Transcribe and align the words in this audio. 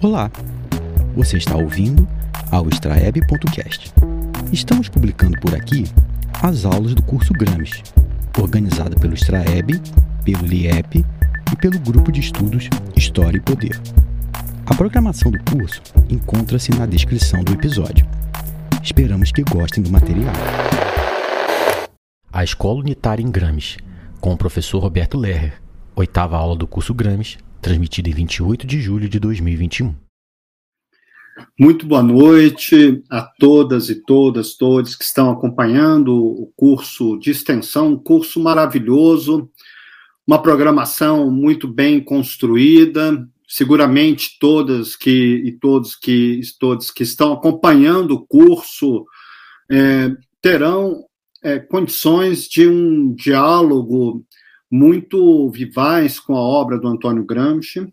Olá, 0.00 0.30
você 1.16 1.38
está 1.38 1.56
ouvindo 1.56 2.06
ao 2.52 2.68
extraeb.cast. 2.68 3.92
Estamos 4.52 4.88
publicando 4.88 5.36
por 5.40 5.52
aqui 5.56 5.86
as 6.40 6.64
aulas 6.64 6.94
do 6.94 7.02
curso 7.02 7.32
Grams, 7.32 7.82
organizado 8.40 8.94
pelo 9.00 9.14
Extraeb, 9.14 9.82
pelo 10.24 10.46
LIEP 10.46 11.04
e 11.52 11.56
pelo 11.56 11.80
Grupo 11.80 12.12
de 12.12 12.20
Estudos 12.20 12.70
História 12.94 13.38
e 13.38 13.40
Poder. 13.40 13.76
A 14.66 14.74
programação 14.76 15.32
do 15.32 15.42
curso 15.50 15.82
encontra-se 16.08 16.70
na 16.78 16.86
descrição 16.86 17.42
do 17.42 17.54
episódio. 17.54 18.06
Esperamos 18.80 19.32
que 19.32 19.42
gostem 19.42 19.82
do 19.82 19.90
material. 19.90 20.32
A 22.32 22.44
Escola 22.44 22.78
Unitária 22.78 23.24
em 23.24 23.30
Grams, 23.32 23.78
com 24.20 24.32
o 24.32 24.38
professor 24.38 24.78
Roberto 24.78 25.18
Lerrer, 25.18 25.54
oitava 25.96 26.36
aula 26.36 26.54
do 26.54 26.68
curso 26.68 26.94
Grams, 26.94 27.36
transmitida 27.60 28.08
em 28.08 28.14
28 28.14 28.66
de 28.66 28.80
julho 28.80 29.08
de 29.08 29.18
2021. 29.18 29.94
Muito 31.58 31.86
boa 31.86 32.02
noite 32.02 33.02
a 33.10 33.22
todas 33.22 33.88
e 33.88 33.96
todas, 34.02 34.56
todos 34.56 34.96
que 34.96 35.04
estão 35.04 35.30
acompanhando 35.30 36.14
o 36.14 36.52
curso 36.56 37.18
de 37.18 37.30
extensão, 37.30 37.92
um 37.92 37.98
curso 37.98 38.40
maravilhoso, 38.40 39.48
uma 40.26 40.42
programação 40.42 41.30
muito 41.30 41.68
bem 41.68 42.02
construída. 42.02 43.26
Seguramente 43.46 44.36
todas 44.38 44.94
que 44.94 45.42
e 45.44 45.52
todos 45.52 45.96
que 45.96 46.40
todos 46.60 46.90
que 46.90 47.02
estão 47.02 47.32
acompanhando 47.32 48.12
o 48.12 48.26
curso 48.26 49.06
é, 49.70 50.10
terão 50.42 51.04
é, 51.42 51.58
condições 51.58 52.46
de 52.46 52.68
um 52.68 53.14
diálogo 53.14 54.24
muito 54.70 55.48
vivaz 55.50 56.20
com 56.20 56.36
a 56.36 56.40
obra 56.40 56.78
do 56.78 56.88
Antônio 56.88 57.24
Gramsci. 57.24 57.92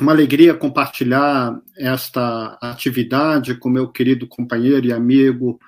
Uma 0.00 0.12
alegria 0.12 0.54
compartilhar 0.54 1.60
esta 1.76 2.56
atividade 2.60 3.54
com 3.56 3.68
meu 3.68 3.88
querido 3.88 4.26
companheiro 4.26 4.86
e 4.86 4.92
amigo 4.92 5.58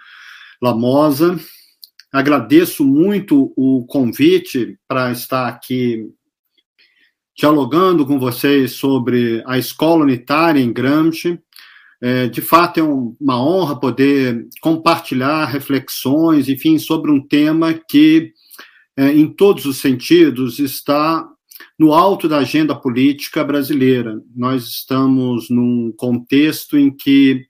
Lamosa. 0.63 1.39
Agradeço 2.13 2.85
muito 2.85 3.53
o 3.57 3.85
convite 3.87 4.79
para 4.87 5.11
estar 5.11 5.49
aqui 5.49 6.09
dialogando 7.37 8.07
com 8.07 8.19
vocês 8.19 8.73
sobre 8.73 9.43
a 9.47 9.59
escola 9.59 10.03
unitária 10.03 10.61
em 10.61 10.73
Gramsci. 10.73 11.41
É, 12.03 12.29
de 12.29 12.41
fato, 12.41 12.81
é 12.81 12.83
uma 12.83 13.43
honra 13.43 13.79
poder 13.79 14.47
compartilhar 14.61 15.47
reflexões, 15.47 16.49
enfim, 16.49 16.79
sobre 16.79 17.11
um 17.11 17.21
tema 17.21 17.75
que 17.75 18.33
é, 19.01 19.15
em 19.15 19.27
todos 19.27 19.65
os 19.65 19.79
sentidos, 19.79 20.59
está 20.59 21.27
no 21.79 21.95
alto 21.95 22.29
da 22.29 22.37
agenda 22.37 22.75
política 22.75 23.43
brasileira. 23.43 24.21
Nós 24.37 24.65
estamos 24.65 25.49
num 25.49 25.91
contexto 25.97 26.77
em 26.77 26.95
que 26.95 27.47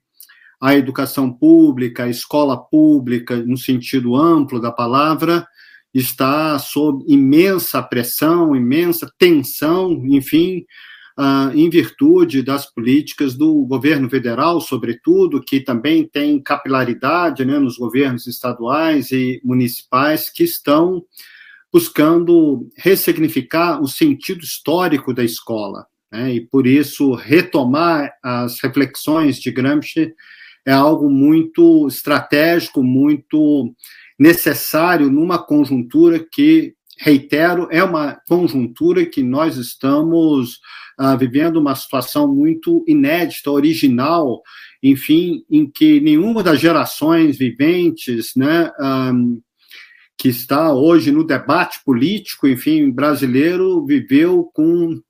a 0.61 0.75
educação 0.75 1.29
pública, 1.29 2.05
a 2.05 2.09
escola 2.09 2.55
pública, 2.55 3.35
no 3.35 3.57
sentido 3.57 4.15
amplo 4.15 4.61
da 4.61 4.71
palavra, 4.71 5.45
está 5.93 6.57
sob 6.57 7.03
imensa 7.05 7.83
pressão, 7.83 8.55
imensa 8.55 9.11
tensão, 9.19 10.01
enfim, 10.05 10.63
uh, 11.19 11.51
em 11.53 11.69
virtude 11.69 12.41
das 12.41 12.65
políticas 12.65 13.35
do 13.35 13.65
governo 13.65 14.09
federal, 14.09 14.61
sobretudo, 14.61 15.43
que 15.43 15.59
também 15.59 16.07
tem 16.07 16.41
capilaridade 16.41 17.43
né, 17.43 17.59
nos 17.59 17.77
governos 17.77 18.25
estaduais 18.25 19.11
e 19.11 19.41
municipais, 19.43 20.29
que 20.29 20.45
estão 20.45 21.03
buscando 21.71 22.69
ressignificar 22.75 23.81
o 23.81 23.87
sentido 23.87 24.43
histórico 24.43 25.13
da 25.13 25.23
escola. 25.23 25.85
Né? 26.11 26.35
E 26.35 26.41
por 26.41 26.67
isso, 26.67 27.13
retomar 27.13 28.11
as 28.21 28.59
reflexões 28.61 29.39
de 29.39 29.51
Gramsci 29.51 30.13
é 30.65 30.71
algo 30.71 31.09
muito 31.09 31.87
estratégico, 31.87 32.83
muito 32.83 33.73
necessário 34.19 35.09
numa 35.09 35.39
conjuntura 35.39 36.19
que, 36.19 36.75
reitero, 36.99 37.67
é 37.71 37.83
uma 37.83 38.19
conjuntura 38.27 39.05
que 39.05 39.23
nós 39.23 39.57
estamos 39.57 40.59
ah, 40.97 41.15
vivendo 41.15 41.57
uma 41.57 41.73
situação 41.73 42.31
muito 42.31 42.83
inédita, 42.87 43.49
original, 43.49 44.41
enfim, 44.83 45.43
em 45.49 45.67
que 45.67 45.99
nenhuma 45.99 46.43
das 46.43 46.59
gerações 46.59 47.37
viventes, 47.37 48.33
né, 48.35 48.71
um, 48.79 49.41
que 50.21 50.29
está 50.29 50.71
hoje 50.71 51.11
no 51.11 51.23
debate 51.23 51.79
político, 51.83 52.47
enfim, 52.47 52.91
brasileiro, 52.91 53.83
viveu 53.83 54.43
com 54.53 55.01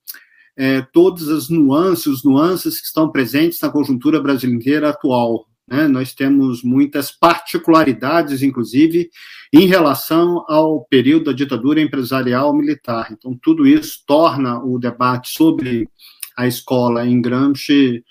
é, 0.56 0.80
todas 0.90 1.28
as 1.28 1.50
nuances, 1.50 2.24
nuances 2.24 2.80
que 2.80 2.86
estão 2.86 3.12
presentes 3.12 3.60
na 3.60 3.68
conjuntura 3.68 4.18
brasileira 4.18 4.88
atual. 4.88 5.44
Né? 5.68 5.86
Nós 5.86 6.14
temos 6.14 6.62
muitas 6.64 7.12
particularidades, 7.12 8.42
inclusive, 8.42 9.10
em 9.52 9.66
relação 9.66 10.46
ao 10.48 10.82
período 10.86 11.26
da 11.26 11.32
ditadura 11.34 11.82
empresarial 11.82 12.54
militar. 12.54 13.08
Então, 13.12 13.38
tudo 13.42 13.66
isso 13.66 14.02
torna 14.06 14.64
o 14.64 14.78
debate 14.78 15.28
sobre 15.36 15.90
a 16.34 16.46
escola 16.46 17.06
em 17.06 17.20
Gramsci 17.20 18.02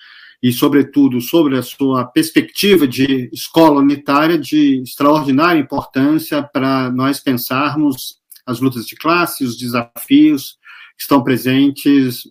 e, 0.42 0.52
sobretudo, 0.52 1.22
sobre 1.22 1.58
a 1.58 1.62
sua 1.62 2.06
perspectiva 2.06 2.88
de 2.88 3.30
escola 3.32 3.80
unitária 3.80 4.38
de 4.38 4.82
extraordinária 4.82 5.60
importância 5.60 6.42
para 6.42 6.90
nós 6.92 7.20
pensarmos 7.20 8.20
as 8.46 8.60
lutas 8.60 8.88
de 8.88 8.96
classe, 8.96 9.44
os 9.44 9.56
desafios 9.56 10.58
que 10.98 11.04
estão 11.04 11.24
presentes 11.24 12.24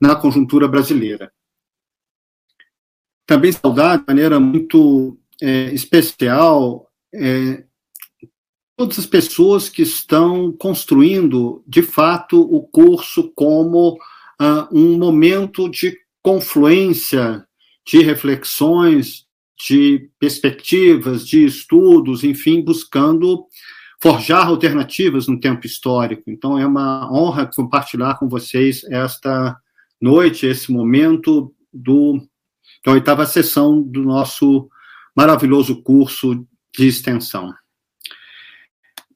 na 0.00 0.16
conjuntura 0.16 0.66
brasileira. 0.66 1.32
Também 3.24 3.52
saudar 3.52 3.98
de 3.98 4.04
maneira 4.06 4.40
muito 4.40 5.18
é, 5.40 5.72
especial 5.72 6.90
é, 7.14 7.64
todas 8.78 8.98
as 8.98 9.06
pessoas 9.06 9.68
que 9.68 9.82
estão 9.82 10.52
construindo, 10.52 11.62
de 11.66 11.82
fato, 11.82 12.40
o 12.40 12.62
curso 12.62 13.32
como 13.34 13.94
uh, 13.94 14.68
um 14.72 14.96
momento 14.96 15.68
de 15.68 15.98
confluência 16.22 17.44
de 17.86 18.02
reflexões, 18.02 19.26
de 19.66 20.10
perspectivas, 20.18 21.26
de 21.26 21.44
estudos, 21.44 22.22
enfim, 22.22 22.62
buscando 22.62 23.44
forjar 24.00 24.46
alternativas 24.46 25.26
no 25.26 25.40
tempo 25.40 25.66
histórico. 25.66 26.22
Então, 26.28 26.58
é 26.58 26.66
uma 26.66 27.10
honra 27.12 27.50
compartilhar 27.52 28.18
com 28.18 28.28
vocês 28.28 28.84
esta 28.84 29.56
noite, 30.00 30.46
esse 30.46 30.70
momento 30.70 31.52
do, 31.72 32.20
da 32.84 32.92
oitava 32.92 33.26
sessão 33.26 33.82
do 33.82 34.02
nosso 34.02 34.68
maravilhoso 35.16 35.82
curso 35.82 36.46
de 36.76 36.86
extensão. 36.86 37.52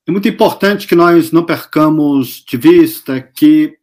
É 0.05 0.11
muito 0.11 0.29
importante 0.29 0.89
que 0.89 0.97
nós 0.97 1.31
não 1.31 1.45
percamos 1.45 2.45
de 2.45 2.57
vista 2.57 3.21
que 3.21 3.79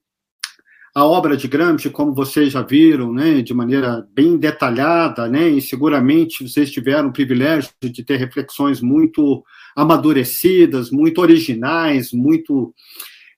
a 1.00 1.06
obra 1.06 1.38
de 1.38 1.48
Gramsci, 1.48 1.90
como 1.90 2.14
vocês 2.14 2.52
já 2.52 2.62
viram, 2.62 3.14
né, 3.14 3.42
de 3.42 3.54
maneira 3.54 4.06
bem 4.14 4.38
detalhada, 4.38 5.30
né, 5.30 5.48
e 5.48 5.62
seguramente 5.62 6.46
vocês 6.46 6.70
tiveram 6.70 7.08
o 7.08 7.14
privilégio 7.14 7.72
de 7.82 8.04
ter 8.04 8.18
reflexões 8.18 8.82
muito 8.82 9.42
amadurecidas, 9.78 10.92
muito 10.92 11.22
originais, 11.22 12.12
muito 12.12 12.76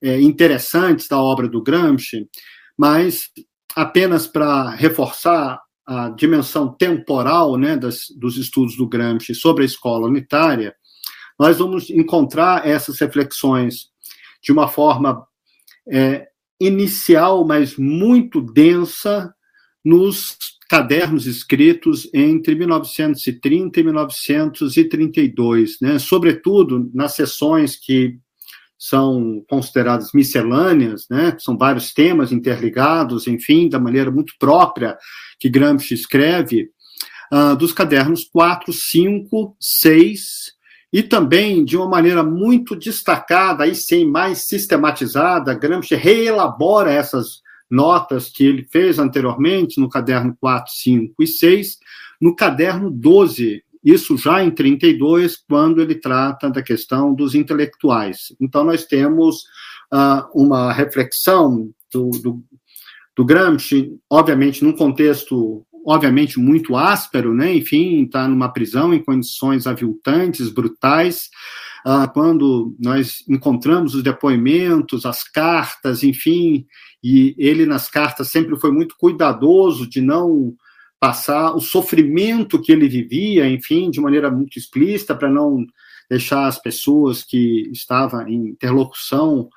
é, 0.02 0.20
interessantes 0.20 1.08
da 1.08 1.22
obra 1.22 1.48
do 1.48 1.62
Gramsci, 1.62 2.28
mas 2.76 3.30
apenas 3.76 4.26
para 4.26 4.72
reforçar 4.72 5.62
a 5.86 6.10
dimensão 6.10 6.74
temporal 6.74 7.58
né, 7.58 7.78
das, 7.78 8.06
dos 8.18 8.38
estudos 8.38 8.76
do 8.76 8.90
Gramsci 8.90 9.36
sobre 9.36 9.62
a 9.62 9.68
escola 9.68 10.08
unitária, 10.08 10.74
nós 11.40 11.60
vamos 11.60 11.92
encontrar 11.92 12.68
essas 12.68 13.00
reflexões 13.00 13.92
de 14.42 14.52
uma 14.52 14.68
forma 14.68 15.28
é, 15.88 16.31
inicial, 16.62 17.46
mas 17.46 17.76
muito 17.76 18.40
densa, 18.40 19.34
nos 19.84 20.38
cadernos 20.70 21.26
escritos 21.26 22.08
entre 22.14 22.54
1930 22.54 23.80
e 23.80 23.84
1932, 23.84 25.78
né? 25.82 25.98
sobretudo 25.98 26.90
nas 26.94 27.16
sessões 27.16 27.76
que 27.76 28.20
são 28.78 29.44
consideradas 29.50 30.12
miscelâneas, 30.14 31.08
né? 31.10 31.36
são 31.40 31.58
vários 31.58 31.94
temas 31.94 32.32
interligados, 32.32 33.28
enfim, 33.28 33.68
da 33.68 33.80
maneira 33.80 34.12
muito 34.12 34.34
própria 34.40 34.96
que 35.40 35.50
Gramsci 35.50 35.96
escreve, 35.96 36.70
uh, 37.34 37.56
dos 37.56 37.74
cadernos 37.74 38.24
4, 38.32 38.72
5, 38.72 39.58
6 39.60 40.61
e 40.92 41.02
também, 41.02 41.64
de 41.64 41.78
uma 41.78 41.88
maneira 41.88 42.24
muito 42.24 42.76
destacada, 42.76 43.66
e 43.66 43.74
sem 43.74 44.06
mais 44.06 44.40
sistematizada, 44.40 45.54
Gramsci 45.54 45.96
reelabora 45.96 46.92
essas 46.92 47.42
notas 47.70 48.30
que 48.30 48.46
ele 48.46 48.68
fez 48.70 49.00
anteriormente 49.00 49.80
no 49.80 49.88
caderno 49.88 50.36
4, 50.40 50.74
5 50.74 51.24
e 51.24 51.28
6, 51.28 51.78
no 52.20 52.36
caderno 52.36 52.92
12, 52.92 53.64
isso 53.84 54.18
já 54.18 54.44
em 54.44 54.52
32, 54.52 55.38
quando 55.38 55.82
ele 55.82 55.96
trata 55.96 56.50
da 56.50 56.62
questão 56.62 57.14
dos 57.14 57.34
intelectuais. 57.34 58.36
Então, 58.40 58.66
nós 58.66 58.86
temos 58.86 59.44
uh, 59.94 60.28
uma 60.34 60.74
reflexão 60.74 61.70
do, 61.92 62.10
do 62.10 62.44
do 63.16 63.26
Gramsci, 63.26 64.00
obviamente 64.10 64.64
num 64.64 64.72
contexto 64.74 65.66
obviamente 65.86 66.40
muito 66.40 66.76
áspero, 66.76 67.34
né? 67.34 67.54
Enfim, 67.56 68.04
está 68.04 68.28
numa 68.28 68.52
prisão 68.52 68.94
em 68.94 69.04
condições 69.04 69.68
aviltantes, 69.68 70.50
brutais. 70.50 71.30
Ah, 71.86 72.08
quando 72.08 72.76
nós 72.80 73.24
encontramos 73.28 73.96
os 73.96 74.04
depoimentos, 74.04 75.06
as 75.06 75.24
cartas, 75.24 76.04
enfim, 76.04 76.66
e 77.04 77.34
ele 77.38 77.66
nas 77.66 77.90
cartas 77.90 78.30
sempre 78.30 78.60
foi 78.60 78.72
muito 78.72 78.96
cuidadoso 78.98 79.90
de 79.90 80.00
não 80.00 80.54
passar 81.00 81.56
o 81.56 81.60
sofrimento 81.60 82.62
que 82.62 82.72
ele 82.72 82.88
vivia, 82.88 83.50
enfim, 83.50 83.90
de 83.90 84.00
maneira 84.00 84.30
muito 84.30 84.60
explícita, 84.60 85.16
para 85.16 85.32
não 85.32 85.66
deixar 86.08 86.46
as 86.46 86.62
pessoas 86.62 87.24
que 87.24 87.68
estavam 87.72 88.28
em 88.28 88.50
interlocução 88.50 89.50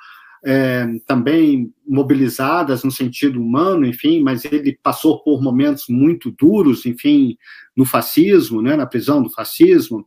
é, 0.45 0.87
também 1.07 1.73
mobilizadas 1.89 2.85
no 2.85 2.91
sentido 2.91 3.41
humano, 3.41 3.87
enfim, 3.87 4.21
mas 4.21 4.45
ele 4.45 4.79
passou 4.83 5.23
por 5.23 5.43
momentos 5.43 5.87
muito 5.89 6.31
duros, 6.31 6.85
enfim, 6.85 7.39
no 7.75 7.87
fascismo, 7.87 8.61
né, 8.61 8.77
na 8.77 8.87
prisão 8.87 9.23
do 9.23 9.31
fascismo, 9.31 10.07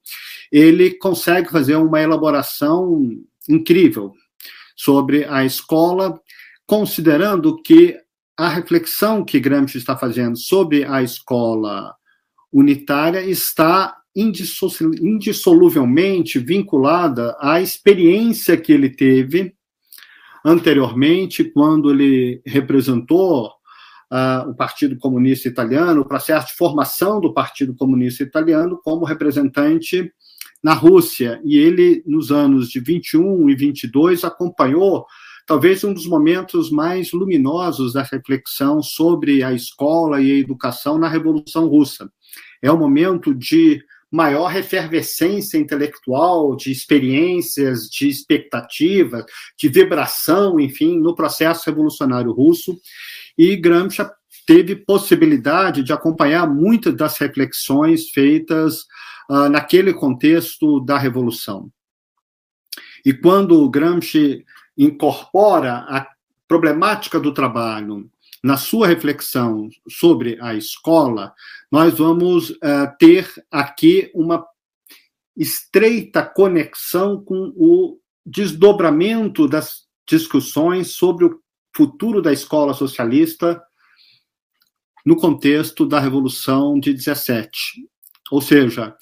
ele 0.51 0.91
consegue 0.91 1.49
fazer 1.49 1.75
uma 1.75 2.01
elaboração 2.01 3.01
incrível 3.49 4.13
sobre 4.75 5.25
a 5.25 5.43
escola, 5.43 6.21
considerando 6.67 7.59
que 7.61 7.97
a 8.37 8.47
reflexão 8.47 9.25
que 9.25 9.39
Gramsci 9.39 9.79
está 9.79 9.97
fazendo 9.97 10.37
sobre 10.37 10.85
a 10.85 11.01
escola 11.01 11.95
unitária 12.53 13.23
está 13.23 13.97
indissoluvelmente 14.15 16.37
vinculada 16.37 17.35
à 17.39 17.59
experiência 17.59 18.55
que 18.55 18.71
ele 18.71 18.89
teve 18.89 19.56
anteriormente, 20.47 21.43
quando 21.43 21.91
ele 21.91 22.41
representou 22.45 23.47
uh, 23.47 24.49
o 24.49 24.55
Partido 24.55 24.97
Comunista 24.97 25.49
Italiano, 25.49 26.01
o 26.01 26.07
processo 26.07 26.47
de 26.47 26.55
formação 26.55 27.19
do 27.19 27.33
Partido 27.33 27.75
Comunista 27.75 28.23
Italiano 28.23 28.79
como 28.81 29.03
representante 29.03 30.09
na 30.63 30.73
Rússia. 30.73 31.41
E 31.43 31.57
ele, 31.57 32.01
nos 32.07 32.31
anos 32.31 32.69
de 32.69 32.79
21 32.79 33.49
e 33.49 33.55
22, 33.55 34.23
acompanhou 34.23 35.05
talvez 35.45 35.83
um 35.83 35.93
dos 35.93 36.07
momentos 36.07 36.71
mais 36.71 37.11
luminosos 37.11 37.91
da 37.91 38.03
reflexão 38.03 38.81
sobre 38.81 39.43
a 39.43 39.51
escola 39.51 40.21
e 40.21 40.31
a 40.31 40.35
educação 40.35 40.97
na 40.97 41.09
Revolução 41.09 41.67
Russa. 41.67 42.09
É 42.61 42.71
o 42.71 42.77
momento 42.77 43.35
de 43.35 43.83
maior 44.11 44.55
efervescência 44.55 45.57
intelectual, 45.57 46.55
de 46.55 46.71
experiências, 46.71 47.89
de 47.89 48.07
expectativas, 48.07 49.25
de 49.57 49.67
vibração, 49.67 50.59
enfim, 50.59 50.97
no 50.97 51.15
processo 51.15 51.65
revolucionário 51.65 52.31
russo. 52.31 52.79
E 53.37 53.55
Gramsci 53.55 54.01
teve 54.45 54.75
possibilidade 54.75 55.83
de 55.83 55.91
acompanhar 55.91 56.47
muitas 56.47 56.95
das 56.95 57.17
reflexões 57.17 58.09
feitas 58.09 58.85
uh, 59.29 59.49
naquele 59.49 59.93
contexto 59.93 60.79
da 60.79 60.97
revolução. 60.97 61.69
E 63.05 63.13
quando 63.13 63.69
Gramsci 63.69 64.45
incorpora 64.77 65.85
a 65.89 66.07
problemática 66.47 67.19
do 67.19 67.33
trabalho 67.33 68.09
na 68.43 68.57
sua 68.57 68.87
reflexão 68.87 69.69
sobre 69.89 70.37
a 70.41 70.55
escola, 70.55 71.33
nós 71.71 71.97
vamos 71.97 72.51
uh, 72.51 72.97
ter 72.99 73.27
aqui 73.51 74.11
uma 74.13 74.45
estreita 75.35 76.25
conexão 76.25 77.23
com 77.23 77.53
o 77.55 77.99
desdobramento 78.25 79.47
das 79.47 79.85
discussões 80.07 80.91
sobre 80.91 81.25
o 81.25 81.39
futuro 81.75 82.21
da 82.21 82.33
escola 82.33 82.73
socialista 82.73 83.61
no 85.05 85.15
contexto 85.15 85.85
da 85.85 85.99
Revolução 85.99 86.79
de 86.79 86.93
17. 86.93 87.87
Ou 88.31 88.41
seja, 88.41 88.95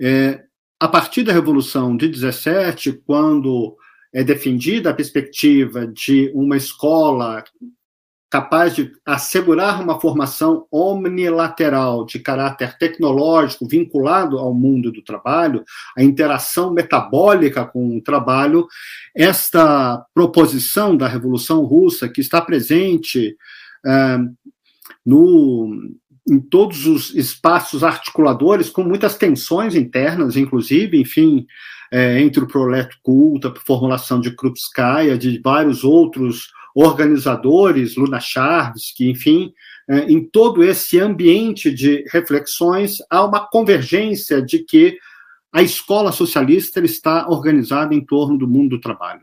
é, 0.00 0.44
a 0.78 0.86
partir 0.86 1.24
da 1.24 1.32
Revolução 1.32 1.96
de 1.96 2.08
17, 2.08 2.92
quando 3.04 3.76
é 4.12 4.22
defendida 4.22 4.90
a 4.90 4.94
perspectiva 4.94 5.86
de 5.86 6.30
uma 6.34 6.56
escola 6.56 7.42
capaz 8.30 8.74
de 8.74 8.92
assegurar 9.06 9.80
uma 9.80 9.98
formação 9.98 10.66
omnilateral 10.70 12.04
de 12.04 12.18
caráter 12.18 12.76
tecnológico 12.76 13.66
vinculado 13.66 14.38
ao 14.38 14.52
mundo 14.52 14.92
do 14.92 15.02
trabalho, 15.02 15.64
a 15.96 16.02
interação 16.02 16.72
metabólica 16.72 17.64
com 17.64 17.96
o 17.96 18.02
trabalho, 18.02 18.66
esta 19.16 20.04
proposição 20.12 20.96
da 20.96 21.08
Revolução 21.08 21.64
Russa, 21.64 22.08
que 22.08 22.20
está 22.20 22.40
presente 22.40 23.34
é, 23.86 24.18
no, 25.04 25.90
em 26.28 26.38
todos 26.38 26.86
os 26.86 27.14
espaços 27.14 27.82
articuladores, 27.82 28.68
com 28.68 28.84
muitas 28.84 29.16
tensões 29.16 29.74
internas, 29.74 30.36
inclusive, 30.36 31.00
enfim, 31.00 31.46
é, 31.90 32.20
entre 32.20 32.44
o 32.44 32.46
proleto 32.46 32.98
culta, 33.02 33.48
a 33.48 33.60
formulação 33.60 34.20
de 34.20 34.30
Krupskaya, 34.32 35.16
de 35.16 35.40
vários 35.42 35.82
outros 35.82 36.50
organizadores, 36.80 37.96
Luna 37.96 38.20
que 38.94 39.10
enfim, 39.10 39.52
é, 39.88 40.04
em 40.04 40.24
todo 40.24 40.62
esse 40.62 41.00
ambiente 41.00 41.72
de 41.72 42.04
reflexões, 42.12 42.98
há 43.10 43.24
uma 43.24 43.48
convergência 43.48 44.40
de 44.40 44.60
que 44.60 44.96
a 45.52 45.60
escola 45.60 46.12
socialista 46.12 46.78
está 46.80 47.28
organizada 47.28 47.92
em 47.92 48.04
torno 48.04 48.38
do 48.38 48.46
mundo 48.46 48.76
do 48.76 48.80
trabalho. 48.80 49.22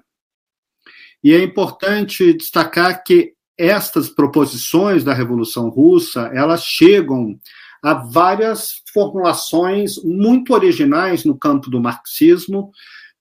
E 1.23 1.33
é 1.33 1.41
importante 1.41 2.33
destacar 2.33 3.01
que 3.03 3.33
estas 3.57 4.09
proposições 4.09 5.05
da 5.05 5.13
Revolução 5.13 5.69
Russa, 5.69 6.29
elas 6.33 6.61
chegam 6.65 7.39
a 7.81 7.93
várias 7.93 8.81
formulações 8.93 10.03
muito 10.03 10.53
originais 10.53 11.23
no 11.23 11.37
campo 11.37 11.69
do 11.69 11.79
marxismo, 11.79 12.71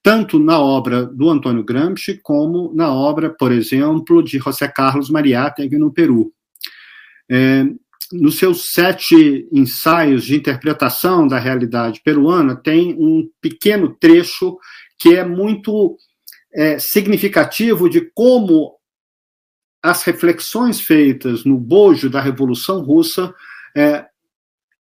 tanto 0.04 0.38
na 0.38 0.60
obra 0.60 1.06
do 1.06 1.30
Antônio 1.30 1.64
Gramsci, 1.64 2.20
como 2.22 2.70
na 2.74 2.92
obra, 2.92 3.30
por 3.30 3.50
exemplo, 3.50 4.22
de 4.22 4.38
José 4.38 4.68
Carlos 4.68 5.08
Mariátegui 5.08 5.78
no 5.78 5.90
Peru. 5.90 6.30
É, 7.26 7.64
nos 8.12 8.36
seus 8.36 8.70
sete 8.70 9.48
ensaios 9.50 10.26
de 10.26 10.36
interpretação 10.36 11.26
da 11.26 11.38
realidade 11.38 12.02
peruana, 12.04 12.54
tem 12.54 12.94
um 12.98 13.26
pequeno 13.40 13.96
trecho 13.98 14.58
que 14.98 15.16
é 15.16 15.24
muito 15.24 15.96
é, 16.54 16.78
significativo 16.78 17.88
de 17.88 18.02
como 18.14 18.74
as 19.82 20.02
reflexões 20.02 20.82
feitas 20.82 21.46
no 21.46 21.56
bojo 21.56 22.10
da 22.10 22.20
Revolução 22.20 22.82
Russa 22.82 23.34
é, 23.74 24.04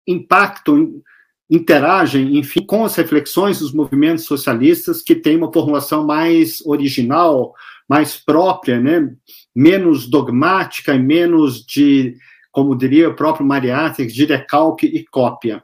impactam 0.07 1.03
interagem, 1.51 2.39
enfim, 2.39 2.65
com 2.65 2.85
as 2.85 2.95
reflexões 2.95 3.59
dos 3.59 3.73
movimentos 3.73 4.25
socialistas 4.25 5.03
que 5.03 5.17
têm 5.17 5.37
uma 5.37 5.53
formulação 5.53 6.07
mais 6.07 6.65
original, 6.65 7.53
mais 7.89 8.17
própria, 8.17 8.81
né? 8.81 9.13
menos 9.55 10.07
dogmática 10.07 10.95
e 10.95 10.99
menos 10.99 11.67
de, 11.67 12.15
como 12.53 12.77
diria 12.77 13.09
o 13.09 13.17
próprio 13.17 13.45
Mariátegui, 13.45 14.13
de 14.13 14.25
recalque 14.27 14.87
e 14.87 15.05
cópia. 15.05 15.63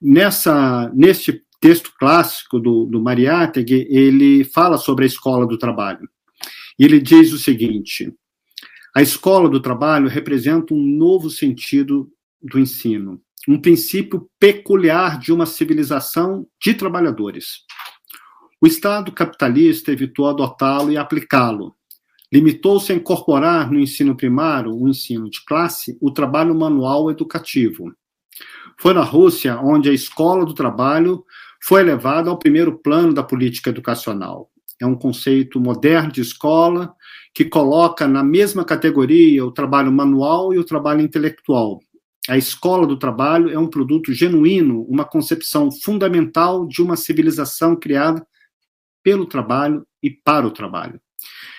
Nessa, 0.00 0.92
neste 0.94 1.42
texto 1.58 1.92
clássico 1.98 2.60
do, 2.60 2.84
do 2.84 3.00
Mariátegui, 3.00 3.88
ele 3.88 4.44
fala 4.44 4.76
sobre 4.76 5.04
a 5.04 5.06
escola 5.06 5.46
do 5.46 5.56
trabalho. 5.56 6.06
Ele 6.78 7.00
diz 7.00 7.32
o 7.32 7.38
seguinte: 7.38 8.12
a 8.94 9.00
escola 9.00 9.48
do 9.48 9.60
trabalho 9.60 10.08
representa 10.08 10.74
um 10.74 10.82
novo 10.82 11.30
sentido 11.30 12.12
do 12.42 12.58
ensino 12.58 13.18
um 13.48 13.60
princípio 13.60 14.28
peculiar 14.40 15.18
de 15.18 15.32
uma 15.32 15.46
civilização 15.46 16.46
de 16.60 16.74
trabalhadores. 16.74 17.64
O 18.60 18.66
Estado 18.66 19.12
capitalista 19.12 19.92
evitou 19.92 20.28
adotá-lo 20.28 20.90
e 20.90 20.96
aplicá-lo. 20.96 21.74
Limitou-se 22.32 22.90
a 22.90 22.94
incorporar 22.96 23.70
no 23.70 23.78
ensino 23.78 24.16
primário, 24.16 24.74
o 24.74 24.88
ensino 24.88 25.30
de 25.30 25.44
classe, 25.44 25.96
o 26.00 26.10
trabalho 26.10 26.54
manual 26.54 27.10
educativo. 27.10 27.92
Foi 28.78 28.92
na 28.92 29.02
Rússia 29.02 29.60
onde 29.60 29.88
a 29.88 29.92
escola 29.92 30.44
do 30.44 30.52
trabalho 30.52 31.24
foi 31.62 31.80
elevada 31.80 32.28
ao 32.28 32.38
primeiro 32.38 32.78
plano 32.78 33.14
da 33.14 33.22
política 33.22 33.70
educacional. 33.70 34.50
É 34.80 34.86
um 34.86 34.96
conceito 34.96 35.60
moderno 35.60 36.12
de 36.12 36.20
escola 36.20 36.94
que 37.32 37.44
coloca 37.44 38.08
na 38.08 38.22
mesma 38.22 38.64
categoria 38.64 39.44
o 39.44 39.52
trabalho 39.52 39.92
manual 39.92 40.52
e 40.52 40.58
o 40.58 40.64
trabalho 40.64 41.00
intelectual, 41.00 41.80
a 42.28 42.36
escola 42.36 42.86
do 42.86 42.98
trabalho 42.98 43.50
é 43.50 43.58
um 43.58 43.68
produto 43.68 44.12
genuíno, 44.12 44.82
uma 44.88 45.04
concepção 45.04 45.70
fundamental 45.70 46.66
de 46.66 46.82
uma 46.82 46.96
civilização 46.96 47.76
criada 47.76 48.26
pelo 49.02 49.26
trabalho 49.26 49.86
e 50.02 50.10
para 50.10 50.46
o 50.46 50.50
trabalho. 50.50 51.00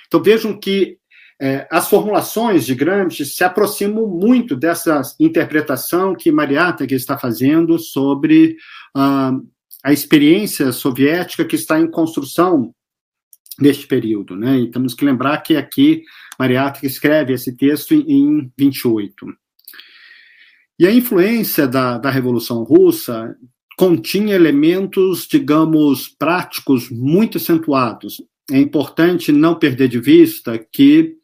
Então 0.07 0.21
vejam 0.21 0.57
que 0.59 0.97
é, 1.39 1.67
as 1.71 1.87
formulações 1.87 2.65
de 2.65 2.73
Gramsci 2.73 3.23
se 3.25 3.43
aproximam 3.43 4.07
muito 4.07 4.55
dessa 4.55 5.01
interpretação 5.19 6.15
que 6.15 6.31
Mariátegui 6.31 6.95
está 6.95 7.17
fazendo 7.17 7.77
sobre 7.77 8.57
uh, 8.95 9.47
a 9.83 9.93
experiência 9.93 10.71
soviética 10.71 11.45
que 11.45 11.55
está 11.55 11.79
em 11.79 11.89
construção 11.89 12.73
neste 13.59 13.85
período. 13.85 14.35
Né? 14.35 14.61
E 14.61 14.71
temos 14.71 14.95
que 14.95 15.05
lembrar 15.05 15.37
que 15.41 15.55
aqui 15.55 16.03
Mariátegui 16.39 16.87
escreve 16.87 17.33
esse 17.33 17.55
texto 17.55 17.93
em, 17.93 18.03
em 18.09 18.51
28. 18.57 19.27
E 20.79 20.85
a 20.85 20.91
influência 20.91 21.67
da, 21.67 21.97
da 21.97 22.11
Revolução 22.11 22.63
Russa 22.63 23.35
continha 23.77 24.35
elementos, 24.35 25.27
digamos, 25.27 26.07
práticos 26.07 26.89
muito 26.89 27.37
acentuados. 27.37 28.21
É 28.51 28.59
importante 28.59 29.31
não 29.31 29.55
perder 29.55 29.87
de 29.87 29.99
vista 29.99 30.57
que 30.71 31.17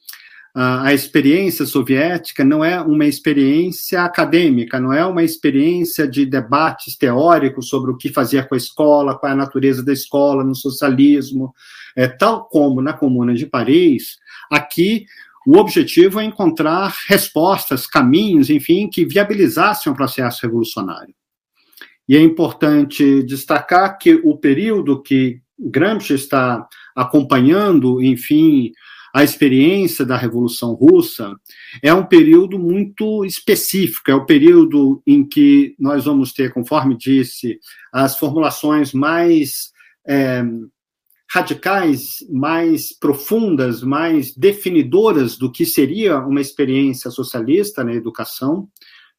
a, 0.56 0.88
a 0.88 0.94
experiência 0.94 1.66
soviética 1.66 2.44
não 2.44 2.64
é 2.64 2.80
uma 2.80 3.06
experiência 3.06 4.04
acadêmica, 4.04 4.80
não 4.80 4.94
é 4.94 5.06
uma 5.06 5.24
experiência 5.24 6.08
de 6.08 6.26
debates 6.26 6.96
teóricos 6.96 7.70
sobre 7.70 7.92
o 7.92 7.98
que 7.98 8.10
fazer 8.10 8.48
com 8.48 8.54
a 8.54 8.58
escola, 8.58 9.18
qual 9.18 9.32
é 9.32 9.34
a 9.34 9.38
natureza 9.38 9.84
da 9.84 9.94
escola 9.94 10.44
no 10.44 10.56
socialismo, 10.56 11.54
é, 11.96 12.08
tal 12.08 12.46
como 12.46 12.82
na 12.82 12.94
Comuna 12.94 13.34
de 13.34 13.46
Paris, 13.46 14.18
aqui 14.52 15.06
o 15.46 15.58
objetivo 15.58 16.20
é 16.20 16.24
encontrar 16.24 16.96
respostas, 17.08 17.86
caminhos, 17.86 18.50
enfim, 18.50 18.90
que 18.90 19.06
viabilizassem 19.06 19.92
o 19.92 19.96
processo 19.96 20.42
revolucionário. 20.44 21.14
E 22.08 22.18
é 22.18 22.22
importante 22.22 23.24
destacar 23.24 23.98
que 23.98 24.16
o 24.24 24.38
período 24.38 25.02
que 25.02 25.42
Gramsci 25.58 26.14
está 26.14 26.68
acompanhando, 26.96 28.02
enfim, 28.02 28.72
a 29.14 29.24
experiência 29.24 30.04
da 30.06 30.18
Revolução 30.18 30.74
Russa, 30.74 31.36
é 31.82 31.94
um 31.94 32.06
período 32.06 32.58
muito 32.58 33.24
específico, 33.24 34.10
é 34.10 34.16
o 34.16 34.26
período 34.26 35.02
em 35.06 35.24
que 35.24 35.76
nós 35.80 36.06
vamos 36.06 36.34
ter, 36.34 36.52
conforme 36.52 36.98
disse, 36.98 37.60
as 37.92 38.18
formulações 38.18 38.92
mais 38.92 39.72
é, 40.08 40.44
radicais, 41.34 42.18
mais 42.30 42.96
profundas, 42.96 43.82
mais 43.82 44.36
definidoras 44.36 45.36
do 45.36 45.52
que 45.52 45.66
seria 45.66 46.20
uma 46.20 46.40
experiência 46.40 47.10
socialista 47.10 47.84
na 47.84 47.92
educação, 47.92 48.70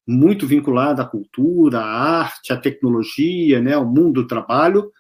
muito 0.07 0.47
vinculada 0.47 1.03
à 1.03 1.05
cultura, 1.05 1.81
à 1.81 2.21
arte, 2.21 2.53
à 2.53 2.57
tecnologia, 2.57 3.61
né, 3.61 3.75
ao 3.75 3.85
mundo 3.85 4.23
do 4.23 4.29
trabalho, 4.29 4.93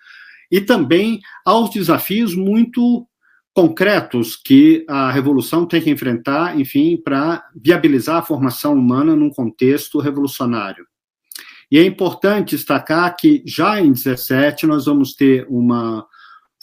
e 0.50 0.61
também 0.61 1.21
aos 1.47 1.71
desafios 1.71 2.35
muito 2.35 3.06
concretos 3.54 4.35
que 4.35 4.85
a 4.88 5.12
revolução 5.12 5.66
tem 5.66 5.80
que 5.80 5.90
enfrentar, 5.90 6.59
enfim, 6.59 6.97
para 6.97 7.44
viabilizar 7.54 8.16
a 8.16 8.23
formação 8.23 8.75
humana 8.75 9.14
num 9.14 9.30
contexto 9.30 10.00
revolucionário. 10.00 10.85
E 11.71 11.78
é 11.78 11.85
importante 11.85 12.56
destacar 12.56 13.14
que 13.16 13.40
já 13.47 13.80
em 13.80 13.92
17 13.92 14.66
nós 14.66 14.87
vamos 14.87 15.14
ter 15.14 15.47
uma 15.49 16.04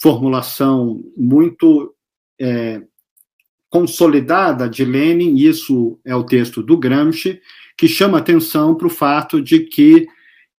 formulação 0.02 1.00
muito 1.16 1.94
é, 2.40 2.82
consolidada 3.70 4.68
de 4.68 4.84
Lenin, 4.84 5.36
isso 5.36 6.00
é 6.04 6.14
o 6.14 6.24
texto 6.24 6.60
do 6.60 6.76
Gramsci, 6.76 7.40
que 7.78 7.86
chama 7.86 8.18
atenção 8.18 8.74
para 8.74 8.88
o 8.88 8.90
fato 8.90 9.40
de 9.40 9.60
que 9.60 10.06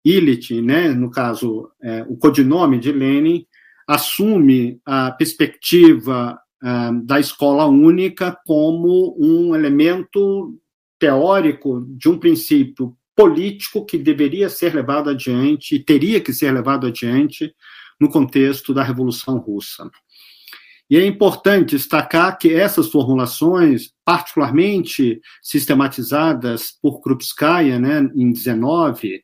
Illich, 0.03 0.61
né, 0.61 0.89
no 0.89 1.11
caso, 1.11 1.69
é, 1.81 2.05
o 2.07 2.15
codinome 2.15 2.79
de 2.79 2.91
Lenin, 2.91 3.45
assume 3.85 4.79
a 4.85 5.11
perspectiva 5.11 6.39
uh, 6.63 7.05
da 7.05 7.19
escola 7.19 7.65
única 7.65 8.37
como 8.45 9.15
um 9.19 9.53
elemento 9.53 10.57
teórico 10.97 11.85
de 11.89 12.07
um 12.07 12.17
princípio 12.17 12.95
político 13.15 13.85
que 13.85 13.97
deveria 13.97 14.49
ser 14.49 14.73
levado 14.73 15.09
adiante 15.09 15.75
e 15.75 15.83
teria 15.83 16.21
que 16.21 16.33
ser 16.33 16.51
levado 16.53 16.87
adiante 16.87 17.53
no 17.99 18.09
contexto 18.09 18.73
da 18.73 18.83
Revolução 18.83 19.37
Russa. 19.37 19.89
E 20.89 20.97
é 20.97 21.05
importante 21.05 21.75
destacar 21.75 22.37
que 22.37 22.53
essas 22.53 22.89
formulações, 22.89 23.91
particularmente 24.03 25.21
sistematizadas 25.41 26.77
por 26.81 27.01
Krupskaya, 27.01 27.79
né, 27.79 28.09
em 28.15 28.31
19, 28.31 29.21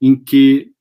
em 0.00 0.16
que 0.16 0.72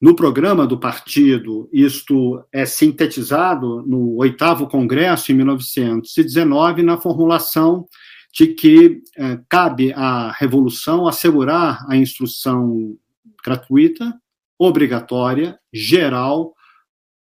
no 0.00 0.16
programa 0.16 0.66
do 0.66 0.80
partido, 0.80 1.68
isto 1.72 2.42
é 2.50 2.64
sintetizado 2.64 3.82
no 3.86 4.16
oitavo 4.16 4.66
congresso, 4.66 5.30
em 5.30 5.34
1919, 5.34 6.82
na 6.82 6.96
formulação 6.96 7.86
de 8.32 8.48
que 8.48 9.02
é, 9.16 9.38
cabe 9.48 9.92
à 9.92 10.30
revolução 10.32 11.06
assegurar 11.06 11.84
a 11.88 11.96
instrução 11.96 12.96
gratuita, 13.44 14.14
obrigatória, 14.58 15.58
geral, 15.72 16.54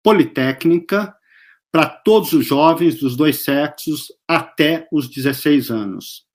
politécnica, 0.03 1.15
para 1.71 1.87
todos 1.87 2.33
os 2.33 2.47
jovens 2.47 2.97
dos 3.01 3.17
dois 3.17 3.45
sexos 3.45 4.13
até 4.29 4.87
os 4.93 5.09
16 5.09 5.71
anos. 5.71 6.27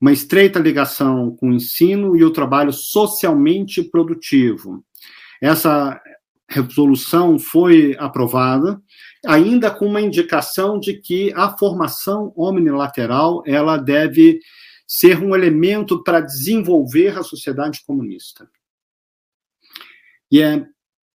Uma 0.00 0.12
estreita 0.12 0.58
ligação 0.58 1.34
com 1.36 1.48
o 1.48 1.54
ensino 1.54 2.16
e 2.16 2.22
o 2.22 2.30
trabalho 2.30 2.72
socialmente 2.72 3.82
produtivo 3.82 4.84
essa 5.44 6.00
resolução 6.48 7.38
foi 7.38 7.94
aprovada, 7.98 8.80
ainda 9.26 9.70
com 9.70 9.86
uma 9.86 10.00
indicação 10.00 10.80
de 10.80 10.94
que 10.94 11.30
a 11.34 11.54
formação 11.56 12.32
omnilateral 12.34 13.42
ela 13.46 13.76
deve 13.76 14.40
ser 14.86 15.22
um 15.22 15.34
elemento 15.34 16.02
para 16.02 16.20
desenvolver 16.20 17.18
a 17.18 17.22
sociedade 17.22 17.82
comunista. 17.86 18.48
E 20.30 20.40
é 20.40 20.66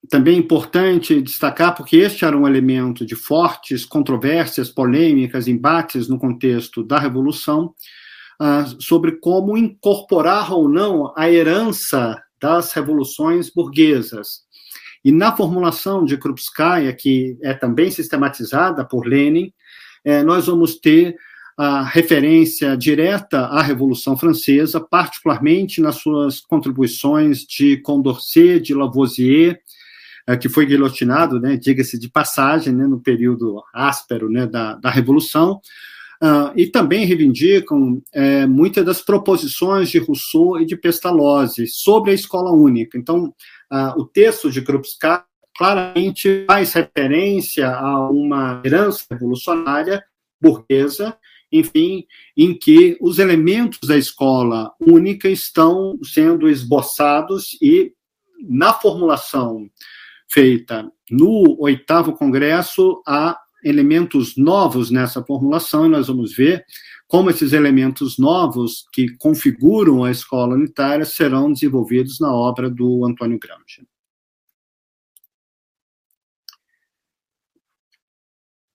também 0.09 0.37
importante 0.37 1.21
destacar, 1.21 1.75
porque 1.75 1.97
este 1.97 2.25
era 2.25 2.37
um 2.37 2.47
elemento 2.47 3.05
de 3.05 3.15
fortes 3.15 3.85
controvérsias, 3.85 4.69
polêmicas, 4.69 5.47
embates 5.47 6.07
no 6.07 6.19
contexto 6.19 6.83
da 6.83 6.99
Revolução, 6.99 7.73
uh, 8.41 8.81
sobre 8.81 9.13
como 9.13 9.57
incorporar 9.57 10.51
ou 10.53 10.67
não 10.67 11.13
a 11.17 11.29
herança 11.29 12.21
das 12.39 12.73
revoluções 12.73 13.49
burguesas. 13.49 14.45
E 15.03 15.11
na 15.11 15.35
formulação 15.35 16.03
de 16.03 16.17
Krupskaya, 16.17 16.91
que 16.93 17.37
é 17.43 17.53
também 17.53 17.91
sistematizada 17.91 18.83
por 18.83 19.05
Lenin, 19.05 19.53
é, 20.03 20.23
nós 20.23 20.47
vamos 20.47 20.79
ter 20.79 21.15
a 21.57 21.83
referência 21.83 22.75
direta 22.75 23.41
à 23.41 23.61
Revolução 23.61 24.17
Francesa, 24.17 24.81
particularmente 24.81 25.79
nas 25.79 25.97
suas 25.97 26.41
contribuições 26.41 27.45
de 27.45 27.77
Condorcet, 27.77 28.59
de 28.59 28.73
Lavoisier, 28.73 29.59
é, 30.27 30.35
que 30.35 30.49
foi 30.49 30.65
guilhotinado, 30.65 31.39
né, 31.39 31.55
diga-se 31.57 31.99
de 31.99 32.09
passagem, 32.09 32.73
né, 32.73 32.85
no 32.87 32.99
período 32.99 33.61
áspero 33.73 34.29
né, 34.29 34.45
da, 34.47 34.75
da 34.75 34.89
Revolução, 34.89 35.59
Uh, 36.23 36.49
e 36.55 36.65
também 36.65 37.05
reivindicam 37.05 38.01
é, 38.13 38.47
muitas 38.47 38.85
das 38.85 39.01
proposições 39.01 39.89
de 39.89 39.99
Rousseau 39.99 40.59
e 40.59 40.65
de 40.65 40.77
Pestalozzi 40.77 41.67
sobre 41.67 42.11
a 42.11 42.13
escola 42.13 42.51
única. 42.51 42.97
Então, 42.97 43.33
uh, 43.71 43.99
o 43.99 44.05
texto 44.05 44.49
de 44.49 44.61
Krupskaya 44.61 45.25
claramente 45.57 46.45
faz 46.47 46.73
referência 46.73 47.69
a 47.69 48.09
uma 48.09 48.61
herança 48.63 49.05
revolucionária 49.11 50.03
burguesa, 50.41 51.17
enfim, 51.51 52.05
em 52.35 52.57
que 52.57 52.97
os 53.01 53.19
elementos 53.19 53.87
da 53.87 53.97
escola 53.97 54.71
única 54.79 55.29
estão 55.29 55.97
sendo 56.03 56.49
esboçados 56.49 57.57
e 57.61 57.93
na 58.47 58.73
formulação 58.73 59.69
feita 60.27 60.91
no 61.09 61.57
oitavo 61.59 62.13
congresso 62.13 63.01
há 63.07 63.39
elementos 63.63 64.35
novos 64.37 64.91
nessa 64.91 65.23
formulação, 65.23 65.85
e 65.85 65.89
nós 65.89 66.07
vamos 66.07 66.35
ver 66.35 66.63
como 67.07 67.29
esses 67.29 67.53
elementos 67.53 68.17
novos 68.17 68.85
que 68.91 69.15
configuram 69.17 70.03
a 70.03 70.11
escola 70.11 70.55
unitária 70.55 71.05
serão 71.05 71.51
desenvolvidos 71.51 72.19
na 72.19 72.33
obra 72.33 72.69
do 72.69 73.05
Antônio 73.05 73.39
Gramsci. 73.39 73.87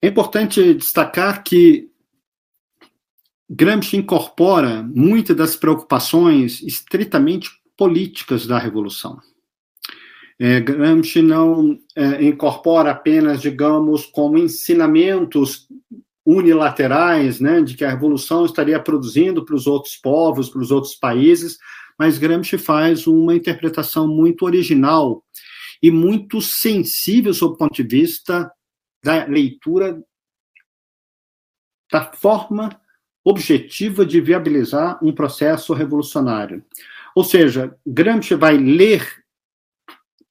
É 0.03 0.09
importante 0.09 0.75
destacar 0.75 1.45
que 1.45 1.91
Gramsci 3.49 3.97
incorpora 3.97 4.83
muitas 4.83 5.37
das 5.37 5.57
preocupações 5.57 6.63
estritamente 6.63 7.51
políticas 7.77 8.47
da 8.47 8.59
Revolução. 8.59 9.21
É, 10.43 10.59
Gramsci 10.59 11.21
não 11.21 11.79
é, 11.95 12.25
incorpora 12.25 12.93
apenas, 12.93 13.43
digamos, 13.43 14.07
como 14.07 14.39
ensinamentos 14.39 15.69
unilaterais, 16.25 17.41
né, 17.41 17.61
de 17.61 17.77
que 17.77 17.85
a 17.85 17.91
revolução 17.91 18.47
estaria 18.47 18.81
produzindo 18.81 19.45
para 19.45 19.55
os 19.55 19.67
outros 19.67 19.97
povos, 19.97 20.49
para 20.49 20.63
os 20.63 20.71
outros 20.71 20.95
países, 20.95 21.59
mas 21.99 22.17
Gramsci 22.17 22.57
faz 22.57 23.07
uma 23.07 23.35
interpretação 23.35 24.09
muito 24.09 24.47
original 24.47 25.23
e 25.83 25.91
muito 25.91 26.41
sensível 26.41 27.35
sob 27.35 27.55
o 27.55 27.57
ponto 27.59 27.75
de 27.75 27.83
vista 27.83 28.51
da 29.05 29.27
leitura 29.27 30.03
da 31.93 32.13
forma 32.13 32.81
objetiva 33.23 34.07
de 34.07 34.23
viabilizar 34.23 34.99
um 35.05 35.13
processo 35.13 35.75
revolucionário. 35.75 36.65
Ou 37.15 37.25
seja, 37.25 37.77
Gramsci 37.87 38.35
vai 38.35 38.57
ler 38.57 39.20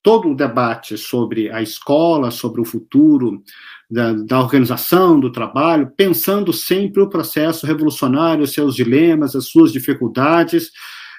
todo 0.02 0.30
o 0.30 0.34
debate 0.34 0.96
sobre 0.96 1.50
a 1.50 1.60
escola, 1.60 2.30
sobre 2.30 2.60
o 2.60 2.64
futuro 2.64 3.42
da, 3.90 4.12
da, 4.12 4.40
organização 4.40 5.18
do 5.18 5.30
trabalho, 5.30 5.92
pensando 5.96 6.52
sempre 6.52 7.02
o 7.02 7.08
processo 7.08 7.66
revolucionário, 7.66 8.46
seus 8.46 8.74
dilemas, 8.74 9.34
as 9.34 9.46
suas 9.46 9.72
dificuldades, 9.72 10.68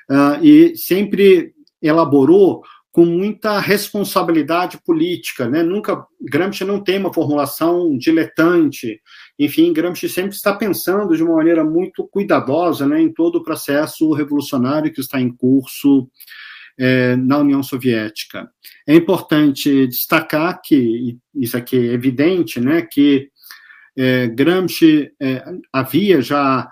uh, 0.09 0.43
e 0.43 0.75
sempre 0.75 1.53
elaborou 1.81 2.63
com 2.91 3.05
muita 3.05 3.57
responsabilidade 3.59 4.77
política, 4.83 5.47
né? 5.47 5.63
Nunca 5.63 6.05
Gramsci 6.19 6.65
não 6.65 6.83
tem 6.83 7.00
uma 7.00 7.13
formulação 7.13 7.97
diletante. 7.97 9.01
Enfim, 9.39 9.71
Gramsci 9.71 10.09
sempre 10.09 10.35
está 10.35 10.53
pensando 10.53 11.15
de 11.15 11.23
uma 11.23 11.38
maneira 11.38 11.63
muito 11.63 12.05
cuidadosa, 12.11 12.85
né, 12.85 13.01
em 13.01 13.11
todo 13.11 13.38
o 13.38 13.43
processo 13.43 14.11
revolucionário 14.11 14.91
que 14.91 15.00
está 15.00 15.21
em 15.21 15.31
curso 15.33 16.09
é, 16.77 17.15
na 17.15 17.37
União 17.39 17.61
Soviética. 17.61 18.49
É 18.87 18.95
importante 18.95 19.87
destacar 19.87 20.61
que 20.61 21.17
isso 21.35 21.57
aqui 21.57 21.77
é 21.77 21.93
evidente, 21.93 22.59
né, 22.59 22.81
que 22.81 23.29
é, 23.97 24.27
Gramsci 24.27 25.11
é, 25.21 25.43
havia 25.71 26.21
já 26.21 26.69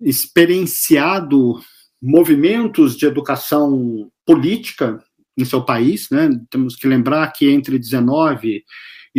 experienciado 0.00 1.60
movimentos 2.00 2.96
de 2.96 3.06
educação 3.06 4.10
política 4.24 5.02
em 5.36 5.44
seu 5.44 5.64
país, 5.64 6.08
né? 6.10 6.28
Temos 6.50 6.76
que 6.76 6.86
lembrar 6.86 7.32
que 7.32 7.48
entre 7.48 7.78
19 7.78 8.64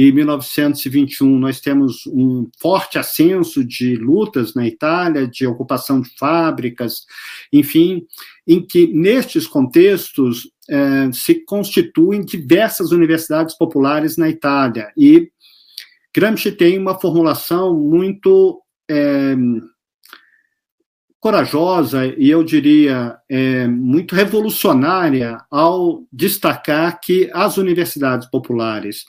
e 0.01 0.13
1921 0.13 1.37
nós 1.37 1.59
temos 1.59 2.07
um 2.07 2.49
forte 2.57 2.97
ascenso 2.97 3.65
de 3.65 3.97
lutas 3.97 4.53
na 4.53 4.65
Itália, 4.65 5.27
de 5.27 5.45
ocupação 5.45 5.99
de 5.99 6.09
fábricas, 6.17 7.01
enfim, 7.51 8.05
em 8.47 8.65
que 8.65 8.87
nestes 8.93 9.45
contextos 9.45 10.49
eh, 10.69 11.11
se 11.11 11.43
constituem 11.43 12.23
diversas 12.23 12.93
universidades 12.93 13.57
populares 13.57 14.15
na 14.15 14.29
Itália. 14.29 14.89
E 14.95 15.29
Gramsci 16.15 16.53
tem 16.53 16.79
uma 16.79 16.97
formulação 16.97 17.77
muito 17.77 18.61
eh, 18.89 19.35
corajosa 21.19 22.05
e 22.05 22.29
eu 22.29 22.41
diria 22.41 23.17
é, 23.27 23.67
muito 23.67 24.15
revolucionária 24.15 25.37
ao 25.51 26.05
destacar 26.09 27.01
que 27.01 27.29
as 27.33 27.57
universidades 27.57 28.29
populares 28.29 29.03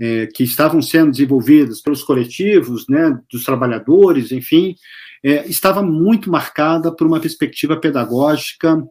é, 0.00 0.26
que 0.26 0.44
estavam 0.44 0.80
sendo 0.80 1.10
desenvolvidas 1.10 1.80
pelos 1.80 2.02
coletivos, 2.02 2.86
né, 2.88 3.18
dos 3.30 3.44
trabalhadores, 3.44 4.32
enfim, 4.32 4.74
é, 5.24 5.46
estava 5.48 5.82
muito 5.82 6.30
marcada 6.30 6.94
por 6.94 7.06
uma 7.06 7.20
perspectiva 7.20 7.76
pedagógica 7.76 8.82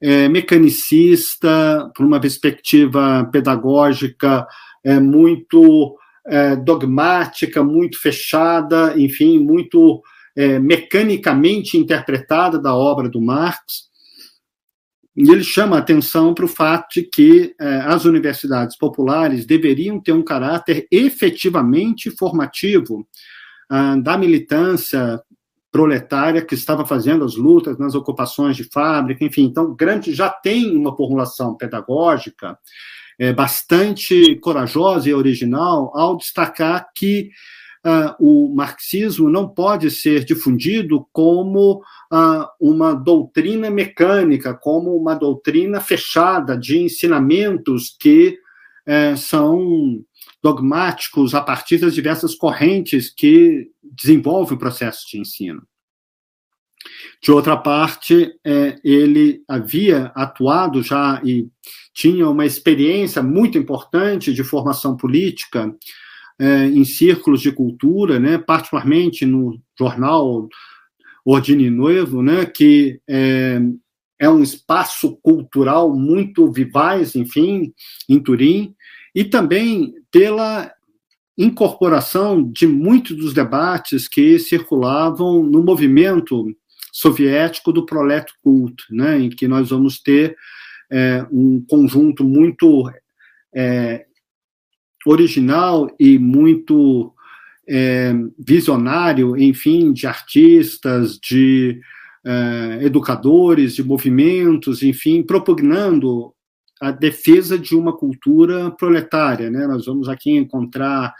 é, 0.00 0.28
mecanicista, 0.28 1.90
por 1.94 2.04
uma 2.04 2.20
perspectiva 2.20 3.28
pedagógica 3.32 4.46
é, 4.84 5.00
muito 5.00 5.96
é, 6.26 6.56
dogmática, 6.56 7.62
muito 7.62 8.00
fechada, 8.00 8.94
enfim, 8.96 9.38
muito 9.38 10.02
é, 10.34 10.58
mecanicamente 10.58 11.78
interpretada 11.78 12.58
da 12.58 12.74
obra 12.74 13.08
do 13.08 13.20
Marx, 13.20 13.86
e 15.16 15.30
ele 15.30 15.42
chama 15.42 15.76
a 15.76 15.78
atenção 15.78 16.34
para 16.34 16.44
o 16.44 16.48
fato 16.48 16.94
de 16.94 17.02
que 17.02 17.54
é, 17.58 17.76
as 17.78 18.04
universidades 18.04 18.76
populares 18.76 19.46
deveriam 19.46 19.98
ter 19.98 20.12
um 20.12 20.22
caráter 20.22 20.86
efetivamente 20.90 22.10
formativo 22.10 23.08
ah, 23.70 23.96
da 23.96 24.18
militância 24.18 25.20
proletária 25.72 26.42
que 26.42 26.54
estava 26.54 26.86
fazendo 26.86 27.24
as 27.24 27.34
lutas 27.36 27.78
nas 27.78 27.94
ocupações 27.94 28.56
de 28.56 28.64
fábrica, 28.64 29.24
enfim. 29.24 29.44
Então, 29.44 29.74
Gramsci 29.74 30.14
já 30.14 30.30
tem 30.30 30.76
uma 30.76 30.96
formulação 30.96 31.54
pedagógica 31.54 32.58
é, 33.18 33.32
bastante 33.32 34.36
corajosa 34.36 35.08
e 35.08 35.14
original 35.14 35.92
ao 35.94 36.16
destacar 36.16 36.88
que 36.94 37.30
o 38.18 38.52
marxismo 38.54 39.30
não 39.30 39.48
pode 39.48 39.90
ser 39.90 40.24
difundido 40.24 41.06
como 41.12 41.82
uh, 42.12 42.46
uma 42.60 42.94
doutrina 42.94 43.70
mecânica, 43.70 44.54
como 44.54 44.96
uma 44.96 45.14
doutrina 45.14 45.80
fechada 45.80 46.56
de 46.56 46.78
ensinamentos 46.78 47.96
que 47.98 48.38
uh, 48.86 49.16
são 49.16 50.04
dogmáticos 50.42 51.34
a 51.34 51.40
partir 51.40 51.78
das 51.78 51.94
diversas 51.94 52.34
correntes 52.34 53.12
que 53.12 53.68
desenvolvem 53.82 54.56
o 54.56 54.60
processo 54.60 55.06
de 55.10 55.20
ensino. 55.20 55.62
De 57.22 57.32
outra 57.32 57.56
parte, 57.56 58.32
é, 58.44 58.78
ele 58.84 59.42
havia 59.48 60.12
atuado 60.14 60.82
já 60.82 61.20
e 61.24 61.48
tinha 61.92 62.28
uma 62.28 62.46
experiência 62.46 63.22
muito 63.22 63.58
importante 63.58 64.32
de 64.32 64.44
formação 64.44 64.96
política 64.96 65.74
é, 66.38 66.66
em 66.66 66.84
círculos 66.84 67.40
de 67.40 67.50
cultura, 67.50 68.20
né, 68.20 68.38
particularmente 68.38 69.24
no 69.24 69.60
jornal 69.78 70.48
Ordine 71.24 71.70
Novo, 71.70 72.22
né, 72.22 72.44
que 72.46 73.00
é, 73.08 73.60
é 74.18 74.28
um 74.28 74.42
espaço 74.42 75.16
cultural 75.22 75.94
muito 75.94 76.50
vivaz, 76.50 77.16
enfim, 77.16 77.72
em 78.08 78.20
Turim, 78.20 78.74
e 79.14 79.24
também 79.24 79.94
pela 80.10 80.70
incorporação 81.38 82.42
de 82.42 82.66
muitos 82.66 83.16
dos 83.16 83.34
debates 83.34 84.08
que 84.08 84.38
circulavam 84.38 85.42
no 85.42 85.62
movimento 85.62 86.46
soviético 86.92 87.72
do 87.72 87.84
proleto 87.84 88.32
culto, 88.42 88.84
né, 88.90 89.18
em 89.18 89.28
que 89.28 89.46
nós 89.46 89.70
vamos 89.70 90.00
ter 90.00 90.36
é, 90.90 91.26
um 91.30 91.62
conjunto 91.68 92.24
muito 92.24 92.90
é, 93.54 94.06
original 95.06 95.88
e 95.98 96.18
muito 96.18 97.12
é, 97.68 98.12
visionário, 98.38 99.36
enfim, 99.36 99.92
de 99.92 100.06
artistas, 100.06 101.18
de 101.18 101.80
é, 102.24 102.80
educadores, 102.82 103.74
de 103.74 103.84
movimentos, 103.84 104.82
enfim, 104.82 105.22
propugnando 105.22 106.32
a 106.80 106.90
defesa 106.90 107.58
de 107.58 107.74
uma 107.74 107.96
cultura 107.96 108.70
proletária. 108.72 109.48
Né? 109.48 109.66
Nós 109.66 109.86
vamos 109.86 110.08
aqui 110.08 110.32
encontrar 110.32 111.14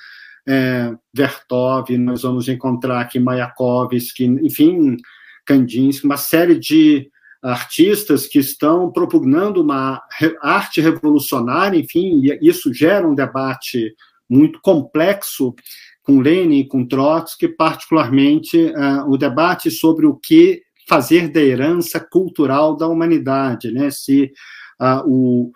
é, 0.46 0.92
Vertov, 1.14 1.90
nós 1.96 2.22
vamos 2.22 2.49
encontrar 2.49 3.01
aqui 3.01 3.18
Mayakovsky, 3.18 4.25
enfim, 4.25 4.96
Kandinsky, 5.44 6.05
uma 6.05 6.16
série 6.16 6.59
de 6.59 7.11
artistas 7.42 8.27
que 8.27 8.38
estão 8.38 8.90
propugnando 8.90 9.62
uma 9.62 10.03
arte 10.42 10.81
revolucionária, 10.81 11.79
enfim, 11.79 12.20
e 12.22 12.38
isso 12.42 12.72
gera 12.72 13.07
um 13.07 13.14
debate 13.14 13.94
muito 14.29 14.61
complexo 14.61 15.55
com 16.03 16.20
Lenin 16.20 16.61
e 16.61 16.68
com 16.68 16.87
Trotsky, 16.87 17.49
particularmente 17.49 18.57
uh, 18.57 19.11
o 19.11 19.16
debate 19.16 19.70
sobre 19.70 20.07
o 20.07 20.14
que 20.14 20.62
fazer 20.88 21.29
da 21.29 21.40
herança 21.40 21.99
cultural 21.99 22.77
da 22.77 22.87
humanidade, 22.87 23.72
né? 23.72 23.90
Se 23.90 24.33
uh, 24.81 25.03
o 25.05 25.53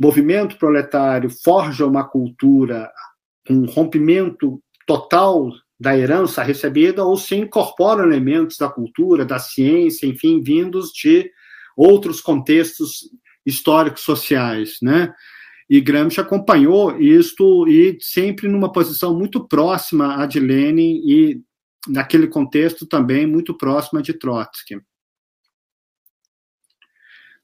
movimento 0.00 0.58
proletário 0.58 1.30
forja 1.42 1.86
uma 1.86 2.04
cultura 2.04 2.90
um 3.50 3.64
rompimento 3.64 4.60
total 4.86 5.50
da 5.78 5.96
herança 5.96 6.42
recebida 6.42 7.04
ou 7.04 7.16
se 7.16 7.36
incorporam 7.36 8.04
elementos 8.04 8.56
da 8.56 8.68
cultura, 8.68 9.24
da 9.24 9.38
ciência, 9.38 10.06
enfim, 10.06 10.42
vindos 10.42 10.90
de 10.90 11.30
outros 11.76 12.20
contextos 12.20 13.08
históricos 13.46 14.02
sociais, 14.02 14.78
né? 14.82 15.14
E 15.70 15.80
Gramsci 15.80 16.20
acompanhou 16.20 16.98
isto 16.98 17.68
e 17.68 17.98
sempre 18.00 18.48
numa 18.48 18.72
posição 18.72 19.16
muito 19.16 19.46
próxima 19.46 20.20
a 20.20 20.26
de 20.26 20.40
Lenin 20.40 21.02
e 21.06 21.42
naquele 21.86 22.26
contexto 22.26 22.86
também 22.86 23.26
muito 23.26 23.56
próxima 23.56 24.02
de 24.02 24.14
Trotsky. 24.14 24.80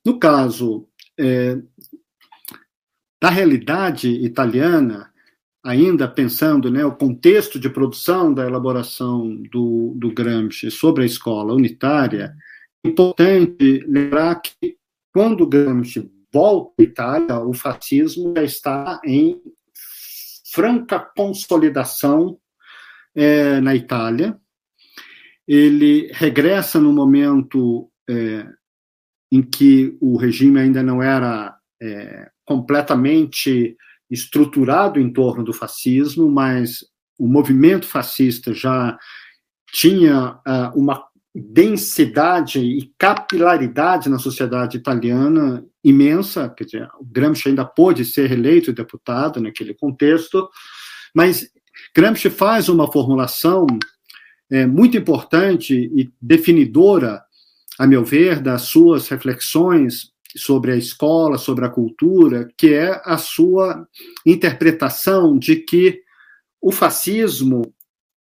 No 0.05 0.19
caso 0.19 0.89
é, 1.19 1.59
da 3.21 3.31
realidade 3.31 4.09
italiana, 4.09 5.14
ainda 5.65 6.07
pensando 6.07 6.71
né, 6.71 6.85
o 6.85 6.95
contexto 6.95 7.59
de 7.59 7.71
produção 7.71 8.35
da 8.35 8.47
elaboração 8.47 9.35
do, 9.51 9.95
do 9.97 10.13
Gramsci 10.13 10.71
sobre 10.71 11.03
a 11.03 11.07
escola 11.07 11.55
unitária, 11.55 12.35
é 12.85 12.89
importante 12.89 13.83
lembrar 13.89 14.43
que 14.43 14.77
quando 15.11 15.47
Gramsci 15.47 16.11
volta 16.31 16.75
à 16.79 16.83
Itália, 16.83 17.39
o 17.39 17.55
fascismo 17.55 18.35
já 18.37 18.43
está 18.43 19.01
em 19.05 19.41
franca 20.53 20.99
consolidação 20.99 22.39
é, 23.15 23.61
na 23.61 23.75
Itália. 23.75 24.39
Ele 25.49 26.11
regressa 26.13 26.79
no 26.79 26.93
momento 26.93 27.91
é, 28.09 28.47
em 29.33 29.41
que 29.41 29.97
o 30.01 30.17
regime 30.17 30.61
ainda 30.61 30.83
não 30.83 31.03
era 31.03 31.57
é, 31.81 32.31
completamente 32.45 33.77
estruturado 34.11 35.01
em 35.01 35.13
torno 35.13 35.43
do 35.43 35.53
fascismo, 35.53 36.31
mas 36.31 36.85
o 37.19 37.27
movimento 37.27 37.87
fascista 37.87 38.53
já 38.53 38.99
tinha 39.73 40.39
uh, 40.47 40.79
uma 40.79 41.05
densidade 41.35 42.61
e 42.61 42.93
capilaridade 42.97 44.09
na 44.09 44.19
sociedade 44.19 44.77
italiana 44.77 45.65
imensa, 45.83 46.49
quer 46.49 46.65
dizer, 46.65 46.89
o 47.01 47.05
Gramsci 47.05 47.49
ainda 47.49 47.65
pôde 47.65 48.05
ser 48.05 48.29
reeleito 48.29 48.73
deputado 48.73 49.41
naquele 49.41 49.75
contexto, 49.75 50.49
mas 51.13 51.51
Gramsci 51.95 52.31
faz 52.31 52.69
uma 52.69 52.91
formulação 52.91 53.67
é, 54.51 54.65
muito 54.65 54.97
importante 54.97 55.75
e 55.75 56.13
definidora, 56.21 57.23
a 57.79 57.87
meu 57.87 58.05
ver, 58.05 58.41
das 58.41 58.63
suas 58.63 59.09
reflexões 59.09 60.14
sobre 60.37 60.73
a 60.73 60.77
escola, 60.77 61.39
sobre 61.39 61.65
a 61.65 61.71
cultura, 61.71 62.49
que 62.57 62.73
é 62.73 63.01
a 63.05 63.17
sua 63.19 63.89
interpretação 64.27 65.39
de 65.39 65.57
que 65.57 66.03
o 66.61 66.73
fascismo 66.73 67.73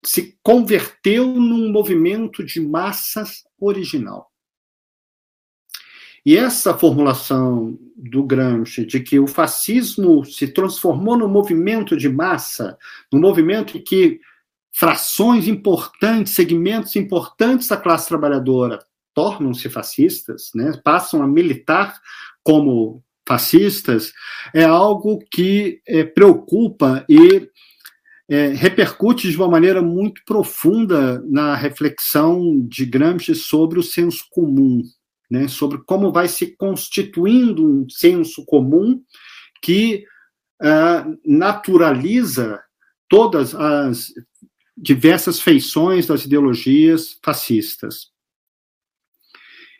se 0.05 0.37
converteu 0.41 1.27
num 1.27 1.71
movimento 1.71 2.43
de 2.43 2.61
massas 2.61 3.43
original. 3.59 4.31
E 6.25 6.35
essa 6.35 6.77
formulação 6.77 7.79
do 7.95 8.23
Gramsci 8.23 8.85
de 8.85 8.99
que 8.99 9.17
o 9.17 9.27
fascismo 9.27 10.25
se 10.25 10.47
transformou 10.47 11.17
num 11.17 11.27
movimento 11.27 11.95
de 11.95 12.09
massa, 12.09 12.77
num 13.11 13.19
movimento 13.19 13.77
em 13.77 13.81
que 13.81 14.19
frações 14.71 15.47
importantes, 15.47 16.33
segmentos 16.33 16.95
importantes 16.95 17.67
da 17.67 17.77
classe 17.77 18.07
trabalhadora 18.07 18.79
tornam-se 19.17 19.67
fascistas, 19.67 20.51
né, 20.53 20.79
passam 20.83 21.23
a 21.23 21.27
militar 21.27 21.99
como 22.43 23.03
fascistas, 23.27 24.13
é 24.53 24.63
algo 24.63 25.17
que 25.31 25.81
é, 25.87 26.03
preocupa 26.03 27.03
e 27.09 27.49
é, 28.29 28.49
repercute 28.49 29.31
de 29.31 29.35
uma 29.35 29.47
maneira 29.47 29.81
muito 29.81 30.21
profunda 30.23 31.19
na 31.25 31.55
reflexão 31.55 32.63
de 32.67 32.85
Gramsci 32.85 33.33
sobre 33.33 33.79
o 33.79 33.83
senso 33.83 34.23
comum, 34.29 34.83
né, 35.31 35.47
sobre 35.47 35.79
como 35.79 36.11
vai 36.11 36.27
se 36.27 36.55
constituindo 36.55 37.65
um 37.65 37.89
senso 37.89 38.45
comum 38.45 39.01
que 39.63 40.05
uh, 40.61 41.17
naturaliza 41.25 42.61
todas 43.09 43.55
as 43.55 44.13
diversas 44.77 45.39
feições 45.41 46.05
das 46.05 46.23
ideologias 46.23 47.17
fascistas. 47.23 48.15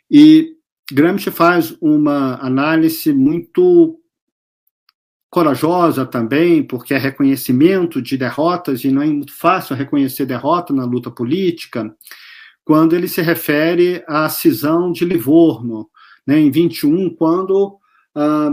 E 0.10 0.56
Gramsci 0.92 1.32
faz 1.32 1.76
uma 1.82 2.36
análise 2.36 3.14
muito 3.14 4.00
corajosa 5.30 6.06
também, 6.06 6.64
porque 6.64 6.94
é 6.94 6.98
reconhecimento 6.98 8.02
de 8.02 8.18
derrotas, 8.18 8.84
e 8.84 8.92
não 8.92 9.02
é 9.02 9.08
muito 9.08 9.34
fácil 9.34 9.76
reconhecer 9.76 10.26
derrota 10.26 10.74
na 10.74 10.86
luta 10.86 11.12
política, 11.12 11.94
quando 12.64 12.96
ele 12.96 13.08
se 13.08 13.22
refere 13.22 14.04
à 14.08 14.28
cisão 14.30 14.92
de 14.92 15.06
Livorno, 15.06 15.90
né, 16.26 16.40
em 16.40 16.52
21, 16.52 17.10
quando, 17.16 17.78
ah, 18.16 18.52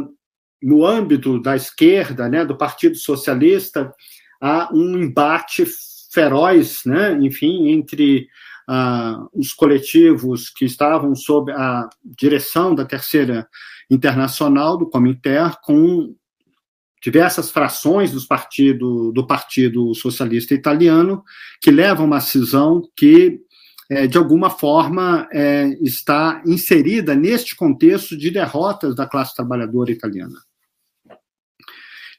no 0.62 0.84
âmbito 0.84 1.40
da 1.40 1.56
esquerda, 1.56 2.28
né, 2.28 2.44
do 2.44 2.56
Partido 2.56 2.96
Socialista, 2.96 3.92
há 4.40 4.68
um 4.72 4.98
embate 4.98 5.66
feroz, 6.12 6.82
né, 6.86 7.12
enfim, 7.20 7.68
entre 7.68 8.28
ah, 8.68 9.26
os 9.32 9.52
coletivos 9.52 10.50
que 10.50 10.64
estavam 10.64 11.14
sob 11.14 11.52
a 11.52 11.88
direção 12.04 12.74
da 12.74 12.84
Terceira 12.84 13.48
Internacional, 13.90 14.76
do 14.76 14.88
Comitê, 14.88 15.36
com 15.62 16.14
diversas 17.02 17.50
frações 17.50 18.12
dos 18.12 18.24
partido, 18.24 19.12
do 19.12 19.26
Partido 19.26 19.94
Socialista 19.94 20.54
Italiano 20.54 21.22
que 21.60 21.70
levam 21.70 22.06
uma 22.06 22.20
cisão 22.20 22.82
que, 22.96 23.40
é, 23.90 24.06
de 24.06 24.16
alguma 24.16 24.48
forma, 24.48 25.28
é, 25.30 25.68
está 25.82 26.42
inserida 26.46 27.14
neste 27.14 27.54
contexto 27.54 28.16
de 28.16 28.30
derrotas 28.30 28.94
da 28.94 29.06
classe 29.06 29.34
trabalhadora 29.34 29.92
italiana. 29.92 30.40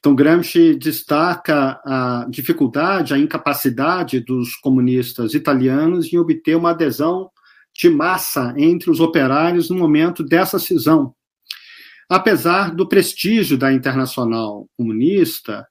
Então, 0.06 0.14
Gramsci 0.14 0.76
destaca 0.76 1.80
a 1.84 2.28
dificuldade, 2.30 3.12
a 3.12 3.18
incapacidade 3.18 4.20
dos 4.20 4.54
comunistas 4.54 5.34
italianos 5.34 6.12
em 6.12 6.16
obter 6.16 6.56
uma 6.56 6.70
adesão 6.70 7.28
de 7.74 7.90
massa 7.90 8.54
entre 8.56 8.88
os 8.88 9.00
operários 9.00 9.68
no 9.68 9.76
momento 9.76 10.22
dessa 10.22 10.60
cisão, 10.60 11.12
Apesar 12.08 12.72
do 12.72 12.88
prestígio 12.88 13.58
da 13.58 13.72
Internacional 13.72 14.68
Comunista, 14.76 15.66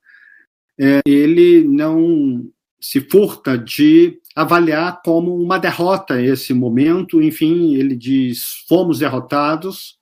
é, 0.78 1.00
ele 1.08 1.63
não 1.63 2.43
se 2.78 3.00
furta 3.00 3.58
de 3.58 4.19
avaliar 4.36 5.02
como 5.02 5.34
uma 5.34 5.58
derrota 5.58 6.21
esse 6.21 6.54
momento. 6.54 7.21
Enfim, 7.21 7.76
ele 7.76 7.95
diz: 7.95 8.65
fomos 8.67 9.00
derrotados 9.00 9.98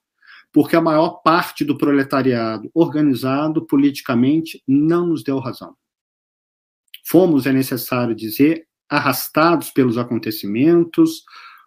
porque 0.54 0.76
a 0.76 0.82
maior 0.82 1.22
parte 1.24 1.66
do 1.66 1.76
proletariado 1.76 2.70
organizado 2.76 3.66
politicamente 3.66 4.62
não 4.68 5.08
nos 5.08 5.24
deu 5.24 5.40
razão. 5.40 5.76
Fomos, 7.06 7.48
é 7.48 7.52
necessário 7.52 8.16
dizer, 8.16 8.66
arrastados 8.88 9.72
pelos 9.72 9.98
acontecimentos, 9.98 11.24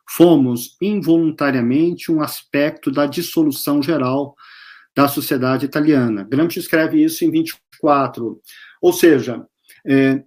fomos 0.09 0.77
involuntariamente 0.81 2.13
um 2.13 2.23
aspecto 2.23 2.91
da 2.91 3.07
dissolução 3.07 3.83
geral 3.83 4.37
da 4.95 5.09
sociedade 5.09 5.67
italiana. 5.67 6.25
Gramsci 6.25 6.61
escreve 6.61 7.03
isso 7.03 7.25
em 7.25 7.31
24. 7.31 8.41
Ou 8.81 8.93
seja, 8.93 9.45
é, 9.85 10.23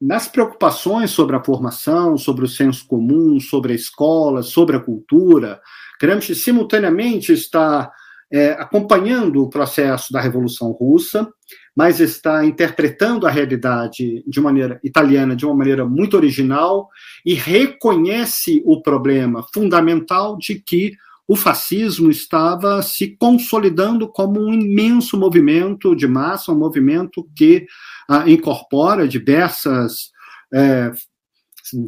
nas 0.00 0.26
preocupações 0.26 1.10
sobre 1.10 1.36
a 1.36 1.44
formação, 1.44 2.16
sobre 2.16 2.44
o 2.44 2.48
senso 2.48 2.86
comum, 2.86 3.38
sobre 3.38 3.72
a 3.72 3.76
escola, 3.76 4.42
sobre 4.42 4.76
a 4.76 4.80
cultura, 4.80 5.60
Gramsci 6.00 6.34
simultaneamente 6.34 7.30
está 7.30 7.92
é, 8.32 8.52
acompanhando 8.52 9.42
o 9.42 9.50
processo 9.50 10.12
da 10.12 10.20
Revolução 10.20 10.70
Russa, 10.70 11.30
mas 11.76 12.00
está 12.00 12.44
interpretando 12.44 13.26
a 13.26 13.30
realidade 13.30 14.24
de 14.26 14.40
maneira 14.40 14.80
italiana 14.82 15.36
de 15.36 15.44
uma 15.44 15.54
maneira 15.54 15.84
muito 15.84 16.16
original 16.16 16.88
e 17.24 17.34
reconhece 17.34 18.62
o 18.64 18.80
problema 18.80 19.44
fundamental 19.52 20.38
de 20.38 20.54
que 20.54 20.92
o 21.30 21.36
fascismo 21.36 22.10
estava 22.10 22.82
se 22.82 23.16
consolidando 23.16 24.08
como 24.08 24.40
um 24.40 24.52
imenso 24.52 25.16
movimento 25.16 25.94
de 25.94 26.08
massa, 26.08 26.50
um 26.50 26.58
movimento 26.58 27.24
que 27.36 27.66
ah, 28.08 28.28
incorpora 28.28 29.06
diversas, 29.06 30.10
é, 30.52 30.90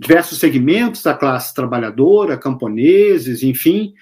diversos 0.01 0.39
segmentos 0.39 1.03
da 1.03 1.13
classe 1.13 1.53
trabalhadora, 1.53 2.39
camponeses, 2.39 3.43
enfim, 3.43 3.93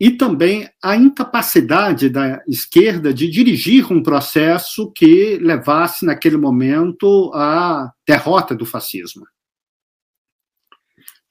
e 0.00 0.10
também 0.10 0.68
a 0.82 0.96
incapacidade 0.96 2.08
da 2.08 2.42
esquerda 2.48 3.14
de 3.14 3.30
dirigir 3.30 3.92
um 3.92 4.02
processo 4.02 4.90
que 4.90 5.38
levasse, 5.40 6.04
naquele 6.04 6.36
momento, 6.36 7.30
à 7.32 7.92
derrota 8.04 8.56
do 8.56 8.66
fascismo. 8.66 9.24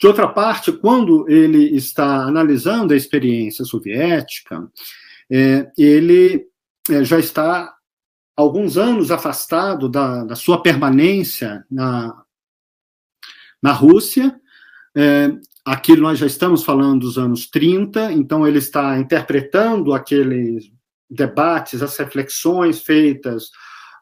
De 0.04 0.08
outra 0.08 0.28
parte, 0.28 0.70
quando 0.70 1.26
ele 1.30 1.78
está 1.78 2.26
analisando 2.26 2.92
a 2.92 2.98
experiência 2.98 3.64
soviética, 3.64 4.70
é, 5.32 5.72
ele 5.78 6.46
é, 6.90 7.06
já 7.06 7.18
está 7.18 7.74
alguns 8.36 8.78
anos 8.78 9.12
afastado 9.12 9.88
da, 9.88 10.26
da 10.26 10.36
sua 10.36 10.62
permanência 10.62 11.66
na, 11.72 12.22
na 13.62 13.72
Rússia. 13.72 14.38
É, 14.94 15.32
aqui 15.64 15.96
nós 15.96 16.20
já 16.20 16.26
estamos 16.26 16.66
falando 16.66 17.00
dos 17.04 17.18
anos 17.18 17.48
30, 17.48 18.12
então 18.12 18.46
ele 18.46 18.58
está 18.58 19.00
interpretando 19.00 19.94
aqueles 19.94 20.70
debates, 21.10 21.82
as 21.82 21.96
reflexões 21.96 22.82
feitas 22.82 23.46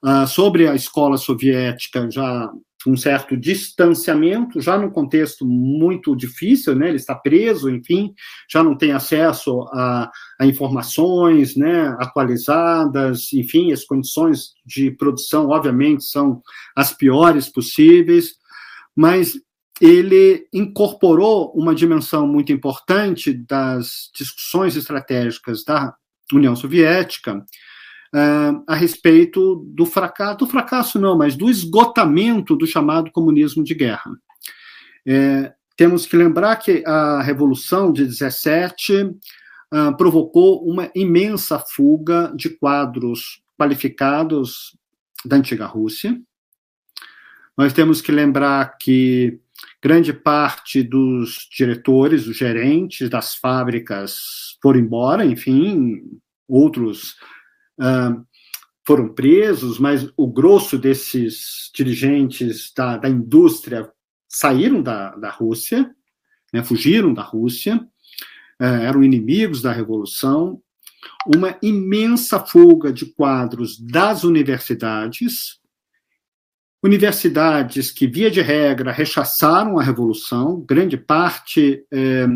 uh, 0.03 0.25
sobre 0.25 0.67
a 0.67 0.73
escola 0.73 1.15
soviética 1.15 2.09
já 2.09 2.51
um 2.87 2.97
certo 2.97 3.37
distanciamento, 3.37 4.59
já 4.59 4.77
num 4.77 4.89
contexto 4.89 5.45
muito 5.45 6.15
difícil, 6.15 6.75
né? 6.75 6.87
Ele 6.87 6.97
está 6.97 7.13
preso, 7.15 7.69
enfim, 7.69 8.13
já 8.49 8.63
não 8.63 8.75
tem 8.75 8.91
acesso 8.91 9.61
a, 9.71 10.09
a, 10.39 10.45
informações, 10.45 11.55
né? 11.55 11.95
Atualizadas, 11.99 13.31
enfim, 13.33 13.71
as 13.71 13.83
condições 13.83 14.53
de 14.65 14.91
produção, 14.91 15.49
obviamente, 15.49 16.03
são 16.03 16.41
as 16.75 16.93
piores 16.93 17.49
possíveis, 17.49 18.33
mas 18.95 19.33
ele 19.79 20.47
incorporou 20.53 21.51
uma 21.55 21.73
dimensão 21.73 22.27
muito 22.27 22.51
importante 22.51 23.33
das 23.33 24.11
discussões 24.15 24.75
estratégicas 24.75 25.63
da 25.63 25.95
União 26.31 26.55
Soviética, 26.55 27.43
uh, 28.13 28.63
a 28.67 28.75
respeito 28.75 29.63
do 29.67 29.85
fracasso, 29.85 30.37
do 30.39 30.47
fracasso 30.47 30.99
não, 30.99 31.17
mas 31.17 31.35
do 31.35 31.49
esgotamento 31.49 32.55
do 32.55 32.67
chamado 32.67 33.11
comunismo 33.11 33.63
de 33.63 33.73
guerra. 33.73 34.11
É, 35.05 35.53
temos 35.75 36.05
que 36.05 36.15
lembrar 36.15 36.55
que 36.57 36.83
a 36.85 37.21
Revolução 37.21 37.91
de 37.91 38.05
17 38.05 39.03
uh, 39.03 39.17
ah, 39.71 39.93
provocou 39.93 40.63
uma 40.63 40.91
imensa 40.93 41.57
fuga 41.57 42.31
de 42.35 42.49
quadros 42.49 43.41
qualificados 43.57 44.77
da 45.25 45.37
antiga 45.37 45.65
Rússia. 45.65 46.19
Nós 47.57 47.73
temos 47.73 48.01
que 48.01 48.11
lembrar 48.11 48.77
que 48.77 49.39
grande 49.81 50.13
parte 50.13 50.83
dos 50.83 51.47
diretores, 51.51 52.27
os 52.27 52.37
gerentes 52.37 53.09
das 53.09 53.35
fábricas 53.35 54.57
foram 54.61 54.79
embora, 54.79 55.25
enfim, 55.25 56.01
outros 56.47 57.15
foram 58.85 59.13
presos, 59.13 59.79
mas 59.79 60.11
o 60.17 60.27
grosso 60.27 60.77
desses 60.77 61.71
dirigentes 61.73 62.71
da, 62.75 62.97
da 62.97 63.09
indústria 63.09 63.89
saíram 64.27 64.81
da, 64.81 65.15
da 65.15 65.29
Rússia, 65.29 65.89
né, 66.53 66.63
fugiram 66.63 67.13
da 67.13 67.21
Rússia, 67.21 67.77
uh, 68.59 68.63
eram 68.63 69.03
inimigos 69.03 69.61
da 69.61 69.71
Revolução, 69.71 70.61
uma 71.25 71.57
imensa 71.61 72.39
fuga 72.39 72.91
de 72.91 73.05
quadros 73.05 73.79
das 73.79 74.23
universidades, 74.23 75.59
universidades 76.83 77.91
que, 77.91 78.07
via 78.07 78.31
de 78.31 78.41
regra, 78.41 78.91
rechaçaram 78.91 79.77
a 79.77 79.83
Revolução, 79.83 80.59
grande 80.61 80.97
parte 80.97 81.85
eh, 81.91 82.27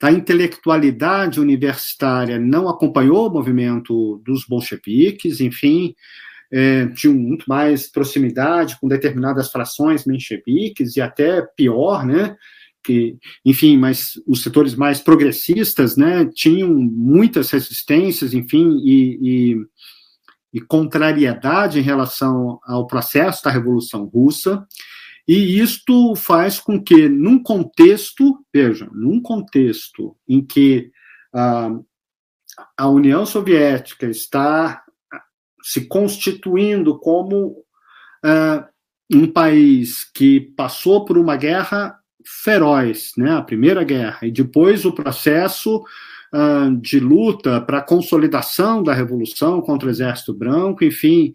da 0.00 0.12
intelectualidade 0.12 1.40
universitária 1.40 2.38
não 2.38 2.68
acompanhou 2.68 3.28
o 3.28 3.32
movimento 3.32 4.20
dos 4.24 4.44
bolcheviques, 4.44 5.40
enfim, 5.40 5.94
eh, 6.52 6.86
tinham 6.94 7.14
muito 7.14 7.46
mais 7.48 7.90
proximidade 7.90 8.78
com 8.78 8.86
determinadas 8.88 9.50
frações 9.50 10.04
mencheviques 10.04 10.96
e 10.96 11.00
até 11.00 11.42
pior, 11.56 12.04
né, 12.04 12.36
que, 12.84 13.16
enfim, 13.44 13.76
mas 13.76 14.12
os 14.26 14.42
setores 14.42 14.76
mais 14.76 15.00
progressistas, 15.00 15.96
né, 15.96 16.24
tinham 16.32 16.72
muitas 16.72 17.50
resistências, 17.50 18.32
enfim, 18.32 18.78
e, 18.84 19.18
e, 19.20 19.56
e 20.54 20.60
contrariedade 20.60 21.80
em 21.80 21.82
relação 21.82 22.60
ao 22.64 22.86
processo 22.86 23.42
da 23.42 23.50
Revolução 23.50 24.04
Russa, 24.04 24.64
e 25.26 25.60
isto 25.60 26.14
faz 26.14 26.60
com 26.60 26.82
que, 26.82 27.08
num 27.08 27.42
contexto, 27.42 28.38
veja, 28.54 28.88
num 28.92 29.20
contexto 29.20 30.16
em 30.28 30.44
que 30.44 30.90
ah, 31.34 31.76
a 32.76 32.88
União 32.88 33.26
Soviética 33.26 34.06
está 34.06 34.84
se 35.62 35.86
constituindo 35.86 36.98
como 36.98 37.56
ah, 38.24 38.68
um 39.12 39.26
país 39.26 40.04
que 40.04 40.40
passou 40.56 41.04
por 41.04 41.18
uma 41.18 41.36
guerra 41.36 41.98
feroz, 42.26 43.12
né? 43.16 43.32
A 43.32 43.42
Primeira 43.42 43.84
Guerra 43.84 44.18
e 44.22 44.32
depois 44.32 44.84
o 44.84 44.92
processo 44.92 45.84
uh, 46.34 46.76
de 46.80 46.98
luta 46.98 47.60
para 47.60 47.78
a 47.78 47.82
consolidação 47.82 48.82
da 48.82 48.92
revolução 48.92 49.60
contra 49.60 49.88
o 49.88 49.90
Exército 49.90 50.34
Branco, 50.34 50.84
enfim, 50.84 51.32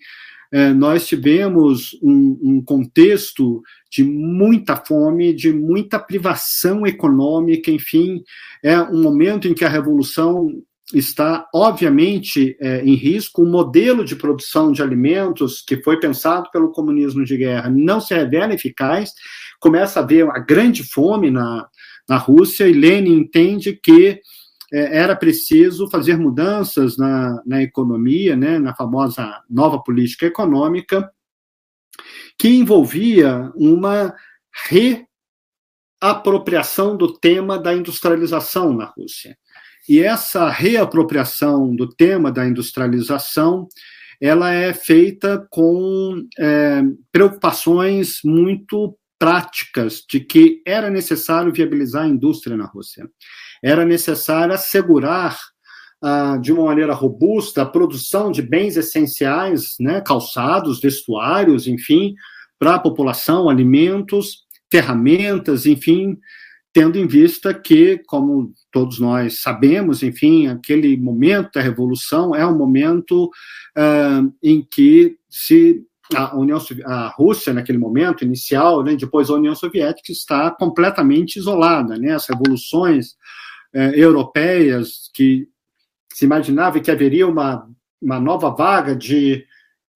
uh, 0.54 0.74
nós 0.76 1.08
tivemos 1.08 1.98
um, 2.02 2.40
um, 2.42 2.64
contexto 2.64 3.62
de 3.92 4.04
muita 4.04 4.76
fome, 4.76 5.34
de 5.34 5.52
muita 5.52 6.00
privação 6.00 6.86
econômica, 6.86 7.70
enfim, 7.72 8.24
é 8.64 8.80
um 8.80 9.02
momento 9.02 9.48
em 9.48 9.54
que 9.54 9.66
a 9.66 9.70
revolução 9.70 10.50
está, 10.94 11.48
obviamente, 11.54 12.58
é, 12.60 12.84
em 12.84 12.96
risco. 12.96 13.44
O 13.44 13.50
modelo 13.50 14.04
de 14.04 14.16
produção 14.16 14.72
de 14.72 14.82
alimentos 14.82 15.62
que 15.62 15.82
foi 15.82 16.00
pensado 16.00 16.50
pelo 16.52 16.72
comunismo 16.72 17.24
de 17.24 17.38
guerra 17.38 17.70
não 17.70 18.02
se 18.02 18.14
revela 18.14 18.54
eficaz, 18.54 19.12
começa 19.60 20.00
a 20.00 20.04
haver 20.04 20.26
uma 20.26 20.40
grande 20.40 20.84
fome 20.84 21.32
na, 21.32 21.68
na 22.08 22.18
Rússia, 22.18 22.68
e 22.68 22.74
Lenin 22.74 23.20
entende 23.20 23.80
que 23.82 24.10
é, 24.10 24.20
era 24.72 25.16
preciso 25.16 25.90
fazer 25.90 26.18
mudanças 26.18 26.98
na, 26.98 27.42
na 27.46 27.62
economia, 27.62 28.36
né, 28.36 28.58
na 28.58 28.74
famosa 28.74 29.42
nova 29.50 29.82
política 29.82 30.26
econômica, 30.26 31.12
que 32.38 32.50
envolvia 32.50 33.52
uma 33.56 34.16
reapropriação 36.02 36.96
do 36.96 37.14
tema 37.14 37.60
da 37.60 37.74
industrialização 37.74 38.74
na 38.74 38.86
Rússia. 38.86 39.38
E 39.90 40.00
essa 40.00 40.50
reapropriação 40.50 41.76
do 41.76 41.88
tema 41.88 42.32
da 42.32 42.48
industrialização 42.48 43.68
ela 44.22 44.54
é 44.54 44.72
feita 44.72 45.48
com 45.50 46.24
é, 46.38 46.84
preocupações 47.12 48.20
muito 48.24 48.96
práticas 49.18 50.04
de 50.08 50.20
que 50.20 50.62
era 50.66 50.92
necessário 50.92 51.52
viabilizar 51.52 52.04
a 52.04 52.08
indústria 52.08 52.56
na 52.56 52.66
Rússia. 52.66 53.10
Era 53.64 53.86
necessário 53.86 54.54
assegurar 54.54 55.38
ah, 56.02 56.38
de 56.42 56.52
uma 56.52 56.66
maneira 56.66 56.94
robusta 56.94 57.62
a 57.62 57.66
produção 57.66 58.32
de 58.32 58.42
bens 58.42 58.76
essenciais, 58.76 59.76
né, 59.80 60.02
calçados, 60.02 60.82
vestuários, 60.82 61.68
enfim, 61.68 62.16
para 62.58 62.76
a 62.76 62.80
população, 62.80 63.50
alimentos, 63.50 64.46
ferramentas, 64.72 65.66
enfim, 65.66 66.18
tendo 66.74 66.98
em 66.98 67.06
vista 67.06 67.54
que, 67.54 68.02
como 68.08 68.54
todos 68.72 69.00
nós 69.00 69.42
sabemos, 69.42 70.02
enfim, 70.02 70.48
aquele 70.48 70.98
momento 70.98 71.52
da 71.56 71.62
revolução 71.62 72.34
é 72.34 72.46
um 72.48 72.58
momento 72.58 73.26
uh, 73.26 74.34
em 74.42 74.66
que 74.72 75.18
se 75.30 75.84
a 76.16 76.36
União 76.36 76.60
a 76.86 77.08
Rússia 77.10 77.54
naquele 77.54 77.78
momento 77.78 78.24
inicial, 78.24 78.84
né, 78.84 78.96
depois 78.96 79.30
a 79.30 79.36
União 79.36 79.56
Soviética 79.56 80.12
está 80.12 80.50
completamente 80.52 81.38
isolada, 81.38 81.98
né, 81.98 82.14
as 82.14 82.28
revoluções 82.28 83.16
eh, 83.74 83.94
europeias 83.96 85.10
que 85.14 85.48
se 86.14 86.26
imaginava 86.26 86.80
que 86.80 86.92
haveria 86.92 87.28
uma, 87.28 87.68
uma 88.02 88.20
nova 88.20 88.50
vaga 88.50 88.96
de, 88.96 89.46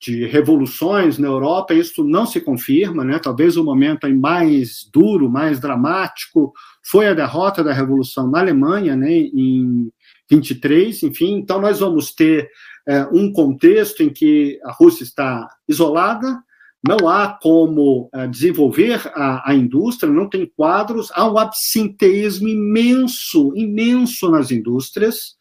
de 0.01 0.25
revoluções 0.25 1.17
na 1.17 1.27
Europa, 1.27 1.73
isso 1.73 2.03
não 2.03 2.25
se 2.25 2.39
confirma, 2.39 3.03
né, 3.03 3.19
talvez 3.19 3.57
o 3.57 3.63
momento 3.63 4.07
mais 4.15 4.89
duro, 4.93 5.29
mais 5.29 5.59
dramático 5.59 6.53
foi 6.83 7.07
a 7.07 7.13
derrota 7.13 7.63
da 7.63 7.73
revolução 7.73 8.29
na 8.29 8.39
Alemanha, 8.39 8.95
né, 8.95 9.11
em 9.11 9.91
23, 10.29 11.03
enfim, 11.03 11.35
então 11.35 11.59
nós 11.59 11.79
vamos 11.79 12.13
ter 12.13 12.49
é, 12.87 13.03
um 13.11 13.31
contexto 13.31 14.03
em 14.03 14.09
que 14.09 14.59
a 14.63 14.71
Rússia 14.71 15.03
está 15.03 15.47
isolada, 15.67 16.39
não 16.87 17.09
há 17.09 17.29
como 17.41 18.09
é, 18.13 18.27
desenvolver 18.27 19.01
a, 19.15 19.49
a, 19.49 19.55
indústria, 19.55 20.11
não 20.11 20.29
tem 20.29 20.51
quadros, 20.55 21.11
há 21.13 21.29
um 21.29 21.37
absenteísmo 21.37 22.47
imenso, 22.47 23.51
imenso 23.55 24.29
nas 24.29 24.51
indústrias, 24.51 25.35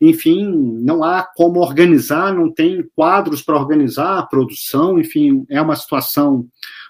enfim, 0.00 0.44
não 0.82 1.02
há 1.02 1.22
como 1.22 1.60
organizar, 1.60 2.34
não 2.34 2.52
tem 2.52 2.84
quadros 2.94 3.42
para 3.42 3.56
organizar 3.56 4.18
a 4.18 4.26
produção, 4.26 4.98
enfim, 4.98 5.44
é 5.48 5.60
uma 5.60 5.76
situação 5.76 6.46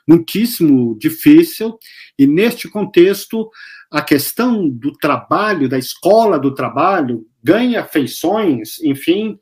muitíssimo 0.07 0.99
difícil, 0.99 1.79
e 2.19 2.27
neste 2.27 2.69
contexto, 2.69 3.49
a 3.90 4.03
questão 4.03 4.69
do 4.69 4.93
trabalho, 4.93 5.69
da 5.69 5.79
escola 5.79 6.38
do 6.38 6.53
trabalho, 6.53 7.25
ganha 7.43 7.85
feições, 7.85 8.83
enfim, 8.83 9.38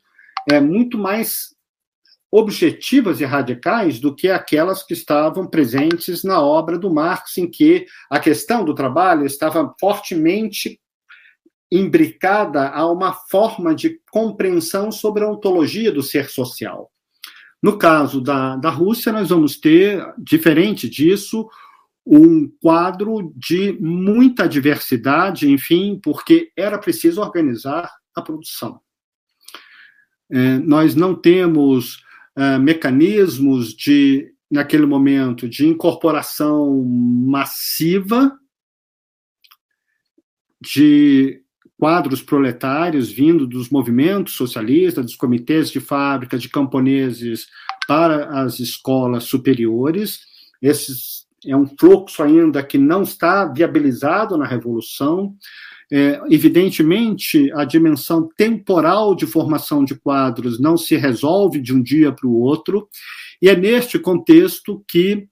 é, 0.49 0.59
muito 0.59 0.97
mais 0.97 1.52
objetivas 2.35 3.21
e 3.21 3.25
radicais 3.25 3.99
do 3.99 4.15
que 4.15 4.27
aquelas 4.27 4.81
que 4.81 4.93
estavam 4.93 5.45
presentes 5.45 6.23
na 6.23 6.41
obra 6.41 6.79
do 6.79 6.91
Marx, 6.91 7.37
em 7.37 7.45
que 7.47 7.85
a 8.09 8.19
questão 8.19 8.65
do 8.65 8.73
trabalho 8.73 9.23
estava 9.23 9.71
fortemente 9.79 10.81
imbricada 11.71 12.69
a 12.69 12.91
uma 12.91 13.13
forma 13.13 13.75
de 13.75 13.99
compreensão 14.09 14.91
sobre 14.91 15.23
a 15.23 15.29
ontologia 15.29 15.91
do 15.91 16.01
ser 16.01 16.27
social. 16.27 16.91
No 17.61 17.77
caso 17.77 18.19
da, 18.19 18.55
da 18.55 18.71
Rússia, 18.71 19.11
nós 19.11 19.29
vamos 19.29 19.59
ter, 19.59 20.03
diferente 20.17 20.89
disso, 20.89 21.47
um 22.03 22.51
quadro 22.59 23.31
de 23.35 23.77
muita 23.79 24.49
diversidade, 24.49 25.47
enfim, 25.51 25.99
porque 26.03 26.51
era 26.57 26.79
preciso 26.79 27.21
organizar 27.21 27.91
a 28.15 28.23
produção. 28.23 28.81
É, 30.31 30.57
nós 30.57 30.95
não 30.95 31.13
temos 31.13 32.02
é, 32.35 32.57
mecanismos 32.57 33.73
de, 33.73 34.33
naquele 34.49 34.85
momento, 34.85 35.47
de 35.47 35.67
incorporação 35.67 36.83
massiva 36.83 38.31
de 40.61 41.41
quadros 41.77 42.21
proletários 42.21 43.11
vindo 43.11 43.45
dos 43.45 43.69
movimentos 43.69 44.35
socialistas, 44.35 45.03
dos 45.03 45.15
comitês 45.15 45.69
de 45.69 45.79
fábrica, 45.79 46.37
de 46.37 46.47
camponeses 46.47 47.47
para 47.87 48.41
as 48.41 48.59
escolas 48.59 49.25
superiores. 49.25 50.21
Esse 50.61 50.93
é 51.45 51.55
um 51.55 51.67
fluxo 51.77 52.23
ainda 52.23 52.63
que 52.63 52.77
não 52.77 53.03
está 53.03 53.45
viabilizado 53.45 54.37
na 54.37 54.45
Revolução. 54.45 55.35
É, 55.95 56.19
evidentemente, 56.31 57.51
a 57.51 57.63
dimensão 57.63 58.27
temporal 58.35 59.13
de 59.13 59.27
formação 59.27 59.85
de 59.85 59.93
quadros 59.93 60.59
não 60.59 60.75
se 60.75 60.95
resolve 60.95 61.61
de 61.61 61.71
um 61.71 61.83
dia 61.83 62.11
para 62.11 62.27
o 62.27 62.39
outro, 62.39 62.89
e 63.39 63.47
é 63.47 63.55
neste 63.55 63.99
contexto 63.99 64.83
que 64.87 65.27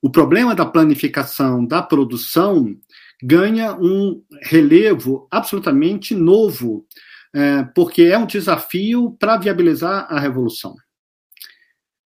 o 0.00 0.08
problema 0.08 0.54
da 0.54 0.64
planificação 0.64 1.62
da 1.62 1.82
produção 1.82 2.74
ganha 3.22 3.74
um 3.74 4.22
relevo 4.44 5.28
absolutamente 5.30 6.14
novo, 6.14 6.86
é, 7.34 7.64
porque 7.74 8.04
é 8.04 8.16
um 8.16 8.24
desafio 8.24 9.14
para 9.20 9.36
viabilizar 9.36 10.06
a 10.08 10.18
revolução. 10.18 10.74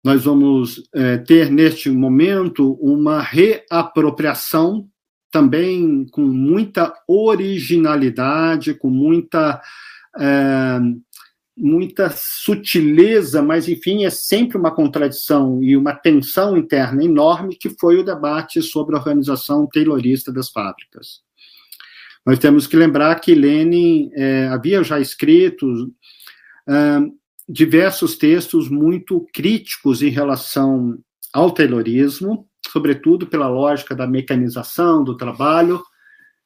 nós 0.04 0.24
vamos 0.24 0.84
é, 0.94 1.18
ter 1.18 1.50
neste 1.50 1.90
momento 1.90 2.74
uma 2.74 3.20
reapropriação 3.22 4.88
também 5.38 6.04
com 6.10 6.24
muita 6.24 6.92
originalidade, 7.08 8.74
com 8.74 8.90
muita 8.90 9.62
é, 10.20 10.80
muita 11.56 12.10
sutileza, 12.10 13.42
mas 13.42 13.70
enfim 13.70 14.04
é 14.04 14.10
sempre 14.10 14.58
uma 14.58 14.74
contradição 14.74 15.62
e 15.62 15.78
uma 15.78 15.94
tensão 15.94 16.58
interna 16.58 17.04
enorme 17.04 17.56
que 17.56 17.70
foi 17.70 17.98
o 18.00 18.04
debate 18.04 18.64
sobre 18.64 18.96
a 18.96 18.98
organização 18.98 19.68
taylorista 19.68 20.32
das 20.32 20.50
fábricas. 20.50 21.22
Nós 22.26 22.40
temos 22.40 22.66
que 22.66 22.76
lembrar 22.76 23.20
que 23.20 23.36
Lenin 23.36 24.10
é, 24.16 24.48
havia 24.48 24.84
já 24.84 25.00
escrito 25.00 25.94
é, 26.68 27.00
diversos 27.48 28.18
textos 28.18 28.70
muito 28.70 29.26
críticos 29.32 30.02
em 30.02 30.10
relação 30.10 30.98
ao 31.32 31.52
Taylorismo, 31.52 32.47
sobretudo 32.72 33.28
pela 33.28 33.48
lógica 33.48 33.96
da 33.96 34.08
mecanização 34.08 35.04
do 35.04 35.16
trabalho, 35.16 35.84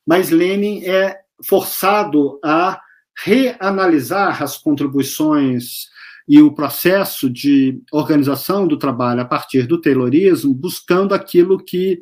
mas 0.06 0.30
Lenin 0.30 0.84
é 0.86 1.20
forçado 1.48 2.40
a 2.44 2.80
reanalisar 3.24 4.42
as 4.42 4.58
contribuições 4.58 5.90
e 6.28 6.42
o 6.42 6.54
processo 6.54 7.30
de 7.30 7.82
organização 7.92 8.68
do 8.68 8.78
trabalho 8.78 9.22
a 9.22 9.26
partir 9.26 9.68
do 9.68 9.80
Taylorismo, 9.80 10.54
buscando 10.54 11.14
aquilo 11.14 11.58
que 11.58 12.02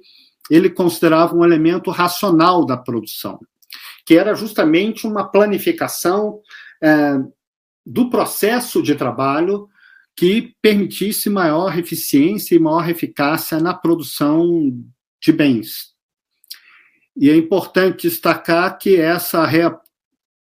ele 0.50 0.70
considerava 0.70 1.36
um 1.36 1.44
elemento 1.44 1.92
racional 1.92 2.66
da 2.66 2.76
produção, 2.76 3.40
que 4.06 4.18
era 4.18 4.34
justamente 4.34 5.08
uma 5.08 5.28
planificação 5.28 6.40
é, 6.82 7.18
do 7.86 8.10
processo 8.10 8.82
de 8.82 8.96
trabalho 8.96 9.68
que 10.20 10.54
permitisse 10.62 11.30
maior 11.30 11.80
eficiência 11.80 12.54
e 12.54 12.60
maior 12.60 12.90
eficácia 12.90 13.58
na 13.58 13.74
produção 13.74 14.78
de 15.24 15.32
bens. 15.32 15.94
E 17.16 17.30
é 17.30 17.38
importante 17.38 18.10
destacar 18.10 18.78
que 18.78 18.98
essa 18.98 19.46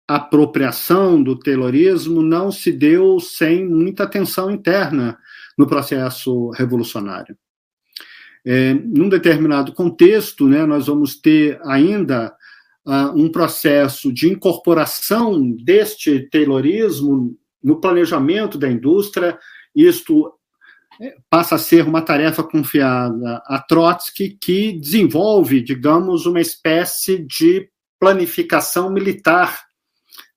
reapropriação 0.07 1.21
do 1.21 1.37
Taylorismo 1.37 2.23
não 2.23 2.51
se 2.51 2.71
deu 2.71 3.19
sem 3.19 3.63
muita 3.63 4.07
tensão 4.07 4.49
interna 4.49 5.15
no 5.55 5.67
processo 5.67 6.49
revolucionário. 6.49 7.37
É, 8.43 8.73
num 8.73 9.09
determinado 9.09 9.73
contexto, 9.73 10.47
né, 10.47 10.65
nós 10.65 10.87
vamos 10.87 11.21
ter 11.21 11.61
ainda 11.65 12.35
uh, 12.83 13.11
um 13.15 13.31
processo 13.31 14.11
de 14.11 14.27
incorporação 14.27 15.51
deste 15.51 16.27
Taylorismo 16.31 17.37
no 17.63 17.79
planejamento 17.79 18.57
da 18.57 18.69
indústria. 18.69 19.37
Isto 19.75 20.33
é, 21.01 21.15
passa 21.29 21.55
a 21.55 21.59
ser 21.59 21.85
uma 21.85 22.01
tarefa 22.01 22.43
confiada 22.43 23.41
a 23.45 23.59
Trotsky, 23.59 24.37
que 24.41 24.73
desenvolve, 24.73 25.61
digamos, 25.61 26.25
uma 26.25 26.41
espécie 26.41 27.17
de 27.17 27.69
planificação 27.99 28.89
militar 28.91 29.63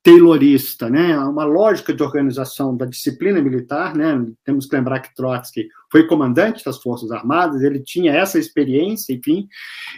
taylorista, 0.04 0.90
né? 0.90 1.18
Uma 1.18 1.44
lógica 1.44 1.92
de 1.94 2.02
organização 2.02 2.76
da 2.76 2.84
disciplina 2.84 3.40
militar, 3.40 3.96
né? 3.96 4.22
Temos 4.44 4.66
que 4.66 4.76
lembrar 4.76 5.00
que 5.00 5.14
Trotsky 5.14 5.66
foi 5.90 6.06
comandante 6.06 6.62
das 6.62 6.76
Forças 6.76 7.10
Armadas, 7.10 7.62
ele 7.62 7.80
tinha 7.80 8.12
essa 8.12 8.38
experiência, 8.38 9.14
enfim, 9.14 9.48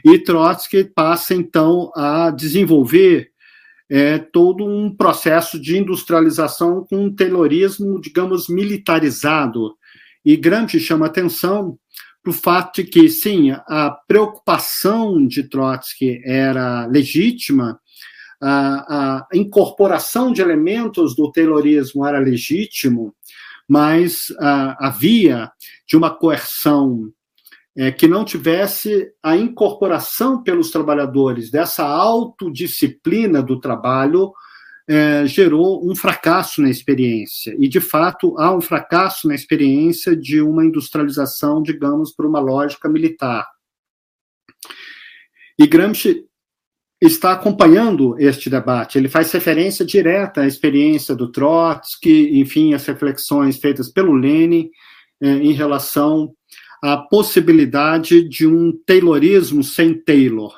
e 0.05 0.17
Trotsky 0.21 0.85
passa 0.85 1.35
então 1.35 1.91
a 1.97 2.31
desenvolver 2.31 3.33
é, 3.88 4.18
todo 4.18 4.64
um 4.64 4.94
processo 4.94 5.61
de 5.61 5.79
industrialização 5.79 6.85
com 6.88 7.05
um 7.05 7.14
taylorismo, 7.14 8.01
digamos, 8.01 8.49
militarizado. 8.49 9.77
E 10.25 10.37
Gramsci 10.37 10.81
chama 10.81 11.07
atenção 11.07 11.79
para 12.22 12.31
o 12.31 12.35
fato 12.35 12.83
de 12.83 12.88
que, 12.88 13.09
sim, 13.09 13.53
a 13.53 13.96
preocupação 14.09 15.27
de 15.27 15.44
Trotsky 15.44 16.20
era 16.25 16.87
legítima, 16.87 17.79
a, 18.40 19.20
a 19.22 19.27
incorporação 19.33 20.33
de 20.33 20.42
elementos 20.42 21.14
do 21.14 21.31
Taylorismo 21.31 22.05
era 22.05 22.18
legítimo, 22.18 23.14
mas 23.68 24.27
havia 24.79 25.51
de 25.87 25.96
uma 25.96 26.11
coerção 26.11 27.11
é, 27.77 27.93
que 27.93 28.09
não 28.09 28.25
tivesse 28.25 29.12
a 29.23 29.37
incorporação 29.37 30.43
pelos 30.43 30.71
trabalhadores 30.71 31.51
dessa 31.51 31.85
autodisciplina 31.85 33.43
do 33.43 33.61
trabalho 33.61 34.33
é, 34.89 35.27
gerou 35.27 35.85
um 35.85 35.95
fracasso 35.95 36.62
na 36.62 36.71
experiência. 36.71 37.55
E, 37.59 37.69
de 37.69 37.81
fato, 37.81 38.39
há 38.39 38.55
um 38.55 38.61
fracasso 38.61 39.29
na 39.29 39.35
experiência 39.35 40.17
de 40.17 40.41
uma 40.41 40.65
industrialização, 40.65 41.61
digamos, 41.61 42.15
por 42.15 42.25
uma 42.25 42.39
lógica 42.39 42.89
militar. 42.89 43.47
E 45.59 45.67
Gramsci 45.67 46.25
está 47.01 47.33
acompanhando 47.33 48.17
este 48.19 48.49
debate. 48.49 48.97
Ele 48.97 49.09
faz 49.09 49.31
referência 49.33 49.85
direta 49.85 50.43
à 50.43 50.47
experiência 50.47 51.15
do 51.15 51.31
Trotsky, 51.31 52.39
enfim, 52.39 52.73
as 52.73 52.87
reflexões 52.87 53.59
feitas 53.59 53.91
pelo 53.91 54.15
Lenin 54.15 54.71
eh, 55.21 55.29
em 55.29 55.53
relação 55.53 56.33
à 56.83 56.97
possibilidade 56.97 58.29
de 58.29 58.47
um 58.47 58.73
Taylorismo 58.87 59.62
sem 59.62 59.95
Taylor. 59.95 60.55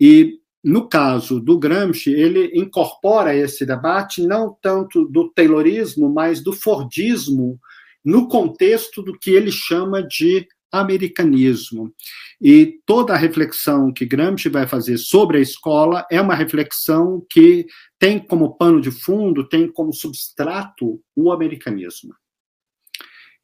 E, 0.00 0.38
no 0.62 0.88
caso 0.88 1.40
do 1.40 1.58
Gramsci, 1.58 2.10
ele 2.10 2.52
incorpora 2.54 3.36
esse 3.36 3.64
debate 3.66 4.26
não 4.26 4.56
tanto 4.60 5.04
do 5.06 5.30
Taylorismo, 5.30 6.12
mas 6.12 6.42
do 6.42 6.52
Fordismo, 6.52 7.58
no 8.04 8.28
contexto 8.28 9.02
do 9.02 9.18
que 9.18 9.30
ele 9.30 9.50
chama 9.50 10.02
de 10.02 10.46
americanismo. 10.70 11.94
E 12.40 12.80
toda 12.84 13.14
a 13.14 13.16
reflexão 13.16 13.92
que 13.92 14.04
Gramsci 14.04 14.48
vai 14.48 14.66
fazer 14.66 14.98
sobre 14.98 15.38
a 15.38 15.40
escola 15.40 16.04
é 16.10 16.20
uma 16.20 16.34
reflexão 16.34 17.24
que 17.30 17.66
tem 17.98 18.18
como 18.18 18.56
pano 18.56 18.80
de 18.80 18.90
fundo, 18.90 19.48
tem 19.48 19.70
como 19.70 19.92
substrato 19.92 21.00
o 21.14 21.32
americanismo. 21.32 22.14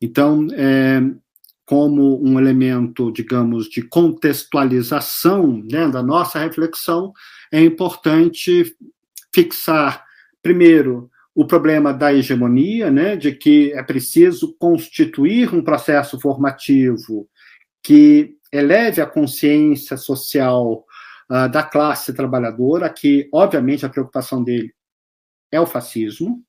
Então, 0.00 0.46
é, 0.52 1.00
como 1.70 2.20
um 2.20 2.36
elemento, 2.36 3.12
digamos, 3.12 3.68
de 3.68 3.80
contextualização 3.80 5.62
né, 5.70 5.86
da 5.86 6.02
nossa 6.02 6.40
reflexão, 6.40 7.12
é 7.52 7.60
importante 7.60 8.74
fixar, 9.32 10.04
primeiro, 10.42 11.08
o 11.32 11.46
problema 11.46 11.94
da 11.94 12.12
hegemonia, 12.12 12.90
né, 12.90 13.14
de 13.14 13.30
que 13.30 13.72
é 13.72 13.84
preciso 13.84 14.52
constituir 14.58 15.54
um 15.54 15.62
processo 15.62 16.18
formativo 16.18 17.28
que 17.84 18.34
eleve 18.52 19.00
a 19.00 19.06
consciência 19.06 19.96
social 19.96 20.84
uh, 21.30 21.48
da 21.48 21.62
classe 21.62 22.12
trabalhadora, 22.12 22.90
que, 22.90 23.28
obviamente, 23.32 23.86
a 23.86 23.88
preocupação 23.88 24.42
dele 24.42 24.74
é 25.52 25.60
o 25.60 25.66
fascismo, 25.66 26.42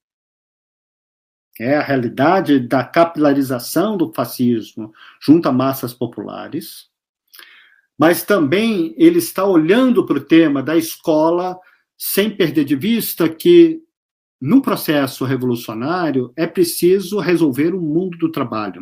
é 1.62 1.78
a 1.78 1.84
realidade 1.84 2.60
da 2.60 2.84
capilarização 2.84 3.96
do 3.96 4.12
fascismo 4.14 4.92
junto 5.22 5.48
a 5.48 5.52
massas 5.52 5.94
populares, 5.94 6.90
mas 7.98 8.24
também 8.24 8.96
ele 8.98 9.20
está 9.20 9.46
olhando 9.46 10.06
para 10.06 10.18
o 10.18 10.24
tema 10.24 10.64
da 10.64 10.76
escola 10.76 11.58
sem 11.98 12.36
perder 12.36 12.66
de 12.66 12.76
vista 12.76 13.30
que 13.30 13.82
no 14.42 14.60
processo 14.60 15.24
revolucionário, 15.24 16.34
é 16.36 16.48
preciso 16.48 17.20
resolver 17.20 17.76
o 17.76 17.80
mundo 17.80 18.18
do 18.18 18.32
trabalho. 18.32 18.82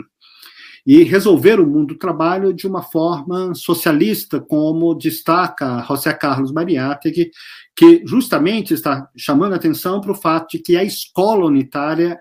E 0.88 1.04
resolver 1.04 1.60
o 1.60 1.68
mundo 1.68 1.94
do 1.94 2.00
trabalho 2.00 2.54
de 2.54 2.66
uma 2.66 2.82
forma 2.82 3.54
socialista, 3.54 4.40
como 4.40 4.96
destaca 4.96 5.84
José 5.86 6.14
Carlos 6.14 6.54
Mariátegui, 6.54 7.30
que 7.76 8.02
justamente 8.06 8.74
está 8.74 9.10
chamando 9.18 9.54
atenção 9.54 10.00
para 10.00 10.14
o 10.14 10.16
fato 10.16 10.52
de 10.52 10.60
que 10.60 10.78
a 10.78 10.84
escola 10.84 11.46
unitária 11.46 12.18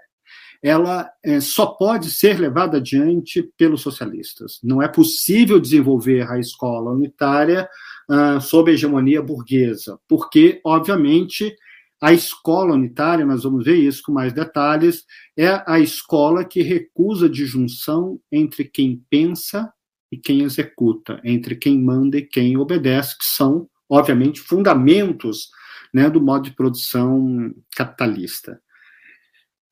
ela 0.63 1.09
é, 1.25 1.41
só 1.41 1.67
pode 1.67 2.11
ser 2.11 2.39
levada 2.39 2.79
adiante 2.79 3.43
pelos 3.57 3.81
socialistas. 3.81 4.59
Não 4.63 4.83
é 4.83 4.89
possível 4.89 5.61
desenvolver 5.61 6.29
a 6.29 6.39
escola 6.39 6.93
unitária 6.93 7.69
uh, 8.11 8.41
sob 8.41 8.71
a 8.71 8.75
hegemonia 8.75 9.23
burguesa, 9.23 9.99
porque, 10.09 10.61
obviamente, 10.65 11.55
a 12.01 12.13
escola 12.13 12.75
unitária, 12.75 13.27
nós 13.27 13.43
vamos 13.43 13.65
ver 13.65 13.77
isso 13.77 14.03
com 14.05 14.13
mais 14.13 14.33
detalhes, 14.33 15.05
é 15.37 15.63
a 15.67 15.81
escola 15.81 16.45
que 16.45 16.63
recusa 16.63 17.27
a 17.27 17.31
disjunção 17.31 18.21
entre 18.31 18.65
quem 18.65 19.05
pensa 19.11 19.73
e 20.11 20.17
quem 20.17 20.43
executa, 20.43 21.21
entre 21.25 21.57
quem 21.57 21.79
manda 21.81 22.17
e 22.17 22.23
quem 22.23 22.57
obedece, 22.57 23.19
que 23.19 23.25
são, 23.25 23.69
obviamente, 23.89 24.41
fundamentos 24.41 25.51
né, 25.93 26.09
do 26.09 26.21
modo 26.21 26.45
de 26.45 26.55
produção 26.55 27.53
capitalista. 27.75 28.61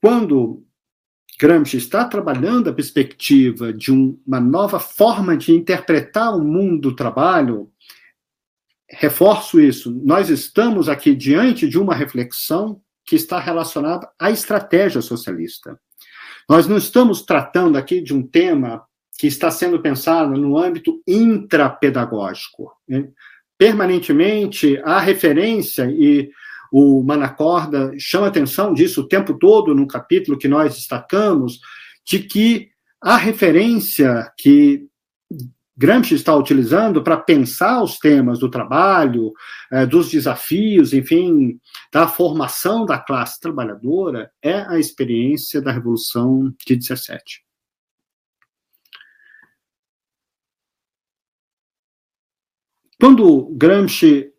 Quando 0.01 0.65
Gramsci 1.39 1.77
está 1.77 2.05
trabalhando 2.05 2.71
a 2.71 2.73
perspectiva 2.73 3.73
de 3.73 3.93
um, 3.93 4.19
uma 4.27 4.41
nova 4.41 4.81
forma 4.81 5.37
de 5.37 5.53
interpretar 5.53 6.35
o 6.35 6.43
mundo 6.43 6.91
do 6.91 6.97
trabalho, 6.97 7.71
reforço 8.89 9.61
isso, 9.61 9.91
nós 10.05 10.31
estamos 10.31 10.89
aqui 10.89 11.15
diante 11.15 11.69
de 11.69 11.79
uma 11.79 11.95
reflexão 11.95 12.81
que 13.05 13.17
está 13.17 13.39
relacionada 13.39 14.09
à 14.19 14.31
estratégia 14.31 15.03
socialista. 15.03 15.79
Nós 16.49 16.67
não 16.67 16.77
estamos 16.77 17.23
tratando 17.23 17.77
aqui 17.77 18.01
de 18.01 18.15
um 18.15 18.27
tema 18.27 18.85
que 19.19 19.27
está 19.27 19.51
sendo 19.51 19.81
pensado 19.81 20.39
no 20.39 20.59
âmbito 20.59 21.03
intrapedagógico. 21.07 22.73
Né? 22.89 23.09
Permanentemente, 23.59 24.81
há 24.85 25.01
referência, 25.01 25.91
e 25.91 26.31
o 26.73 27.03
Manacorda 27.03 27.93
chama 27.99 28.27
atenção 28.27 28.73
disso 28.75 29.03
o 29.03 29.09
tempo 29.09 29.39
todo 29.39 29.75
no 29.75 29.87
capítulo 29.87 30.39
que 30.39 30.49
nós 30.49 30.75
destacamos, 30.75 31.61
de 32.05 32.21
que 32.21 32.69
a 33.01 33.17
referência 33.17 34.33
que 34.39 34.87
Gramsci 35.77 36.15
está 36.15 36.35
utilizando 36.35 37.03
para 37.03 37.19
pensar 37.19 37.83
os 37.83 37.99
temas 37.99 38.39
do 38.39 38.51
trabalho, 38.51 39.33
eh, 39.71 39.85
dos 39.85 40.11
desafios, 40.11 40.95
enfim, 40.95 41.61
da 41.93 42.09
formação 42.09 42.87
da 42.87 42.99
classe 42.99 43.39
trabalhadora, 43.39 44.31
é 44.43 44.61
a 44.61 44.79
experiência 44.79 45.61
da 45.61 45.71
Revolução 45.71 46.55
de 46.67 46.77
17. 46.77 47.45
Quando 52.99 53.55
Gramsci 53.55 54.33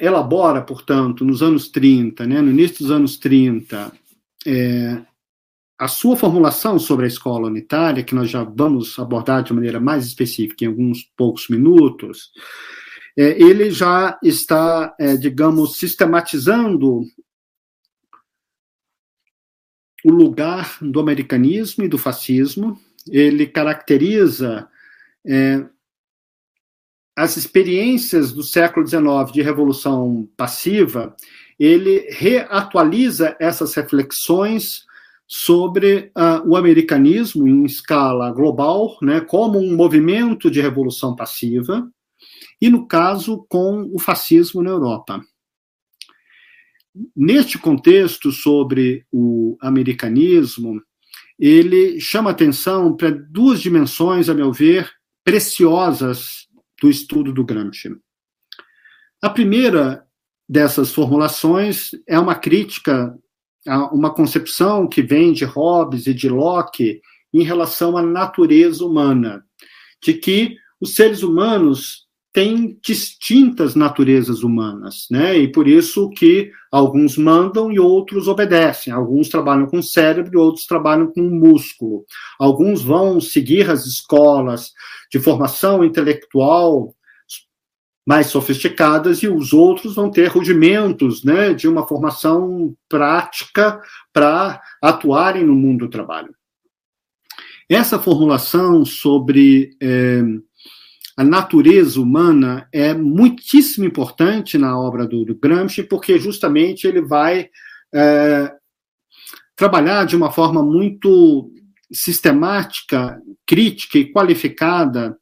elabora, 0.00 0.62
portanto, 0.62 1.24
nos 1.24 1.42
anos 1.42 1.68
30, 1.68 2.26
né, 2.26 2.40
no 2.40 2.50
início 2.50 2.78
dos 2.78 2.90
anos 2.90 3.16
30, 3.16 3.92
é, 4.46 5.02
a 5.78 5.88
sua 5.88 6.16
formulação 6.16 6.78
sobre 6.78 7.06
a 7.06 7.08
escola 7.08 7.48
unitária, 7.48 8.04
que 8.04 8.14
nós 8.14 8.30
já 8.30 8.44
vamos 8.44 8.96
abordar 8.98 9.42
de 9.42 9.52
maneira 9.52 9.80
mais 9.80 10.06
específica 10.06 10.64
em 10.64 10.68
alguns 10.68 11.02
poucos 11.16 11.48
minutos, 11.48 12.30
é, 13.16 13.42
ele 13.42 13.70
já 13.70 14.18
está, 14.22 14.94
é, 14.98 15.16
digamos, 15.16 15.78
sistematizando 15.78 17.02
o 20.04 20.10
lugar 20.10 20.78
do 20.80 21.00
americanismo 21.00 21.84
e 21.84 21.88
do 21.88 21.98
fascismo. 21.98 22.80
Ele 23.08 23.46
caracteriza 23.46 24.68
é, 25.26 25.64
as 27.16 27.36
experiências 27.36 28.32
do 28.32 28.42
século 28.42 28.86
XIX 28.86 29.32
de 29.32 29.42
revolução 29.42 30.28
passiva. 30.36 31.14
Ele 31.58 32.06
reatualiza 32.10 33.36
essas 33.38 33.74
reflexões 33.74 34.84
sobre 35.26 36.10
uh, 36.16 36.46
o 36.46 36.56
americanismo 36.56 37.46
em 37.46 37.64
escala 37.64 38.30
global, 38.30 38.98
né, 39.00 39.20
como 39.20 39.58
um 39.58 39.74
movimento 39.74 40.50
de 40.50 40.60
revolução 40.60 41.14
passiva, 41.14 41.90
e 42.60 42.68
no 42.68 42.86
caso 42.86 43.46
com 43.48 43.90
o 43.92 43.98
fascismo 43.98 44.62
na 44.62 44.70
Europa. 44.70 45.22
Neste 47.16 47.58
contexto 47.58 48.30
sobre 48.30 49.06
o 49.10 49.56
americanismo, 49.60 50.82
ele 51.38 51.98
chama 51.98 52.30
atenção 52.30 52.94
para 52.94 53.10
duas 53.10 53.60
dimensões, 53.60 54.28
a 54.28 54.34
meu 54.34 54.52
ver, 54.52 54.90
preciosas 55.24 56.41
do 56.82 56.90
estudo 56.90 57.32
do 57.32 57.44
Gramsci. 57.44 57.96
A 59.22 59.30
primeira 59.30 60.04
dessas 60.48 60.92
formulações 60.92 61.92
é 62.08 62.18
uma 62.18 62.34
crítica 62.34 63.16
uma 63.92 64.12
concepção 64.12 64.88
que 64.88 65.00
vem 65.00 65.32
de 65.32 65.44
Hobbes 65.44 66.08
e 66.08 66.12
de 66.12 66.28
Locke 66.28 67.00
em 67.32 67.44
relação 67.44 67.96
à 67.96 68.02
natureza 68.02 68.84
humana, 68.84 69.44
de 70.02 70.14
que 70.14 70.56
os 70.80 70.96
seres 70.96 71.22
humanos 71.22 72.08
têm 72.32 72.78
distintas 72.82 73.74
naturezas 73.74 74.42
humanas, 74.42 75.06
né? 75.10 75.36
E 75.36 75.52
por 75.52 75.68
isso 75.68 76.08
que 76.10 76.50
alguns 76.70 77.18
mandam 77.18 77.70
e 77.70 77.78
outros 77.78 78.26
obedecem. 78.26 78.92
Alguns 78.92 79.28
trabalham 79.28 79.66
com 79.66 79.78
o 79.78 79.82
cérebro 79.82 80.32
e 80.34 80.36
outros 80.38 80.64
trabalham 80.64 81.12
com 81.12 81.20
o 81.20 81.30
músculo. 81.30 82.06
Alguns 82.38 82.82
vão 82.82 83.20
seguir 83.20 83.70
as 83.70 83.84
escolas 83.84 84.72
de 85.10 85.20
formação 85.20 85.84
intelectual 85.84 86.94
mais 88.04 88.28
sofisticadas 88.28 89.22
e 89.22 89.28
os 89.28 89.52
outros 89.52 89.94
vão 89.94 90.10
ter 90.10 90.26
rudimentos 90.26 91.22
né, 91.22 91.54
de 91.54 91.68
uma 91.68 91.86
formação 91.86 92.74
prática 92.88 93.80
para 94.12 94.60
atuarem 94.80 95.44
no 95.44 95.54
mundo 95.54 95.86
do 95.86 95.90
trabalho. 95.90 96.34
Essa 97.68 97.98
formulação 97.98 98.84
sobre 98.84 99.76
é, 99.80 100.20
a 101.22 101.24
natureza 101.24 102.00
humana 102.00 102.68
é 102.72 102.92
muitíssimo 102.92 103.86
importante 103.86 104.58
na 104.58 104.76
obra 104.76 105.06
do, 105.06 105.24
do 105.24 105.36
Gramsci, 105.36 105.84
porque 105.84 106.18
justamente 106.18 106.84
ele 106.84 107.00
vai 107.00 107.48
é, 107.94 108.52
trabalhar 109.54 110.04
de 110.04 110.16
uma 110.16 110.32
forma 110.32 110.64
muito 110.64 111.48
sistemática, 111.92 113.22
crítica 113.46 113.98
e 113.98 114.10
qualificada 114.10 115.16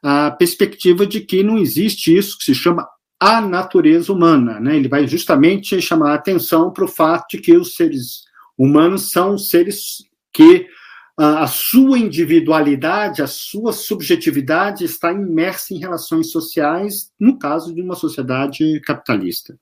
a 0.00 0.30
perspectiva 0.30 1.04
de 1.04 1.20
que 1.20 1.42
não 1.42 1.58
existe 1.58 2.16
isso 2.16 2.38
que 2.38 2.44
se 2.44 2.54
chama 2.54 2.86
a 3.18 3.40
natureza 3.40 4.12
humana. 4.12 4.60
Né? 4.60 4.76
Ele 4.76 4.88
vai 4.88 5.08
justamente 5.08 5.82
chamar 5.82 6.12
a 6.12 6.14
atenção 6.14 6.72
para 6.72 6.84
o 6.84 6.88
fato 6.88 7.26
de 7.32 7.38
que 7.38 7.56
os 7.56 7.74
seres 7.74 8.22
humanos 8.56 9.10
são 9.10 9.36
seres 9.36 9.96
que 10.32 10.68
a 11.16 11.46
sua 11.46 11.98
individualidade, 11.98 13.20
a 13.22 13.26
sua 13.26 13.72
subjetividade 13.72 14.84
está 14.84 15.12
imersa 15.12 15.74
em 15.74 15.78
relações 15.78 16.30
sociais, 16.30 17.10
no 17.18 17.38
caso 17.38 17.74
de 17.74 17.82
uma 17.82 17.94
sociedade 17.94 18.80
capitalista. 18.80 19.58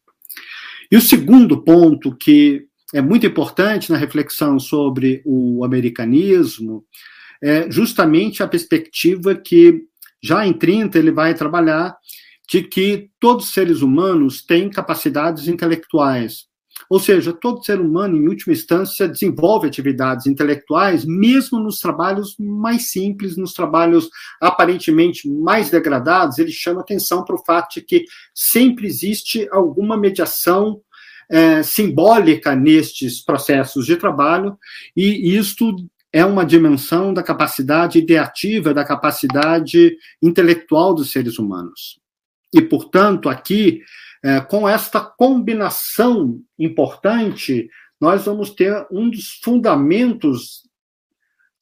E 0.90 0.96
o 0.96 1.00
segundo 1.00 1.62
ponto 1.62 2.16
que 2.16 2.66
é 2.94 3.00
muito 3.00 3.26
importante 3.26 3.90
na 3.92 3.98
reflexão 3.98 4.58
sobre 4.58 5.22
o 5.24 5.64
americanismo 5.64 6.84
é 7.42 7.70
justamente 7.70 8.42
a 8.42 8.48
perspectiva 8.48 9.34
que 9.34 9.82
já 10.22 10.46
em 10.46 10.52
30, 10.52 10.98
ele 10.98 11.12
vai 11.12 11.34
trabalhar 11.34 11.96
de 12.50 12.62
que 12.62 13.10
todos 13.20 13.46
os 13.46 13.52
seres 13.52 13.82
humanos 13.82 14.42
têm 14.44 14.70
capacidades 14.70 15.46
intelectuais. 15.46 16.47
Ou 16.88 16.98
seja, 16.98 17.32
todo 17.32 17.64
ser 17.64 17.80
humano, 17.80 18.16
em 18.16 18.28
última 18.28 18.52
instância, 18.52 19.08
desenvolve 19.08 19.66
atividades 19.66 20.26
intelectuais, 20.26 21.04
mesmo 21.04 21.58
nos 21.58 21.78
trabalhos 21.80 22.34
mais 22.38 22.90
simples, 22.90 23.36
nos 23.36 23.52
trabalhos 23.52 24.08
aparentemente 24.40 25.28
mais 25.28 25.70
degradados. 25.70 26.38
Ele 26.38 26.52
chama 26.52 26.80
atenção 26.80 27.24
para 27.24 27.34
o 27.34 27.44
fato 27.44 27.74
de 27.74 27.82
que 27.82 28.04
sempre 28.34 28.86
existe 28.86 29.48
alguma 29.50 29.96
mediação 29.96 30.80
é, 31.30 31.62
simbólica 31.62 32.56
nestes 32.56 33.22
processos 33.22 33.84
de 33.84 33.96
trabalho, 33.96 34.56
e 34.96 35.36
isto 35.36 35.74
é 36.12 36.24
uma 36.24 36.44
dimensão 36.44 37.12
da 37.12 37.22
capacidade 37.22 37.98
ideativa, 37.98 38.72
da 38.72 38.84
capacidade 38.84 39.96
intelectual 40.22 40.94
dos 40.94 41.10
seres 41.12 41.38
humanos. 41.38 42.00
E, 42.52 42.62
portanto, 42.62 43.28
aqui, 43.28 43.82
é, 44.22 44.40
com 44.40 44.68
esta 44.68 45.00
combinação 45.00 46.40
importante, 46.58 47.68
nós 48.00 48.24
vamos 48.24 48.50
ter 48.50 48.86
um 48.90 49.10
dos 49.10 49.40
fundamentos 49.42 50.62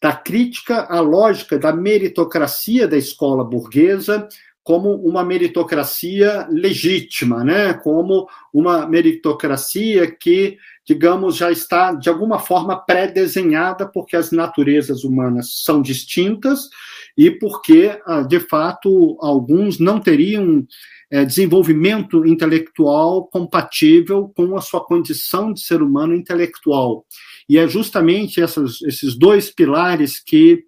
da 0.00 0.12
crítica 0.12 0.84
à 0.84 1.00
lógica 1.00 1.58
da 1.58 1.72
meritocracia 1.72 2.86
da 2.86 2.96
escola 2.96 3.42
burguesa 3.44 4.28
como 4.62 4.94
uma 4.96 5.24
meritocracia 5.24 6.46
legítima, 6.50 7.44
né? 7.44 7.72
como 7.74 8.28
uma 8.52 8.86
meritocracia 8.86 10.10
que 10.10 10.58
digamos, 10.86 11.36
já 11.36 11.50
está 11.50 11.92
de 11.92 12.08
alguma 12.08 12.38
forma 12.38 12.76
pré-desenhada, 12.76 13.86
porque 13.86 14.16
as 14.16 14.30
naturezas 14.30 15.02
humanas 15.02 15.64
são 15.64 15.82
distintas 15.82 16.70
e 17.18 17.28
porque, 17.28 18.00
ah, 18.06 18.22
de 18.22 18.38
fato, 18.38 19.18
alguns 19.20 19.80
não 19.80 19.98
teriam 19.98 20.64
é, 21.10 21.24
desenvolvimento 21.24 22.26
intelectual 22.26 23.26
compatível 23.26 24.32
com 24.34 24.56
a 24.56 24.60
sua 24.60 24.84
condição 24.84 25.52
de 25.52 25.60
ser 25.60 25.82
humano 25.82 26.14
intelectual. 26.14 27.06
E 27.48 27.58
é 27.58 27.68
justamente 27.68 28.40
essas, 28.40 28.82
esses 28.82 29.16
dois 29.16 29.50
pilares 29.50 30.18
que 30.18 30.64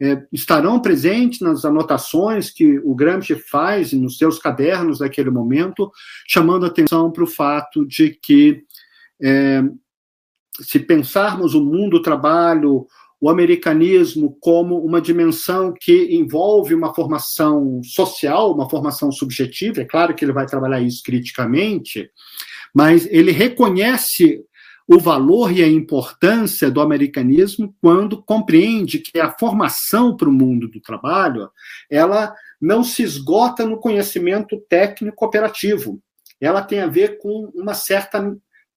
é, 0.00 0.22
estarão 0.32 0.80
presentes 0.80 1.40
nas 1.40 1.64
anotações 1.64 2.50
que 2.50 2.78
o 2.80 2.94
Gramsci 2.94 3.34
faz 3.34 3.92
nos 3.92 4.16
seus 4.16 4.38
cadernos 4.38 4.98
daquele 4.98 5.30
momento, 5.30 5.90
chamando 6.26 6.66
atenção 6.66 7.10
para 7.10 7.24
o 7.24 7.26
fato 7.26 7.86
de 7.86 8.10
que 8.10 8.62
é, 9.20 9.62
se 10.60 10.78
pensarmos 10.78 11.54
o 11.54 11.64
mundo 11.64 11.98
do 11.98 12.02
trabalho, 12.02 12.86
o 13.20 13.28
americanismo 13.28 14.36
como 14.40 14.76
uma 14.78 15.00
dimensão 15.00 15.74
que 15.78 16.14
envolve 16.14 16.74
uma 16.74 16.94
formação 16.94 17.80
social, 17.82 18.52
uma 18.52 18.70
formação 18.70 19.10
subjetiva, 19.10 19.80
é 19.80 19.84
claro 19.84 20.14
que 20.14 20.24
ele 20.24 20.32
vai 20.32 20.46
trabalhar 20.46 20.80
isso 20.80 21.02
criticamente, 21.02 22.10
mas 22.72 23.06
ele 23.10 23.32
reconhece 23.32 24.44
o 24.86 24.98
valor 24.98 25.52
e 25.52 25.62
a 25.62 25.68
importância 25.68 26.70
do 26.70 26.80
americanismo 26.80 27.74
quando 27.82 28.22
compreende 28.22 29.00
que 29.00 29.20
a 29.20 29.30
formação 29.30 30.16
para 30.16 30.28
o 30.28 30.32
mundo 30.32 30.66
do 30.66 30.80
trabalho, 30.80 31.50
ela 31.90 32.34
não 32.60 32.82
se 32.82 33.02
esgota 33.02 33.66
no 33.66 33.78
conhecimento 33.78 34.58
técnico 34.68 35.26
operativo. 35.26 36.00
Ela 36.40 36.62
tem 36.62 36.80
a 36.80 36.86
ver 36.86 37.18
com 37.18 37.50
uma 37.54 37.74
certa 37.74 38.34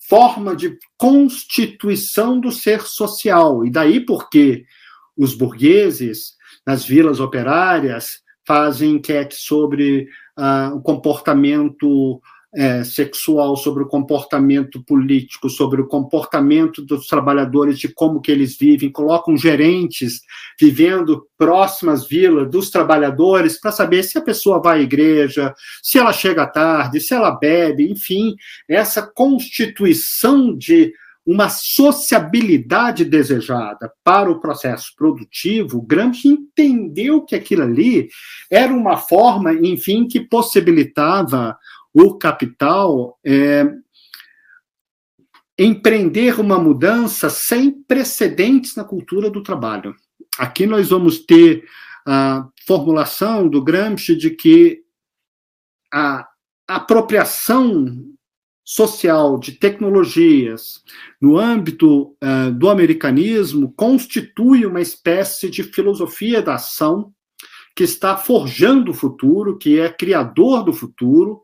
forma 0.08 0.56
de 0.56 0.78
constituição 0.97 2.39
do 2.39 2.52
ser 2.52 2.82
social. 2.82 3.66
E 3.66 3.70
daí 3.70 3.99
porque 3.99 4.66
os 5.16 5.34
burgueses, 5.34 6.36
nas 6.66 6.86
vilas 6.86 7.20
operárias, 7.20 8.22
fazem 8.45 8.95
enquete 8.95 9.36
sobre 9.36 10.08
uh, 10.38 10.76
o 10.76 10.82
comportamento 10.82 12.22
é, 12.54 12.84
sexual, 12.84 13.56
sobre 13.56 13.84
o 13.84 13.88
comportamento 13.88 14.84
político, 14.84 15.49
sobre 15.49 15.82
o 15.82 15.88
comportamento 15.88 16.82
dos 16.82 17.08
trabalhadores, 17.08 17.80
de 17.80 17.88
como 17.88 18.20
que 18.20 18.32
eles 18.32 18.58
vivem, 18.58 18.91
colocam 18.91 19.38
gerentes 19.38 20.22
vivendo 20.60 21.26
próximas 21.38 22.08
vilas 22.08 22.49
dos 22.49 22.70
trabalhadores 22.70 23.60
para 23.60 23.72
saber 23.72 24.04
se 24.04 24.18
a 24.18 24.22
pessoa 24.22 24.62
vai 24.62 24.80
à 24.80 24.82
igreja, 24.82 25.54
se 25.82 25.97
ela 25.97 26.12
chega 26.12 26.45
tarde, 26.45 26.99
se 26.99 27.14
ela 27.14 27.32
bebe, 27.32 27.89
enfim, 27.89 28.36
essa 28.68 29.02
constituição 29.02 30.56
de 30.58 30.93
uma 31.26 31.49
sociabilidade 31.49 33.06
desejada 33.06 33.91
para 34.04 34.30
o 34.30 34.39
processo 34.39 34.93
produtivo, 34.97 35.82
Gramsci 35.82 36.28
entendeu 36.28 37.24
que 37.24 37.36
aquilo 37.36 37.64
ali 37.64 38.10
era 38.49 38.74
uma 38.74 38.97
forma, 38.97 39.54
enfim, 39.54 40.08
que 40.08 40.20
possibilitava 40.20 41.56
o 41.94 42.18
capital 42.18 43.20
é, 43.26 43.66
empreender 45.58 46.39
uma 46.39 46.58
mudança 46.58 47.30
sem 47.30 47.72
precedentes 47.72 48.76
na 48.76 48.84
cultura 48.84 49.30
do 49.30 49.44
trabalho. 49.44 49.96
Aqui 50.38 50.66
nós 50.66 50.89
vamos 50.89 51.20
ter 51.20 51.64
a 52.06 52.48
formulação 52.66 53.48
do 53.48 53.64
Gramsci 53.64 54.16
de 54.16 54.32
que 54.32 54.82
a 55.94 56.28
apropriação 56.68 57.86
social 58.64 59.38
de 59.38 59.52
tecnologias 59.52 60.82
no 61.22 61.38
âmbito 61.38 62.16
uh, 62.24 62.52
do 62.54 62.70
americanismo 62.70 63.74
constitui 63.74 64.66
uma 64.66 64.80
espécie 64.80 65.50
de 65.50 65.64
filosofia 65.64 66.42
da 66.42 66.56
ação 66.56 67.14
que 67.76 67.84
está 67.84 68.16
forjando 68.16 68.92
o 68.92 68.94
futuro, 68.94 69.58
que 69.58 69.80
é 69.80 69.89
criador 69.89 70.64
do 70.64 70.74
futuro 70.74 71.42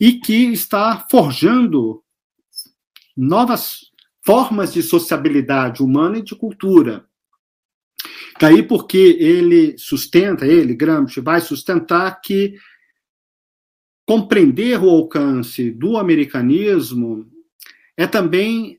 e 0.00 0.20
que 0.20 0.52
está 0.52 1.06
forjando 1.10 2.02
novas 3.16 3.80
formas 4.24 4.72
de 4.72 4.82
sociabilidade 4.82 5.82
humana 5.82 6.18
e 6.18 6.22
de 6.22 6.34
cultura. 6.34 7.06
Daí 8.40 8.62
porque 8.62 8.98
ele 8.98 9.78
sustenta, 9.78 10.46
ele, 10.46 10.74
Gramsci, 10.74 11.20
vai 11.20 11.40
sustentar 11.40 12.20
que 12.20 12.54
compreender 14.06 14.78
o 14.80 14.90
alcance 14.90 15.70
do 15.70 15.96
americanismo 15.96 17.26
é 17.96 18.06
também 18.06 18.76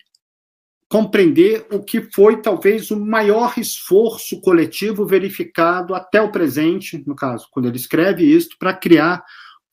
compreender 0.87 1.65
o 1.71 1.83
que 1.83 2.01
foi 2.01 2.41
talvez 2.41 2.91
o 2.91 2.99
maior 2.99 3.53
esforço 3.57 4.39
coletivo 4.41 5.05
verificado 5.05 5.95
até 5.95 6.21
o 6.21 6.31
presente, 6.31 7.03
no 7.07 7.15
caso, 7.15 7.47
quando 7.51 7.67
ele 7.67 7.77
escreve 7.77 8.23
isto, 8.23 8.55
para 8.59 8.73
criar 8.73 9.23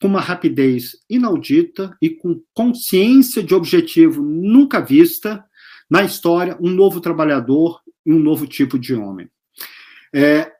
com 0.03 0.09
uma 0.09 0.21
rapidez 0.21 0.97
inaudita 1.09 1.97
e 2.03 2.11
com 2.11 2.43
consciência 2.53 3.41
de 3.41 3.55
objetivo 3.55 4.21
nunca 4.21 4.81
vista 4.81 5.45
na 5.89 6.03
história, 6.03 6.59
um 6.61 6.69
novo 6.69 7.01
trabalhador 7.01 7.81
e 8.05 8.13
um 8.13 8.19
novo 8.19 8.45
tipo 8.49 8.77
de 8.77 8.97
homem. 8.97 9.31
É, 10.13 10.51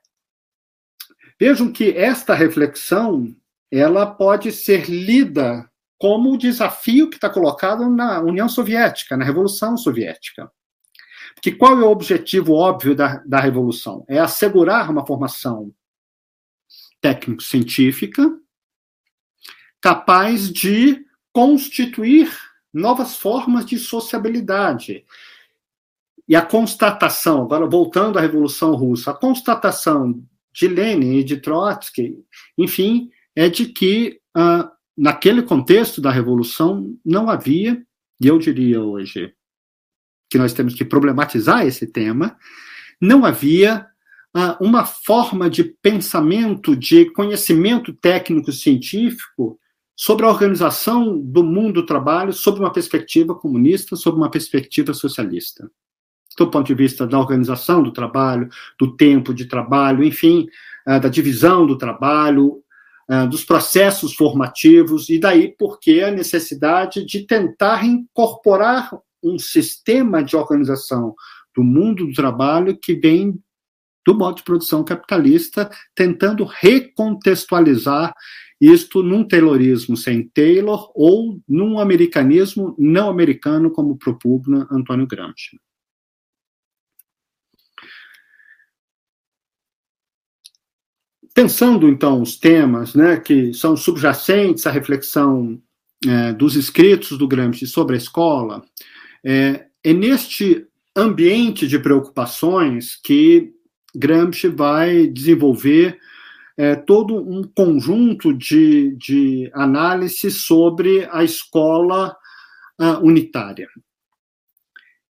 vejam 1.37 1.73
que 1.73 1.91
esta 1.91 2.33
reflexão 2.33 3.35
ela 3.69 4.05
pode 4.05 4.49
ser 4.49 4.89
lida 4.89 5.69
como 5.97 6.31
o 6.31 6.37
desafio 6.37 7.09
que 7.09 7.17
está 7.17 7.29
colocado 7.29 7.89
na 7.89 8.21
União 8.21 8.47
Soviética, 8.47 9.17
na 9.17 9.25
Revolução 9.25 9.75
Soviética. 9.75 10.49
Porque 11.35 11.51
qual 11.51 11.81
é 11.81 11.83
o 11.83 11.91
objetivo 11.91 12.53
óbvio 12.53 12.95
da, 12.95 13.17
da 13.25 13.41
Revolução? 13.41 14.05
É 14.07 14.19
assegurar 14.19 14.89
uma 14.89 15.05
formação 15.05 15.73
técnico-científica 17.01 18.39
capaz 19.83 20.49
de 20.49 21.05
constituir 21.33 22.31
novas 22.73 23.17
formas 23.17 23.65
de 23.65 23.77
sociabilidade. 23.77 25.03
E 26.25 26.37
a 26.37 26.41
constatação, 26.41 27.41
agora 27.41 27.65
voltando 27.65 28.17
à 28.17 28.21
Revolução 28.21 28.73
Russa, 28.75 29.11
a 29.11 29.13
constatação 29.13 30.23
de 30.53 30.69
Lenin 30.69 31.17
e 31.17 31.23
de 31.23 31.35
Trotsky, 31.35 32.15
enfim, 32.57 33.11
é 33.35 33.49
de 33.49 33.65
que 33.65 34.21
ah, 34.33 34.71
naquele 34.95 35.43
contexto 35.43 35.99
da 35.99 36.11
revolução 36.11 36.97
não 37.03 37.29
havia, 37.29 37.85
e 38.21 38.27
eu 38.27 38.39
diria 38.39 38.79
hoje 38.79 39.33
que 40.29 40.37
nós 40.37 40.53
temos 40.53 40.75
que 40.75 40.85
problematizar 40.85 41.67
esse 41.67 41.85
tema, 41.85 42.37
não 43.01 43.25
havia 43.25 43.85
ah, 44.33 44.57
uma 44.61 44.85
forma 44.85 45.49
de 45.49 45.65
pensamento, 45.65 46.73
de 46.73 47.11
conhecimento 47.11 47.91
técnico-científico 47.91 49.59
sobre 49.95 50.25
a 50.25 50.29
organização 50.29 51.19
do 51.19 51.43
mundo 51.43 51.81
do 51.81 51.85
trabalho 51.85 52.33
sob 52.33 52.59
uma 52.59 52.71
perspectiva 52.71 53.35
comunista, 53.35 53.95
sob 53.95 54.17
uma 54.17 54.31
perspectiva 54.31 54.93
socialista. 54.93 55.69
Do 56.37 56.49
ponto 56.49 56.65
de 56.65 56.73
vista 56.73 57.05
da 57.05 57.19
organização 57.19 57.83
do 57.83 57.91
trabalho, 57.91 58.49
do 58.79 58.95
tempo 58.95 59.33
de 59.33 59.45
trabalho, 59.45 60.03
enfim, 60.03 60.47
ah, 60.85 60.97
da 60.97 61.07
divisão 61.07 61.67
do 61.67 61.77
trabalho, 61.77 62.63
ah, 63.07 63.25
dos 63.25 63.45
processos 63.45 64.15
formativos, 64.15 65.09
e 65.09 65.19
daí 65.19 65.55
porque 65.57 66.01
a 66.01 66.11
necessidade 66.11 67.05
de 67.05 67.25
tentar 67.27 67.85
incorporar 67.85 68.89
um 69.21 69.37
sistema 69.37 70.23
de 70.23 70.35
organização 70.35 71.13
do 71.55 71.63
mundo 71.63 72.07
do 72.07 72.13
trabalho 72.13 72.77
que 72.77 72.95
vem 72.95 73.39
do 74.05 74.13
modo 74.13 74.37
de 74.37 74.43
produção 74.43 74.83
capitalista, 74.83 75.69
tentando 75.95 76.43
recontextualizar 76.43 78.13
isto 78.71 79.03
num 79.03 79.23
Taylorismo 79.27 79.97
sem 79.97 80.27
Taylor 80.29 80.91
ou 80.95 81.41
num 81.47 81.79
americanismo 81.79 82.75
não 82.79 83.09
americano, 83.09 83.69
como 83.69 83.97
propugna 83.97 84.67
Antônio 84.71 85.05
Gramsci. 85.05 85.59
Pensando, 91.33 91.89
então, 91.89 92.21
os 92.21 92.37
temas 92.37 92.93
né, 92.93 93.19
que 93.19 93.53
são 93.53 93.75
subjacentes 93.75 94.67
à 94.67 94.71
reflexão 94.71 95.59
é, 96.05 96.31
dos 96.31 96.55
escritos 96.55 97.17
do 97.17 97.27
Gramsci 97.27 97.65
sobre 97.65 97.95
a 97.95 97.97
escola, 97.97 98.63
é, 99.25 99.65
é 99.83 99.93
neste 99.93 100.67
ambiente 100.95 101.67
de 101.67 101.79
preocupações 101.79 102.95
que 102.95 103.51
Gramsci 103.95 104.47
vai 104.47 105.07
desenvolver 105.07 105.99
é, 106.57 106.75
todo 106.75 107.15
um 107.15 107.43
conjunto 107.43 108.33
de, 108.33 108.95
de 108.95 109.51
análises 109.53 110.41
sobre 110.41 111.07
a 111.11 111.23
escola 111.23 112.15
uh, 112.79 113.05
unitária. 113.05 113.67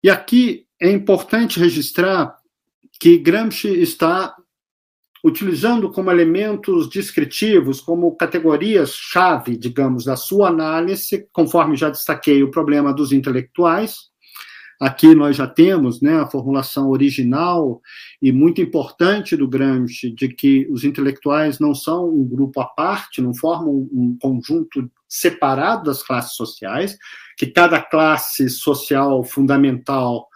E 0.03 0.11
aqui 0.11 0.66
é 0.80 0.91
importante 0.91 1.59
registrar 1.59 2.36
que 2.99 3.18
Gramsci 3.18 3.68
está 3.68 4.34
utilizando 5.24 5.91
como 5.91 6.11
elementos 6.11 6.88
descritivos, 6.88 7.80
como 7.80 8.16
categorias-chave, 8.16 9.57
digamos, 9.57 10.05
da 10.05 10.16
sua 10.16 10.49
análise, 10.49 11.28
conforme 11.32 11.76
já 11.76 11.91
destaquei, 11.91 12.43
o 12.43 12.51
problema 12.51 12.93
dos 12.93 13.12
intelectuais. 13.12 14.09
Aqui 14.81 15.14
nós 15.14 15.37
já 15.37 15.47
temos 15.47 16.01
né, 16.01 16.18
a 16.18 16.26
formulação 16.26 16.89
original 16.89 17.83
e 18.22 18.33
muito 18.33 18.62
importante 18.62 19.37
do 19.37 19.47
Gramsci 19.47 20.11
de 20.11 20.28
que 20.28 20.66
os 20.70 20.85
intelectuais 20.85 21.59
não 21.59 21.74
são 21.74 22.09
um 22.09 22.26
grupo 22.26 22.62
à 22.62 22.64
parte, 22.64 23.20
não 23.20 23.35
formam 23.35 23.87
um 23.93 24.16
conjunto 24.18 24.91
separado 25.07 25.85
das 25.85 26.03
classes 26.03 26.33
sociais, 26.33 26.97
que 27.37 27.47
cada 27.47 27.78
classe 27.83 28.49
social 28.49 29.22
fundamental 29.22 30.26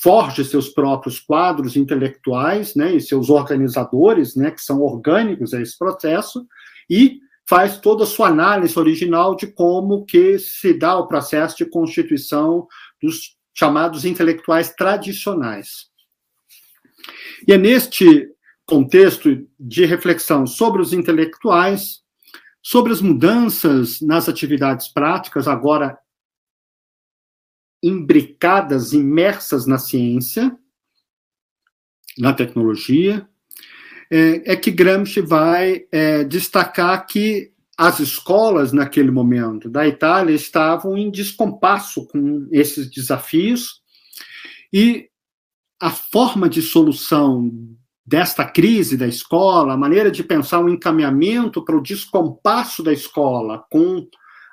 forge 0.00 0.44
seus 0.44 0.68
próprios 0.68 1.18
quadros 1.18 1.76
intelectuais, 1.76 2.76
né, 2.76 2.94
e 2.94 3.00
seus 3.00 3.28
organizadores, 3.28 4.36
né, 4.36 4.52
que 4.52 4.62
são 4.62 4.80
orgânicos 4.80 5.52
a 5.52 5.60
esse 5.60 5.76
processo, 5.76 6.46
e 6.88 7.18
faz 7.48 7.80
toda 7.80 8.04
a 8.04 8.06
sua 8.06 8.28
análise 8.28 8.78
original 8.78 9.34
de 9.34 9.48
como 9.48 10.04
que 10.04 10.38
se 10.38 10.72
dá 10.72 10.96
o 10.96 11.08
processo 11.08 11.56
de 11.56 11.66
constituição 11.66 12.68
dos 13.02 13.37
chamados 13.58 14.04
intelectuais 14.04 14.70
tradicionais. 14.70 15.88
E 17.46 17.52
é 17.52 17.58
neste 17.58 18.30
contexto 18.64 19.44
de 19.58 19.84
reflexão 19.84 20.46
sobre 20.46 20.80
os 20.80 20.92
intelectuais, 20.92 22.00
sobre 22.62 22.92
as 22.92 23.00
mudanças 23.00 24.00
nas 24.00 24.28
atividades 24.28 24.86
práticas, 24.86 25.48
agora 25.48 25.98
imbricadas, 27.82 28.92
imersas 28.92 29.66
na 29.66 29.78
ciência, 29.78 30.56
na 32.16 32.32
tecnologia, 32.32 33.28
é, 34.08 34.52
é 34.52 34.56
que 34.56 34.70
Gramsci 34.70 35.20
vai 35.20 35.84
é, 35.90 36.22
destacar 36.22 37.04
que 37.06 37.52
as 37.78 38.00
escolas 38.00 38.72
naquele 38.72 39.12
momento 39.12 39.70
da 39.70 39.86
Itália 39.86 40.34
estavam 40.34 40.98
em 40.98 41.12
descompasso 41.12 42.04
com 42.08 42.48
esses 42.50 42.90
desafios 42.90 43.80
e 44.72 45.08
a 45.80 45.88
forma 45.88 46.48
de 46.48 46.60
solução 46.60 47.52
desta 48.04 48.44
crise 48.44 48.96
da 48.96 49.06
escola, 49.06 49.74
a 49.74 49.76
maneira 49.76 50.10
de 50.10 50.24
pensar 50.24 50.58
um 50.58 50.68
encaminhamento 50.68 51.64
para 51.64 51.76
o 51.76 51.82
descompasso 51.82 52.82
da 52.82 52.92
escola 52.92 53.64
com 53.70 54.08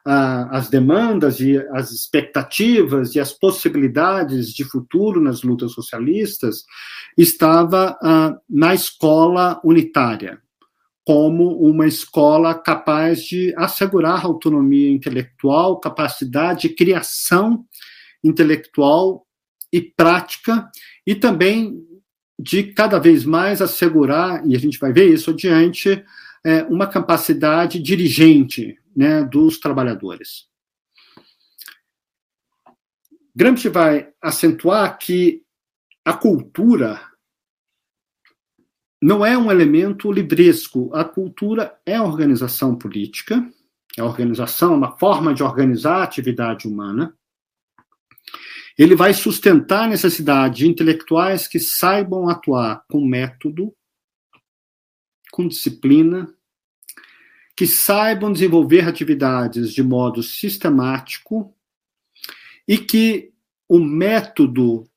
ah, 0.05 0.47
as 0.51 0.69
demandas 0.69 1.39
e 1.39 1.57
as 1.71 1.91
expectativas 1.91 3.15
e 3.15 3.19
as 3.19 3.31
possibilidades 3.31 4.53
de 4.53 4.63
futuro 4.63 5.19
nas 5.19 5.41
lutas 5.41 5.71
socialistas, 5.71 6.63
estava 7.17 7.97
ah, 8.03 8.37
na 8.47 8.75
escola 8.75 9.59
unitária, 9.63 10.39
como 11.05 11.51
uma 11.59 11.85
escola 11.85 12.55
capaz 12.55 13.23
de 13.23 13.53
assegurar 13.55 14.25
autonomia 14.25 14.89
intelectual, 14.89 15.79
capacidade 15.79 16.61
de 16.61 16.69
criação 16.69 17.63
intelectual 18.23 19.27
e 19.71 19.79
prática, 19.79 20.67
e 21.05 21.13
também 21.13 21.79
de 22.39 22.63
cada 22.73 22.97
vez 22.97 23.23
mais 23.23 23.61
assegurar, 23.61 24.45
e 24.47 24.55
a 24.55 24.59
gente 24.59 24.79
vai 24.79 24.91
ver 24.91 25.13
isso 25.13 25.29
adiante, 25.29 26.03
é, 26.43 26.63
uma 26.63 26.87
capacidade 26.87 27.79
dirigente 27.79 28.75
né, 28.95 29.23
dos 29.23 29.59
trabalhadores. 29.59 30.47
Gramsci 33.35 33.69
vai 33.69 34.09
acentuar 34.21 34.97
que 34.97 35.43
a 36.03 36.13
cultura 36.13 37.01
não 39.05 39.23
é 39.23 39.37
um 39.37 39.51
elemento 39.51 40.11
livresco. 40.11 40.89
A 40.91 41.05
cultura 41.05 41.79
é 41.85 42.01
organização 42.01 42.75
política, 42.75 43.47
é 43.95 44.01
organização, 44.01 44.73
uma 44.73 44.97
forma 44.97 45.31
de 45.31 45.43
organizar 45.43 45.97
a 45.97 46.03
atividade 46.03 46.67
humana. 46.67 47.15
Ele 48.75 48.95
vai 48.95 49.13
sustentar 49.13 49.83
a 49.83 49.89
necessidade 49.89 50.55
de 50.55 50.67
intelectuais 50.67 51.47
que 51.47 51.59
saibam 51.59 52.27
atuar 52.27 52.83
com 52.89 53.05
método, 53.05 53.71
com 55.31 55.47
disciplina, 55.47 56.27
que 57.55 57.67
saibam 57.67 58.33
desenvolver 58.33 58.87
atividades 58.87 59.71
de 59.71 59.83
modo 59.83 60.23
sistemático 60.23 61.55
e 62.67 62.75
que 62.75 63.31
o 63.69 63.77
método 63.77 64.89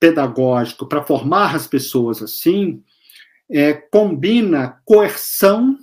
pedagógico 0.00 0.88
para 0.88 1.04
formar 1.04 1.54
as 1.54 1.68
pessoas 1.68 2.20
assim 2.20 2.82
é, 3.50 3.72
combina 3.72 4.80
coerção, 4.84 5.76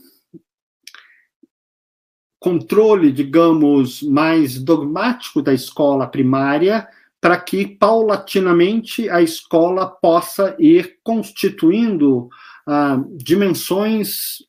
controle, 2.39 3.11
digamos, 3.11 4.01
mais 4.01 4.61
dogmático 4.61 5.41
da 5.41 5.53
escola 5.53 6.07
primária, 6.07 6.87
para 7.21 7.39
que 7.39 7.67
paulatinamente 7.67 9.07
a 9.07 9.21
escola 9.21 9.85
possa 9.85 10.55
ir 10.57 10.97
constituindo 11.03 12.29
ah, 12.65 12.99
dimensões 13.15 14.39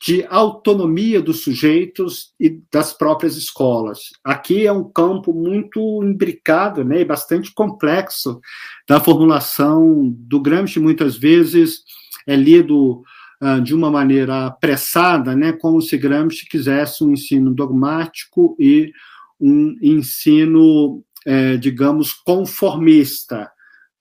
de 0.00 0.24
autonomia 0.28 1.20
dos 1.20 1.42
sujeitos 1.42 2.32
e 2.38 2.60
das 2.70 2.92
próprias 2.92 3.36
escolas. 3.36 4.10
Aqui 4.22 4.66
é 4.66 4.72
um 4.72 4.84
campo 4.84 5.32
muito 5.32 5.80
imbricado, 6.04 6.84
né, 6.84 7.00
e 7.00 7.04
bastante 7.04 7.52
complexo 7.52 8.38
da 8.86 9.00
formulação 9.00 10.14
do 10.16 10.40
Gramsci, 10.40 10.78
muitas 10.78 11.16
vezes 11.16 11.82
é 12.28 12.36
lido 12.36 13.02
uh, 13.42 13.60
de 13.62 13.74
uma 13.74 13.90
maneira 13.90 14.46
apressada, 14.46 15.34
né, 15.34 15.50
como 15.52 15.80
se 15.80 15.96
Gramsci 15.96 16.46
quisesse 16.46 17.02
um 17.02 17.10
ensino 17.10 17.54
dogmático 17.54 18.54
e 18.60 18.92
um 19.40 19.74
ensino, 19.80 21.02
é, 21.24 21.56
digamos, 21.56 22.12
conformista. 22.12 23.50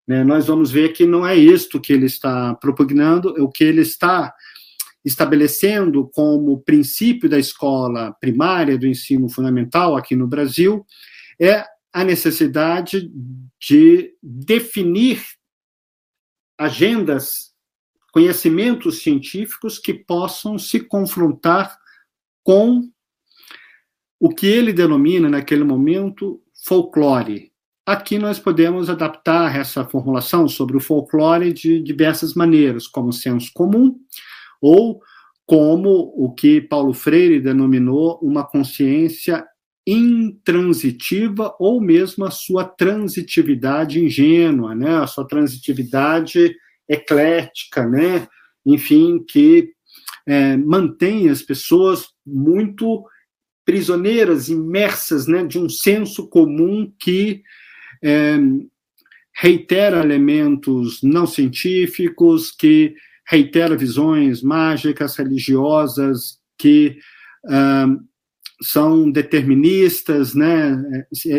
Né? 0.06 0.26
Nós 0.26 0.48
vamos 0.48 0.70
ver 0.70 0.90
que 0.90 1.06
não 1.06 1.26
é 1.26 1.36
isto 1.38 1.80
que 1.80 1.94
ele 1.94 2.06
está 2.06 2.54
propugnando, 2.56 3.30
o 3.42 3.50
que 3.50 3.64
ele 3.64 3.82
está 3.82 4.34
estabelecendo 5.06 6.10
como 6.14 6.60
princípio 6.64 7.30
da 7.30 7.40
escola 7.40 8.14
primária, 8.20 8.78
do 8.78 8.86
ensino 8.86 9.30
fundamental 9.30 9.96
aqui 9.96 10.18
no 10.18 10.28
Brasil, 10.28 10.86
é 11.40 11.64
a 11.94 12.04
necessidade 12.04 13.10
de 13.62 14.14
definir 14.22 15.24
agendas, 16.58 17.47
conhecimentos 18.12 19.02
científicos 19.02 19.78
que 19.80 19.94
possam 19.94 20.58
se 20.58 20.80
confrontar 20.80 21.78
com 22.44 22.90
o 24.20 24.30
que 24.30 24.48
ele 24.48 24.74
denomina 24.74 25.30
naquele 25.30 25.64
momento 25.64 26.42
folclore. 26.64 27.52
Aqui 27.86 28.18
nós 28.18 28.40
podemos 28.40 28.90
adaptar 28.90 29.56
essa 29.56 29.86
formulação 29.86 30.48
sobre 30.48 30.76
o 30.76 30.82
folclore 30.82 31.54
de 31.54 31.82
diversas 31.82 32.34
maneiras, 32.34 32.88
como 32.88 33.14
senso 33.14 33.52
comum, 33.54 33.96
ou 34.62 35.02
como 35.46 36.12
o 36.16 36.34
que 36.34 36.60
Paulo 36.60 36.94
Freire 36.94 37.40
denominou 37.40 38.20
uma 38.22 38.44
consciência 38.46 39.46
intransitiva 39.88 41.56
ou 41.58 41.80
mesmo 41.80 42.26
a 42.26 42.32
sua 42.32 42.66
transitividade 42.66 44.04
ingênua, 44.04 44.76
né? 44.76 44.98
A 44.98 45.08
sua 45.08 45.26
transitividade 45.26 46.54
eclética, 46.88 47.86
né? 47.86 48.28
Enfim, 48.66 49.24
que 49.28 49.72
é, 50.26 50.58
mantém 50.58 51.30
as 51.30 51.42
pessoas 51.42 52.08
muito 52.26 53.04
prisioneiras, 53.66 54.50
imersas, 54.50 55.28
né? 55.28 55.46
De 55.46 55.60
um 55.60 55.70
senso 55.70 56.28
comum 56.30 56.92
que 57.00 57.42
é, 58.04 58.38
reitera 59.40 60.04
elementos 60.04 61.02
não 61.04 61.28
científicos, 61.28 62.52
que 62.52 62.96
reitera 63.30 63.78
visões 63.78 64.42
mágicas, 64.42 65.16
religiosas, 65.16 66.40
que 66.58 66.98
uh, 67.46 68.00
são 68.62 69.12
deterministas, 69.12 70.34
né? 70.34 70.82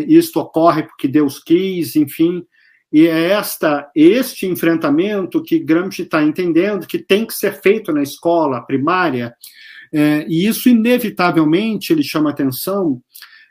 Isto 0.07 0.40
ocorre 0.40 0.84
porque 0.84 1.09
Deus 1.09 1.42
quis, 1.42 1.96
enfim. 1.96 2.44
E 2.93 3.07
é 3.07 3.30
esta, 3.30 3.91
este 3.95 4.47
enfrentamento 4.47 5.43
que 5.43 5.59
Gramsci 5.59 6.03
está 6.03 6.22
entendendo 6.22 6.86
que 6.86 6.99
tem 6.99 7.26
que 7.26 7.34
ser 7.34 7.61
feito 7.61 7.93
na 7.93 8.03
escola 8.03 8.61
primária, 8.62 9.34
é, 9.93 10.26
e 10.28 10.47
isso, 10.47 10.68
inevitavelmente, 10.68 11.93
ele 11.93 12.03
chama 12.03 12.30
atenção, 12.30 13.01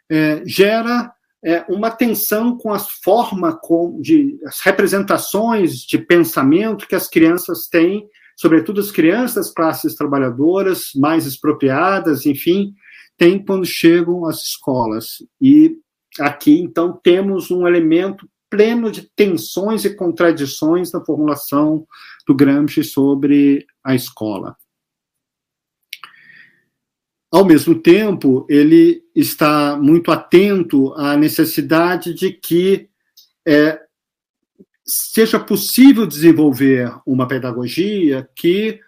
é, 0.09 0.41
gera 0.45 1.11
é, 1.43 1.65
uma 1.69 1.91
tensão 1.91 2.57
com 2.57 2.71
as 2.73 2.89
formas, 3.03 3.55
de, 4.01 4.37
as 4.45 4.59
representações 4.61 5.81
de 5.81 5.97
pensamento 5.97 6.87
que 6.87 6.95
as 6.95 7.07
crianças 7.07 7.67
têm 7.67 8.07
sobretudo 8.37 8.79
as 8.79 8.91
crianças 8.91 9.51
classes 9.51 9.95
trabalhadoras 9.95 10.91
mais 10.95 11.25
expropriadas, 11.25 12.25
enfim, 12.27 12.73
tem 13.17 13.43
quando 13.43 13.65
chegam 13.65 14.27
às 14.27 14.43
escolas. 14.43 15.23
E 15.41 15.75
aqui, 16.19 16.59
então, 16.59 16.93
temos 17.03 17.49
um 17.49 17.67
elemento 17.67 18.29
pleno 18.49 18.91
de 18.91 19.03
tensões 19.15 19.85
e 19.85 19.93
contradições 19.93 20.91
na 20.91 21.03
formulação 21.03 21.85
do 22.25 22.35
Gramsci 22.35 22.83
sobre 22.83 23.65
a 23.83 23.93
escola. 23.95 24.55
Ao 27.29 27.43
mesmo 27.43 27.75
tempo, 27.75 28.45
ele 28.49 29.03
está 29.13 29.77
muito 29.77 30.11
atento 30.11 30.93
à 30.93 31.17
necessidade 31.17 32.13
de 32.13 32.31
que 32.31 32.89
é, 33.45 33.81
seja 34.85 35.37
possível 35.37 36.07
desenvolver 36.07 36.93
uma 37.05 37.27
pedagogia 37.27 38.29
que 38.33 38.79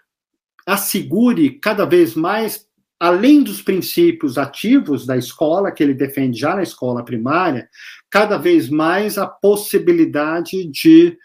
assegure 0.65 1.59
cada 1.59 1.85
vez 1.85 2.15
mais, 2.15 2.65
além 2.99 3.41
dos 3.41 3.61
princípios 3.61 4.37
ativos 4.37 5.05
da 5.05 5.15
escola, 5.15 5.71
que 5.71 5.81
ele 5.81 5.93
defende 5.93 6.37
já 6.37 6.55
na 6.55 6.63
escola 6.63 7.03
primária, 7.03 7.69
cada 8.09 8.37
vez 8.37 8.69
mais 8.69 9.17
a 9.17 9.25
possibilidade 9.25 10.65
de 10.69 11.17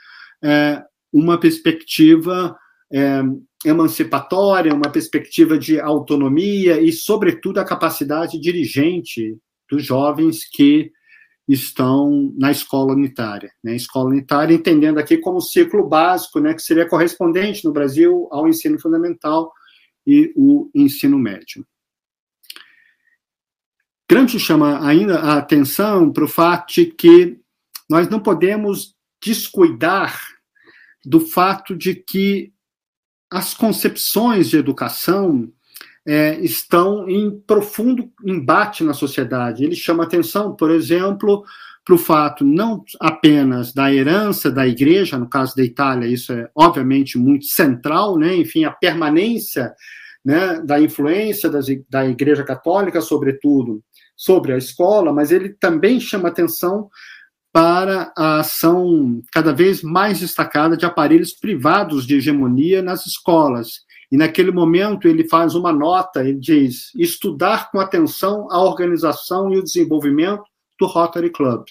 é, 0.42 0.82
uma 1.12 1.38
perspectiva 1.38 2.56
é, 2.92 3.22
emancipatória, 3.64 4.74
uma 4.74 4.90
perspectiva 4.90 5.58
de 5.58 5.80
autonomia 5.80 6.80
e, 6.80 6.92
sobretudo, 6.92 7.58
a 7.58 7.64
capacidade 7.64 8.38
dirigente 8.38 9.36
dos 9.68 9.84
jovens 9.84 10.44
que 10.48 10.92
estão 11.48 12.32
na 12.38 12.50
escola 12.50 12.92
unitária. 12.92 13.50
Né? 13.62 13.74
Escola 13.74 14.10
unitária, 14.10 14.54
entendendo 14.54 14.98
aqui 14.98 15.18
como 15.18 15.40
ciclo 15.40 15.86
básico, 15.86 16.40
né, 16.40 16.54
que 16.54 16.62
seria 16.62 16.88
correspondente 16.88 17.64
no 17.64 17.72
Brasil 17.72 18.28
ao 18.30 18.48
ensino 18.48 18.78
fundamental 18.78 19.52
e 20.06 20.32
o 20.36 20.70
ensino 20.74 21.18
médio. 21.18 21.66
Gramsci 24.08 24.38
chama 24.38 24.86
ainda 24.86 25.18
a 25.18 25.38
atenção 25.38 26.12
para 26.12 26.24
o 26.24 26.28
fato 26.28 26.74
de 26.74 26.86
que 26.86 27.38
nós 27.88 28.08
não 28.08 28.20
podemos 28.20 28.94
descuidar 29.22 30.20
do 31.04 31.20
fato 31.20 31.74
de 31.74 31.94
que 31.94 32.52
as 33.30 33.54
concepções 33.54 34.50
de 34.50 34.56
educação 34.56 35.52
é, 36.06 36.38
estão 36.40 37.08
em 37.08 37.30
profundo 37.40 38.12
embate 38.24 38.84
na 38.84 38.92
sociedade. 38.92 39.64
Ele 39.64 39.74
chama 39.74 40.04
atenção, 40.04 40.54
por 40.54 40.70
exemplo, 40.70 41.44
para 41.84 41.94
o 41.94 41.98
fato 41.98 42.44
não 42.44 42.82
apenas 42.98 43.72
da 43.72 43.92
herança 43.92 44.50
da 44.50 44.66
igreja, 44.66 45.18
no 45.18 45.28
caso 45.28 45.54
da 45.54 45.62
Itália, 45.62 46.08
isso 46.08 46.32
é 46.32 46.48
obviamente 46.54 47.18
muito 47.18 47.44
central, 47.44 48.18
né? 48.18 48.34
enfim, 48.34 48.64
a 48.64 48.70
permanência 48.70 49.74
né, 50.24 50.60
da 50.62 50.80
influência 50.80 51.50
das, 51.50 51.66
da 51.88 52.06
igreja 52.06 52.42
católica, 52.42 53.02
sobretudo, 53.02 53.82
sobre 54.16 54.52
a 54.52 54.56
escola, 54.56 55.12
mas 55.12 55.30
ele 55.30 55.50
também 55.50 56.00
chama 56.00 56.28
atenção 56.28 56.88
para 57.52 58.12
a 58.16 58.40
ação 58.40 59.20
cada 59.30 59.52
vez 59.52 59.82
mais 59.82 60.20
destacada 60.20 60.76
de 60.76 60.86
aparelhos 60.86 61.32
privados 61.32 62.06
de 62.06 62.16
hegemonia 62.16 62.82
nas 62.82 63.06
escolas. 63.06 63.84
E 64.10 64.16
naquele 64.16 64.50
momento 64.50 65.06
ele 65.06 65.28
faz 65.28 65.54
uma 65.54 65.72
nota, 65.72 66.20
ele 66.20 66.38
diz: 66.38 66.90
estudar 66.96 67.70
com 67.70 67.78
atenção 67.78 68.48
a 68.50 68.60
organização 68.60 69.52
e 69.52 69.58
o 69.58 69.62
desenvolvimento 69.62 70.42
do 70.78 70.86
Rotary 70.86 71.30
Club. 71.30 71.64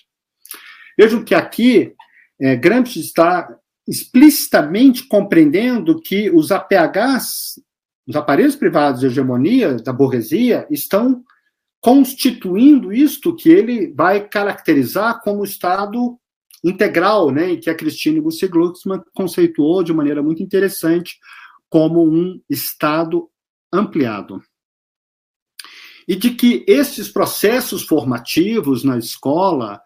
Vejam 0.98 1.24
que 1.24 1.36
aqui 1.36 1.94
é, 2.40 2.56
Gramsci 2.56 3.00
está 3.00 3.48
explicitamente 3.88 5.08
compreendendo 5.08 6.00
que 6.02 6.30
os 6.30 6.52
APHs, 6.52 7.62
os 8.08 8.16
aparelhos 8.16 8.56
privados 8.56 9.02
de 9.02 9.08
hegemonia 9.08 9.76
da 9.76 9.92
burguesia, 9.92 10.68
estão 10.70 11.24
constituindo 11.82 12.94
isto 12.94 13.36
que 13.36 13.50
ele 13.50 13.94
vai 13.94 14.26
caracterizar 14.28 15.22
como 15.22 15.44
Estado 15.44 16.18
integral, 16.64 17.30
né, 17.30 17.52
e 17.52 17.58
que 17.58 17.70
a 17.70 17.76
Christine 17.76 18.22
Gussi 18.22 18.48
Glucksmann 18.48 19.04
conceituou 19.14 19.84
de 19.84 19.92
maneira 19.92 20.24
muito 20.24 20.42
interessante 20.42 21.18
como 21.70 22.08
um 22.08 22.40
Estado 22.50 23.30
ampliado. 23.72 24.42
E 26.08 26.16
de 26.16 26.32
que 26.32 26.64
esses 26.68 27.08
processos 27.08 27.84
formativos 27.84 28.84
na 28.84 28.98
escola, 28.98 29.82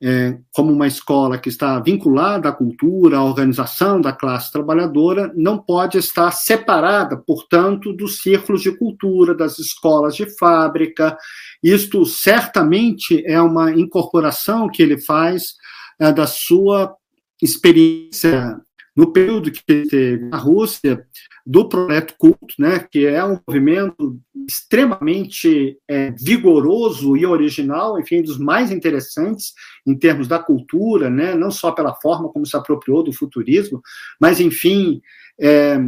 é, 0.00 0.36
como 0.52 0.72
uma 0.72 0.86
escola 0.86 1.38
que 1.38 1.48
está 1.48 1.78
vinculada 1.78 2.48
à 2.48 2.52
cultura, 2.52 3.18
à 3.18 3.24
organização 3.24 4.00
da 4.00 4.12
classe 4.12 4.50
trabalhadora, 4.50 5.32
não 5.36 5.58
pode 5.58 5.98
estar 5.98 6.30
separada, 6.32 7.16
portanto, 7.16 7.92
dos 7.92 8.20
círculos 8.20 8.62
de 8.62 8.76
cultura, 8.76 9.34
das 9.34 9.58
escolas 9.58 10.16
de 10.16 10.26
fábrica. 10.38 11.16
Isto 11.62 12.04
certamente 12.04 13.24
é 13.26 13.40
uma 13.40 13.72
incorporação 13.72 14.68
que 14.68 14.82
ele 14.82 15.00
faz 15.00 15.54
é, 16.00 16.12
da 16.12 16.26
sua 16.26 16.94
experiência 17.40 18.60
no 18.94 19.12
período 19.12 19.50
que 19.50 19.64
teve 19.64 20.18
na 20.18 20.36
Rússia, 20.36 21.06
do 21.44 21.68
projeto 21.68 22.14
culto, 22.16 22.54
né, 22.58 22.86
que 22.90 23.06
é 23.06 23.24
um 23.24 23.38
movimento 23.46 24.20
extremamente 24.46 25.76
é, 25.88 26.10
vigoroso 26.12 27.16
e 27.16 27.26
original, 27.26 27.98
enfim, 27.98 28.22
dos 28.22 28.38
mais 28.38 28.70
interessantes 28.70 29.52
em 29.86 29.96
termos 29.96 30.28
da 30.28 30.38
cultura, 30.38 31.10
né, 31.10 31.34
não 31.34 31.50
só 31.50 31.72
pela 31.72 31.94
forma 31.94 32.28
como 32.28 32.46
se 32.46 32.56
apropriou 32.56 33.02
do 33.02 33.12
futurismo, 33.12 33.80
mas, 34.20 34.40
enfim, 34.40 35.00
é, 35.40 35.78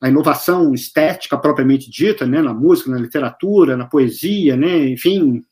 a 0.00 0.08
inovação 0.08 0.74
estética 0.74 1.36
propriamente 1.38 1.90
dita, 1.90 2.26
né, 2.26 2.42
na 2.42 2.54
música, 2.54 2.90
na 2.90 2.98
literatura, 2.98 3.76
na 3.76 3.86
poesia, 3.86 4.56
né, 4.56 4.88
enfim, 4.88 5.42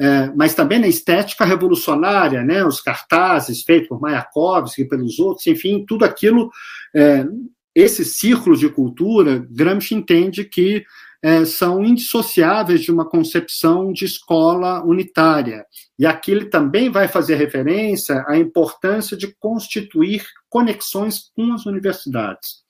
é, 0.00 0.30
mas 0.36 0.54
também 0.54 0.78
na 0.78 0.86
estética 0.86 1.44
revolucionária, 1.44 2.42
né, 2.44 2.64
os 2.64 2.80
cartazes 2.80 3.62
feitos 3.62 3.88
por 3.88 4.00
Mayakovsky 4.00 4.82
e 4.82 4.88
pelos 4.88 5.18
outros, 5.18 5.46
enfim, 5.46 5.84
tudo 5.86 6.04
aquilo, 6.04 6.50
é, 6.94 7.26
esses 7.74 8.18
círculos 8.18 8.60
de 8.60 8.68
cultura, 8.68 9.44
Gramsci 9.50 9.94
entende 9.94 10.44
que 10.44 10.84
é, 11.20 11.44
são 11.44 11.84
indissociáveis 11.84 12.82
de 12.82 12.92
uma 12.92 13.08
concepção 13.08 13.92
de 13.92 14.04
escola 14.04 14.84
unitária. 14.84 15.66
E 15.98 16.06
aqui 16.06 16.30
ele 16.30 16.46
também 16.46 16.90
vai 16.90 17.08
fazer 17.08 17.34
referência 17.34 18.24
à 18.28 18.38
importância 18.38 19.16
de 19.16 19.34
constituir 19.38 20.24
conexões 20.48 21.30
com 21.34 21.52
as 21.52 21.66
universidades, 21.66 22.62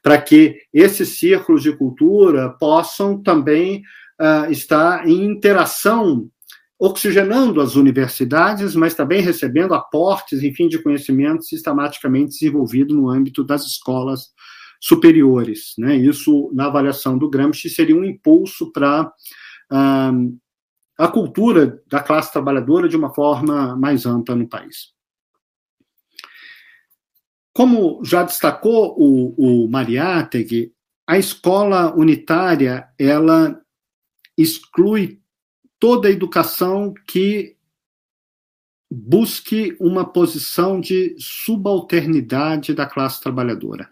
para 0.00 0.20
que 0.20 0.56
esses 0.72 1.18
círculos 1.18 1.62
de 1.62 1.76
cultura 1.76 2.50
possam 2.50 3.20
também 3.20 3.82
uh, 4.20 4.50
estar 4.50 5.08
em 5.08 5.24
interação 5.24 6.30
oxigenando 6.78 7.60
as 7.60 7.74
universidades, 7.74 8.76
mas 8.76 8.94
também 8.94 9.20
recebendo 9.20 9.74
aportes, 9.74 10.42
enfim, 10.42 10.68
de 10.68 10.80
conhecimento 10.80 11.44
sistematicamente 11.44 12.32
desenvolvido 12.32 12.94
no 12.94 13.10
âmbito 13.10 13.42
das 13.42 13.66
escolas 13.66 14.28
superiores. 14.80 15.74
Né? 15.76 15.96
Isso, 15.96 16.50
na 16.54 16.66
avaliação 16.66 17.18
do 17.18 17.28
Gramsci, 17.28 17.68
seria 17.68 17.96
um 17.96 18.04
impulso 18.04 18.70
para 18.70 19.12
ah, 19.70 20.12
a 20.96 21.08
cultura 21.08 21.82
da 21.88 22.00
classe 22.00 22.32
trabalhadora 22.32 22.88
de 22.88 22.96
uma 22.96 23.12
forma 23.12 23.76
mais 23.76 24.06
ampla 24.06 24.36
no 24.36 24.48
país. 24.48 24.92
Como 27.52 28.04
já 28.04 28.22
destacou 28.22 28.94
o, 28.96 29.64
o 29.64 29.68
Mariátegui, 29.68 30.72
a 31.04 31.18
escola 31.18 31.92
unitária 31.96 32.88
ela 32.96 33.60
exclui 34.36 35.17
toda 35.78 36.10
educação 36.10 36.92
que 37.06 37.56
busque 38.90 39.76
uma 39.78 40.04
posição 40.04 40.80
de 40.80 41.14
subalternidade 41.18 42.72
da 42.72 42.86
classe 42.86 43.20
trabalhadora. 43.20 43.90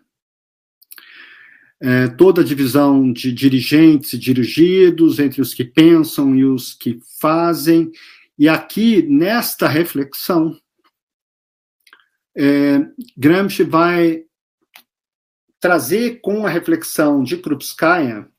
É, 1.79 2.09
toda 2.09 2.41
a 2.41 2.45
divisão 2.45 3.13
de 3.13 3.31
dirigentes 3.31 4.15
e 4.15 4.19
dirigidos 4.19 5.19
entre 5.19 5.43
os 5.43 5.53
que 5.53 5.65
pensam 5.65 6.35
e 6.35 6.45
os 6.45 6.73
que 6.73 6.99
fazem. 7.21 7.93
E 8.39 8.49
aqui, 8.49 9.03
nesta 9.03 9.69
reflexão, 9.69 10.59
é, 12.35 12.79
Gramsci 13.17 13.63
vai 13.63 14.25
trazer 15.61 16.21
com 16.21 16.47
a 16.47 16.51
reflexão 16.51 17.23
de 17.23 17.37
Krupskaya 17.37 18.31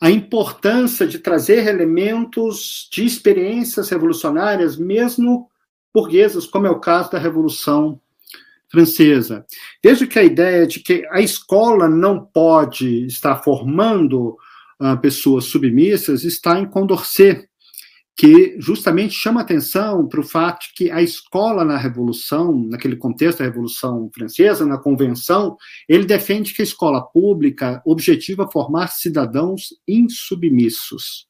a 0.00 0.10
importância 0.10 1.06
de 1.06 1.18
trazer 1.18 1.66
elementos 1.66 2.88
de 2.92 3.04
experiências 3.04 3.88
revolucionárias, 3.88 4.76
mesmo 4.76 5.48
burguesas, 5.92 6.46
como 6.46 6.66
é 6.66 6.70
o 6.70 6.78
caso 6.78 7.10
da 7.10 7.18
Revolução 7.18 8.00
Francesa. 8.70 9.44
Desde 9.82 10.06
que 10.06 10.18
a 10.18 10.22
ideia 10.22 10.66
de 10.66 10.80
que 10.80 11.06
a 11.10 11.20
escola 11.20 11.88
não 11.88 12.24
pode 12.24 13.06
estar 13.06 13.42
formando 13.42 14.36
uh, 14.80 14.96
pessoas 15.00 15.46
submissas 15.46 16.22
está 16.22 16.58
em 16.58 16.66
Condorcet, 16.66 17.47
que 18.18 18.56
justamente 18.58 19.14
chama 19.14 19.40
atenção 19.40 20.08
para 20.08 20.18
o 20.18 20.24
fato 20.24 20.66
que 20.74 20.90
a 20.90 21.00
escola 21.00 21.64
na 21.64 21.76
Revolução, 21.76 22.52
naquele 22.68 22.96
contexto 22.96 23.38
da 23.38 23.44
Revolução 23.44 24.10
Francesa, 24.12 24.66
na 24.66 24.76
Convenção, 24.76 25.56
ele 25.88 26.04
defende 26.04 26.52
que 26.52 26.60
a 26.60 26.64
escola 26.64 27.00
pública 27.00 27.80
objetiva 27.86 28.50
formar 28.50 28.88
cidadãos 28.88 29.68
insubmissos. 29.86 31.28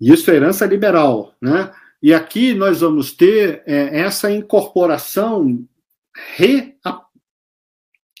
Isso 0.00 0.30
é 0.30 0.36
herança 0.36 0.64
liberal, 0.64 1.34
né? 1.42 1.74
E 2.00 2.14
aqui 2.14 2.54
nós 2.54 2.82
vamos 2.82 3.10
ter 3.10 3.64
é, 3.66 3.98
essa 3.98 4.30
incorporação 4.30 5.66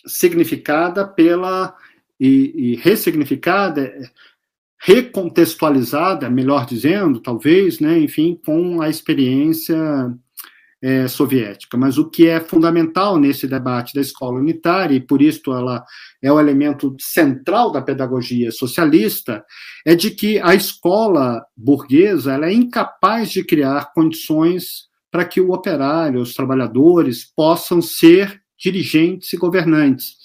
ressignificada 0.04 1.06
pela 1.06 1.76
e, 2.18 2.72
e 2.72 2.76
ressignificada 2.76 3.92
recontextualizada, 4.86 6.28
melhor 6.28 6.66
dizendo, 6.66 7.18
talvez, 7.18 7.80
né, 7.80 7.98
enfim, 7.98 8.38
com 8.44 8.82
a 8.82 8.90
experiência 8.90 9.78
é, 10.82 11.08
soviética. 11.08 11.78
Mas 11.78 11.96
o 11.96 12.10
que 12.10 12.28
é 12.28 12.38
fundamental 12.38 13.18
nesse 13.18 13.46
debate 13.46 13.94
da 13.94 14.02
escola 14.02 14.38
unitária, 14.38 14.94
e 14.94 15.00
por 15.00 15.22
isso 15.22 15.54
ela 15.54 15.82
é 16.22 16.30
o 16.30 16.38
elemento 16.38 16.94
central 17.00 17.72
da 17.72 17.80
pedagogia 17.80 18.52
socialista, 18.52 19.42
é 19.86 19.94
de 19.94 20.10
que 20.10 20.38
a 20.40 20.54
escola 20.54 21.42
burguesa 21.56 22.34
ela 22.34 22.46
é 22.46 22.52
incapaz 22.52 23.30
de 23.30 23.42
criar 23.42 23.90
condições 23.94 24.90
para 25.10 25.24
que 25.24 25.40
o 25.40 25.52
operário, 25.52 26.20
os 26.20 26.34
trabalhadores, 26.34 27.24
possam 27.34 27.80
ser 27.80 28.42
dirigentes 28.58 29.32
e 29.32 29.38
governantes. 29.38 30.16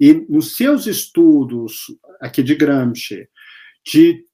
E 0.00 0.12
nos 0.28 0.56
seus 0.56 0.88
estudos 0.88 1.84
aqui 2.20 2.42
de 2.42 2.56
Gramsci, 2.56 3.28
de 3.84 4.24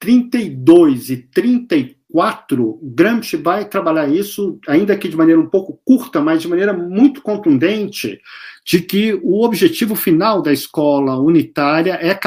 32 0.00 1.10
e 1.10 1.16
34, 1.18 2.80
Gramsci 2.82 3.36
vai 3.36 3.66
trabalhar 3.66 4.08
isso, 4.08 4.58
ainda 4.66 4.96
que 4.96 5.08
de 5.08 5.16
maneira 5.16 5.40
um 5.40 5.48
pouco 5.48 5.78
curta, 5.84 6.20
mas 6.20 6.40
de 6.40 6.48
maneira 6.48 6.72
muito 6.72 7.20
contundente, 7.20 8.20
de 8.64 8.80
que 8.80 9.14
o 9.22 9.44
objetivo 9.44 9.94
final 9.94 10.40
da 10.40 10.52
escola 10.52 11.18
unitária 11.18 11.98
é, 12.00 12.18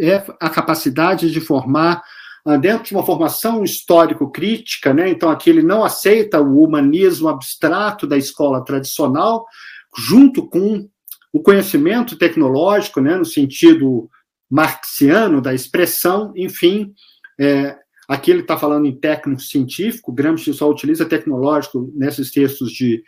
é 0.00 0.24
a 0.40 0.50
capacidade 0.50 1.30
de 1.30 1.40
formar 1.40 2.02
ah, 2.44 2.56
dentro 2.56 2.84
de 2.84 2.94
uma 2.94 3.06
formação 3.06 3.62
histórico-crítica, 3.62 4.92
né? 4.92 5.08
então 5.08 5.30
aqui 5.30 5.50
ele 5.50 5.62
não 5.62 5.84
aceita 5.84 6.40
o 6.40 6.64
humanismo 6.64 7.28
abstrato 7.28 8.06
da 8.06 8.16
escola 8.16 8.64
tradicional, 8.64 9.46
junto 9.96 10.46
com 10.48 10.88
o 11.32 11.40
conhecimento 11.42 12.16
tecnológico, 12.16 13.00
né, 13.00 13.16
no 13.16 13.24
sentido 13.24 14.10
marxiano 14.50 15.40
da 15.40 15.54
expressão, 15.54 16.32
enfim, 16.34 16.92
é, 17.38 17.76
aqui 18.08 18.30
ele 18.30 18.40
está 18.40 18.58
falando 18.58 18.86
em 18.86 18.98
técnico 18.98 19.40
científico, 19.40 20.12
Gramsci 20.12 20.52
só 20.52 20.68
utiliza 20.68 21.06
tecnológico 21.06 21.90
nesses 21.94 22.30
textos 22.32 22.72
de 22.72 23.04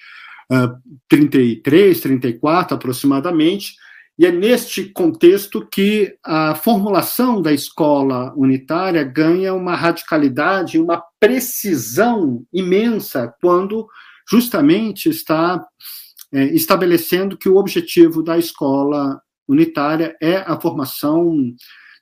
uh, 0.51 0.79
33, 1.09 2.01
34 2.01 2.77
aproximadamente, 2.77 3.75
e 4.19 4.27
é 4.27 4.31
neste 4.31 4.85
contexto 4.85 5.67
que 5.67 6.17
a 6.25 6.55
formulação 6.55 7.43
da 7.43 7.53
escola 7.53 8.33
unitária 8.37 9.03
ganha 9.03 9.55
uma 9.55 9.75
radicalidade, 9.75 10.79
uma 10.79 11.03
precisão 11.19 12.45
imensa, 12.53 13.35
quando 13.41 13.89
justamente 14.31 15.09
está 15.09 15.67
é, 16.33 16.45
estabelecendo 16.55 17.37
que 17.37 17.49
o 17.49 17.57
objetivo 17.57 18.23
da 18.23 18.39
escola 18.39 19.21
unitária 19.53 20.17
é 20.21 20.37
a 20.37 20.59
formação 20.61 21.55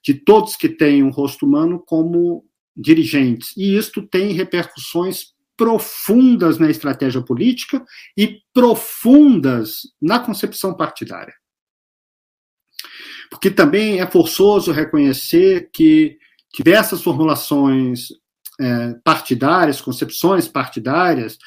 de 0.03 0.15
todos 0.15 0.57
que 0.57 0.69
têm 0.69 1.03
um 1.03 1.11
rosto 1.11 1.45
humano 1.45 1.83
como 1.85 2.45
dirigentes. 2.77 3.55
E 3.57 3.77
isto 3.77 4.03
tem 4.03 4.33
repercussões 4.33 5.35
profundas 5.57 6.59
na 6.59 6.71
estratégia 6.71 7.21
política 7.21 7.85
e 8.17 8.39
profundas 8.53 9.83
na 10.01 10.19
concepção 10.19 10.75
partidária. 10.75 11.35
Porque 13.31 13.51
também 13.51 14.01
é 14.01 14.07
forçoso 14.07 14.73
reconhecer 14.73 15.69
que 15.73 16.17
diversas 16.55 17.03
formulações 17.03 18.09
é, 18.59 18.95
partidárias, 19.05 19.81
concepções 19.81 20.49
partidárias, 20.49 21.39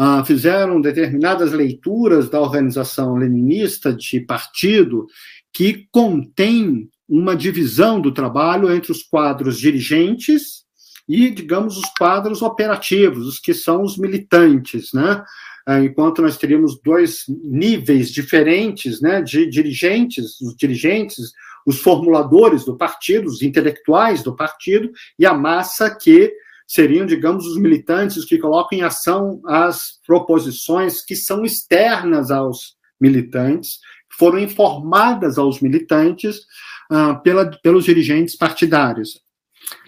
ah, 0.00 0.24
fizeram 0.24 0.80
determinadas 0.80 1.52
leituras 1.52 2.30
da 2.30 2.40
organização 2.40 3.16
leninista 3.16 3.92
de 3.92 4.20
partido 4.20 5.08
que 5.52 5.88
contém 5.90 6.88
uma 7.08 7.34
divisão 7.34 8.00
do 8.00 8.12
trabalho 8.12 8.72
entre 8.72 8.92
os 8.92 9.02
quadros 9.02 9.58
dirigentes 9.58 10.64
e, 11.08 11.30
digamos, 11.30 11.78
os 11.78 11.90
quadros 11.98 12.42
operativos, 12.42 13.26
os 13.26 13.38
que 13.38 13.54
são 13.54 13.82
os 13.82 13.96
militantes, 13.96 14.92
né? 14.92 15.24
Ah, 15.66 15.80
enquanto 15.80 16.22
nós 16.22 16.38
teríamos 16.38 16.80
dois 16.82 17.24
níveis 17.44 18.10
diferentes 18.10 19.02
né, 19.02 19.20
de 19.20 19.46
dirigentes, 19.46 20.40
os 20.40 20.56
dirigentes, 20.56 21.32
os 21.66 21.78
formuladores 21.80 22.64
do 22.64 22.74
partido, 22.74 23.26
os 23.26 23.42
intelectuais 23.42 24.22
do 24.22 24.34
partido, 24.34 24.90
e 25.18 25.26
a 25.26 25.34
massa 25.34 25.94
que 25.94 26.32
seriam, 26.66 27.04
digamos, 27.04 27.46
os 27.46 27.58
militantes 27.58 28.24
que 28.24 28.38
colocam 28.38 28.78
em 28.78 28.82
ação 28.82 29.42
as 29.44 30.00
proposições 30.06 31.04
que 31.04 31.14
são 31.14 31.44
externas 31.44 32.30
aos 32.30 32.78
militantes, 32.98 33.78
foram 34.18 34.38
informadas 34.38 35.38
aos 35.38 35.60
militantes 35.60 36.40
uh, 36.90 37.22
pela, 37.22 37.50
pelos 37.62 37.84
dirigentes 37.84 38.36
partidários. 38.36 39.20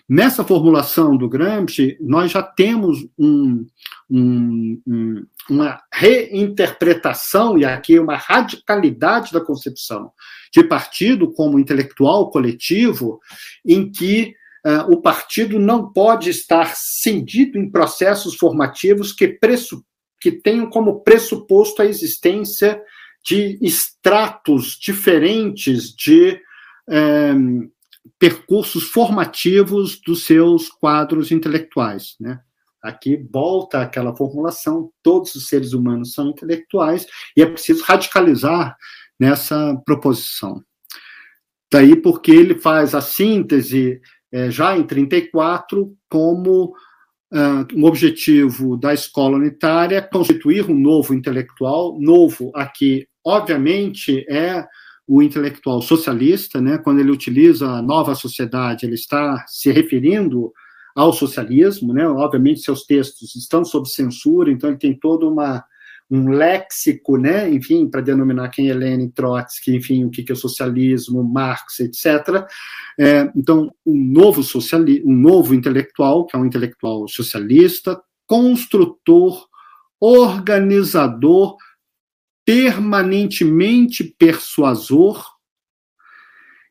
Nessa 0.09 0.43
formulação 0.43 1.17
do 1.17 1.29
Gramsci, 1.29 1.97
nós 2.01 2.33
já 2.33 2.43
temos 2.43 3.07
um, 3.17 3.65
um, 4.11 4.83
um, 4.87 5.27
uma 5.49 5.81
reinterpretação, 5.93 7.57
e 7.59 7.65
aqui 7.65 7.99
uma 7.99 8.17
radicalidade 8.17 9.33
da 9.33 9.41
concepção 9.41 10.11
de 10.53 10.65
partido 10.65 11.33
como 11.33 11.61
intelectual 11.61 12.29
coletivo, 12.31 13.21
em 13.65 13.89
que 13.91 14.35
uh, 14.67 14.93
o 14.93 15.01
partido 15.01 15.61
não 15.61 15.93
pode 15.93 16.29
estar 16.29 16.75
cindido 16.75 17.57
em 17.57 17.71
processos 17.71 18.35
formativos 18.35 19.13
que, 19.13 19.39
que 20.21 20.33
tenham 20.33 20.69
como 20.69 21.05
pressuposto 21.05 21.83
a 21.83 21.87
existência 21.87 22.83
de 23.25 23.59
estratos 23.61 24.79
diferentes 24.81 25.95
de. 25.95 26.41
Um, 26.89 27.71
percursos 28.19 28.85
formativos 28.85 30.01
dos 30.01 30.25
seus 30.25 30.69
quadros 30.69 31.31
intelectuais, 31.31 32.17
né? 32.21 32.41
Aqui 32.83 33.17
volta 33.31 33.83
aquela 33.83 34.17
formulação: 34.17 34.91
todos 35.03 35.35
os 35.35 35.49
seres 35.49 35.73
humanos 35.73 36.15
são 36.15 36.29
intelectuais 36.29 37.07
e 37.37 37.43
é 37.43 37.47
preciso 37.47 37.85
radicalizar 37.85 38.77
nessa 39.19 39.77
proposição. 39.85 40.63
Daí 41.71 41.95
porque 41.95 42.31
ele 42.31 42.59
faz 42.59 42.95
a 42.95 43.01
síntese 43.01 44.01
é, 44.33 44.51
já 44.51 44.77
em 44.77 44.83
34 44.83 45.95
como 46.09 46.75
um 47.33 47.85
objetivo 47.85 48.77
da 48.77 48.93
escola 48.93 49.37
unitária 49.37 50.03
constituir 50.03 50.69
um 50.69 50.79
novo 50.79 51.15
intelectual, 51.15 51.97
novo 52.01 52.51
aqui, 52.55 53.07
obviamente, 53.25 54.27
é 54.29 54.67
o 55.07 55.23
intelectual 55.23 55.83
socialista, 55.83 56.61
né, 56.61 56.79
quando 56.79 57.01
ele 57.01 57.11
utiliza 57.11 57.69
a 57.69 57.83
nova 57.83 58.15
sociedade, 58.15 58.87
ele 58.87 58.95
está 58.95 59.45
se 59.49 59.71
referindo 59.71 60.53
ao 60.95 61.13
socialismo, 61.13 61.93
né? 61.93 62.07
Obviamente 62.07 62.61
seus 62.61 62.85
textos 62.85 63.35
estão 63.35 63.65
sob 63.65 63.89
censura, 63.89 64.51
então 64.51 64.71
ele 64.71 64.79
tem 64.79 64.95
todo 64.95 65.29
uma 65.29 65.65
um 66.11 66.29
léxico, 66.31 67.17
né, 67.17 67.49
enfim, 67.49 67.89
para 67.89 68.01
denominar 68.01 68.49
quem 68.49 68.69
é 68.69 68.75
Lenin, 68.75 69.11
Trotsky, 69.11 69.77
enfim, 69.77 70.05
o 70.05 70.11
que 70.11 70.25
é 70.29 70.33
o 70.33 70.37
socialismo, 70.37 71.23
Marx, 71.23 71.79
etc. 71.79 72.45
É, 72.99 73.31
então, 73.37 73.73
um 73.87 73.97
novo 73.97 74.43
sociali 74.43 75.03
um 75.05 75.15
novo 75.15 75.55
intelectual, 75.55 76.27
que 76.27 76.37
é 76.37 76.39
um 76.39 76.45
intelectual 76.45 77.07
socialista, 77.07 78.01
construtor, 78.27 79.47
organizador 80.01 81.57
permanentemente 82.45 84.03
persuasor, 84.03 85.25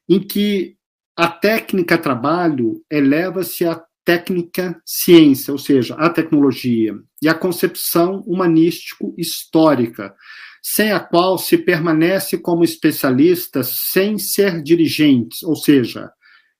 em 0.09 0.19
que 0.19 0.75
a 1.15 1.27
técnica 1.27 1.97
trabalho 1.97 2.83
eleva-se 2.91 3.65
à 3.65 3.81
técnica 4.09 4.81
ciência, 4.83 5.51
ou 5.51 5.59
seja, 5.59 5.93
a 5.93 6.09
tecnologia, 6.09 6.95
e 7.21 7.29
a 7.29 7.33
concepção 7.35 8.21
humanístico-histórica, 8.25 10.15
sem 10.63 10.91
a 10.91 10.99
qual 10.99 11.37
se 11.37 11.55
permanece 11.59 12.35
como 12.39 12.63
especialista 12.63 13.61
sem 13.61 14.17
ser 14.17 14.63
dirigente, 14.63 15.45
ou 15.45 15.55
seja, 15.55 16.11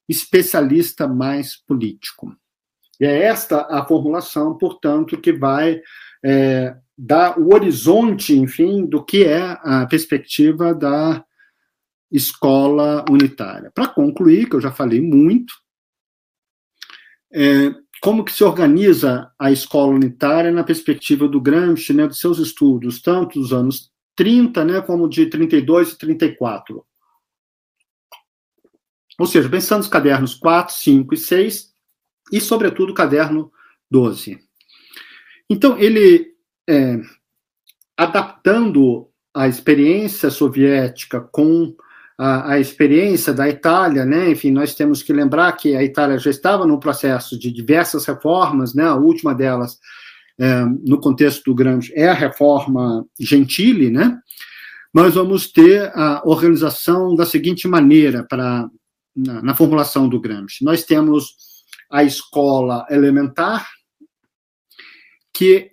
especialista 0.07 1.07
mais 1.07 1.57
político. 1.57 2.31
E 2.99 3.05
é 3.05 3.23
esta 3.23 3.61
a 3.61 3.83
formulação, 3.83 4.55
portanto, 4.55 5.19
que 5.19 5.33
vai 5.33 5.81
é, 6.23 6.75
dar 6.95 7.39
o 7.39 7.51
horizonte, 7.51 8.37
enfim, 8.37 8.85
do 8.85 9.03
que 9.03 9.23
é 9.23 9.57
a 9.63 9.87
perspectiva 9.89 10.71
da 10.71 11.25
escola 12.11 13.03
unitária. 13.09 13.71
Para 13.73 13.87
concluir, 13.87 14.47
que 14.47 14.55
eu 14.55 14.61
já 14.61 14.71
falei 14.71 15.01
muito, 15.01 15.51
é, 17.33 17.73
como 18.01 18.23
que 18.23 18.31
se 18.31 18.43
organiza 18.43 19.31
a 19.37 19.51
escola 19.51 19.93
unitária 19.93 20.51
na 20.51 20.63
perspectiva 20.63 21.27
do 21.27 21.41
Gramsci, 21.41 21.93
né, 21.93 22.07
dos 22.07 22.19
seus 22.19 22.39
estudos, 22.39 23.01
tanto 23.01 23.39
dos 23.39 23.51
anos 23.51 23.91
30, 24.15 24.65
né, 24.65 24.81
como 24.81 25.07
de 25.09 25.25
32 25.25 25.91
e 25.91 25.97
34. 25.97 26.85
Ou 29.19 29.25
seja, 29.25 29.49
pensando 29.49 29.79
nos 29.79 29.87
cadernos 29.89 30.33
4, 30.33 30.73
5 30.75 31.13
e 31.13 31.17
6, 31.17 31.73
e, 32.31 32.39
sobretudo, 32.39 32.91
o 32.91 32.95
caderno 32.95 33.51
12. 33.91 34.39
Então, 35.49 35.77
ele 35.77 36.33
é, 36.69 36.99
adaptando 37.97 39.09
a 39.33 39.47
experiência 39.47 40.29
soviética 40.29 41.19
com 41.19 41.75
a, 42.19 42.51
a, 42.51 42.59
experiência 42.59 43.33
da 43.33 43.47
Itália, 43.47 44.05
né? 44.05 44.29
Enfim, 44.29 44.51
nós 44.51 44.75
temos 44.75 45.01
que 45.01 45.13
lembrar 45.13 45.53
que 45.53 45.73
a 45.73 45.81
Itália 45.81 46.19
já 46.19 46.29
estava 46.29 46.67
num 46.67 46.77
processo 46.77 47.39
de 47.39 47.49
diversas 47.49 48.05
reformas, 48.05 48.75
né? 48.75 48.83
A 48.83 48.95
última 48.95 49.33
delas, 49.33 49.79
é, 50.37 50.65
no 50.85 50.99
contexto 50.99 51.45
do 51.45 51.55
Gramsci, 51.55 51.93
é 51.95 52.09
a 52.09 52.13
reforma 52.13 53.05
Gentile, 53.17 53.89
né? 53.89 54.19
Nós 54.93 55.15
vamos 55.15 55.49
ter 55.49 55.89
a 55.95 56.21
organização 56.25 57.15
da 57.15 57.25
seguinte 57.25 57.69
maneira 57.69 58.25
para 58.29 58.69
na, 59.15 59.41
na 59.41 59.55
formulação 59.55 60.09
do 60.09 60.19
Gramsci. 60.19 60.63
Nós 60.63 60.83
temos 60.83 61.35
a 61.89 62.03
escola 62.03 62.85
elementar, 62.89 63.65
que 65.33 65.71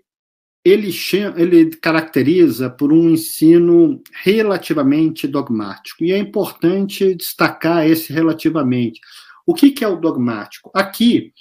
ele, 0.67 0.91
ele 1.37 1.77
caracteriza 1.77 2.69
por 2.69 2.93
um 2.93 3.11
ensino 3.11 4.03
relativamente 4.13 5.29
dogmático. 5.29 6.03
E 6.03 6.11
é 6.11 6.19
importante 6.19 7.15
destacar 7.15 7.87
esse 7.87 8.13
relativamente. 8.13 9.01
O 9.47 9.55
que, 9.55 9.71
que 9.71 9.85
é 9.85 9.89
o 9.89 10.01
dogmático? 10.01 10.73
Aqui, 10.75 11.33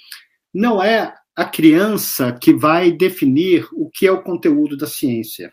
não 0.54 0.80
é 0.80 1.12
a 1.34 1.44
criança 1.44 2.32
que 2.32 2.54
vai 2.54 2.92
definir 2.92 3.66
o 3.72 3.90
que 3.90 4.06
é 4.06 4.12
o 4.12 4.22
conteúdo 4.22 4.76
da 4.76 4.86
ciência, 4.86 5.52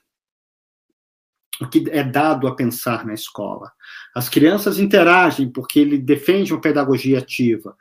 o 1.59 1.67
que 1.67 1.83
é 1.89 2.03
dado 2.03 2.47
a 2.47 2.55
pensar 2.55 3.03
na 3.03 3.15
escola. 3.15 3.71
As 4.15 4.29
crianças 4.29 4.77
interagem 4.77 5.51
porque 5.51 5.79
ele 5.79 5.97
defende 5.97 6.53
uma 6.53 6.61
pedagogia 6.61 7.17
ativa, 7.17 7.75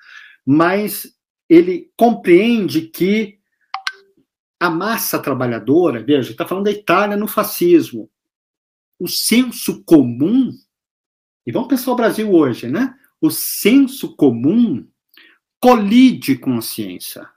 mas 0.46 1.06
ele 1.50 1.90
compreende 1.98 2.80
que 2.80 3.41
a 4.62 4.70
massa 4.70 5.18
trabalhadora, 5.18 6.04
veja, 6.04 6.30
está 6.30 6.46
falando 6.46 6.66
da 6.66 6.70
Itália 6.70 7.16
no 7.16 7.26
fascismo. 7.26 8.08
o 8.96 9.08
senso 9.08 9.82
comum, 9.82 10.52
e 11.44 11.50
vamos 11.50 11.66
pensar 11.66 11.90
o 11.90 11.96
Brasil 11.96 12.32
hoje, 12.32 12.68
né? 12.68 12.94
O 13.20 13.28
senso 13.28 14.14
comum 14.14 14.86
colide 15.58 16.38
com 16.38 16.56
a 16.56 16.62
ciência. 16.62 17.28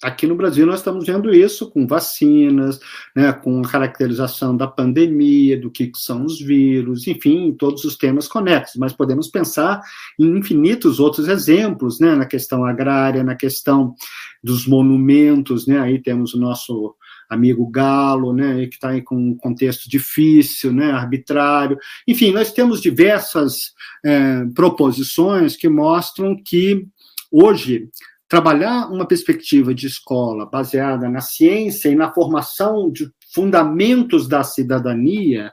Aqui 0.00 0.28
no 0.28 0.36
Brasil 0.36 0.64
nós 0.64 0.78
estamos 0.78 1.06
vendo 1.06 1.34
isso 1.34 1.68
com 1.72 1.84
vacinas, 1.84 2.78
né, 3.16 3.32
com 3.32 3.60
a 3.60 3.68
caracterização 3.68 4.56
da 4.56 4.68
pandemia, 4.68 5.60
do 5.60 5.72
que 5.72 5.90
são 5.96 6.24
os 6.24 6.40
vírus, 6.40 7.08
enfim, 7.08 7.52
todos 7.58 7.82
os 7.84 7.96
temas 7.96 8.28
conexos. 8.28 8.76
Mas 8.76 8.92
podemos 8.92 9.26
pensar 9.26 9.80
em 10.16 10.38
infinitos 10.38 11.00
outros 11.00 11.26
exemplos, 11.26 11.98
né, 11.98 12.14
na 12.14 12.26
questão 12.26 12.64
agrária, 12.64 13.24
na 13.24 13.34
questão 13.34 13.92
dos 14.40 14.68
monumentos, 14.68 15.66
né, 15.66 15.80
aí 15.80 16.00
temos 16.00 16.32
o 16.32 16.38
nosso 16.38 16.94
amigo 17.28 17.68
Galo, 17.68 18.32
né, 18.32 18.66
que 18.68 18.76
está 18.76 18.90
aí 18.90 19.02
com 19.02 19.16
um 19.16 19.36
contexto 19.36 19.90
difícil, 19.90 20.72
né, 20.72 20.92
arbitrário. 20.92 21.76
Enfim, 22.06 22.30
nós 22.30 22.52
temos 22.52 22.80
diversas 22.80 23.72
é, 24.04 24.44
proposições 24.54 25.56
que 25.56 25.68
mostram 25.68 26.40
que 26.40 26.86
hoje 27.32 27.88
trabalhar 28.28 28.90
uma 28.92 29.06
perspectiva 29.06 29.74
de 29.74 29.86
escola 29.86 30.44
baseada 30.44 31.08
na 31.08 31.20
ciência 31.20 31.88
e 31.88 31.96
na 31.96 32.12
formação 32.12 32.92
de 32.92 33.10
fundamentos 33.32 34.28
da 34.28 34.44
cidadania 34.44 35.50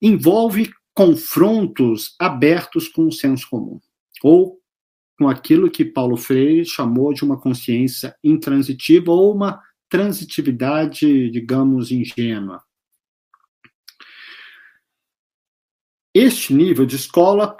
envolve 0.00 0.72
confrontos 0.94 2.14
abertos 2.18 2.88
com 2.88 3.06
o 3.06 3.12
senso 3.12 3.48
comum, 3.50 3.80
ou 4.22 4.58
com 5.18 5.28
aquilo 5.28 5.70
que 5.70 5.84
Paulo 5.84 6.16
Freire 6.16 6.64
chamou 6.64 7.12
de 7.12 7.22
uma 7.22 7.38
consciência 7.38 8.16
intransitiva 8.24 9.12
ou 9.12 9.34
uma 9.34 9.60
transitividade, 9.88 11.30
digamos, 11.30 11.90
ingênua. 11.90 12.62
Este 16.14 16.54
nível 16.54 16.86
de 16.86 16.96
escola 16.96 17.56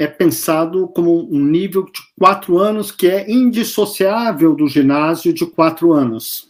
é 0.00 0.06
pensado 0.06 0.88
como 0.88 1.28
um 1.30 1.44
nível 1.44 1.84
de 1.84 2.00
quatro 2.18 2.58
anos 2.58 2.90
que 2.90 3.06
é 3.06 3.30
indissociável 3.30 4.54
do 4.54 4.66
ginásio 4.66 5.30
de 5.30 5.44
quatro 5.44 5.92
anos. 5.92 6.48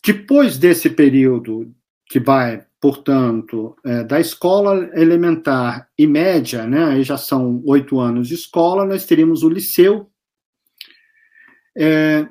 Depois 0.00 0.56
desse 0.56 0.88
período, 0.88 1.74
que 2.06 2.20
vai, 2.20 2.64
portanto, 2.80 3.76
é, 3.84 4.04
da 4.04 4.20
escola 4.20 4.92
elementar 4.94 5.88
e 5.98 6.06
média, 6.06 6.68
né, 6.68 6.84
aí 6.84 7.02
já 7.02 7.18
são 7.18 7.60
oito 7.66 7.98
anos 7.98 8.28
de 8.28 8.34
escola, 8.34 8.86
nós 8.86 9.04
teríamos 9.04 9.42
o 9.42 9.48
liceu, 9.48 10.08
é, 11.76 12.28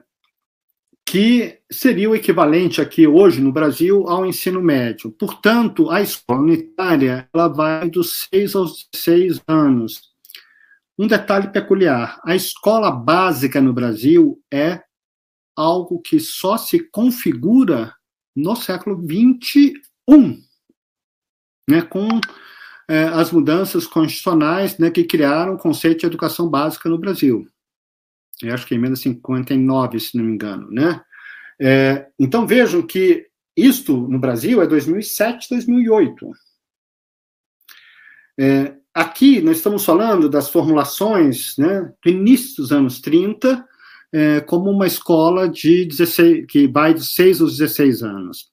que 1.12 1.60
seria 1.70 2.10
o 2.10 2.16
equivalente 2.16 2.80
aqui 2.80 3.06
hoje 3.06 3.42
no 3.42 3.52
Brasil 3.52 4.08
ao 4.08 4.26
ensino 4.26 4.62
médio. 4.62 5.12
Portanto, 5.12 5.92
a 5.92 6.02
escola 6.02 6.40
unitária 6.40 7.28
ela 7.34 7.50
vai 7.50 7.90
dos 7.90 8.30
6 8.34 8.56
aos 8.56 8.88
16 8.94 9.42
anos. 9.46 10.04
Um 10.98 11.08
detalhe 11.08 11.50
peculiar: 11.50 12.18
a 12.24 12.34
escola 12.34 12.90
básica 12.90 13.60
no 13.60 13.74
Brasil 13.74 14.42
é 14.50 14.82
algo 15.54 16.00
que 16.00 16.18
só 16.18 16.56
se 16.56 16.80
configura 16.80 17.94
no 18.34 18.56
século 18.56 18.96
XXI, 18.96 19.74
né, 21.70 21.82
com 21.82 22.08
é, 22.90 23.04
as 23.04 23.34
mudanças 23.34 23.86
constitucionais 23.86 24.78
né, 24.78 24.90
que 24.90 25.04
criaram 25.04 25.56
o 25.56 25.60
conceito 25.60 26.00
de 26.00 26.06
educação 26.06 26.50
básica 26.50 26.88
no 26.88 26.98
Brasil 26.98 27.46
eu 28.44 28.54
acho 28.54 28.66
que 28.66 28.74
é 28.74 28.78
emenda 28.78 28.96
59, 28.96 30.00
se 30.00 30.18
não 30.18 30.26
me 30.26 30.34
engano, 30.34 30.70
né? 30.72 31.02
É, 31.60 32.08
então 32.20 32.48
vejam 32.48 32.82
que 32.82 33.28
isto 33.56 33.96
no 33.96 34.20
Brasil 34.20 34.62
é 34.62 34.68
2007, 34.68 35.48
2008. 35.50 36.32
É, 38.40 38.74
aqui 38.94 39.42
nós 39.42 39.58
estamos 39.58 39.86
falando 39.86 40.28
das 40.28 40.50
formulações 40.50 41.56
né, 41.58 41.94
do 42.04 42.10
início 42.10 42.58
dos 42.58 42.72
anos 42.72 43.00
30, 43.00 43.64
é, 44.12 44.42
como 44.42 44.72
uma 44.72 44.88
escola 44.88 45.48
de 45.48 45.86
16, 45.86 46.46
que 46.48 46.68
vai 46.68 46.94
de 46.94 47.06
6 47.06 47.42
aos 47.42 47.58
16 47.58 48.02
anos. 48.04 48.50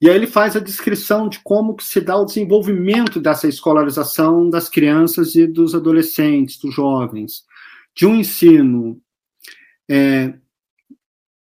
E 0.00 0.08
aí 0.08 0.14
ele 0.14 0.26
faz 0.26 0.54
a 0.54 0.60
descrição 0.60 1.28
de 1.28 1.40
como 1.42 1.76
se 1.80 2.00
dá 2.00 2.16
o 2.16 2.26
desenvolvimento 2.26 3.20
dessa 3.20 3.48
escolarização 3.48 4.48
das 4.48 4.68
crianças 4.68 5.34
e 5.34 5.46
dos 5.46 5.74
adolescentes, 5.74 6.58
dos 6.58 6.74
jovens 6.74 7.44
de 7.94 8.06
um 8.06 8.16
ensino 8.16 9.00
é, 9.88 10.34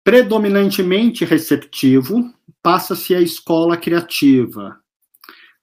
predominantemente 0.02 1.24
receptivo, 1.24 2.32
passa-se 2.62 3.14
a 3.14 3.20
escola 3.20 3.76
criativa. 3.76 4.78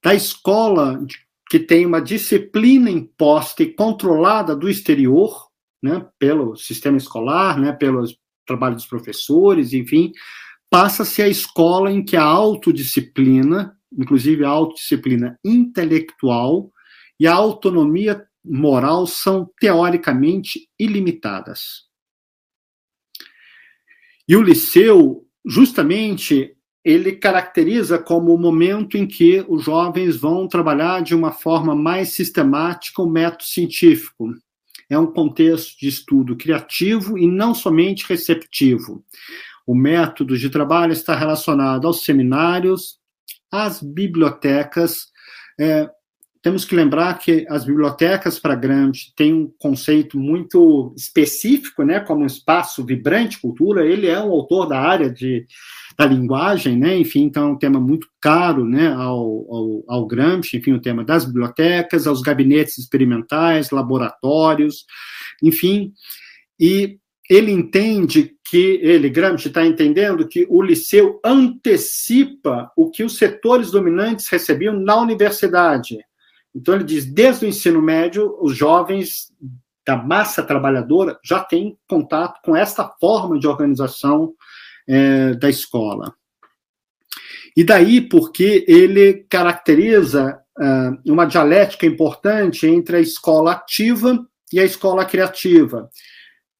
Da 0.03 0.13
escola 0.13 1.03
que 1.49 1.59
tem 1.59 1.85
uma 1.85 2.01
disciplina 2.01 2.89
imposta 2.89 3.63
e 3.63 3.73
controlada 3.73 4.55
do 4.55 4.69
exterior, 4.69 5.47
né, 5.81 6.05
pelo 6.19 6.55
sistema 6.55 6.97
escolar, 6.97 7.59
né, 7.59 7.71
pelo 7.71 8.03
trabalho 8.45 8.75
dos 8.75 8.85
professores, 8.85 9.73
enfim, 9.73 10.11
passa-se 10.69 11.21
a 11.21 11.27
escola 11.27 11.91
em 11.91 12.03
que 12.03 12.17
a 12.17 12.23
autodisciplina, 12.23 13.77
inclusive 13.97 14.43
a 14.43 14.49
autodisciplina 14.49 15.39
intelectual 15.43 16.71
e 17.19 17.25
a 17.25 17.33
autonomia 17.33 18.26
moral 18.49 19.05
são 19.07 19.49
teoricamente 19.59 20.67
ilimitadas. 20.79 21.87
E 24.27 24.35
o 24.35 24.41
liceu, 24.41 25.25
justamente, 25.45 26.53
ele 26.83 27.13
caracteriza 27.13 27.97
como 27.97 28.33
o 28.33 28.37
momento 28.37 28.97
em 28.97 29.05
que 29.05 29.45
os 29.47 29.63
jovens 29.63 30.17
vão 30.17 30.47
trabalhar 30.47 31.01
de 31.01 31.15
uma 31.15 31.31
forma 31.31 31.75
mais 31.75 32.09
sistemática 32.09 33.01
o 33.01 33.09
método 33.09 33.43
científico. 33.43 34.33
É 34.89 34.97
um 34.97 35.07
contexto 35.07 35.77
de 35.77 35.87
estudo 35.87 36.35
criativo 36.37 37.17
e 37.17 37.27
não 37.27 37.53
somente 37.53 38.05
receptivo. 38.07 39.03
O 39.65 39.75
método 39.75 40.37
de 40.37 40.49
trabalho 40.49 40.93
está 40.93 41.13
relacionado 41.13 41.85
aos 41.85 42.05
seminários, 42.05 42.97
às 43.51 43.81
bibliotecas, 43.81 45.07
é, 45.59 45.89
temos 46.47 46.63
que 46.63 46.73
lembrar 46.73 47.19
que 47.19 47.45
as 47.49 47.65
bibliotecas 47.65 48.39
para 48.39 48.55
Gramsci 48.55 49.11
têm 49.13 49.33
um 49.33 49.51
conceito 49.59 50.17
muito 50.17 50.93
específico, 50.95 51.83
né, 51.83 51.99
como 51.99 52.23
um 52.23 52.25
espaço 52.25 52.85
vibrante 52.85 53.41
cultura. 53.41 53.85
Ele 53.85 54.07
é 54.07 54.17
um 54.17 54.31
autor 54.31 54.65
da 54.65 54.79
área 54.79 55.11
de, 55.11 55.45
da 55.97 56.05
linguagem, 56.05 56.77
né, 56.77 56.97
enfim, 56.97 57.23
então 57.23 57.49
é 57.49 57.51
um 57.51 57.57
tema 57.57 57.81
muito 57.81 58.07
caro, 58.21 58.63
né, 58.63 58.87
ao, 58.87 59.19
ao, 59.19 59.83
ao 59.89 60.07
Gramsci, 60.07 60.55
enfim, 60.55 60.71
o 60.71 60.79
tema 60.79 61.03
das 61.03 61.25
bibliotecas, 61.25 62.07
aos 62.07 62.21
gabinetes 62.21 62.77
experimentais, 62.77 63.69
laboratórios, 63.69 64.85
enfim, 65.43 65.91
e 66.57 66.97
ele 67.29 67.51
entende 67.51 68.37
que 68.49 68.79
ele, 68.81 69.09
Gramsci, 69.09 69.49
está 69.49 69.65
entendendo 69.65 70.25
que 70.25 70.47
o 70.49 70.61
liceu 70.61 71.19
antecipa 71.25 72.71
o 72.77 72.89
que 72.89 73.03
os 73.03 73.17
setores 73.17 73.69
dominantes 73.69 74.29
recebiam 74.29 74.79
na 74.79 74.95
universidade. 74.95 75.97
Então, 76.55 76.75
ele 76.75 76.83
diz: 76.83 77.05
desde 77.05 77.45
o 77.45 77.47
ensino 77.47 77.81
médio, 77.81 78.37
os 78.41 78.55
jovens 78.55 79.31
da 79.85 79.95
massa 79.95 80.43
trabalhadora 80.43 81.17
já 81.23 81.41
têm 81.41 81.77
contato 81.87 82.41
com 82.43 82.55
esta 82.55 82.87
forma 82.99 83.39
de 83.39 83.47
organização 83.47 84.33
é, 84.87 85.33
da 85.35 85.49
escola. 85.49 86.13
E 87.55 87.63
daí 87.63 88.01
porque 88.01 88.65
ele 88.67 89.25
caracteriza 89.29 90.39
uh, 90.59 91.11
uma 91.11 91.25
dialética 91.25 91.85
importante 91.85 92.67
entre 92.67 92.97
a 92.97 92.99
escola 92.99 93.53
ativa 93.53 94.27
e 94.53 94.59
a 94.59 94.63
escola 94.63 95.05
criativa. 95.05 95.89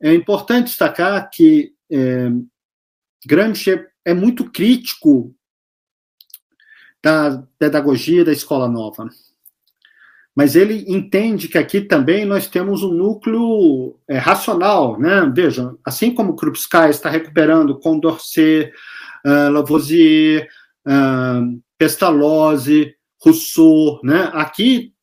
É 0.02 0.14
importante 0.14 0.68
destacar 0.68 1.30
que 1.30 1.72
é, 1.92 2.30
Gramsci 3.26 3.80
é 4.04 4.14
muito 4.14 4.50
crítico 4.50 5.36
da 7.04 7.44
pedagogia 7.60 8.26
da 8.26 8.32
escola 8.32 8.68
nova 8.68 9.08
mas 10.38 10.56
ele 10.56 10.86
entende 10.88 11.48
que 11.48 11.58
aqui 11.58 11.82
também 11.82 12.24
nós 12.24 12.46
temos 12.46 12.84
um 12.84 12.94
núcleo 12.94 13.98
é, 14.08 14.20
racional, 14.20 15.00
né? 15.00 15.28
Veja, 15.36 15.74
assim 15.84 16.14
como 16.14 16.36
Krupskaya 16.36 16.92
está 16.92 17.10
recuperando 17.10 17.80
Condorcet, 17.80 18.72
uh, 19.26 19.52
Lavoisier, 19.52 20.48
uh, 20.88 21.60
Pestalozzi, 21.76 22.94
Rousseau, 23.20 24.00
né? 24.04 24.30
Aqui 24.32 24.94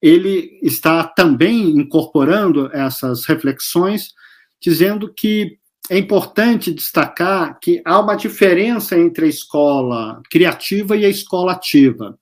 ele 0.00 0.58
está 0.62 1.04
também 1.04 1.76
incorporando 1.76 2.70
essas 2.72 3.26
reflexões, 3.26 4.14
dizendo 4.58 5.12
que 5.12 5.58
é 5.90 5.98
importante 5.98 6.72
destacar 6.72 7.58
que 7.60 7.82
há 7.84 8.00
uma 8.00 8.14
diferença 8.14 8.98
entre 8.98 9.26
a 9.26 9.28
escola 9.28 10.22
criativa 10.30 10.96
e 10.96 11.04
a 11.04 11.10
escola 11.10 11.52
ativa 11.52 12.18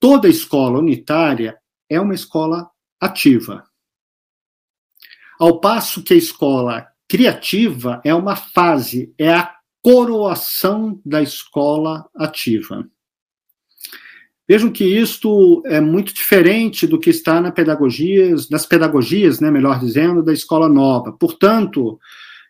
toda 0.00 0.28
escola 0.28 0.78
unitária 0.78 1.58
é 1.88 2.00
uma 2.00 2.14
escola 2.14 2.68
ativa. 3.00 3.64
Ao 5.38 5.60
passo 5.60 6.02
que 6.02 6.14
a 6.14 6.16
escola 6.16 6.86
criativa 7.08 8.00
é 8.04 8.14
uma 8.14 8.36
fase, 8.36 9.14
é 9.18 9.32
a 9.32 9.54
coroação 9.82 11.00
da 11.04 11.22
escola 11.22 12.08
ativa. 12.14 12.88
Vejam 14.48 14.70
que 14.70 14.84
isto 14.84 15.62
é 15.66 15.80
muito 15.80 16.14
diferente 16.14 16.86
do 16.86 17.00
que 17.00 17.10
está 17.10 17.40
na 17.40 17.52
nas 18.50 18.66
pedagogias, 18.66 19.40
né, 19.40 19.50
melhor 19.50 19.80
dizendo, 19.80 20.22
da 20.22 20.32
escola 20.32 20.68
nova. 20.68 21.12
Portanto, 21.12 21.98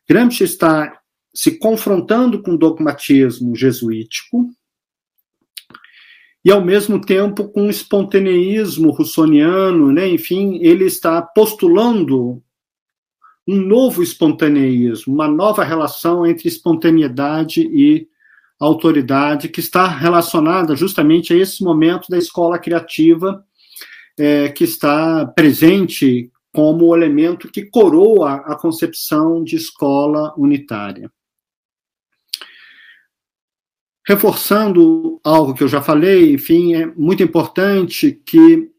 Gramsci 0.09 0.45
está 0.45 1.01
se 1.35 1.59
confrontando 1.59 2.43
com 2.43 2.53
o 2.53 2.59
dogmatismo 2.59 3.57
jesuítico 3.57 4.51
e, 6.47 6.53
ao 6.53 6.65
mesmo 6.65 7.01
tempo, 7.01 7.49
com 7.49 7.69
espontaneísmo 7.69 8.93
russoniano, 8.93 9.91
né? 9.91 10.09
enfim, 10.09 10.61
ele 10.63 10.85
está 10.85 11.21
postulando 11.21 12.41
um 13.45 13.57
novo 13.57 14.01
espontaneísmo, 14.01 15.13
uma 15.13 15.27
nova 15.27 15.65
relação 15.65 16.25
entre 16.25 16.47
espontaneidade 16.47 17.63
e 17.63 18.07
autoridade, 18.61 19.49
que 19.49 19.59
está 19.59 19.89
relacionada 19.89 20.77
justamente 20.77 21.35
a 21.35 21.37
esse 21.37 21.65
momento 21.65 22.07
da 22.09 22.17
escola 22.17 22.61
criativa, 22.61 23.45
é, 24.17 24.49
que 24.49 24.63
está 24.63 25.27
presente 25.27 26.31
como 26.55 26.95
elemento 26.95 27.51
que 27.51 27.65
coroa 27.65 28.35
a 28.47 28.55
concepção 28.55 29.43
de 29.43 29.57
escola 29.57 30.33
unitária. 30.39 31.11
Reforçando 34.07 35.21
algo 35.25 35.53
que 35.53 35.65
eu 35.65 35.69
já 35.69 35.83
falei, 35.83 36.33
enfim, 36.33 36.75
é 36.75 36.87
muito 36.87 37.23
importante 37.23 38.13
que 38.25 38.71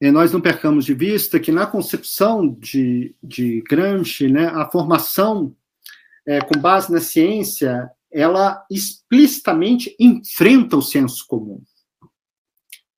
é, 0.00 0.10
nós 0.10 0.32
não 0.32 0.40
percamos 0.40 0.84
de 0.84 0.94
vista 0.94 1.38
que 1.38 1.52
na 1.52 1.66
concepção 1.66 2.48
de, 2.48 3.14
de 3.22 3.62
Gramsci, 3.68 4.28
né, 4.28 4.46
a 4.46 4.68
formação 4.70 5.54
é, 6.26 6.40
com 6.40 6.58
base 6.58 6.90
na 6.90 7.00
ciência, 7.00 7.90
ela 8.10 8.64
explicitamente 8.70 9.94
enfrenta 9.98 10.76
o 10.76 10.82
senso 10.82 11.26
comum. 11.26 11.62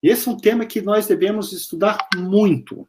Esse 0.03 0.29
é 0.29 0.33
um 0.33 0.37
tema 0.37 0.66
que 0.66 0.81
nós 0.81 1.07
devemos 1.07 1.53
estudar 1.53 2.07
muito. 2.16 2.87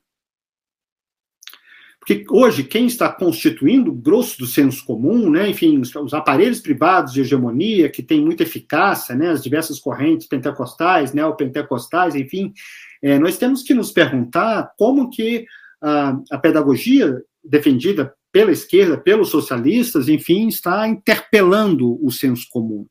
Porque 2.07 2.23
hoje, 2.29 2.63
quem 2.63 2.85
está 2.85 3.11
constituindo 3.11 3.91
o 3.91 3.93
grosso 3.93 4.37
do 4.37 4.45
senso 4.45 4.85
comum, 4.85 5.29
né, 5.29 5.49
enfim, 5.49 5.77
os, 5.77 5.93
os, 5.93 6.13
aparelhos 6.13 6.61
privados 6.61 7.11
de 7.11 7.19
hegemonia, 7.19 7.89
que 7.89 8.01
têm 8.01 8.23
muita 8.23 8.43
eficácia, 8.43 9.13
né, 9.13 9.31
as 9.31 9.43
diversas 9.43 9.77
correntes 9.77 10.25
pentecostais, 10.25 11.11
neopentecostais, 11.11 12.15
enfim, 12.15 12.53
é, 13.01 13.19
nós 13.19 13.37
temos 13.37 13.61
que 13.61 13.73
nos 13.73 13.91
perguntar 13.91 14.71
como 14.77 15.09
que 15.09 15.45
a, 15.81 16.17
a 16.31 16.37
pedagogia 16.37 17.21
defendida 17.43 18.13
pela 18.31 18.53
esquerda, 18.53 18.97
pelos 18.97 19.27
socialistas, 19.29 20.07
enfim, 20.07 20.47
está 20.47 20.87
interpelando 20.87 22.01
o 22.01 22.09
senso 22.09 22.47
comum. 22.49 22.87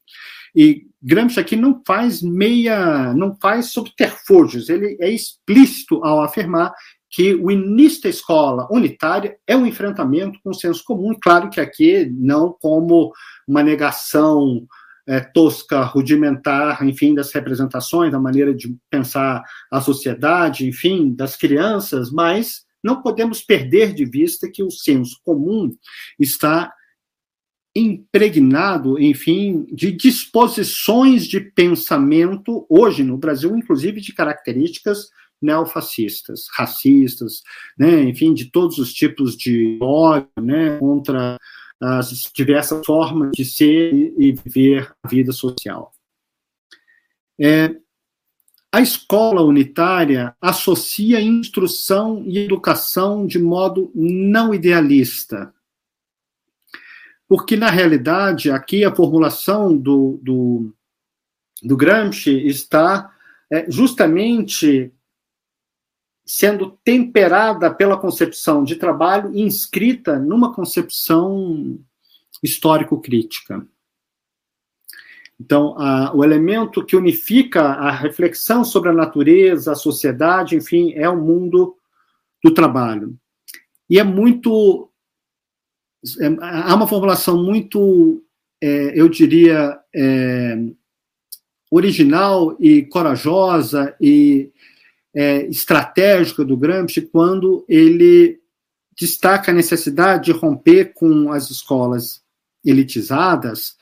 E 0.54 0.86
Gramsci 1.02 1.40
aqui 1.40 1.56
não 1.56 1.82
faz 1.86 2.20
meia, 2.20 3.14
não 3.14 3.34
faz 3.40 3.72
subterfúgios, 3.72 4.68
ele 4.68 4.96
é 5.00 5.10
explícito 5.10 6.04
ao 6.04 6.22
afirmar 6.22 6.72
que 7.16 7.34
o 7.34 7.50
início 7.50 8.02
da 8.02 8.10
escola 8.10 8.68
unitária 8.70 9.38
é 9.46 9.56
um 9.56 9.64
enfrentamento 9.64 10.38
com 10.44 10.50
o 10.50 10.54
senso 10.54 10.84
comum, 10.84 11.16
claro 11.18 11.48
que 11.48 11.58
aqui 11.58 12.04
não 12.14 12.54
como 12.60 13.10
uma 13.48 13.62
negação 13.62 14.66
é, 15.06 15.20
tosca, 15.20 15.82
rudimentar, 15.82 16.86
enfim, 16.86 17.14
das 17.14 17.32
representações, 17.32 18.12
da 18.12 18.20
maneira 18.20 18.54
de 18.54 18.76
pensar 18.90 19.42
a 19.72 19.80
sociedade, 19.80 20.68
enfim, 20.68 21.10
das 21.10 21.36
crianças, 21.36 22.10
mas 22.10 22.66
não 22.84 23.00
podemos 23.00 23.40
perder 23.40 23.94
de 23.94 24.04
vista 24.04 24.50
que 24.52 24.62
o 24.62 24.70
senso 24.70 25.18
comum 25.24 25.74
está 26.20 26.70
impregnado, 27.74 29.00
enfim, 29.00 29.64
de 29.72 29.90
disposições 29.90 31.26
de 31.26 31.40
pensamento, 31.40 32.66
hoje 32.68 33.02
no 33.02 33.16
Brasil, 33.16 33.56
inclusive 33.56 34.02
de 34.02 34.12
características 34.12 35.08
neofascistas, 35.40 36.46
racistas, 36.52 37.42
né, 37.78 38.02
enfim, 38.02 38.32
de 38.34 38.50
todos 38.50 38.78
os 38.78 38.92
tipos 38.92 39.36
de 39.36 39.78
ódio, 39.80 40.28
né, 40.40 40.78
contra 40.78 41.38
as 41.80 42.30
diversas 42.34 42.84
formas 42.84 43.30
de 43.32 43.44
ser 43.44 44.14
e 44.18 44.32
viver 44.32 44.92
a 45.02 45.08
vida 45.08 45.32
social. 45.32 45.92
É, 47.38 47.76
a 48.72 48.80
escola 48.80 49.42
unitária 49.42 50.34
associa 50.40 51.20
instrução 51.20 52.22
e 52.26 52.38
educação 52.38 53.26
de 53.26 53.38
modo 53.38 53.90
não 53.94 54.54
idealista. 54.54 55.52
Porque, 57.28 57.56
na 57.56 57.70
realidade, 57.70 58.50
aqui 58.50 58.84
a 58.84 58.94
formulação 58.94 59.76
do, 59.76 60.20
do, 60.22 60.74
do 61.62 61.76
Gramsci 61.76 62.46
está 62.46 63.12
é, 63.50 63.70
justamente 63.70 64.92
sendo 66.26 66.76
temperada 66.82 67.72
pela 67.72 67.96
concepção 67.96 68.64
de 68.64 68.74
trabalho 68.74 69.36
inscrita 69.36 70.18
numa 70.18 70.52
concepção 70.52 71.78
histórico-crítica. 72.42 73.64
Então, 75.38 75.78
a, 75.78 76.12
o 76.14 76.24
elemento 76.24 76.84
que 76.84 76.96
unifica 76.96 77.62
a 77.62 77.90
reflexão 77.90 78.64
sobre 78.64 78.88
a 78.88 78.94
natureza, 78.94 79.72
a 79.72 79.76
sociedade, 79.76 80.56
enfim, 80.56 80.92
é 80.94 81.08
o 81.08 81.16
mundo 81.16 81.76
do 82.42 82.52
trabalho. 82.52 83.16
E 83.88 83.98
é 83.98 84.02
muito. 84.02 84.90
É, 86.20 86.26
há 86.40 86.74
uma 86.74 86.88
formulação 86.88 87.42
muito, 87.42 88.22
é, 88.60 88.98
eu 88.98 89.08
diria, 89.08 89.78
é, 89.94 90.56
original 91.70 92.56
e 92.58 92.82
corajosa 92.82 93.94
e 94.00 94.52
é, 95.16 95.46
estratégica 95.46 96.44
do 96.44 96.58
Gramsci 96.58 97.00
quando 97.00 97.64
ele 97.66 98.38
destaca 98.94 99.50
a 99.50 99.54
necessidade 99.54 100.26
de 100.26 100.32
romper 100.32 100.92
com 100.92 101.32
as 101.32 101.50
escolas 101.50 102.22
elitizadas, 102.62 103.76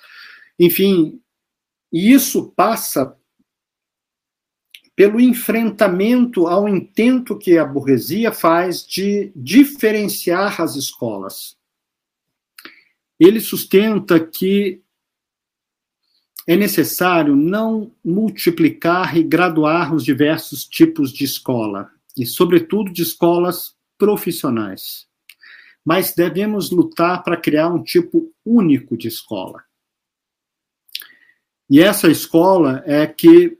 enfim, 0.58 1.20
isso 1.92 2.52
passa 2.52 3.16
pelo 4.94 5.20
enfrentamento 5.20 6.46
ao 6.46 6.68
intento 6.68 7.36
que 7.36 7.58
a 7.58 7.64
burguesia 7.64 8.30
faz 8.30 8.86
de 8.86 9.32
diferenciar 9.34 10.60
as 10.60 10.76
escolas. 10.76 11.56
Ele 13.18 13.40
sustenta 13.40 14.20
que 14.20 14.83
é 16.46 16.56
necessário 16.56 17.34
não 17.34 17.90
multiplicar 18.04 19.16
e 19.16 19.22
graduar 19.22 19.94
os 19.94 20.04
diversos 20.04 20.64
tipos 20.64 21.12
de 21.12 21.24
escola, 21.24 21.90
e, 22.16 22.26
sobretudo, 22.26 22.92
de 22.92 23.02
escolas 23.02 23.74
profissionais. 23.98 25.06
Mas 25.84 26.14
devemos 26.14 26.70
lutar 26.70 27.22
para 27.22 27.36
criar 27.36 27.68
um 27.68 27.82
tipo 27.82 28.32
único 28.44 28.96
de 28.96 29.08
escola. 29.08 29.62
E 31.68 31.80
essa 31.80 32.10
escola 32.10 32.82
é 32.86 33.06
que 33.06 33.58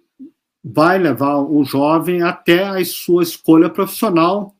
vai 0.62 0.98
levar 0.98 1.38
o 1.38 1.64
jovem 1.64 2.22
até 2.22 2.64
a 2.64 2.84
sua 2.84 3.22
escolha 3.22 3.68
profissional. 3.68 4.54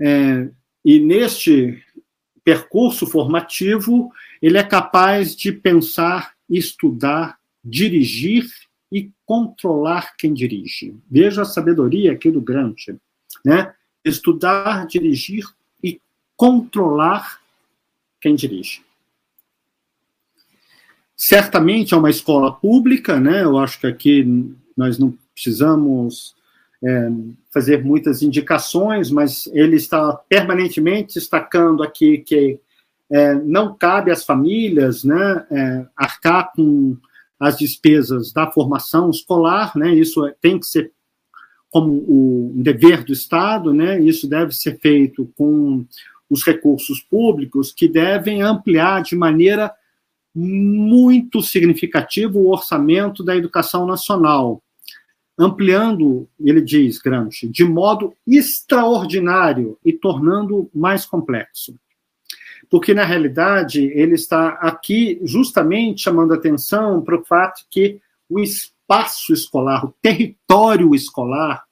É, 0.00 0.48
e 0.84 0.98
neste 0.98 1.82
percurso 2.42 3.06
formativo, 3.06 4.12
ele 4.42 4.58
é 4.58 4.62
capaz 4.62 5.34
de 5.34 5.52
pensar, 5.52 6.34
estudar, 6.48 7.38
dirigir 7.64 8.44
e 8.92 9.10
controlar 9.24 10.14
quem 10.16 10.34
dirige. 10.34 10.96
Veja 11.10 11.42
a 11.42 11.46
sabedoria 11.46 12.12
aqui 12.12 12.30
do 12.30 12.40
Gramsci, 12.40 12.96
né? 13.44 13.74
Estudar, 14.04 14.86
dirigir 14.86 15.44
e 15.82 16.00
controlar 16.36 17.40
quem 18.20 18.34
dirige. 18.34 18.82
Certamente 21.16 21.94
é 21.94 21.96
uma 21.96 22.10
escola 22.10 22.52
pública, 22.52 23.18
né? 23.18 23.42
Eu 23.42 23.58
acho 23.58 23.80
que 23.80 23.86
aqui 23.86 24.54
nós 24.76 24.98
não 24.98 25.16
precisamos 25.32 26.34
é, 26.84 27.10
fazer 27.52 27.82
muitas 27.82 28.22
indicações, 28.22 29.10
mas 29.10 29.46
ele 29.48 29.76
está 29.76 30.12
permanentemente 30.28 31.14
destacando 31.14 31.82
aqui 31.82 32.18
que 32.18 32.60
é, 33.10 33.34
não 33.34 33.74
cabe 33.74 34.10
às 34.10 34.24
famílias, 34.24 35.04
né, 35.04 35.46
é, 35.50 35.86
arcar 35.96 36.52
com 36.54 36.96
as 37.44 37.58
despesas 37.58 38.32
da 38.32 38.50
formação 38.50 39.10
escolar, 39.10 39.76
né? 39.76 39.94
Isso 39.94 40.24
é, 40.26 40.34
tem 40.40 40.58
que 40.58 40.66
ser 40.66 40.92
como 41.70 41.92
o 41.92 42.52
dever 42.56 43.04
do 43.04 43.12
Estado, 43.12 43.72
né? 43.72 44.00
Isso 44.00 44.28
deve 44.28 44.52
ser 44.52 44.78
feito 44.78 45.30
com 45.36 45.84
os 46.30 46.42
recursos 46.42 47.00
públicos 47.00 47.72
que 47.72 47.88
devem 47.88 48.42
ampliar 48.42 49.02
de 49.02 49.14
maneira 49.14 49.72
muito 50.34 51.42
significativo 51.42 52.38
o 52.38 52.50
orçamento 52.50 53.22
da 53.22 53.36
educação 53.36 53.86
nacional, 53.86 54.62
ampliando, 55.38 56.28
ele 56.40 56.62
diz, 56.62 56.98
Gramsci, 56.98 57.48
de 57.48 57.64
modo 57.64 58.14
extraordinário 58.26 59.78
e 59.84 59.92
tornando 59.92 60.70
mais 60.74 61.04
complexo. 61.04 61.74
Porque 62.70 62.94
na 62.94 63.04
realidade 63.04 63.84
ele 63.94 64.14
está 64.14 64.50
aqui 64.60 65.20
justamente 65.22 66.02
chamando 66.02 66.34
atenção 66.34 67.02
para 67.02 67.16
o 67.16 67.24
fato 67.24 67.64
que 67.70 68.00
o 68.28 68.40
espaço 68.40 69.32
escolar, 69.32 69.84
o 69.84 69.94
território 70.00 70.94
escolar, 70.94 71.64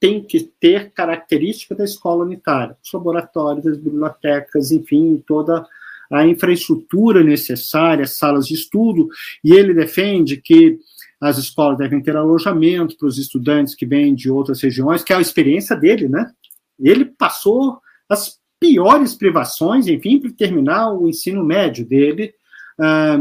tem 0.00 0.22
que 0.22 0.40
ter 0.58 0.90
característica 0.92 1.74
da 1.74 1.84
escola 1.84 2.24
unitária, 2.24 2.76
os 2.82 2.92
laboratórios, 2.92 3.66
as 3.66 3.76
bibliotecas, 3.76 4.72
enfim, 4.72 5.22
toda 5.26 5.66
a 6.10 6.26
infraestrutura 6.26 7.22
necessária, 7.22 8.06
salas 8.06 8.46
de 8.46 8.54
estudo, 8.54 9.08
e 9.44 9.52
ele 9.52 9.74
defende 9.74 10.38
que 10.38 10.78
as 11.20 11.36
escolas 11.36 11.76
devem 11.76 12.00
ter 12.00 12.16
alojamento 12.16 12.96
para 12.96 13.06
os 13.06 13.18
estudantes 13.18 13.74
que 13.74 13.84
vêm 13.84 14.14
de 14.14 14.30
outras 14.30 14.62
regiões, 14.62 15.04
que 15.04 15.12
é 15.12 15.16
a 15.16 15.20
experiência 15.20 15.76
dele, 15.76 16.08
né? 16.08 16.32
Ele 16.80 17.04
passou 17.04 17.78
as 18.08 18.39
piores 18.60 19.14
privações, 19.14 19.86
enfim, 19.86 20.20
para 20.20 20.30
terminar 20.30 20.92
o 20.92 21.08
ensino 21.08 21.42
médio 21.42 21.84
dele, 21.84 22.34
ah, 22.78 23.18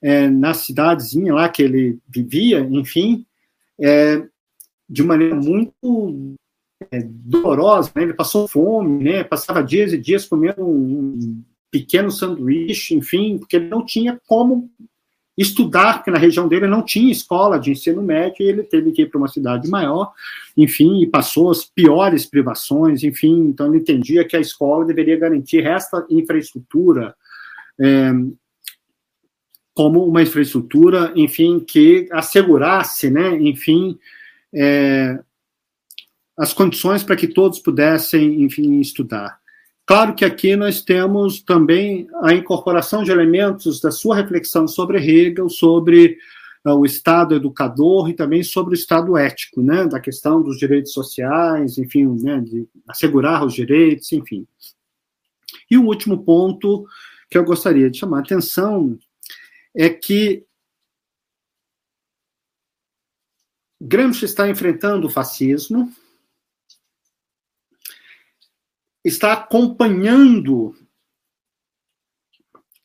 é, 0.00 0.28
na 0.28 0.54
cidadezinha 0.54 1.34
lá 1.34 1.48
que 1.48 1.62
ele 1.62 1.98
vivia, 2.08 2.60
enfim, 2.60 3.26
é, 3.80 4.22
de 4.88 5.02
maneira 5.02 5.34
muito 5.34 6.34
é, 6.90 7.02
dolorosa, 7.02 7.90
né? 7.94 8.02
ele 8.04 8.14
passou 8.14 8.48
fome, 8.48 9.04
né? 9.04 9.24
passava 9.24 9.62
dias 9.62 9.92
e 9.92 9.98
dias 9.98 10.24
comendo 10.24 10.64
um 10.64 11.42
pequeno 11.70 12.10
sanduíche, 12.10 12.94
enfim, 12.94 13.38
porque 13.38 13.56
ele 13.56 13.68
não 13.68 13.84
tinha 13.84 14.18
como 14.26 14.70
estudar, 15.38 15.98
porque 15.98 16.10
na 16.10 16.18
região 16.18 16.48
dele 16.48 16.66
não 16.66 16.84
tinha 16.84 17.12
escola 17.12 17.60
de 17.60 17.70
ensino 17.70 18.02
médio, 18.02 18.36
e 18.40 18.48
ele 18.48 18.64
teve 18.64 18.90
que 18.90 19.02
ir 19.02 19.06
para 19.06 19.18
uma 19.18 19.28
cidade 19.28 19.68
maior, 19.70 20.12
enfim, 20.56 21.00
e 21.00 21.06
passou 21.06 21.48
as 21.48 21.64
piores 21.64 22.26
privações, 22.26 23.04
enfim, 23.04 23.46
então 23.48 23.68
ele 23.68 23.78
entendia 23.78 24.26
que 24.26 24.36
a 24.36 24.40
escola 24.40 24.84
deveria 24.84 25.16
garantir 25.16 25.64
esta 25.64 26.04
infraestrutura, 26.10 27.14
é, 27.80 28.10
como 29.72 30.04
uma 30.04 30.22
infraestrutura, 30.22 31.12
enfim, 31.14 31.60
que 31.60 32.08
assegurasse, 32.10 33.08
né, 33.08 33.36
enfim, 33.40 33.96
é, 34.52 35.20
as 36.36 36.52
condições 36.52 37.04
para 37.04 37.14
que 37.14 37.28
todos 37.28 37.60
pudessem, 37.60 38.42
enfim, 38.42 38.80
estudar. 38.80 39.38
Claro 39.88 40.14
que 40.14 40.22
aqui 40.22 40.54
nós 40.54 40.82
temos 40.82 41.40
também 41.40 42.06
a 42.22 42.34
incorporação 42.34 43.02
de 43.02 43.10
elementos 43.10 43.80
da 43.80 43.90
sua 43.90 44.16
reflexão 44.16 44.68
sobre 44.68 44.98
Hegel, 44.98 45.48
sobre 45.48 46.18
uh, 46.66 46.74
o 46.74 46.84
Estado 46.84 47.34
educador 47.34 48.10
e 48.10 48.12
também 48.12 48.42
sobre 48.42 48.74
o 48.74 48.76
Estado 48.76 49.16
ético, 49.16 49.62
né, 49.62 49.86
da 49.86 49.98
questão 49.98 50.42
dos 50.42 50.58
direitos 50.58 50.92
sociais, 50.92 51.78
enfim, 51.78 52.06
né, 52.22 52.38
de 52.38 52.68
assegurar 52.86 53.42
os 53.46 53.54
direitos, 53.54 54.12
enfim. 54.12 54.46
E 55.70 55.78
o 55.78 55.86
último 55.86 56.22
ponto 56.22 56.86
que 57.30 57.38
eu 57.38 57.44
gostaria 57.44 57.88
de 57.88 57.96
chamar 57.96 58.18
a 58.18 58.20
atenção 58.20 58.98
é 59.74 59.88
que 59.88 60.44
Gramsci 63.80 64.26
está 64.26 64.50
enfrentando 64.50 65.06
o 65.06 65.10
fascismo, 65.10 65.90
está 69.08 69.32
acompanhando 69.32 70.74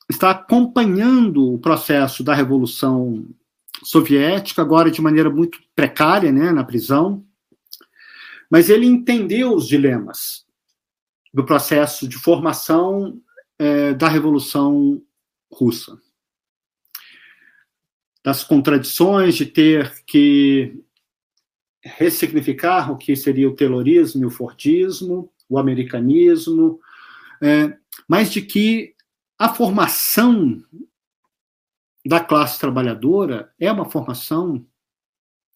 está 0.09 0.31
acompanhando 0.31 1.53
o 1.53 1.59
processo 1.59 2.23
da 2.23 2.33
revolução 2.33 3.25
soviética 3.83 4.61
agora 4.61 4.91
de 4.91 5.01
maneira 5.01 5.29
muito 5.29 5.59
precária, 5.75 6.31
né, 6.31 6.51
na 6.51 6.63
prisão. 6.63 7.25
Mas 8.49 8.69
ele 8.69 8.85
entendeu 8.85 9.53
os 9.53 9.67
dilemas 9.67 10.45
do 11.33 11.43
processo 11.45 12.07
de 12.07 12.17
formação 12.17 13.19
é, 13.57 13.93
da 13.93 14.07
revolução 14.07 15.01
russa, 15.51 15.97
das 18.23 18.43
contradições 18.43 19.35
de 19.35 19.45
ter 19.45 20.03
que 20.05 20.79
ressignificar 21.81 22.91
o 22.91 22.97
que 22.97 23.15
seria 23.15 23.49
o 23.49 23.55
terrorismo 23.55 24.23
e 24.23 24.25
o 24.25 24.31
fordismo, 24.31 25.32
o 25.53 25.57
americanismo, 25.59 26.79
é, 27.41 27.77
mas 28.07 28.31
de 28.31 28.41
que 28.41 28.95
a 29.37 29.53
formação 29.53 30.63
da 32.05 32.19
classe 32.19 32.59
trabalhadora 32.59 33.53
é 33.59 33.71
uma 33.71 33.89
formação 33.89 34.65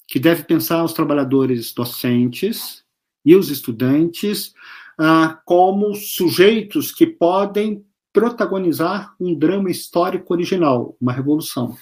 que 0.07 0.19
deve 0.19 0.43
pensar 0.43 0.83
os 0.83 0.93
trabalhadores 0.93 1.73
docentes 1.73 2.83
e 3.25 3.35
os 3.35 3.49
estudantes 3.49 4.53
ah, 4.97 5.41
como 5.45 5.93
sujeitos 5.95 6.91
que 6.91 7.05
podem 7.05 7.85
protagonizar 8.13 9.15
um 9.19 9.37
drama 9.37 9.69
histórico 9.69 10.33
original, 10.33 10.95
uma 10.99 11.11
revolução. 11.11 11.77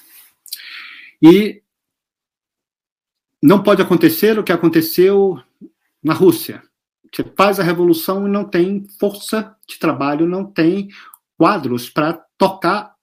E 1.22 1.62
não 3.42 3.62
pode 3.62 3.82
acontecer 3.82 4.38
o 4.40 4.44
que 4.44 4.52
aconteceu 4.52 5.40
na 6.04 6.14
Rússia, 6.14 6.64
você 7.16 7.24
faz 7.38 7.60
a 7.62 7.64
revolução 7.64 8.28
e 8.28 8.30
não 8.30 8.44
tem 8.44 8.86
força 9.00 9.56
de 9.66 9.80
trabalho, 9.80 10.28
não 10.28 10.46
tem 10.46 10.90
quadros 11.38 11.90
para 11.90 12.14
tocar 12.38 12.94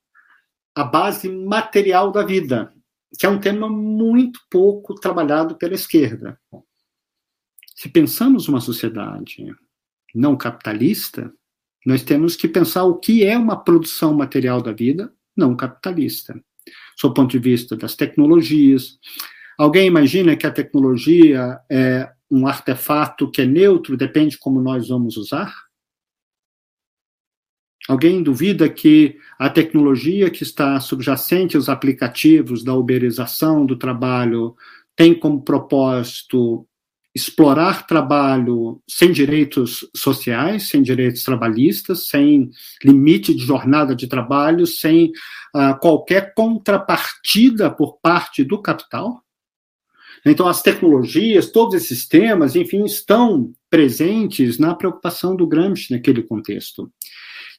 a 0.75 0.85
base 0.85 1.31
material 1.31 2.13
da 2.13 2.23
vida, 2.23 2.75
que 3.19 3.25
é 3.25 3.29
um 3.29 3.41
tema 3.41 3.71
muito 3.71 4.41
pouco 4.51 4.95
trabalhado 4.95 5.57
pela 5.57 5.75
esquerda. 5.75 6.39
Se 7.75 7.89
pensamos 7.89 8.49
uma 8.49 8.61
sociedade 8.61 9.47
não 10.15 10.37
capitalista, 10.37 11.33
nós 11.87 12.03
temos 12.03 12.37
que 12.37 12.47
pensar 12.47 12.85
o 12.85 12.99
que 12.99 13.25
é 13.25 13.37
uma 13.37 13.57
produção 13.57 14.13
material 14.13 14.61
da 14.61 14.73
vida 14.73 15.11
não 15.35 15.57
capitalista, 15.57 16.39
sob 16.99 17.13
o 17.13 17.15
ponto 17.15 17.31
de 17.31 17.39
vista 17.39 17.75
das 17.75 17.97
tecnologias. 17.97 18.99
Alguém 19.59 19.87
imagina 19.87 20.37
que 20.37 20.47
a 20.47 20.51
tecnologia 20.51 21.61
é 21.71 22.11
um 22.31 22.47
artefato 22.47 23.31
que 23.31 23.43
é 23.43 23.47
neutro, 23.47 23.97
depende 23.97 24.39
como 24.39 24.61
nós 24.61 24.89
vamos 24.89 25.17
usar? 25.17 25.55
Alguém 27.89 28.23
duvida 28.23 28.69
que 28.69 29.17
a 29.39 29.51
tecnologia 29.51 30.31
que 30.31 30.43
está 30.45 30.79
subjacente 30.79 31.57
aos 31.57 31.69
aplicativos 31.69 32.63
da 32.63 32.75
uberização 32.75 33.67
do 33.67 33.77
trabalho 33.77 34.55
tem 34.95 35.19
como 35.19 35.43
propósito 35.43 36.67
explorar 37.15 37.87
trabalho 37.87 38.81
sem 38.89 39.13
direitos 39.13 39.87
sociais, 39.95 40.69
sem 40.69 40.83
direitos 40.83 41.23
trabalhistas, 41.23 42.09
sem 42.09 42.51
limite 42.83 43.35
de 43.35 43.45
jornada 43.45 43.95
de 43.95 44.07
trabalho, 44.07 44.67
sem 44.67 45.13
uh, 45.55 45.79
qualquer 45.81 46.33
contrapartida 46.35 47.71
por 47.71 47.99
parte 48.01 48.43
do 48.45 48.63
capital? 48.63 49.23
Então, 50.25 50.47
as 50.47 50.63
tecnologias, 50.63 51.51
todos 51.51 51.75
esses 51.75 52.07
temas, 52.07 52.55
enfim, 52.55 52.85
estão 52.85 53.53
presentes 53.69 54.59
na 54.59 54.75
preocupação 54.75 55.35
do 55.35 55.47
Gramsci 55.47 55.93
naquele 55.93 56.23
contexto, 56.23 56.93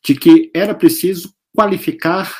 de 0.04 0.16
que 0.16 0.50
era 0.54 0.74
preciso 0.74 1.34
qualificar 1.54 2.34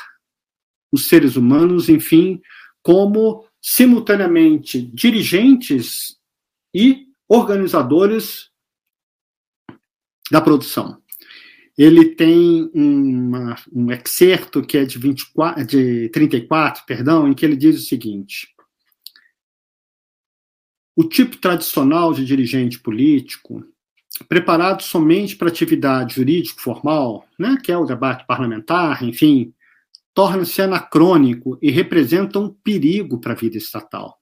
os 0.90 1.08
seres 1.08 1.36
humanos, 1.36 1.88
enfim, 1.88 2.40
como 2.82 3.44
simultaneamente 3.60 4.80
dirigentes 4.80 6.16
e 6.74 7.06
organizadores 7.28 8.50
da 10.30 10.40
produção. 10.40 11.02
Ele 11.76 12.14
tem 12.14 12.70
uma, 12.72 13.56
um 13.72 13.90
excerto 13.90 14.62
que 14.62 14.78
é 14.78 14.84
de, 14.84 14.98
24, 14.98 15.66
de 15.66 16.08
34, 16.10 16.84
perdão, 16.86 17.26
em 17.26 17.34
que 17.34 17.44
ele 17.44 17.56
diz 17.56 17.76
o 17.76 17.84
seguinte: 17.84 18.53
o 20.96 21.04
tipo 21.04 21.36
tradicional 21.36 22.12
de 22.12 22.24
dirigente 22.24 22.78
político, 22.78 23.64
preparado 24.28 24.82
somente 24.82 25.36
para 25.36 25.48
atividade 25.48 26.14
jurídico-formal, 26.14 27.26
né, 27.38 27.58
que 27.62 27.72
é 27.72 27.76
o 27.76 27.84
debate 27.84 28.24
parlamentar, 28.26 29.02
enfim, 29.02 29.52
torna-se 30.14 30.62
anacrônico 30.62 31.58
e 31.60 31.70
representa 31.70 32.38
um 32.38 32.48
perigo 32.48 33.18
para 33.18 33.32
a 33.32 33.36
vida 33.36 33.58
estatal. 33.58 34.16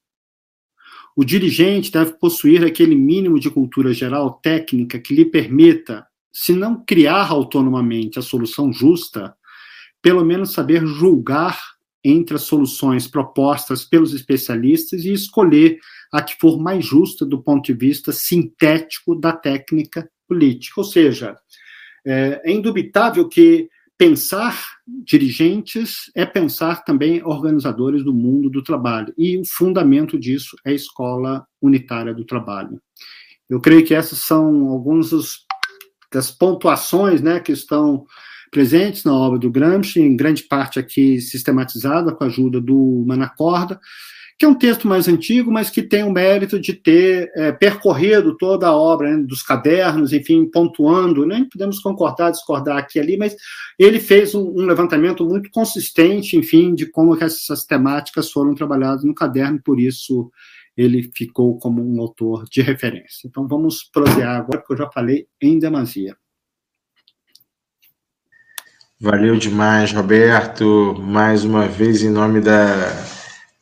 O 1.14 1.24
dirigente 1.24 1.92
deve 1.92 2.14
possuir 2.14 2.64
aquele 2.64 2.94
mínimo 2.94 3.38
de 3.38 3.50
cultura 3.50 3.92
geral 3.92 4.40
técnica 4.42 4.98
que 4.98 5.14
lhe 5.14 5.26
permita, 5.26 6.06
se 6.32 6.54
não 6.54 6.82
criar 6.82 7.30
autonomamente 7.30 8.18
a 8.18 8.22
solução 8.22 8.72
justa, 8.72 9.34
pelo 10.00 10.24
menos 10.24 10.52
saber 10.52 10.86
julgar 10.86 11.60
entre 12.02 12.34
as 12.34 12.42
soluções 12.42 13.06
propostas 13.06 13.84
pelos 13.84 14.14
especialistas 14.14 15.04
e 15.04 15.12
escolher 15.12 15.78
a 16.12 16.22
que 16.22 16.36
for 16.38 16.60
mais 16.60 16.84
justa 16.84 17.24
do 17.24 17.42
ponto 17.42 17.64
de 17.64 17.72
vista 17.72 18.12
sintético 18.12 19.14
da 19.14 19.32
técnica 19.32 20.08
política. 20.28 20.80
Ou 20.80 20.84
seja, 20.84 21.36
é, 22.06 22.42
é 22.44 22.52
indubitável 22.52 23.26
que 23.28 23.68
pensar 23.96 24.58
dirigentes 25.04 26.10
é 26.14 26.26
pensar 26.26 26.84
também 26.84 27.22
organizadores 27.24 28.02
do 28.04 28.12
mundo 28.12 28.50
do 28.50 28.62
trabalho. 28.62 29.14
E 29.16 29.38
o 29.38 29.44
fundamento 29.46 30.18
disso 30.18 30.56
é 30.64 30.70
a 30.70 30.74
escola 30.74 31.46
unitária 31.60 32.12
do 32.12 32.24
trabalho. 32.24 32.80
Eu 33.48 33.60
creio 33.60 33.84
que 33.84 33.94
essas 33.94 34.18
são 34.18 34.68
algumas 34.68 35.10
das 36.12 36.30
pontuações 36.30 37.22
né, 37.22 37.40
que 37.40 37.52
estão 37.52 38.04
presentes 38.50 39.04
na 39.04 39.14
obra 39.14 39.38
do 39.38 39.50
Gramsci, 39.50 40.00
em 40.00 40.16
grande 40.16 40.42
parte 40.42 40.78
aqui 40.78 41.20
sistematizada 41.20 42.12
com 42.12 42.24
a 42.24 42.26
ajuda 42.26 42.60
do 42.60 43.02
Manacorda, 43.06 43.80
que 44.38 44.44
é 44.44 44.48
um 44.48 44.54
texto 44.54 44.88
mais 44.88 45.08
antigo, 45.08 45.50
mas 45.50 45.70
que 45.70 45.82
tem 45.82 46.02
o 46.02 46.12
mérito 46.12 46.58
de 46.58 46.72
ter 46.72 47.30
é, 47.36 47.52
percorrido 47.52 48.36
toda 48.36 48.66
a 48.66 48.76
obra 48.76 49.16
né, 49.16 49.22
dos 49.22 49.42
cadernos, 49.42 50.12
enfim, 50.12 50.44
pontuando, 50.50 51.26
nem 51.26 51.48
podemos 51.48 51.78
concordar, 51.80 52.30
discordar 52.30 52.78
aqui 52.78 52.98
e 52.98 53.00
ali, 53.00 53.16
mas 53.16 53.36
ele 53.78 54.00
fez 54.00 54.34
um, 54.34 54.42
um, 54.42 54.66
levantamento 54.66 55.24
muito 55.24 55.50
consistente, 55.50 56.36
enfim, 56.36 56.74
de 56.74 56.86
como 56.86 57.16
essas 57.22 57.64
temáticas 57.64 58.30
foram 58.30 58.54
trabalhadas 58.54 59.04
no 59.04 59.14
caderno, 59.14 59.60
por 59.62 59.78
isso 59.78 60.30
ele 60.76 61.10
ficou 61.14 61.58
como 61.58 61.82
um 61.82 62.00
autor 62.00 62.44
de 62.50 62.62
referência. 62.62 63.28
Então 63.28 63.46
vamos 63.46 63.84
prosear 63.92 64.38
agora, 64.38 64.58
porque 64.58 64.72
eu 64.72 64.78
já 64.78 64.90
falei 64.90 65.26
em 65.40 65.58
demasia. 65.58 66.16
Valeu 68.98 69.36
demais, 69.36 69.92
Roberto, 69.92 70.94
mais 71.00 71.44
uma 71.44 71.66
vez 71.66 72.02
em 72.04 72.10
nome 72.10 72.40
da 72.40 73.11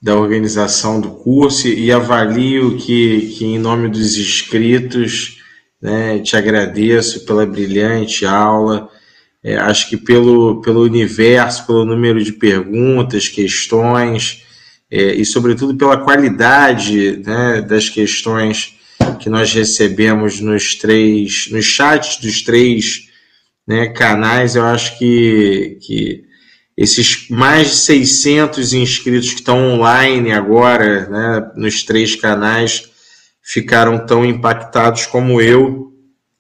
da 0.02 0.16
organização 0.16 1.01
do 1.01 1.10
curso 1.10 1.68
e 1.68 1.93
avalio 1.93 2.78
que, 2.78 3.35
que 3.36 3.44
em 3.44 3.59
nome 3.59 3.89
dos 3.89 4.16
inscritos, 4.16 5.39
né, 5.81 6.18
te 6.20 6.36
agradeço 6.36 7.27
pela 7.27 7.44
brilhante 7.44 8.24
aula. 8.24 8.89
É, 9.43 9.56
acho 9.56 9.89
que 9.89 9.97
pelo, 9.97 10.60
pelo 10.62 10.82
universo, 10.82 11.66
pelo 11.66 11.85
número 11.85 12.22
de 12.22 12.32
perguntas, 12.32 13.28
questões, 13.28 14.44
é, 14.90 15.14
e 15.14 15.24
sobretudo 15.24 15.77
pela 15.77 15.98
qualidade 15.98 17.22
né, 17.24 17.62
das 17.62 17.89
questões 17.89 18.74
que 19.18 19.28
nós 19.28 19.52
recebemos 19.52 20.40
nos 20.40 20.74
três, 20.74 21.48
nos 21.51 21.64
chats 21.64 22.16
dos 22.18 22.43
três 22.43 23.09
né, 23.66 23.89
canais, 23.89 24.56
eu 24.56 24.64
acho 24.64 24.98
que, 24.98 25.78
que 25.81 26.24
esses 26.81 27.28
mais 27.28 27.69
de 27.69 27.77
600 27.77 28.73
inscritos 28.73 29.28
que 29.28 29.40
estão 29.40 29.74
online 29.74 30.32
agora, 30.32 31.07
né, 31.11 31.51
nos 31.55 31.82
três 31.82 32.16
canais, 32.16 32.90
ficaram 33.43 34.07
tão 34.07 34.24
impactados 34.24 35.05
como 35.05 35.43
eu, 35.43 35.93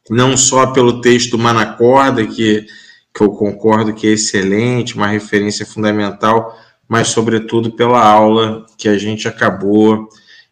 não 0.08 0.38
só 0.38 0.68
pelo 0.68 1.02
texto 1.02 1.32
do 1.32 1.38
Manacorda, 1.38 2.26
que, 2.26 2.64
que 3.14 3.20
eu 3.22 3.28
concordo 3.32 3.92
que 3.92 4.06
é 4.06 4.12
excelente, 4.12 4.94
uma 4.94 5.08
referência 5.08 5.66
fundamental, 5.66 6.58
mas 6.88 7.08
sobretudo 7.08 7.72
pela 7.72 8.02
aula 8.02 8.64
que 8.78 8.88
a 8.88 8.96
gente 8.96 9.28
acabou 9.28 10.08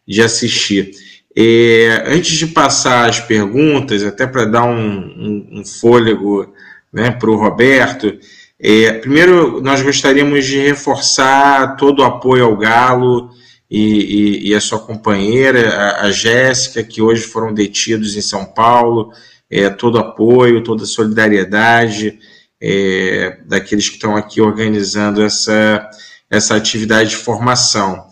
de 0.07 0.21
assistir. 0.21 0.91
É, 1.35 2.03
antes 2.05 2.37
de 2.37 2.45
passar 2.45 3.09
as 3.09 3.19
perguntas, 3.19 4.03
até 4.03 4.27
para 4.27 4.45
dar 4.45 4.65
um, 4.65 4.99
um, 4.99 5.47
um 5.61 5.65
fôlego 5.65 6.53
né, 6.93 7.09
para 7.09 7.31
o 7.31 7.37
Roberto, 7.37 8.19
é, 8.61 8.93
primeiro, 8.93 9.61
nós 9.61 9.81
gostaríamos 9.81 10.45
de 10.45 10.59
reforçar 10.59 11.77
todo 11.77 11.99
o 11.99 12.03
apoio 12.03 12.43
ao 12.43 12.57
Galo 12.57 13.29
e, 13.71 13.79
e, 13.79 14.49
e 14.49 14.55
a 14.55 14.59
sua 14.59 14.79
companheira, 14.79 15.69
a, 15.69 16.07
a 16.07 16.11
Jéssica, 16.11 16.83
que 16.83 17.01
hoje 17.01 17.21
foram 17.21 17.53
detidos 17.53 18.17
em 18.17 18.21
São 18.21 18.45
Paulo. 18.45 19.13
É, 19.49 19.69
todo 19.69 19.97
apoio, 19.97 20.63
toda 20.63 20.85
solidariedade 20.85 22.19
é, 22.61 23.37
daqueles 23.47 23.87
que 23.87 23.95
estão 23.95 24.15
aqui 24.15 24.41
organizando 24.41 25.23
essa, 25.23 25.89
essa 26.29 26.55
atividade 26.55 27.11
de 27.11 27.15
formação. 27.15 28.03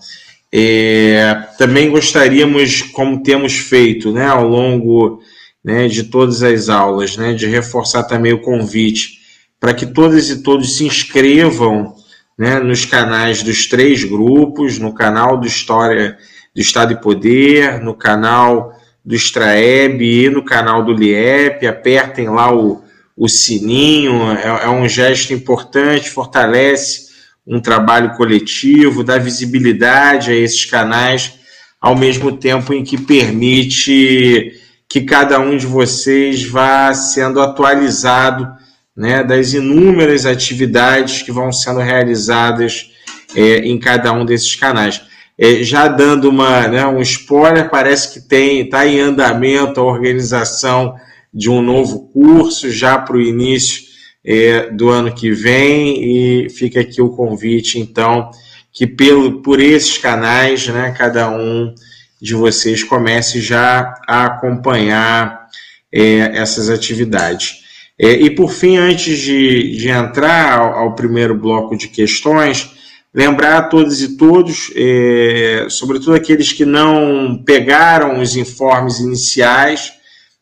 É, 0.51 1.43
também 1.57 1.91
gostaríamos, 1.91 2.81
como 2.81 3.21
temos 3.21 3.57
feito 3.57 4.11
né, 4.11 4.25
ao 4.25 4.47
longo 4.47 5.21
né, 5.63 5.87
de 5.87 6.05
todas 6.05 6.41
as 6.41 6.69
aulas, 6.69 7.17
né, 7.17 7.33
de 7.33 7.45
reforçar 7.45 8.03
também 8.03 8.33
o 8.33 8.41
convite 8.41 9.16
para 9.59 9.73
que 9.73 9.85
todas 9.85 10.29
e 10.29 10.43
todos 10.43 10.77
se 10.77 10.85
inscrevam 10.85 11.95
né, 12.37 12.59
nos 12.59 12.85
canais 12.85 13.41
dos 13.41 13.65
três 13.65 14.03
grupos, 14.03 14.77
no 14.77 14.93
canal 14.93 15.37
do 15.37 15.47
História 15.47 16.17
do 16.53 16.61
Estado 16.61 16.93
e 16.93 17.01
Poder, 17.01 17.81
no 17.81 17.95
canal 17.95 18.73
do 19.03 19.15
Extraeb 19.15 20.01
e 20.01 20.29
no 20.29 20.43
canal 20.43 20.83
do 20.83 20.91
LIEP, 20.91 21.65
apertem 21.65 22.29
lá 22.29 22.53
o, 22.53 22.83
o 23.15 23.27
sininho, 23.27 24.31
é, 24.33 24.65
é 24.65 24.69
um 24.69 24.87
gesto 24.87 25.33
importante, 25.33 26.09
fortalece 26.09 27.07
um 27.45 27.61
trabalho 27.61 28.15
coletivo, 28.15 29.03
dá 29.03 29.17
visibilidade 29.17 30.31
a 30.31 30.35
esses 30.35 30.65
canais, 30.65 31.39
ao 31.79 31.95
mesmo 31.95 32.35
tempo 32.35 32.73
em 32.73 32.83
que 32.83 32.97
permite 32.97 34.59
que 34.89 35.01
cada 35.01 35.39
um 35.39 35.55
de 35.55 35.65
vocês 35.65 36.43
vá 36.43 36.93
sendo 36.93 37.39
atualizado 37.39 38.56
né, 38.97 39.23
das 39.23 39.53
inúmeras 39.53 40.25
atividades 40.25 41.21
que 41.21 41.31
vão 41.31 41.51
sendo 41.51 41.79
realizadas 41.79 42.89
é, 43.35 43.59
em 43.59 43.77
cada 43.77 44.11
um 44.11 44.25
desses 44.25 44.55
canais. 44.55 45.03
É, 45.37 45.63
já 45.63 45.87
dando 45.87 46.29
uma, 46.29 46.67
né, 46.67 46.87
um 46.87 46.99
spoiler, 47.01 47.69
parece 47.69 48.11
que 48.11 48.27
tem 48.27 48.61
está 48.61 48.87
em 48.87 48.99
andamento 48.99 49.79
a 49.79 49.83
organização 49.83 50.95
de 51.31 51.47
um 51.47 51.61
novo 51.61 52.09
curso 52.11 52.71
já 52.71 52.97
para 52.97 53.15
o 53.15 53.21
início 53.21 53.83
é, 54.25 54.71
do 54.71 54.89
ano 54.89 55.13
que 55.13 55.31
vem 55.31 56.45
e 56.45 56.49
fica 56.49 56.81
aqui 56.81 56.99
o 56.99 57.11
convite, 57.11 57.77
então, 57.77 58.31
que 58.73 58.87
pelo, 58.87 59.43
por 59.43 59.59
esses 59.59 59.99
canais, 59.99 60.67
né, 60.67 60.93
cada 60.97 61.29
um 61.29 61.73
de 62.19 62.33
vocês 62.33 62.83
comece 62.83 63.39
já 63.39 63.93
a 64.07 64.25
acompanhar 64.25 65.47
é, 65.93 66.31
essas 66.33 66.67
atividades. 66.67 67.66
É, 67.99 68.11
e 68.11 68.29
por 68.29 68.51
fim, 68.51 68.77
antes 68.77 69.17
de, 69.19 69.75
de 69.75 69.89
entrar 69.89 70.59
ao, 70.59 70.75
ao, 70.75 70.95
primeiro 70.95 71.35
bloco 71.35 71.75
de 71.75 71.87
questões, 71.87 72.69
lembrar 73.13 73.57
a 73.57 73.63
todos 73.63 74.03
e 74.03 74.15
todos, 74.15 74.71
é, 74.75 75.65
sobretudo 75.69 76.13
aqueles 76.13 76.53
que 76.53 76.63
não 76.63 77.41
pegaram 77.43 78.21
os 78.21 78.35
informes 78.35 78.99
iniciais, 78.99 79.93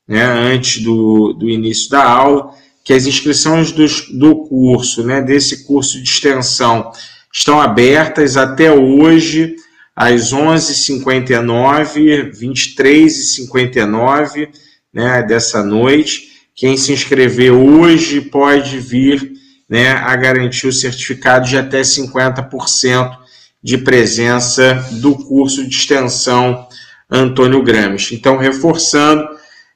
né, 0.06 0.22
antes 0.23 0.84
do, 0.84 1.32
do 1.34 1.49
início 1.49 1.90
da 1.90 2.03
aula, 2.03 2.53
que 2.84 2.91
as 2.94 3.06
inscrições 3.06 3.72
dos, 3.72 4.10
do 4.10 4.45
curso, 4.48 5.02
né, 5.03 5.22
desse 5.22 5.65
curso 5.65 6.03
de 6.03 6.10
extensão, 6.10 6.91
estão 7.34 7.61
abertas 7.61 8.36
até 8.38 8.72
hoje, 8.72 9.56
às 9.95 10.34
11h59, 10.34 12.32
23h59 12.38 14.49
né, 14.94 15.23
dessa 15.23 15.64
noite. 15.64 16.35
Quem 16.56 16.77
se 16.77 16.94
inscrever 16.94 17.52
hoje 17.52 18.22
pode 18.22 18.80
vir 18.80 19.34
né, 19.69 19.91
a 19.91 20.15
garantir 20.15 20.68
o 20.68 20.73
certificado 20.73 21.48
de 21.48 21.57
até 21.57 21.82
50% 21.82 23.18
de 23.61 23.77
presença 23.77 24.76
do 24.94 25.15
curso 25.15 25.68
de 25.68 25.76
extensão 25.76 26.65
Antônio 27.11 27.61
Gramsci. 27.61 28.15
Então, 28.15 28.38
reforçando 28.38 29.27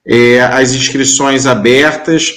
é, 0.06 0.40
as 0.42 0.74
inscrições 0.74 1.46
abertas 1.46 2.34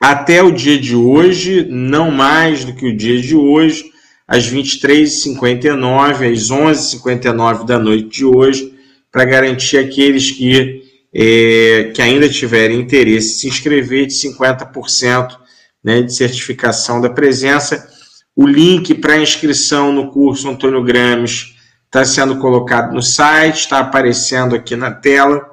até 0.00 0.42
o 0.42 0.50
dia 0.50 0.78
de 0.78 0.94
hoje, 0.94 1.66
não 1.68 2.10
mais 2.10 2.64
do 2.64 2.72
que 2.72 2.86
o 2.86 2.96
dia 2.96 3.20
de 3.20 3.36
hoje, 3.36 3.84
às 4.26 4.50
23h59, 4.50 6.32
às 6.32 6.48
11h59 6.50 7.66
da 7.66 7.78
noite 7.78 8.18
de 8.18 8.24
hoje, 8.24 8.72
para 9.10 9.24
garantir 9.24 9.76
aqueles 9.78 10.30
que 10.30 10.87
é, 11.12 11.90
que 11.94 12.02
ainda 12.02 12.28
tiverem 12.28 12.80
interesse, 12.80 13.40
se 13.40 13.48
inscrever 13.48 14.06
de 14.06 14.14
50% 14.14 15.38
né, 15.82 16.02
de 16.02 16.14
certificação 16.14 17.00
da 17.00 17.10
presença. 17.10 17.88
O 18.36 18.46
link 18.46 18.94
para 18.94 19.18
inscrição 19.18 19.92
no 19.92 20.10
curso 20.10 20.48
Antônio 20.48 20.82
Grames 20.82 21.54
está 21.86 22.04
sendo 22.04 22.38
colocado 22.38 22.92
no 22.92 23.02
site, 23.02 23.60
está 23.60 23.78
aparecendo 23.78 24.54
aqui 24.54 24.76
na 24.76 24.90
tela 24.90 25.44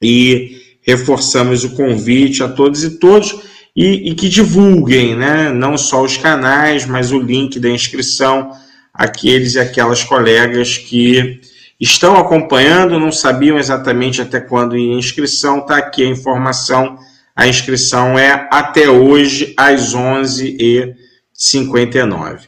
e 0.00 0.78
reforçamos 0.82 1.64
o 1.64 1.74
convite 1.74 2.42
a 2.42 2.48
todos 2.48 2.84
e 2.84 2.98
todos 2.98 3.34
e, 3.74 4.10
e 4.10 4.14
que 4.14 4.28
divulguem, 4.28 5.16
né, 5.16 5.50
não 5.52 5.76
só 5.76 6.02
os 6.02 6.16
canais, 6.16 6.86
mas 6.86 7.12
o 7.12 7.18
link 7.18 7.58
da 7.58 7.68
inscrição 7.68 8.52
àqueles 8.94 9.54
e 9.54 9.60
aquelas 9.60 10.02
colegas 10.02 10.78
que 10.78 11.40
estão 11.80 12.16
acompanhando, 12.16 12.98
não 12.98 13.12
sabiam 13.12 13.58
exatamente 13.58 14.22
até 14.22 14.40
quando 14.40 14.76
ia 14.76 14.94
inscrição, 14.94 15.58
está 15.58 15.76
aqui 15.76 16.02
a 16.04 16.08
informação. 16.08 16.98
A 17.34 17.46
inscrição 17.46 18.18
é 18.18 18.48
até 18.50 18.88
hoje, 18.88 19.52
às 19.56 19.94
11h59. 19.94 22.40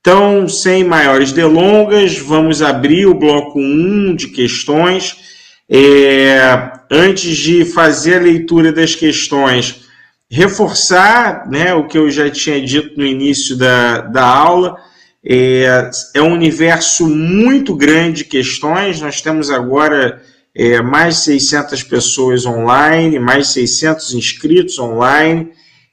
Então, 0.00 0.48
sem 0.48 0.82
maiores 0.82 1.30
delongas, 1.30 2.18
vamos 2.18 2.62
abrir 2.62 3.04
o 3.04 3.14
bloco 3.14 3.60
1 3.60 4.16
de 4.16 4.28
questões. 4.28 5.28
É, 5.68 6.72
antes 6.90 7.36
de 7.36 7.66
fazer 7.66 8.16
a 8.16 8.22
leitura 8.22 8.72
das 8.72 8.94
questões, 8.94 9.82
reforçar 10.30 11.46
né, 11.50 11.74
o 11.74 11.86
que 11.86 11.98
eu 11.98 12.10
já 12.10 12.30
tinha 12.30 12.64
dito 12.64 12.96
no 12.96 13.04
início 13.04 13.56
da, 13.56 14.00
da 14.00 14.24
aula 14.24 14.78
é, 15.24 15.90
é 16.14 16.22
um 16.22 16.32
universo 16.32 17.06
muito 17.06 17.74
grande 17.74 18.18
de 18.18 18.24
questões. 18.24 19.00
Nós 19.00 19.20
temos 19.20 19.50
agora 19.50 20.22
é, 20.54 20.80
mais 20.80 21.18
600 21.18 21.82
pessoas 21.82 22.46
online, 22.46 23.18
mais 23.18 23.48
600 23.48 24.14
inscritos 24.14 24.78
online. 24.78 25.52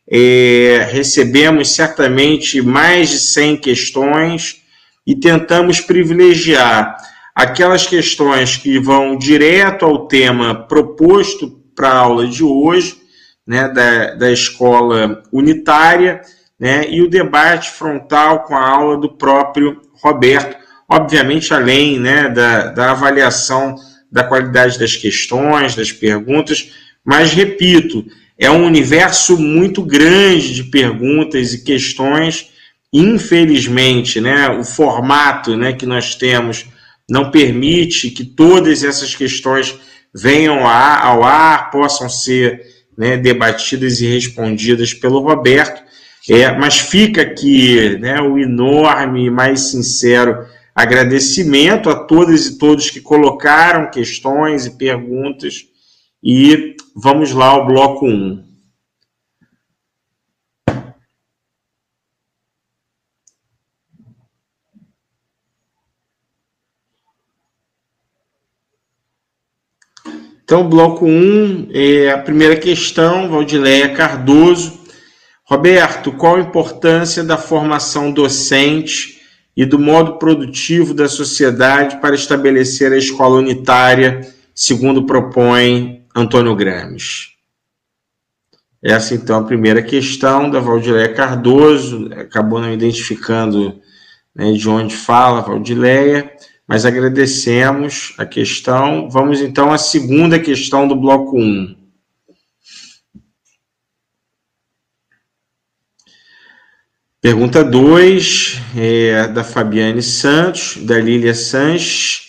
é, 0.10 0.88
recebemos 0.90 1.76
certamente 1.76 2.62
mais 2.62 3.10
de 3.10 3.20
100 3.20 3.58
questões 3.58 4.62
e 5.06 5.16
tentamos 5.16 5.82
privilegiar 5.82 6.96
aquelas 7.36 7.86
questões 7.86 8.56
que 8.58 8.80
vão 8.80 9.18
direto 9.18 9.86
ao 9.86 10.08
tema 10.08 10.56
proposto 10.56 11.62
para 11.76 11.90
a 11.90 12.00
aula 12.00 12.28
de 12.28 12.44
hoje, 12.44 12.98
né, 13.46 13.68
da, 13.70 14.16
da 14.16 14.32
escola 14.32 15.22
unitária, 15.32 16.22
né, 16.60 16.90
e 16.90 17.02
o 17.02 17.10
debate 17.10 17.72
frontal 17.72 18.44
com 18.44 18.56
a 18.56 18.70
aula 18.70 18.98
do 18.98 19.10
próprio 19.10 19.82
Roberto, 20.02 20.58
obviamente 20.90 21.54
além 21.54 22.00
né, 22.00 22.30
da, 22.30 22.68
da 22.68 22.92
avaliação 22.92 23.76
da 24.12 24.24
qualidade 24.24 24.80
das 24.80 24.96
questões, 24.96 25.76
das 25.76 25.92
perguntas, 25.92 26.72
mas 27.04 27.32
repito, 27.32 28.06
é 28.38 28.52
um 28.52 28.66
universo 28.66 29.38
muito 29.38 29.82
grande 29.82 30.54
de 30.54 30.64
perguntas 30.66 31.54
e 31.54 31.64
questões. 31.64 32.50
Infelizmente, 32.94 34.22
né, 34.22 34.50
o 34.50 34.64
formato 34.64 35.58
né, 35.58 35.74
que 35.74 35.86
nós 35.86 36.16
temos 36.16 36.66
não 37.10 37.32
permite 37.32 38.12
que 38.12 38.24
todas 38.24 38.84
essas 38.84 39.16
questões 39.16 39.76
venham 40.14 40.68
ao 40.68 41.24
ar, 41.24 41.72
possam 41.72 42.10
ser 42.10 42.62
né, 42.98 43.18
debatidas 43.18 44.02
e 44.02 44.08
respondidas 44.08 44.94
pelo 44.94 45.20
Roberto. 45.20 45.82
É, 46.30 46.52
mas 46.52 46.78
fica 46.78 47.22
aqui 47.22 47.98
né, 48.00 48.20
o 48.20 48.38
enorme 48.38 49.26
e 49.26 49.30
mais 49.30 49.72
sincero 49.72 50.46
agradecimento 50.76 51.90
a 51.90 51.96
todas 51.96 52.46
e 52.46 52.58
todos 52.58 52.90
que 52.90 53.00
colocaram 53.00 53.90
questões 53.90 54.66
e 54.66 54.72
perguntas. 54.72 55.66
E 56.22 56.76
vamos 56.94 57.32
lá 57.32 57.48
ao 57.48 57.66
bloco 57.66 58.06
1. 58.06 58.46
Então, 70.44 70.70
bloco 70.70 71.06
1, 71.06 71.70
é 71.74 72.10
a 72.10 72.18
primeira 72.18 72.56
questão, 72.56 73.30
Valdileia 73.30 73.94
Cardoso. 73.94 74.87
Roberto, 75.50 76.12
qual 76.12 76.36
a 76.36 76.42
importância 76.42 77.24
da 77.24 77.38
formação 77.38 78.12
docente 78.12 79.22
e 79.56 79.66
do 79.66 79.80
modo 79.80 80.18
produtivo 80.18 80.94
da 80.94 81.08
sociedade 81.08 82.02
para 82.02 82.14
estabelecer 82.14 82.92
a 82.92 82.98
escola 82.98 83.38
unitária, 83.38 84.28
segundo 84.54 85.06
propõe 85.06 86.04
Antônio 86.14 86.54
Grames? 86.54 87.30
Essa, 88.84 89.16
então, 89.16 89.40
a 89.40 89.44
primeira 89.46 89.82
questão 89.82 90.52
da 90.52 90.60
Valdileia 90.60 91.14
Cardoso, 91.14 92.10
acabou 92.14 92.60
não 92.60 92.74
identificando 92.74 93.80
né, 94.36 94.52
de 94.52 94.68
onde 94.68 94.98
fala 94.98 95.40
Valdileia, 95.40 96.30
mas 96.68 96.86
agradecemos 96.86 98.14
a 98.18 98.26
questão. 98.26 99.10
Vamos, 99.10 99.40
então, 99.40 99.72
à 99.72 99.78
segunda 99.78 100.38
questão 100.38 100.86
do 100.86 100.96
bloco 100.96 101.40
1. 101.40 101.77
Pergunta 107.20 107.64
2 107.64 108.62
é 108.78 109.28
da 109.28 109.44
Fabiane 109.44 110.04
Santos, 110.04 110.78
da 110.78 111.00
Lília 111.00 111.34
Sanches. 111.34 112.28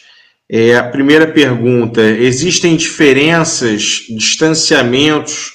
É, 0.50 0.76
a 0.76 0.82
primeira 0.82 1.26
pergunta: 1.26 2.00
existem 2.00 2.74
diferenças, 2.74 4.06
distanciamentos 4.08 5.52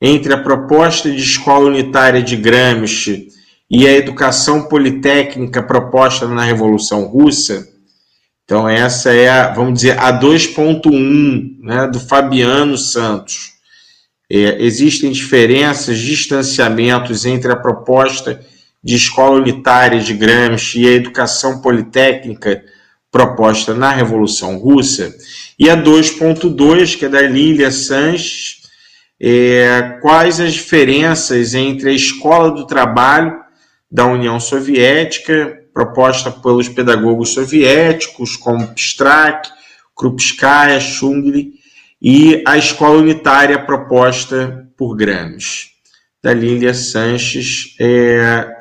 entre 0.00 0.32
a 0.32 0.40
proposta 0.40 1.10
de 1.10 1.20
escola 1.20 1.66
unitária 1.66 2.22
de 2.22 2.36
Gramsci 2.36 3.26
e 3.68 3.88
a 3.88 3.92
educação 3.92 4.68
politécnica 4.68 5.64
proposta 5.64 6.28
na 6.28 6.44
Revolução 6.44 7.06
Russa? 7.06 7.66
Então, 8.44 8.68
essa 8.68 9.12
é, 9.12 9.28
a, 9.28 9.52
vamos 9.52 9.74
dizer, 9.74 9.98
a 9.98 10.12
2.1 10.12 11.58
né, 11.60 11.88
do 11.88 11.98
Fabiano 11.98 12.78
Santos. 12.78 13.54
É, 14.30 14.62
existem 14.64 15.10
diferenças, 15.10 15.98
distanciamentos 15.98 17.26
entre 17.26 17.50
a 17.50 17.56
proposta 17.56 18.40
de 18.86 18.94
escola 18.94 19.40
unitária 19.40 19.98
de 19.98 20.14
Gramsci 20.14 20.82
e 20.82 20.86
a 20.86 20.92
educação 20.92 21.60
politécnica 21.60 22.62
proposta 23.10 23.74
na 23.74 23.90
Revolução 23.90 24.58
Russa, 24.58 25.12
e 25.58 25.68
a 25.68 25.76
2.2, 25.76 26.96
que 26.96 27.06
é 27.06 27.08
da 27.08 27.20
Lília 27.20 27.72
Sanches, 27.72 28.58
é, 29.20 29.98
quais 30.00 30.38
as 30.38 30.52
diferenças 30.52 31.52
entre 31.52 31.90
a 31.90 31.92
escola 31.92 32.52
do 32.52 32.64
trabalho 32.64 33.36
da 33.90 34.06
União 34.06 34.38
Soviética, 34.38 35.64
proposta 35.74 36.30
pelos 36.30 36.68
pedagogos 36.68 37.30
soviéticos, 37.30 38.36
como 38.36 38.68
Pstrak, 38.68 39.48
Krupskaya, 39.96 40.78
Chungli, 40.78 41.54
e 42.00 42.40
a 42.46 42.56
escola 42.56 42.98
unitária 42.98 43.58
proposta 43.58 44.68
por 44.76 44.94
Gramsci. 44.94 45.70
Da 46.22 46.32
Lília 46.32 46.72
Sanches, 46.72 47.74
é, 47.80 48.55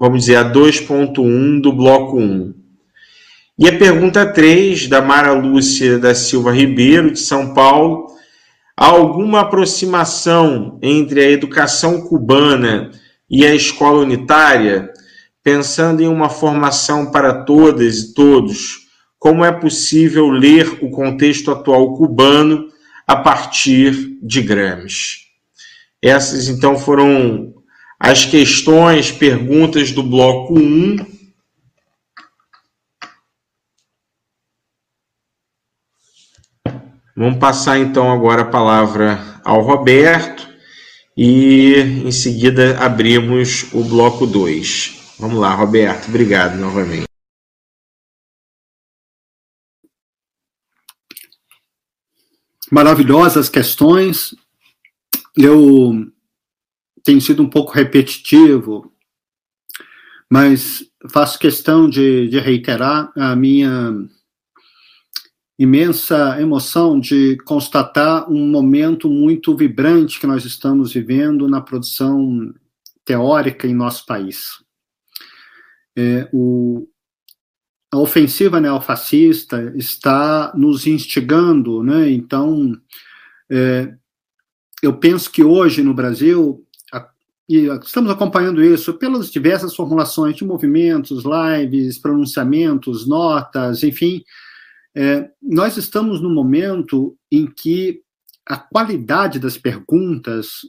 vamos 0.00 0.20
dizer, 0.20 0.36
a 0.36 0.50
2.1 0.50 1.60
do 1.60 1.70
bloco 1.70 2.18
1. 2.18 2.54
E 3.58 3.68
a 3.68 3.76
pergunta 3.76 4.24
3, 4.24 4.88
da 4.88 5.02
Mara 5.02 5.32
Lúcia 5.32 5.98
da 5.98 6.14
Silva 6.14 6.50
Ribeiro, 6.50 7.10
de 7.10 7.18
São 7.18 7.52
Paulo, 7.52 8.06
há 8.74 8.86
alguma 8.86 9.40
aproximação 9.40 10.78
entre 10.82 11.20
a 11.20 11.30
educação 11.30 12.00
cubana 12.00 12.90
e 13.28 13.44
a 13.44 13.54
escola 13.54 14.00
unitária, 14.00 14.90
pensando 15.44 16.02
em 16.02 16.08
uma 16.08 16.30
formação 16.30 17.10
para 17.10 17.44
todas 17.44 17.98
e 17.98 18.14
todos, 18.14 18.88
como 19.18 19.44
é 19.44 19.52
possível 19.52 20.30
ler 20.30 20.78
o 20.82 20.90
contexto 20.90 21.50
atual 21.50 21.94
cubano 21.94 22.68
a 23.06 23.16
partir 23.16 24.16
de 24.22 24.40
Gramsci? 24.40 25.18
Essas, 26.00 26.48
então, 26.48 26.78
foram 26.78 27.49
as 28.00 28.24
questões, 28.24 29.12
perguntas 29.12 29.92
do 29.92 30.02
bloco 30.02 30.58
1. 30.58 31.20
Vamos 37.14 37.38
passar 37.38 37.78
então 37.78 38.10
agora 38.10 38.40
a 38.40 38.50
palavra 38.50 39.38
ao 39.44 39.60
Roberto 39.60 40.48
e 41.14 41.74
em 41.76 42.10
seguida 42.10 42.82
abrimos 42.82 43.70
o 43.74 43.84
bloco 43.84 44.26
2. 44.26 45.16
Vamos 45.18 45.38
lá, 45.38 45.54
Roberto, 45.54 46.08
obrigado 46.08 46.56
novamente. 46.56 47.04
Maravilhosas 52.72 53.50
questões. 53.50 54.34
Eu 55.36 56.10
tem 57.04 57.20
sido 57.20 57.42
um 57.42 57.48
pouco 57.48 57.72
repetitivo, 57.72 58.92
mas 60.30 60.84
faço 61.10 61.38
questão 61.38 61.88
de, 61.88 62.28
de 62.28 62.38
reiterar 62.38 63.12
a 63.16 63.34
minha 63.34 63.92
imensa 65.58 66.40
emoção 66.40 66.98
de 66.98 67.36
constatar 67.44 68.30
um 68.30 68.48
momento 68.48 69.10
muito 69.10 69.54
vibrante 69.54 70.18
que 70.18 70.26
nós 70.26 70.44
estamos 70.46 70.94
vivendo 70.94 71.46
na 71.46 71.60
produção 71.60 72.54
teórica 73.04 73.66
em 73.66 73.74
nosso 73.74 74.06
país. 74.06 74.64
É, 75.94 76.28
o, 76.32 76.88
a 77.92 77.98
ofensiva 77.98 78.60
neofascista 78.60 79.74
está 79.76 80.52
nos 80.56 80.86
instigando, 80.86 81.82
né? 81.82 82.10
Então, 82.10 82.74
é, 83.50 83.94
eu 84.82 84.96
penso 84.96 85.30
que 85.30 85.42
hoje 85.42 85.82
no 85.82 85.92
Brasil 85.92 86.66
e 87.50 87.66
estamos 87.84 88.12
acompanhando 88.12 88.62
isso 88.62 88.94
pelas 88.94 89.28
diversas 89.28 89.74
formulações 89.74 90.36
de 90.36 90.44
movimentos, 90.44 91.24
lives, 91.24 91.98
pronunciamentos, 91.98 93.08
notas, 93.08 93.82
enfim. 93.82 94.22
É, 94.94 95.28
nós 95.42 95.76
estamos 95.76 96.20
no 96.20 96.30
momento 96.30 97.18
em 97.28 97.48
que 97.48 98.02
a 98.46 98.56
qualidade 98.56 99.40
das 99.40 99.58
perguntas 99.58 100.60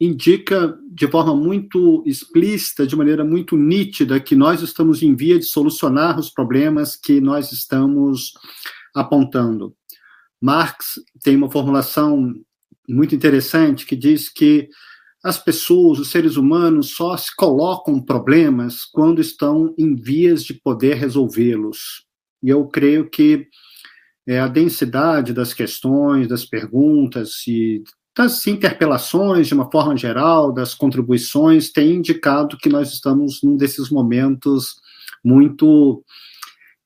indica 0.00 0.76
de 0.90 1.06
forma 1.06 1.36
muito 1.36 2.02
explícita, 2.04 2.84
de 2.84 2.96
maneira 2.96 3.24
muito 3.24 3.56
nítida, 3.56 4.18
que 4.18 4.34
nós 4.34 4.62
estamos 4.62 5.00
em 5.00 5.14
via 5.14 5.38
de 5.38 5.44
solucionar 5.44 6.18
os 6.18 6.28
problemas 6.28 6.96
que 6.96 7.20
nós 7.20 7.52
estamos 7.52 8.32
apontando. 8.92 9.76
Marx 10.40 10.94
tem 11.22 11.36
uma 11.36 11.48
formulação 11.48 12.34
muito 12.88 13.14
interessante 13.14 13.86
que 13.86 13.94
diz 13.94 14.28
que 14.28 14.68
as 15.22 15.38
pessoas, 15.38 16.00
os 16.00 16.10
seres 16.10 16.36
humanos, 16.36 16.94
só 16.94 17.16
se 17.16 17.34
colocam 17.34 18.02
problemas 18.02 18.84
quando 18.84 19.20
estão 19.20 19.72
em 19.78 19.94
vias 19.94 20.42
de 20.42 20.54
poder 20.54 20.94
resolvê-los. 20.94 22.04
E 22.42 22.48
eu 22.48 22.66
creio 22.66 23.08
que 23.08 23.46
é, 24.26 24.40
a 24.40 24.48
densidade 24.48 25.32
das 25.32 25.54
questões, 25.54 26.26
das 26.26 26.44
perguntas 26.44 27.46
e 27.46 27.82
das 28.16 28.46
interpelações, 28.46 29.46
de 29.46 29.54
uma 29.54 29.70
forma 29.70 29.96
geral, 29.96 30.52
das 30.52 30.74
contribuições, 30.74 31.70
tem 31.70 31.94
indicado 31.94 32.58
que 32.58 32.68
nós 32.68 32.92
estamos 32.92 33.40
num 33.42 33.56
desses 33.56 33.90
momentos 33.90 34.74
muito 35.24 36.04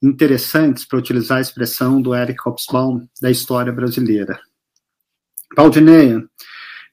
interessantes, 0.02 0.84
para 0.84 0.98
utilizar 0.98 1.38
a 1.38 1.40
expressão 1.40 2.00
do 2.00 2.14
Eric 2.14 2.38
Hobsbawm, 2.46 3.06
da 3.20 3.30
história 3.30 3.72
brasileira. 3.72 4.38
Valdineia, 5.56 6.22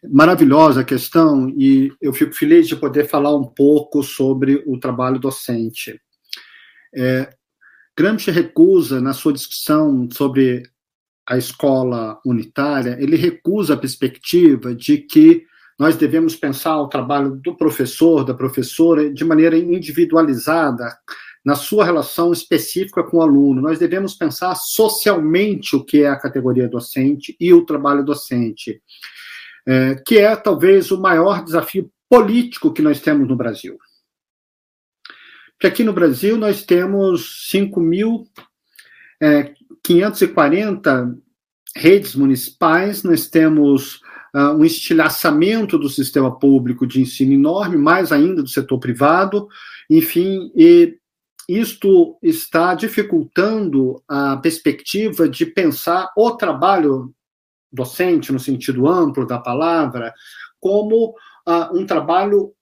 maravilhosa 0.09 0.81
a 0.81 0.85
questão, 0.85 1.49
e 1.49 1.91
eu 2.01 2.13
fico 2.13 2.34
feliz 2.34 2.67
de 2.67 2.75
poder 2.75 3.07
falar 3.07 3.35
um 3.35 3.45
pouco 3.45 4.03
sobre 4.03 4.63
o 4.65 4.77
trabalho 4.77 5.19
docente. 5.19 5.99
É, 6.95 7.30
Gramsci 7.97 8.31
recusa, 8.31 8.99
na 8.99 9.13
sua 9.13 9.34
discussão 9.34 10.07
sobre 10.11 10.63
a 11.27 11.38
escola 11.38 12.19
unitária, 12.25 12.97
ele 12.99 13.15
recusa 13.15 13.75
a 13.75 13.77
perspectiva 13.77 14.75
de 14.75 14.97
que 14.97 15.45
nós 15.80 15.95
devemos 15.95 16.35
pensar 16.35 16.80
o 16.80 16.88
trabalho 16.88 17.35
do 17.35 17.55
professor, 17.55 18.23
da 18.23 18.34
professora, 18.34 19.11
de 19.11 19.23
maneira 19.23 19.57
individualizada, 19.57 20.95
na 21.43 21.55
sua 21.55 21.84
relação 21.84 22.31
específica 22.31 23.03
com 23.03 23.17
o 23.17 23.21
aluno. 23.21 23.61
Nós 23.61 23.77
devemos 23.77 24.13
pensar 24.13 24.55
socialmente 24.55 25.75
o 25.75 25.84
que 25.84 26.03
é 26.03 26.07
a 26.07 26.19
categoria 26.19 26.69
docente 26.69 27.35
e 27.39 27.53
o 27.53 27.65
trabalho 27.65 28.03
docente, 28.03 28.81
é, 29.68 29.95
que 30.06 30.18
é 30.18 30.35
talvez 30.35 30.91
o 30.91 30.99
maior 30.99 31.44
desafio 31.44 31.90
político 32.10 32.73
que 32.73 32.81
nós 32.81 32.99
temos 32.99 33.27
no 33.27 33.35
Brasil. 33.35 33.77
Porque 35.53 35.68
aqui 35.68 35.84
no 35.84 35.94
Brasil 35.94 36.38
nós 36.38 36.64
temos 36.64 37.49
5.540 37.52 38.27
é, 39.22 41.14
redes 41.76 42.15
municipais, 42.15 43.03
nós 43.03 43.27
temos 43.27 44.02
uh, 44.35 44.52
um 44.57 44.65
estilhaçamento 44.65 45.77
do 45.77 45.90
sistema 45.90 46.38
público 46.38 46.85
de 46.85 47.02
ensino 47.02 47.34
enorme, 47.34 47.77
mais 47.77 48.11
ainda 48.11 48.44
do 48.44 48.49
setor 48.49 48.80
privado, 48.80 49.48
enfim, 49.90 50.52
e 50.56 50.98
isto 51.48 52.18
está 52.22 52.73
dificultando 52.73 54.02
a 54.07 54.38
perspectiva 54.38 55.27
de 55.27 55.45
pensar 55.45 56.10
o 56.15 56.31
trabalho 56.31 57.14
docente, 57.74 58.32
no 58.32 58.40
sentido 58.40 58.88
amplo 58.88 59.26
da 59.26 59.40
palavra, 59.40 60.14
como 60.60 61.16
uh, 61.48 61.78
um 61.78 61.86
trabalho 61.86 62.54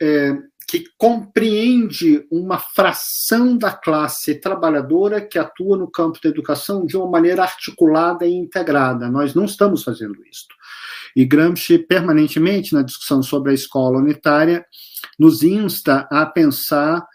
é, 0.00 0.36
que 0.66 0.84
compreende 0.98 2.26
uma 2.30 2.58
fração 2.58 3.56
da 3.56 3.72
classe 3.72 4.34
trabalhadora 4.40 5.20
que 5.20 5.38
atua 5.38 5.76
no 5.76 5.90
campo 5.90 6.18
da 6.22 6.28
educação 6.28 6.84
de 6.84 6.96
uma 6.96 7.08
maneira 7.08 7.42
articulada 7.42 8.26
e 8.26 8.32
integrada. 8.32 9.08
Nós 9.08 9.34
não 9.34 9.44
estamos 9.44 9.84
fazendo 9.84 10.16
isso. 10.26 10.46
E 11.14 11.24
Gramsci, 11.24 11.78
permanentemente, 11.78 12.74
na 12.74 12.82
discussão 12.82 13.22
sobre 13.22 13.52
a 13.52 13.54
escola 13.54 13.98
unitária, 13.98 14.64
nos 15.18 15.42
insta 15.42 16.08
a 16.10 16.26
pensar 16.26 17.06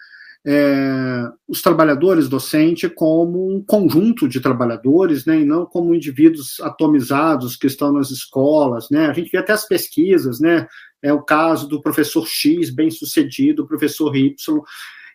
é, 0.46 1.30
os 1.48 1.62
trabalhadores 1.62 2.30
docentes 2.30 2.90
como 2.96 3.54
um 3.54 3.62
conjunto 3.62 4.28
de 4.28 4.40
trabalhadores, 4.40 5.26
né, 5.26 5.42
e 5.42 5.46
não 5.46 5.66
como 5.66 5.94
indivíduos 5.94 6.60
atomizados 6.62 7.56
que 7.56 7.68
estão 7.68 7.92
nas 7.92 8.10
escolas, 8.10 8.90
né, 8.90 9.08
a 9.08 9.14
gente 9.14 9.30
vê 9.30 9.38
até 9.38 9.54
as 9.54 9.68
pesquisas, 9.68 10.40
né, 10.40 10.68
é 11.02 11.12
o 11.12 11.22
caso 11.22 11.68
do 11.68 11.82
professor 11.82 12.26
X 12.26 12.70
bem 12.70 12.90
sucedido, 12.90 13.68
professor 13.68 14.16
Y, 14.16 14.34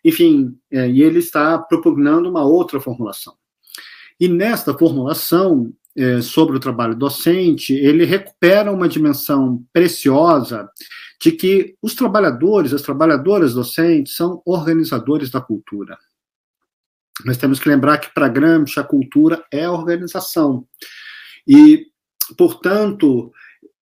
enfim, 0.04 0.54
é, 0.70 0.88
e 0.88 1.02
ele 1.02 1.18
está 1.18 1.58
propugnando 1.58 2.28
uma 2.28 2.44
outra 2.44 2.78
formulação. 2.78 3.34
E 4.20 4.28
nesta 4.28 4.76
formulação 4.76 5.72
é, 5.96 6.20
sobre 6.20 6.56
o 6.56 6.60
trabalho 6.60 6.94
docente, 6.94 7.72
ele 7.72 8.04
recupera 8.04 8.70
uma 8.70 8.88
dimensão 8.88 9.64
preciosa 9.72 10.68
de 11.24 11.32
que 11.32 11.74
os 11.80 11.94
trabalhadores, 11.94 12.74
as 12.74 12.82
trabalhadoras 12.82 13.54
docentes, 13.54 14.14
são 14.14 14.42
organizadores 14.44 15.30
da 15.30 15.40
cultura. 15.40 15.96
Nós 17.24 17.38
temos 17.38 17.58
que 17.58 17.66
lembrar 17.66 17.96
que, 17.96 18.12
para 18.12 18.28
Gramsci, 18.28 18.78
a 18.78 18.84
cultura 18.84 19.42
é 19.50 19.64
a 19.64 19.72
organização. 19.72 20.66
E, 21.48 21.86
portanto, 22.36 23.32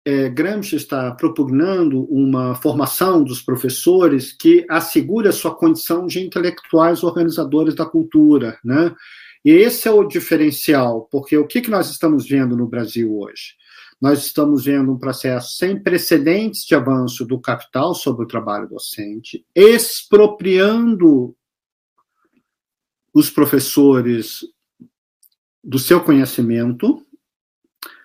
é, 0.04 0.28
Gramsci 0.28 0.76
está 0.76 1.10
propugnando 1.10 2.04
uma 2.04 2.54
formação 2.54 3.24
dos 3.24 3.42
professores 3.42 4.30
que 4.30 4.64
assegure 4.70 5.26
a 5.26 5.32
sua 5.32 5.52
condição 5.52 6.06
de 6.06 6.20
intelectuais 6.20 7.02
organizadores 7.02 7.74
da 7.74 7.84
cultura, 7.84 8.56
né? 8.64 8.94
E 9.44 9.50
esse 9.50 9.88
é 9.88 9.90
o 9.90 10.06
diferencial, 10.06 11.08
porque 11.10 11.36
o 11.36 11.44
que, 11.44 11.60
que 11.60 11.70
nós 11.72 11.90
estamos 11.90 12.28
vendo 12.28 12.56
no 12.56 12.68
Brasil 12.68 13.18
hoje? 13.18 13.56
Nós 14.02 14.26
estamos 14.26 14.64
vendo 14.64 14.90
um 14.90 14.98
processo 14.98 15.56
sem 15.56 15.80
precedentes 15.80 16.64
de 16.64 16.74
avanço 16.74 17.24
do 17.24 17.40
capital 17.40 17.94
sobre 17.94 18.24
o 18.24 18.26
trabalho 18.26 18.68
docente, 18.68 19.46
expropriando 19.54 21.36
os 23.14 23.30
professores 23.30 24.40
do 25.62 25.78
seu 25.78 26.02
conhecimento, 26.02 27.06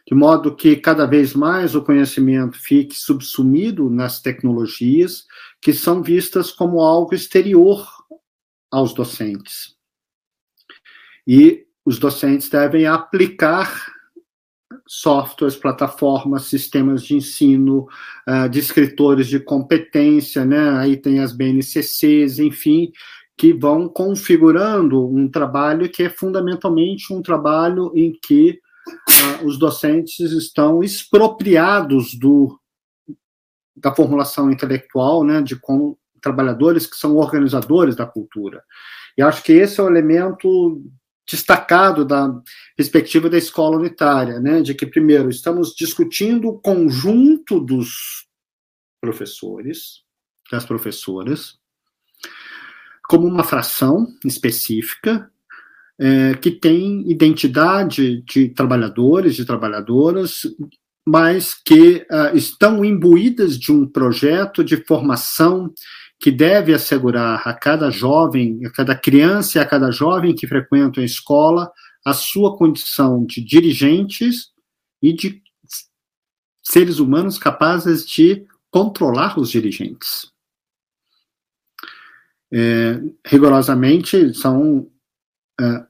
de 0.07 0.13
modo 0.13 0.55
que 0.55 0.75
cada 0.75 1.07
vez 1.07 1.33
mais 1.33 1.73
o 1.73 1.83
conhecimento 1.83 2.61
fique 2.61 2.95
subsumido 2.95 3.89
nas 3.89 4.21
tecnologias 4.21 5.25
que 5.59 5.73
são 5.73 6.03
vistas 6.03 6.51
como 6.51 6.79
algo 6.79 7.15
exterior 7.15 7.83
aos 8.69 8.93
docentes. 8.93 9.75
E 11.25 11.65
os 11.83 11.97
docentes 11.97 12.49
devem 12.49 12.85
aplicar 12.85 13.96
softwares, 14.87 15.55
plataformas, 15.55 16.43
sistemas 16.43 17.03
de 17.03 17.15
ensino, 17.15 17.87
uh, 18.27 18.49
de 18.49 18.59
escritores 18.59 19.27
de 19.27 19.39
competência, 19.39 20.45
né? 20.45 20.69
Aí 20.77 20.97
tem 20.97 21.19
as 21.19 21.31
BNCCs, 21.31 22.39
enfim, 22.39 22.91
que 23.37 23.53
vão 23.53 23.87
configurando 23.87 25.07
um 25.07 25.29
trabalho 25.29 25.89
que 25.89 26.03
é 26.03 26.09
fundamentalmente 26.09 27.13
um 27.13 27.21
trabalho 27.21 27.91
em 27.95 28.11
que 28.11 28.59
uh, 28.87 29.45
os 29.45 29.57
docentes 29.57 30.31
estão 30.31 30.83
expropriados 30.83 32.13
do 32.17 32.59
da 33.79 33.93
formulação 33.93 34.49
intelectual, 34.49 35.23
né? 35.23 35.41
De 35.41 35.55
como 35.55 35.97
trabalhadores 36.19 36.87
que 36.87 36.97
são 36.97 37.15
organizadores 37.15 37.95
da 37.95 38.05
cultura. 38.05 38.63
E 39.17 39.21
acho 39.21 39.43
que 39.43 39.53
esse 39.53 39.79
é 39.79 39.83
o 39.83 39.87
elemento 39.87 40.81
destacado 41.29 42.05
da 42.05 42.41
perspectiva 42.75 43.29
da 43.29 43.37
escola 43.37 43.77
unitária, 43.77 44.39
né, 44.39 44.61
de 44.61 44.73
que, 44.73 44.85
primeiro, 44.85 45.29
estamos 45.29 45.73
discutindo 45.75 46.47
o 46.47 46.59
conjunto 46.59 47.59
dos 47.59 48.25
professores, 49.01 50.03
das 50.51 50.65
professoras, 50.65 51.57
como 53.07 53.27
uma 53.27 53.43
fração 53.43 54.07
específica, 54.23 55.29
é, 55.99 56.35
que 56.35 56.51
tem 56.51 57.09
identidade 57.09 58.21
de 58.21 58.49
trabalhadores, 58.49 59.35
de 59.35 59.45
trabalhadoras, 59.45 60.43
mas 61.07 61.53
que 61.53 62.05
uh, 62.11 62.35
estão 62.35 62.83
imbuídas 62.83 63.57
de 63.57 63.71
um 63.71 63.87
projeto 63.87 64.61
de 64.61 64.75
formação 64.85 65.73
que 66.19 66.31
deve 66.31 66.73
assegurar 66.73 67.47
a 67.47 67.53
cada 67.53 67.91
jovem, 67.91 68.65
a 68.65 68.71
cada 68.71 68.95
criança 68.95 69.57
e 69.57 69.61
a 69.61 69.65
cada 69.65 69.91
jovem 69.91 70.35
que 70.35 70.47
frequenta 70.47 71.01
a 71.01 71.05
escola 71.05 71.71
a 72.07 72.13
sua 72.13 72.57
condição 72.57 73.25
de 73.25 73.43
dirigentes 73.43 74.51
e 75.01 75.11
de 75.11 75.43
seres 76.63 76.99
humanos 76.99 77.37
capazes 77.37 78.07
de 78.07 78.45
controlar 78.71 79.37
os 79.37 79.49
dirigentes. 79.49 80.31
É, 82.49 83.01
rigorosamente 83.25 84.33
são 84.33 84.89
é, 85.59 85.85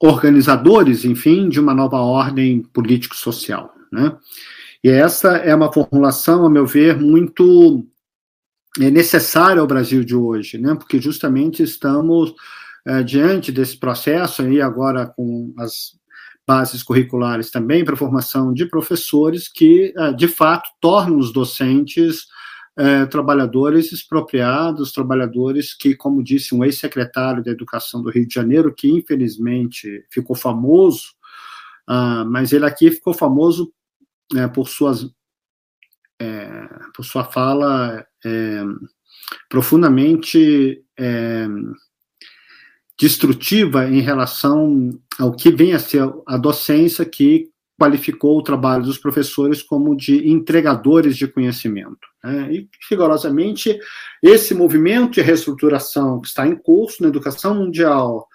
organizadores, 0.00 1.04
enfim, 1.04 1.50
de 1.50 1.60
uma 1.60 1.74
nova 1.74 1.98
ordem 1.98 2.62
político-social. 2.62 3.74
Né? 3.92 4.16
E 4.82 4.88
essa 4.88 5.36
é 5.36 5.54
uma 5.54 5.70
formulação, 5.70 6.46
a 6.46 6.50
meu 6.50 6.66
ver, 6.66 6.98
muito 6.98 7.86
é 8.80 8.90
necessária 8.90 9.60
ao 9.60 9.66
Brasil 9.66 10.04
de 10.04 10.14
hoje, 10.14 10.58
né? 10.58 10.74
Porque 10.74 11.00
justamente 11.00 11.62
estamos 11.62 12.34
é, 12.86 13.02
diante 13.02 13.52
desse 13.52 13.78
processo 13.78 14.42
aí 14.42 14.60
agora 14.60 15.06
com 15.06 15.52
as 15.58 16.00
bases 16.46 16.82
curriculares 16.82 17.50
também 17.50 17.84
para 17.84 17.96
formação 17.96 18.52
de 18.52 18.66
professores 18.66 19.48
que, 19.48 19.92
é, 19.96 20.12
de 20.12 20.26
fato, 20.26 20.68
tornam 20.80 21.18
os 21.18 21.32
docentes 21.32 22.26
é, 22.76 23.04
trabalhadores 23.06 23.92
expropriados, 23.92 24.92
trabalhadores 24.92 25.74
que, 25.74 25.94
como 25.94 26.22
disse 26.22 26.54
um 26.54 26.64
ex-secretário 26.64 27.44
da 27.44 27.50
Educação 27.50 28.02
do 28.02 28.10
Rio 28.10 28.26
de 28.26 28.34
Janeiro, 28.34 28.74
que 28.74 28.88
infelizmente 28.90 30.04
ficou 30.10 30.34
famoso, 30.34 31.12
ah, 31.86 32.24
mas 32.24 32.52
ele 32.52 32.64
aqui 32.64 32.90
ficou 32.90 33.12
famoso 33.12 33.72
é, 34.34 34.48
por 34.48 34.68
suas 34.68 35.06
é, 36.18 36.68
por 36.94 37.04
sua 37.04 37.24
fala 37.24 38.06
é, 38.24 38.62
profundamente 39.48 40.82
é, 40.98 41.46
destrutiva 42.98 43.88
em 43.88 44.00
relação 44.00 44.90
ao 45.18 45.32
que 45.32 45.50
vem 45.50 45.72
a 45.72 45.78
ser 45.78 46.08
a 46.26 46.36
docência, 46.36 47.04
que 47.04 47.50
qualificou 47.80 48.38
o 48.38 48.42
trabalho 48.42 48.84
dos 48.84 48.96
professores 48.96 49.60
como 49.60 49.96
de 49.96 50.28
entregadores 50.28 51.16
de 51.16 51.26
conhecimento. 51.26 52.06
Né? 52.22 52.52
E, 52.52 52.68
rigorosamente, 52.88 53.76
esse 54.22 54.54
movimento 54.54 55.14
de 55.14 55.20
reestruturação 55.20 56.20
que 56.20 56.28
está 56.28 56.46
em 56.46 56.54
curso 56.54 57.02
na 57.02 57.08
educação 57.08 57.56
mundial, 57.56 58.28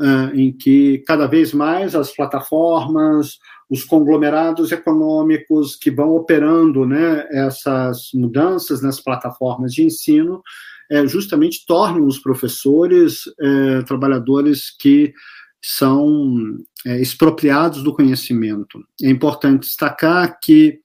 uh, 0.00 0.34
em 0.34 0.52
que 0.52 1.02
cada 1.06 1.26
vez 1.26 1.52
mais 1.52 1.94
as 1.94 2.14
plataformas, 2.14 3.38
os 3.74 3.82
conglomerados 3.82 4.70
econômicos 4.70 5.74
que 5.74 5.90
vão 5.90 6.10
operando 6.10 6.86
né, 6.86 7.26
essas 7.32 8.10
mudanças 8.14 8.80
nas 8.80 9.00
plataformas 9.00 9.72
de 9.72 9.82
ensino, 9.82 10.40
é, 10.88 11.04
justamente 11.08 11.66
tornam 11.66 12.06
os 12.06 12.20
professores 12.20 13.24
é, 13.40 13.82
trabalhadores 13.82 14.70
que 14.70 15.12
são 15.60 16.56
é, 16.86 17.00
expropriados 17.00 17.82
do 17.82 17.92
conhecimento. 17.92 18.78
É 19.02 19.10
importante 19.10 19.66
destacar 19.66 20.38
que, 20.40 20.78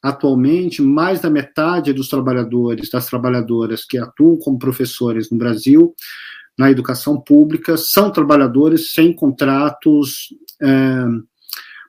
atualmente, 0.00 0.80
mais 0.80 1.20
da 1.20 1.28
metade 1.28 1.92
dos 1.92 2.08
trabalhadores, 2.08 2.88
das 2.88 3.06
trabalhadoras 3.06 3.84
que 3.84 3.98
atuam 3.98 4.38
como 4.38 4.60
professores 4.60 5.28
no 5.28 5.38
Brasil, 5.38 5.92
na 6.56 6.70
educação 6.70 7.20
pública, 7.20 7.76
são 7.76 8.12
trabalhadores 8.12 8.92
sem 8.92 9.12
contratos 9.12 10.28
é, 10.62 11.04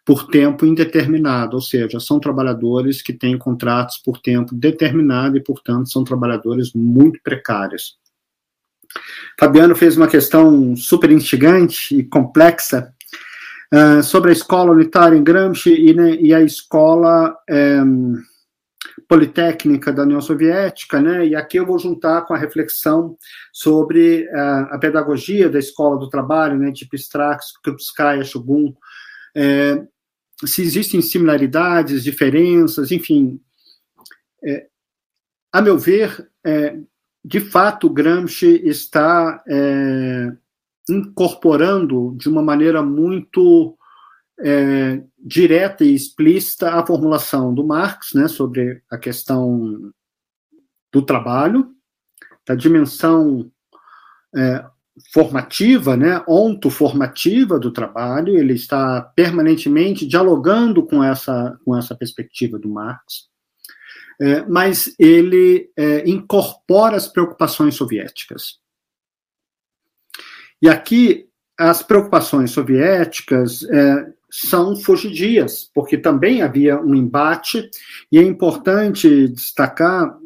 por 0.09 0.25
tempo 0.25 0.65
indeterminado, 0.65 1.55
ou 1.55 1.61
seja, 1.61 1.99
são 1.99 2.19
trabalhadores 2.19 2.99
que 2.99 3.13
têm 3.13 3.37
contratos 3.37 3.99
por 3.99 4.17
tempo 4.17 4.55
determinado 4.55 5.37
e, 5.37 5.43
portanto, 5.43 5.87
são 5.87 6.03
trabalhadores 6.03 6.73
muito 6.73 7.21
precários. 7.21 7.95
Fabiano 9.39 9.75
fez 9.75 9.95
uma 9.95 10.07
questão 10.07 10.75
super 10.75 11.11
instigante 11.11 11.95
e 11.95 12.03
complexa 12.03 12.91
uh, 13.71 14.01
sobre 14.01 14.31
a 14.31 14.33
escola 14.33 14.71
unitária 14.71 15.15
em 15.15 15.23
Gramsci 15.23 15.75
e, 15.75 15.93
né, 15.93 16.15
e 16.15 16.33
a 16.33 16.41
escola 16.41 17.37
um, 17.85 18.15
politécnica 19.07 19.93
da 19.93 20.01
União 20.01 20.21
Soviética, 20.21 20.99
né? 20.99 21.27
E 21.27 21.35
aqui 21.35 21.57
eu 21.57 21.67
vou 21.67 21.77
juntar 21.77 22.23
com 22.23 22.33
a 22.33 22.37
reflexão 22.37 23.15
sobre 23.53 24.23
uh, 24.23 24.73
a 24.73 24.79
pedagogia 24.79 25.51
da 25.51 25.59
escola 25.59 25.99
do 25.99 26.09
trabalho, 26.09 26.57
né? 26.57 26.71
De 26.71 26.87
Pistrax, 26.87 27.53
Krupskaya, 27.63 28.23
Shogun, 28.23 28.73
é, 29.35 29.83
se 30.45 30.61
existem 30.61 31.01
similaridades, 31.01 32.03
diferenças, 32.03 32.91
enfim. 32.91 33.39
É, 34.43 34.67
a 35.51 35.61
meu 35.61 35.77
ver, 35.77 36.29
é, 36.45 36.77
de 37.23 37.39
fato, 37.39 37.89
Gramsci 37.89 38.61
está 38.65 39.43
é, 39.47 40.31
incorporando 40.89 42.15
de 42.17 42.29
uma 42.29 42.41
maneira 42.41 42.81
muito 42.81 43.77
é, 44.39 45.03
direta 45.17 45.83
e 45.83 45.93
explícita 45.93 46.73
a 46.73 46.85
formulação 46.85 47.53
do 47.53 47.65
Marx 47.65 48.13
né, 48.13 48.27
sobre 48.27 48.81
a 48.89 48.97
questão 48.97 49.91
do 50.91 51.01
trabalho, 51.01 51.71
da 52.47 52.55
dimensão 52.55 53.51
é, 54.35 54.65
formativa, 55.13 55.95
né, 55.95 56.23
ontoformativa 56.27 57.59
do 57.59 57.71
trabalho, 57.71 58.37
ele 58.37 58.53
está 58.53 59.01
permanentemente 59.15 60.05
dialogando 60.05 60.85
com 60.85 61.03
essa, 61.03 61.57
com 61.65 61.77
essa 61.77 61.95
perspectiva 61.95 62.57
do 62.59 62.69
Marx 62.69 63.29
é, 64.19 64.41
mas 64.45 64.93
ele 64.99 65.71
é, 65.77 66.07
incorpora 66.09 66.97
as 66.97 67.07
preocupações 67.07 67.75
soviéticas. 67.75 68.59
E 70.61 70.67
aqui, 70.67 71.29
as 71.57 71.81
preocupações 71.81 72.51
soviéticas 72.51 73.63
é, 73.63 74.11
são 74.29 74.75
fugidias, 74.75 75.69
porque 75.73 75.97
também 75.97 76.41
havia 76.41 76.79
um 76.79 76.93
embate, 76.93 77.69
e 78.11 78.19
é 78.19 78.21
importante 78.21 79.29
destacar 79.29 80.17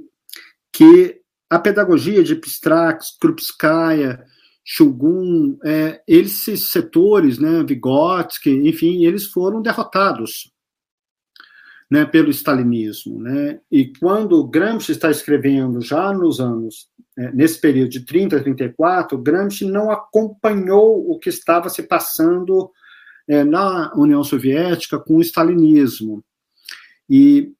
que 0.71 1.21
a 1.49 1.59
pedagogia 1.59 2.23
de 2.23 2.35
Pistrax, 2.35 3.15
Krupskaya, 3.19 4.25
Shulgun, 4.63 5.57
é, 5.63 6.01
esses 6.07 6.71
setores, 6.71 7.37
né, 7.37 7.63
Vygotsky, 7.63 8.67
enfim, 8.67 9.05
eles 9.05 9.25
foram 9.25 9.61
derrotados 9.61 10.53
né, 11.91 12.05
pelo 12.05 12.29
stalinismo. 12.31 13.21
Né? 13.21 13.59
E 13.71 13.91
quando 13.99 14.47
Gramsci 14.47 14.93
está 14.93 15.11
escrevendo, 15.11 15.81
já 15.81 16.11
nos 16.13 16.39
anos, 16.39 16.87
é, 17.17 17.31
nesse 17.31 17.59
período 17.59 17.89
de 17.89 18.05
30 18.05 18.37
a 18.37 18.43
34, 18.43 19.17
Gramsci 19.17 19.65
não 19.65 19.91
acompanhou 19.91 21.11
o 21.11 21.19
que 21.19 21.29
estava 21.29 21.69
se 21.69 21.83
passando 21.83 22.71
é, 23.27 23.43
na 23.43 23.93
União 23.95 24.23
Soviética 24.23 24.97
com 24.97 25.17
o 25.17 25.21
stalinismo. 25.21 26.23
E 27.09 27.51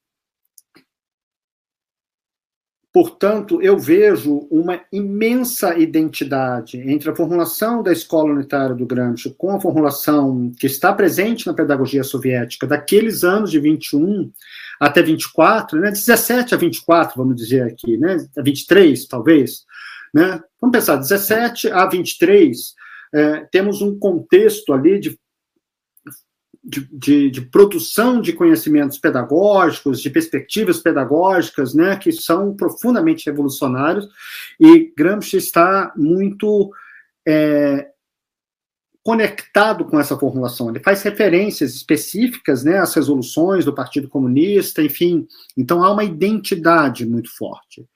Portanto, 2.94 3.60
eu 3.60 3.76
vejo 3.76 4.46
uma 4.48 4.80
imensa 4.92 5.76
identidade 5.76 6.78
entre 6.78 7.10
a 7.10 7.16
formulação 7.16 7.82
da 7.82 7.90
escola 7.90 8.32
unitária 8.32 8.72
do 8.72 8.86
Gramsci 8.86 9.34
com 9.36 9.50
a 9.50 9.60
formulação 9.60 10.52
que 10.60 10.68
está 10.68 10.92
presente 10.92 11.44
na 11.44 11.52
pedagogia 11.52 12.04
soviética 12.04 12.68
daqueles 12.68 13.24
anos 13.24 13.50
de 13.50 13.58
21 13.58 14.30
até 14.78 15.02
24, 15.02 15.80
né, 15.80 15.90
17 15.90 16.54
a 16.54 16.56
24, 16.56 17.16
vamos 17.16 17.34
dizer 17.34 17.64
aqui, 17.64 17.96
né, 17.96 18.16
a 18.38 18.42
23, 18.42 19.06
talvez, 19.06 19.64
né, 20.14 20.40
vamos 20.60 20.78
pensar, 20.78 20.94
17 20.94 21.72
a 21.72 21.86
23, 21.86 22.74
é, 23.12 23.40
temos 23.50 23.82
um 23.82 23.98
contexto 23.98 24.72
ali 24.72 25.00
de 25.00 25.18
de, 26.64 26.88
de, 26.90 27.30
de, 27.30 27.40
produção 27.42 28.20
de 28.20 28.32
conhecimentos 28.32 28.98
pedagógicos, 28.98 30.00
de 30.00 30.08
perspectivas 30.08 30.78
pedagógicas, 30.78 31.74
né, 31.74 31.96
que 31.96 32.10
são 32.10 32.54
profundamente 32.56 33.26
revolucionários, 33.26 34.08
e 34.58 34.92
Gramsci 34.96 35.36
está 35.36 35.92
muito 35.94 36.72
é, 37.28 37.88
conectado 39.04 39.84
com 39.84 40.00
essa 40.00 40.16
formulação. 40.16 40.70
Ele 40.70 40.80
faz 40.80 41.02
referências 41.02 41.74
específicas 41.74 42.64
né, 42.64 42.78
às 42.78 42.94
resoluções 42.94 43.66
do 43.66 43.74
Partido 43.74 44.08
Comunista, 44.08 44.82
enfim. 44.82 45.28
Então 45.54 45.84
há 45.84 45.92
uma 45.92 46.04
identidade 46.04 47.04
muito 47.04 47.30
forte. 47.36 47.86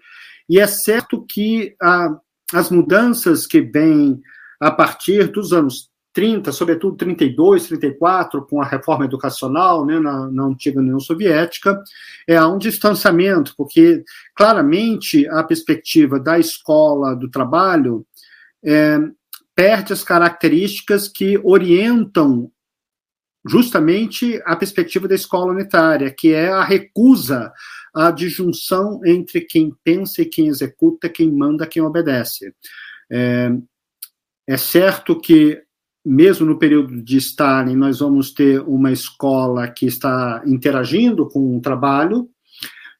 E 0.46 0.60
é 0.60 0.66
certo 0.66 1.24
que 1.26 1.74
a, 1.80 2.20
as 2.52 2.70
mudanças 2.70 3.46
que 3.46 3.62
vêm 3.62 4.20
a 4.60 4.70
partir 4.70 5.28
dos 5.28 5.52
anos 5.52 5.87
30, 6.12 6.50
sobretudo 6.52 6.96
32, 6.96 7.68
34, 7.68 8.44
com 8.46 8.60
a 8.60 8.66
reforma 8.66 9.04
educacional 9.04 9.84
né, 9.84 10.00
na, 10.00 10.30
na 10.30 10.44
antiga 10.44 10.80
União 10.80 10.98
Soviética, 10.98 11.80
é, 12.26 12.36
há 12.36 12.48
um 12.48 12.58
distanciamento, 12.58 13.54
porque 13.56 14.02
claramente 14.34 15.28
a 15.28 15.44
perspectiva 15.44 16.18
da 16.18 16.38
escola 16.38 17.14
do 17.14 17.30
trabalho 17.30 18.06
é, 18.64 18.98
perde 19.54 19.92
as 19.92 20.02
características 20.02 21.08
que 21.08 21.38
orientam 21.44 22.50
justamente 23.46 24.40
a 24.44 24.56
perspectiva 24.56 25.08
da 25.08 25.14
escola 25.14 25.52
unitária, 25.52 26.14
que 26.16 26.32
é 26.32 26.48
a 26.48 26.62
recusa 26.62 27.52
à 27.94 28.10
disjunção 28.10 29.00
entre 29.04 29.40
quem 29.40 29.72
pensa 29.82 30.22
e 30.22 30.26
quem 30.26 30.48
executa, 30.48 31.08
quem 31.08 31.30
manda, 31.32 31.66
quem 31.66 31.82
obedece. 31.82 32.54
É, 33.10 33.50
é 34.46 34.56
certo 34.56 35.18
que 35.18 35.62
mesmo 36.08 36.46
no 36.46 36.58
período 36.58 37.02
de 37.02 37.18
Stalin, 37.18 37.76
nós 37.76 37.98
vamos 37.98 38.32
ter 38.32 38.62
uma 38.62 38.90
escola 38.90 39.68
que 39.68 39.84
está 39.84 40.42
interagindo 40.46 41.28
com 41.28 41.58
o 41.58 41.60
trabalho, 41.60 42.26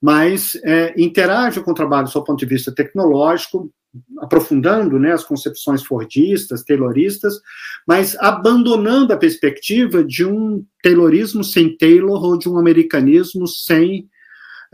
mas 0.01 0.55
é, 0.63 0.95
interage 1.01 1.63
com 1.63 1.71
o 1.71 1.75
trabalho 1.75 2.07
do 2.07 2.25
ponto 2.25 2.39
de 2.39 2.45
vista 2.45 2.71
tecnológico, 2.71 3.73
aprofundando 4.19 4.99
né, 4.99 5.13
as 5.13 5.25
concepções 5.25 5.83
fordistas, 5.83 6.63
tayloristas, 6.63 7.41
mas 7.87 8.15
abandonando 8.21 9.15
a 9.15 9.17
perspectiva 9.17 10.05
de 10.05 10.27
um 10.27 10.63
taylorismo 10.83 11.43
sem 11.43 11.75
Taylor 11.79 12.23
ou 12.23 12.39
de 12.39 12.47
um 12.47 12.59
americanismo 12.59 13.49
sem 13.49 14.07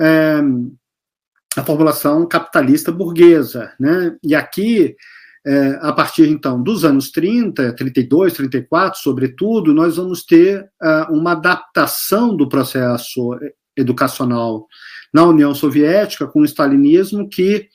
é, 0.00 0.40
a 1.56 1.62
formulação 1.62 2.26
capitalista 2.26 2.90
burguesa. 2.90 3.72
Né? 3.78 4.16
E 4.24 4.34
aqui 4.34 4.96
é, 5.46 5.78
a 5.82 5.92
partir 5.92 6.28
então 6.28 6.62
dos 6.62 6.84
anos 6.84 7.10
30, 7.10 7.74
32, 7.74 8.32
34, 8.32 9.00
sobretudo, 9.00 9.74
nós 9.74 9.96
vamos 9.96 10.24
ter 10.24 10.62
uh, 10.82 11.12
uma 11.12 11.32
adaptação 11.32 12.34
do 12.34 12.48
processo 12.48 13.38
educacional 13.76 14.66
na 15.12 15.24
União 15.24 15.54
Soviética 15.54 16.26
com 16.26 16.40
o 16.40 16.44
stalinismo 16.44 17.28
que 17.28 17.68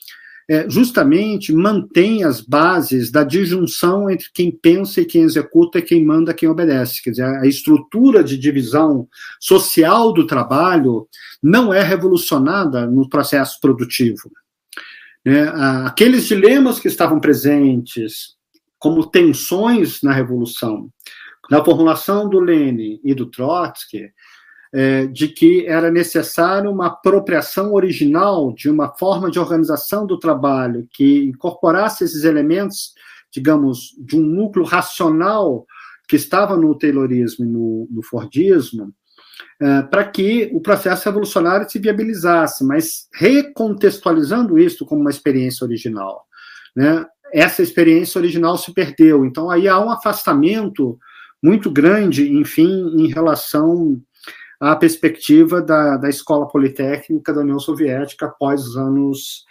é, 0.50 0.68
justamente 0.68 1.54
mantém 1.54 2.24
as 2.24 2.42
bases 2.42 3.12
da 3.12 3.24
disjunção 3.24 4.10
entre 4.10 4.28
quem 4.34 4.52
pensa 4.52 5.00
e 5.00 5.06
quem 5.06 5.22
executa 5.22 5.78
e 5.78 5.84
quem 5.84 6.04
manda 6.04 6.32
e 6.32 6.34
quem 6.34 6.50
obedece. 6.50 7.04
Quer 7.04 7.12
dizer, 7.12 7.26
a 7.26 7.46
estrutura 7.46 8.24
de 8.24 8.36
divisão 8.36 9.08
social 9.40 10.12
do 10.12 10.26
trabalho 10.26 11.08
não 11.42 11.72
é 11.72 11.84
revolucionada 11.84 12.88
no 12.88 13.08
processo 13.08 13.60
produtivo. 13.62 14.32
Né? 15.26 15.50
Aqueles 15.86 16.28
dilemas 16.28 16.80
que 16.80 16.88
estavam 16.88 17.20
presentes 17.20 18.38
como 18.78 19.06
tensões 19.06 20.02
na 20.02 20.14
Revolução, 20.14 20.90
na 21.50 21.64
formulação 21.64 22.30
do 22.30 22.40
Lenin 22.40 23.00
e 23.04 23.14
do 23.14 23.26
Trotsky, 23.26 24.12
é, 24.72 25.08
de 25.08 25.28
que 25.28 25.66
era 25.66 25.90
necessário 25.90 26.72
uma 26.72 26.88
apropriação 26.88 27.74
original 27.74 28.54
de 28.54 28.70
uma 28.70 28.96
forma 28.96 29.32
de 29.32 29.40
organização 29.40 30.06
do 30.06 30.20
trabalho 30.20 30.88
que 30.92 31.24
incorporasse 31.24 32.04
esses 32.04 32.24
elementos, 32.24 32.94
digamos, 33.32 33.96
de 33.98 34.16
um 34.16 34.22
núcleo 34.22 34.64
racional 34.64 35.66
que 36.08 36.16
estava 36.16 36.56
no 36.56 36.78
Taylorismo 36.78 37.46
e 37.46 37.48
no, 37.48 37.88
no 37.90 38.04
Fordismo, 38.04 38.94
para 39.90 40.06
que 40.06 40.50
o 40.54 40.62
processo 40.62 41.06
revolucionário 41.06 41.70
se 41.70 41.80
viabilizasse, 41.80 42.64
mas 42.64 43.08
recontextualizando 43.14 44.58
isso 44.58 44.86
como 44.86 45.02
uma 45.02 45.10
experiência 45.10 45.66
original. 45.66 46.26
Né? 46.76 47.06
Essa 47.34 47.62
experiência 47.62 48.20
original 48.20 48.58
se 48.58 48.74
perdeu, 48.74 49.26
então 49.26 49.50
aí 49.50 49.68
há 49.68 49.80
um 49.80 49.92
afastamento 49.92 50.98
muito 51.42 51.70
grande, 51.70 52.32
enfim, 52.32 52.68
em 52.98 53.08
relação 53.08 54.02
à 54.60 54.76
perspectiva 54.76 55.62
da, 55.62 55.98
da 55.98 56.10
escola 56.10 56.48
politécnica 56.48 57.34
da 57.34 57.42
União 57.42 57.60
Soviética 57.60 58.26
após 58.26 58.66
os 58.66 58.78
anos 58.78 59.46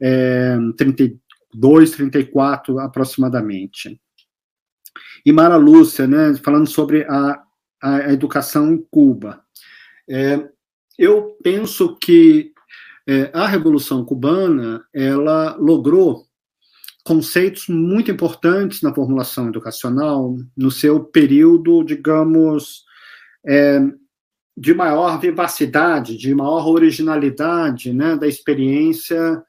é, 0.00 0.56
32, 0.76 1.90
34 1.92 2.78
aproximadamente. 2.78 4.00
E 5.24 5.32
Mara 5.32 5.56
Lúcia, 5.56 6.06
né, 6.06 6.34
falando 6.44 6.68
sobre 6.68 7.04
a, 7.04 7.42
a 7.82 8.12
educação 8.12 8.72
em 8.72 8.86
Cuba. 8.90 9.42
É, 10.08 10.48
eu 10.98 11.36
penso 11.42 11.96
que 11.96 12.52
é, 13.06 13.30
a 13.32 13.46
Revolução 13.46 14.04
Cubana 14.04 14.84
ela 14.94 15.56
logrou 15.56 16.24
conceitos 17.04 17.66
muito 17.68 18.10
importantes 18.10 18.80
na 18.80 18.94
formulação 18.94 19.48
educacional 19.48 20.36
no 20.56 20.70
seu 20.70 21.02
período, 21.02 21.82
digamos, 21.82 22.84
é, 23.44 23.80
de 24.56 24.72
maior 24.72 25.18
vivacidade, 25.18 26.16
de 26.16 26.34
maior 26.34 26.66
originalidade, 26.68 27.92
né, 27.92 28.16
da 28.16 28.28
experiência 28.28 29.42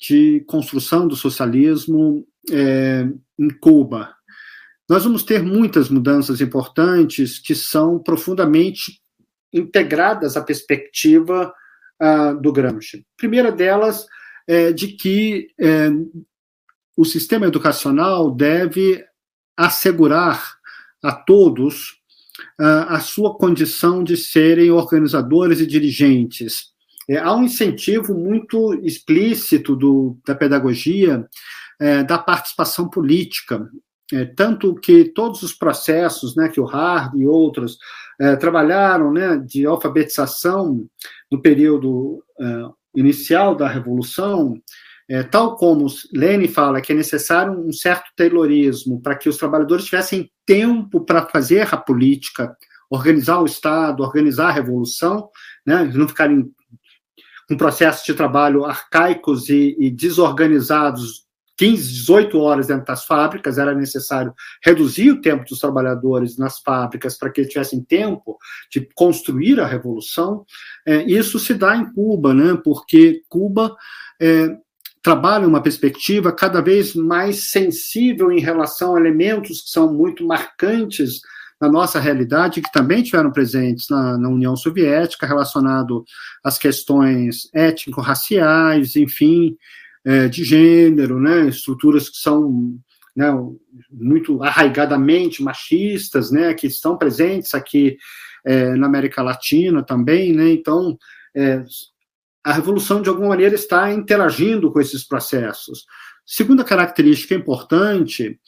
de 0.00 0.44
construção 0.46 1.06
do 1.06 1.16
socialismo 1.16 2.26
é, 2.50 3.08
em 3.38 3.50
Cuba. 3.60 4.14
Nós 4.88 5.04
vamos 5.04 5.22
ter 5.24 5.42
muitas 5.42 5.88
mudanças 5.88 6.40
importantes 6.40 7.38
que 7.38 7.54
são 7.54 7.98
profundamente 7.98 9.00
integradas 9.52 10.36
à 10.36 10.42
perspectiva 10.42 11.52
uh, 12.00 12.40
do 12.40 12.52
Gramsci. 12.52 13.04
Primeira 13.16 13.50
delas 13.50 14.06
é 14.46 14.72
de 14.72 14.88
que 14.88 15.48
é, 15.58 15.90
o 16.96 17.04
sistema 17.04 17.46
educacional 17.46 18.30
deve 18.30 19.04
assegurar 19.56 20.56
a 21.02 21.12
todos 21.12 22.00
uh, 22.60 22.86
a 22.88 23.00
sua 23.00 23.36
condição 23.36 24.04
de 24.04 24.16
serem 24.16 24.70
organizadores 24.70 25.60
e 25.60 25.66
dirigentes. 25.66 26.70
É, 27.08 27.18
há 27.18 27.34
um 27.34 27.44
incentivo 27.44 28.14
muito 28.14 28.74
explícito 28.84 29.74
do, 29.74 30.16
da 30.24 30.34
pedagogia 30.34 31.26
é, 31.78 32.02
da 32.02 32.18
participação 32.18 32.88
política, 32.88 33.68
é, 34.12 34.24
tanto 34.24 34.74
que 34.74 35.04
todos 35.06 35.42
os 35.42 35.52
processos 35.52 36.36
né, 36.36 36.48
que 36.48 36.60
o 36.60 36.64
Hard 36.64 37.14
e 37.16 37.26
outros 37.26 37.78
é, 38.20 38.36
trabalharam 38.36 39.12
né, 39.12 39.36
de 39.44 39.66
alfabetização 39.66 40.86
no 41.30 41.42
período 41.42 42.22
é, 42.40 42.44
inicial 42.94 43.54
da 43.54 43.68
Revolução, 43.68 44.54
é, 45.08 45.22
tal 45.22 45.56
como 45.56 45.86
Lênin 46.12 46.48
fala 46.48 46.80
que 46.80 46.92
é 46.92 46.94
necessário 46.94 47.52
um 47.52 47.72
certo 47.72 48.10
taylorismo 48.16 49.00
para 49.00 49.16
que 49.16 49.28
os 49.28 49.36
trabalhadores 49.36 49.84
tivessem 49.84 50.30
tempo 50.44 51.04
para 51.04 51.26
fazer 51.26 51.72
a 51.72 51.76
política, 51.76 52.56
organizar 52.88 53.40
o 53.40 53.46
Estado, 53.46 54.02
organizar 54.02 54.48
a 54.48 54.52
revolução, 54.52 55.28
né, 55.66 55.84
não 55.94 56.08
ficarem 56.08 56.48
com 57.48 57.56
processos 57.56 58.04
de 58.04 58.14
trabalho 58.14 58.64
arcaicos 58.64 59.48
e, 59.48 59.76
e 59.78 59.90
desorganizados 59.90 61.25
15, 61.56 61.92
18 61.92 62.38
horas 62.38 62.66
dentro 62.66 62.84
das 62.84 63.04
fábricas, 63.04 63.58
era 63.58 63.74
necessário 63.74 64.34
reduzir 64.64 65.10
o 65.10 65.20
tempo 65.20 65.44
dos 65.48 65.58
trabalhadores 65.58 66.36
nas 66.36 66.58
fábricas 66.60 67.16
para 67.16 67.30
que 67.30 67.40
eles 67.40 67.52
tivessem 67.52 67.82
tempo 67.82 68.38
de 68.70 68.88
construir 68.94 69.60
a 69.60 69.66
revolução. 69.66 70.44
É, 70.86 71.02
isso 71.04 71.38
se 71.38 71.54
dá 71.54 71.76
em 71.76 71.92
Cuba, 71.92 72.34
né, 72.34 72.58
porque 72.62 73.22
Cuba 73.28 73.74
é, 74.20 74.56
trabalha 75.02 75.46
uma 75.46 75.62
perspectiva 75.62 76.32
cada 76.32 76.60
vez 76.60 76.94
mais 76.94 77.50
sensível 77.50 78.32
em 78.32 78.40
relação 78.40 78.96
a 78.96 79.00
elementos 79.00 79.62
que 79.62 79.70
são 79.70 79.92
muito 79.92 80.26
marcantes 80.26 81.20
na 81.60 81.70
nossa 81.70 81.98
realidade, 81.98 82.60
que 82.60 82.72
também 82.72 83.02
tiveram 83.02 83.30
presentes 83.30 83.86
na, 83.88 84.18
na 84.18 84.28
União 84.28 84.54
Soviética, 84.56 85.26
relacionado 85.26 86.04
às 86.44 86.58
questões 86.58 87.48
étnico-raciais, 87.54 88.94
enfim, 88.96 89.56
é, 90.06 90.28
de 90.28 90.44
gênero, 90.44 91.18
né, 91.18 91.48
estruturas 91.48 92.08
que 92.08 92.16
são 92.18 92.78
né, 93.14 93.26
muito 93.90 94.40
arraigadamente 94.42 95.42
machistas, 95.42 96.30
né, 96.30 96.54
que 96.54 96.68
estão 96.68 96.96
presentes 96.96 97.54
aqui 97.54 97.96
é, 98.44 98.76
na 98.76 98.86
América 98.86 99.20
Latina 99.20 99.82
também, 99.82 100.32
né, 100.32 100.48
então 100.50 100.96
é, 101.34 101.64
a 102.44 102.52
revolução, 102.52 103.02
de 103.02 103.08
alguma 103.08 103.30
maneira, 103.30 103.56
está 103.56 103.92
interagindo 103.92 104.70
com 104.70 104.80
esses 104.80 105.02
processos. 105.02 105.84
Segunda 106.24 106.62
característica 106.62 107.34
importante, 107.34 108.38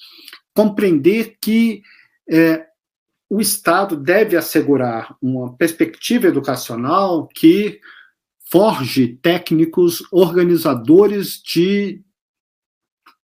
compreender 0.55 1.37
que 1.41 1.83
é, 2.31 2.65
o 3.29 3.41
Estado 3.41 3.97
deve 3.97 4.37
assegurar 4.37 5.17
uma 5.21 5.57
perspectiva 5.57 6.29
educacional 6.29 7.27
que 7.27 7.81
forge 8.51 9.19
técnicos 9.23 10.03
organizadores 10.11 11.41
de 11.43 12.03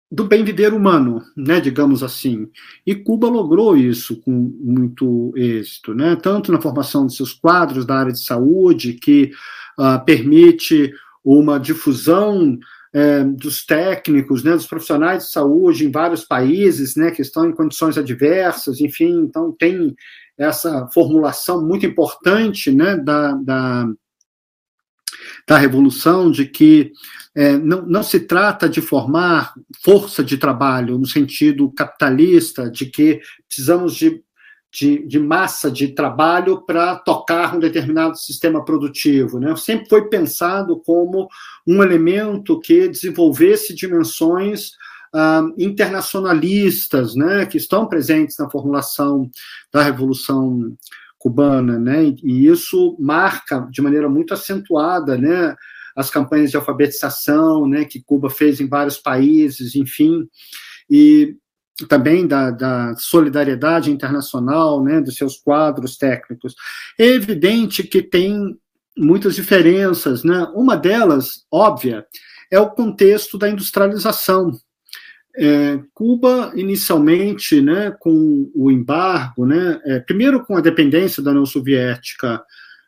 do 0.10 0.24
bem 0.24 0.42
viver 0.42 0.74
humano, 0.74 1.22
né, 1.36 1.60
digamos 1.60 2.02
assim. 2.02 2.48
E 2.86 2.96
Cuba 2.96 3.28
logrou 3.28 3.76
isso 3.76 4.22
com 4.22 4.32
muito 4.32 5.34
êxito, 5.36 5.94
né, 5.94 6.16
tanto 6.16 6.50
na 6.50 6.62
formação 6.62 7.06
de 7.06 7.14
seus 7.14 7.34
quadros 7.34 7.86
da 7.86 7.96
área 7.96 8.14
de 8.14 8.24
saúde, 8.24 8.94
que 8.94 9.32
uh, 9.78 10.04
permite 10.06 10.94
uma 11.26 11.60
difusão 11.60 12.58
é, 12.94 13.24
dos 13.24 13.66
técnicos, 13.66 14.44
né, 14.44 14.54
dos 14.54 14.66
profissionais 14.66 15.26
de 15.26 15.32
saúde 15.32 15.86
em 15.86 15.92
vários 15.92 16.24
países, 16.24 16.96
né, 16.96 17.12
que 17.12 17.22
estão 17.22 17.46
em 17.46 17.54
condições 17.54 17.98
adversas, 17.98 18.80
enfim, 18.80 19.24
então 19.24 19.52
tem 19.52 19.94
essa 20.38 20.88
formulação 20.94 21.66
muito 21.66 21.86
importante, 21.86 22.72
né, 22.72 22.96
da, 22.96 23.34
da, 23.34 23.90
da 25.48 25.58
revolução 25.58 26.30
de 26.30 26.46
que 26.46 26.92
é, 27.36 27.58
não, 27.58 27.84
não 27.84 28.04
se 28.04 28.22
trata 28.22 28.68
de 28.68 28.82
formar 28.82 29.54
força 29.84 30.24
de 30.24 30.38
trabalho 30.38 30.98
no 30.98 31.06
sentido 31.06 31.72
capitalista, 31.72 32.70
de 32.70 32.88
que 32.88 33.20
precisamos 33.48 33.96
de 33.96 34.24
de, 34.72 35.08
de 35.08 35.20
massa 35.20 35.72
de 35.72 35.90
trabalho 35.90 36.62
para 36.62 36.96
tocar 36.98 37.56
um 37.56 37.60
determinado 37.60 38.18
sistema 38.18 38.64
produtivo. 38.64 39.40
Né? 39.40 39.56
Sempre 39.56 39.90
foi 39.90 40.08
pensado 40.10 40.80
como 40.86 41.28
um 41.66 41.82
elemento 41.82 42.60
que 42.60 42.88
desenvolvesse 42.88 43.74
dimensões 43.74 44.72
ah, 45.14 45.44
internacionalistas, 45.58 47.16
né, 47.16 47.46
que 47.46 47.58
estão 47.58 47.88
presentes 47.88 48.38
na 48.38 48.50
formulação 48.50 49.30
da 49.72 49.82
Revolução 49.82 50.76
Cubana, 51.28 51.78
né, 51.78 52.14
e 52.24 52.48
isso 52.48 52.96
marca 53.00 53.68
de 53.70 53.82
maneira 53.82 54.08
muito 54.08 54.34
acentuada, 54.34 55.18
né, 55.18 55.56
as 55.96 56.10
campanhas 56.10 56.52
de 56.52 56.58
alfabetização, 56.58 57.68
né, 57.68 57.84
que 57.84 58.02
Cuba 58.02 58.30
fez 58.30 58.62
em 58.62 58.68
vários 58.68 58.98
países, 58.98 59.76
enfim, 59.76 60.28
e 60.90 61.36
também 61.90 62.26
da, 62.26 62.50
da, 62.50 62.96
solidariedade 62.96 63.92
internacional, 63.92 64.84
né, 64.84 65.02
dos 65.02 65.16
seus 65.16 65.38
quadros 65.38 65.98
técnicos. 65.98 66.56
É 66.98 67.06
evidente 67.06 67.84
que 67.84 68.02
tem 68.02 68.58
muitas 68.98 69.36
diferenças, 69.36 70.24
né? 70.24 70.48
Uma 70.56 70.76
delas, 70.76 71.46
óbvia, 71.52 72.06
é 72.52 72.60
o 72.60 72.72
contexto 72.72 73.38
da 73.38 73.48
industrialização. 73.48 74.52
É, 75.40 75.80
Cuba, 75.94 76.52
inicialmente, 76.56 77.62
né, 77.62 77.96
com 78.00 78.50
o 78.56 78.72
embargo, 78.72 79.46
né, 79.46 79.80
é, 79.86 80.00
primeiro 80.00 80.44
com 80.44 80.58
a 80.58 80.62
dependência 80.62 81.22
da 81.22 81.30
União 81.30 81.46
Soviética, 81.46 82.42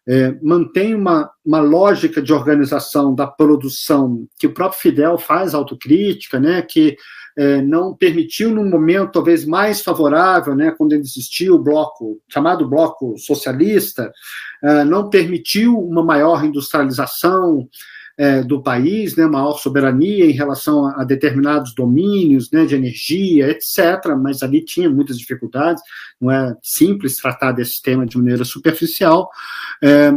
é, 0.08 0.36
mantém 0.42 0.96
uma, 0.96 1.30
uma 1.46 1.60
lógica 1.60 2.20
de 2.20 2.34
organização 2.34 3.14
da 3.14 3.28
produção 3.28 4.26
que 4.40 4.48
o 4.48 4.54
próprio 4.54 4.82
Fidel 4.82 5.20
faz 5.20 5.54
autocrítica, 5.54 6.40
né, 6.40 6.64
que 6.64 6.98
é, 7.38 7.62
não 7.62 7.96
permitiu, 7.96 8.50
num 8.50 8.68
momento 8.68 9.12
talvez 9.12 9.46
mais 9.46 9.82
favorável, 9.82 10.56
né, 10.56 10.72
quando 10.72 10.94
existia 10.94 11.54
o 11.54 11.60
bloco, 11.60 12.20
chamado 12.28 12.68
bloco 12.68 13.16
socialista, 13.20 14.12
é, 14.64 14.84
não 14.84 15.10
permitiu 15.10 15.78
uma 15.78 16.04
maior 16.04 16.44
industrialização, 16.44 17.70
é, 18.20 18.44
do 18.44 18.62
país, 18.62 19.16
né, 19.16 19.26
maior 19.26 19.54
soberania 19.54 20.26
em 20.26 20.34
relação 20.34 20.86
a, 20.86 21.02
a, 21.02 21.04
determinados 21.06 21.74
domínios 21.74 22.52
né, 22.52 22.66
de 22.66 22.76
energia, 22.76 23.50
etc., 23.50 24.14
mas 24.22 24.44
ali 24.44 24.62
tinha 24.64 24.90
muitas 24.90 25.18
dificuldades, 25.18 25.82
não 26.20 26.30
é 26.30 26.54
simples 26.62 27.16
tratar 27.16 27.54
desse 27.54 27.82
tema 27.82 28.06
de 28.06 28.18
maneira 28.18 28.44
superficial, 28.44 29.30
é, 29.82 30.12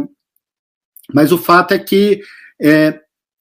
mas 1.13 1.31
o 1.31 1.37
fato 1.37 1.73
é 1.73 1.79
que 1.79 2.21
é, 2.61 2.99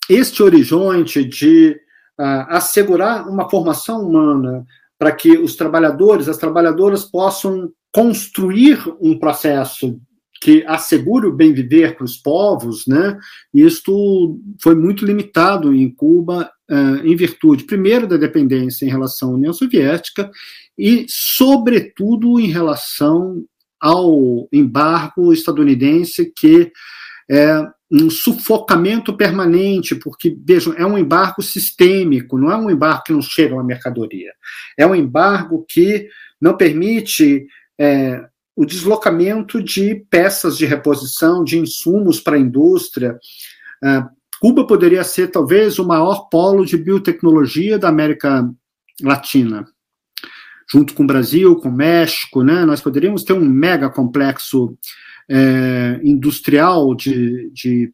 este 0.09 0.43
horizonte 0.44 1.24
de 1.24 1.76
uh, 2.20 2.47
assegurar 2.48 3.28
uma 3.28 3.48
formação 3.51 4.06
humana 4.06 4.64
para 4.98 5.10
que 5.10 5.36
os 5.36 5.56
trabalhadores, 5.56 6.28
as 6.28 6.36
trabalhadoras 6.36 7.05
possam 7.05 7.72
construir 7.93 8.78
um 9.01 9.18
processo 9.18 10.01
que 10.43 10.64
assegure 10.66 11.28
o 11.28 11.32
bem 11.32 11.52
viver 11.52 11.94
para 11.94 12.05
os 12.05 12.16
povos, 12.16 12.85
né? 12.85 13.16
Isto 13.55 14.40
foi 14.60 14.74
muito 14.74 15.06
limitado 15.06 15.73
em 15.73 15.89
Cuba 15.89 16.51
uh, 16.69 17.06
em 17.06 17.14
virtude, 17.14 17.62
primeiro, 17.62 18.09
da 18.09 18.16
dependência 18.16 18.85
em 18.85 18.89
relação 18.89 19.31
à 19.31 19.35
União 19.35 19.52
Soviética 19.52 20.28
e, 20.77 21.06
sobretudo, 21.09 22.40
em 22.40 22.48
relação 22.48 23.44
ao 23.81 24.48
embargo 24.52 25.32
estadunidense 25.32 26.32
que 26.35 26.73
é 27.31 27.64
um 27.89 28.10
sufocamento 28.10 29.16
permanente, 29.16 29.94
porque, 29.94 30.36
vejam, 30.44 30.73
é 30.73 30.85
um 30.85 30.98
embargo 30.98 31.40
sistêmico, 31.40 32.36
não 32.36 32.51
é 32.51 32.56
um 32.56 32.70
embargo 32.70 33.05
que 33.05 33.12
não 33.12 33.23
chega 33.23 33.55
uma 33.55 33.62
mercadoria, 33.62 34.32
é 34.77 34.85
um 34.85 34.94
embargo 34.94 35.64
que 35.69 36.09
não 36.40 36.56
permite 36.56 37.47
é, 37.78 38.24
o 38.55 38.65
deslocamento 38.66 39.62
de 39.62 40.05
peças 40.11 40.57
de 40.57 40.66
reposição, 40.66 41.43
de 41.43 41.59
insumos 41.59 42.20
para 42.20 42.37
a 42.37 42.41
indústria. 42.41 43.19
Uh, 43.83 44.09
Cuba 44.41 44.66
poderia 44.66 45.05
ser 45.05 45.29
talvez 45.29 45.79
o 45.79 45.87
maior 45.87 46.29
polo 46.29 46.66
de 46.66 46.77
biotecnologia 46.77 47.79
da 47.79 47.89
América 47.89 48.51
Latina, 49.01 49.65
junto 50.69 50.95
com 50.95 51.05
o 51.05 51.07
Brasil, 51.07 51.55
com 51.57 51.69
o 51.69 51.73
México, 51.73 52.43
né? 52.43 52.65
Nós 52.65 52.81
poderíamos 52.81 53.23
ter 53.23 53.35
um 53.35 53.45
mega 53.45 53.89
complexo 53.89 54.77
é, 55.29 56.01
industrial 56.03 56.93
de, 56.95 57.51
de, 57.53 57.93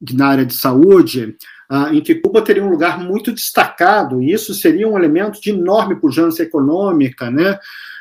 de, 0.00 0.16
na 0.16 0.26
área 0.26 0.44
de 0.44 0.54
saúde, 0.54 1.36
uh, 1.70 1.94
em 1.94 2.00
que 2.00 2.16
Cuba 2.16 2.42
teria 2.42 2.64
um 2.64 2.70
lugar 2.70 2.98
muito 2.98 3.30
destacado, 3.32 4.20
e 4.20 4.32
isso 4.32 4.54
seria 4.54 4.88
um 4.88 4.98
elemento 4.98 5.40
de 5.40 5.50
enorme 5.50 6.00
pujança 6.00 6.42
econômica, 6.42 7.30
né? 7.30 7.58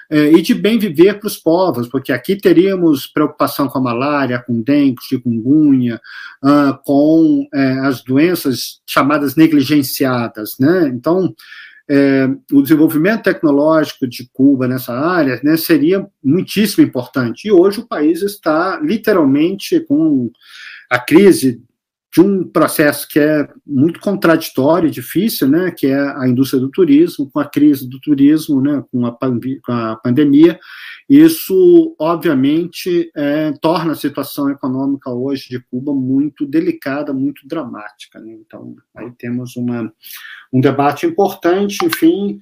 É, 0.09 0.31
e 0.31 0.41
de 0.41 0.53
bem 0.53 0.77
viver 0.77 1.19
para 1.19 1.27
os 1.27 1.37
povos, 1.37 1.87
porque 1.87 2.11
aqui 2.11 2.35
teríamos 2.35 3.07
preocupação 3.07 3.67
com 3.67 3.77
a 3.77 3.81
malária, 3.81 4.43
com 4.45 4.61
dengue, 4.61 5.01
chikungunya, 5.01 5.99
uh, 6.43 6.77
com 6.83 7.47
é, 7.53 7.79
as 7.79 8.03
doenças 8.03 8.81
chamadas 8.85 9.35
negligenciadas, 9.35 10.55
né? 10.59 10.87
Então, 10.93 11.33
é, 11.87 12.27
o 12.51 12.61
desenvolvimento 12.61 13.23
tecnológico 13.23 14.07
de 14.07 14.27
Cuba 14.33 14.67
nessa 14.67 14.93
área 14.93 15.39
né, 15.43 15.55
seria 15.55 16.05
muitíssimo 16.23 16.83
importante. 16.83 17.47
E 17.47 17.51
hoje 17.51 17.79
o 17.79 17.87
país 17.87 18.23
está 18.23 18.79
literalmente 18.81 19.79
com 19.81 20.31
a 20.89 20.97
crise 20.97 21.61
de 22.15 22.21
um 22.21 22.47
processo 22.47 23.05
que 23.09 23.19
é 23.19 23.45
muito 23.67 23.99
contraditório 23.99 24.87
e 24.87 24.91
difícil, 24.91 25.49
né, 25.49 25.69
que 25.69 25.87
é 25.87 25.99
a 25.99 26.25
indústria 26.25 26.61
do 26.61 26.71
turismo, 26.71 27.29
com 27.29 27.41
a 27.41 27.45
crise 27.45 27.89
do 27.89 27.99
turismo, 27.99 28.61
né, 28.61 28.81
com 28.89 29.05
a, 29.05 29.11
com 29.11 29.71
a 29.73 29.97
pandemia, 29.97 30.57
isso, 31.09 31.93
obviamente, 31.99 33.11
é, 33.13 33.51
torna 33.61 33.91
a 33.91 33.95
situação 33.95 34.49
econômica 34.49 35.09
hoje 35.09 35.49
de 35.49 35.59
Cuba 35.59 35.93
muito 35.93 36.45
delicada, 36.45 37.11
muito 37.11 37.45
dramática. 37.45 38.17
Né? 38.17 38.31
Então, 38.31 38.77
aí 38.95 39.11
temos 39.19 39.57
uma, 39.57 39.91
um 40.53 40.61
debate 40.61 41.05
importante, 41.05 41.85
enfim, 41.85 42.39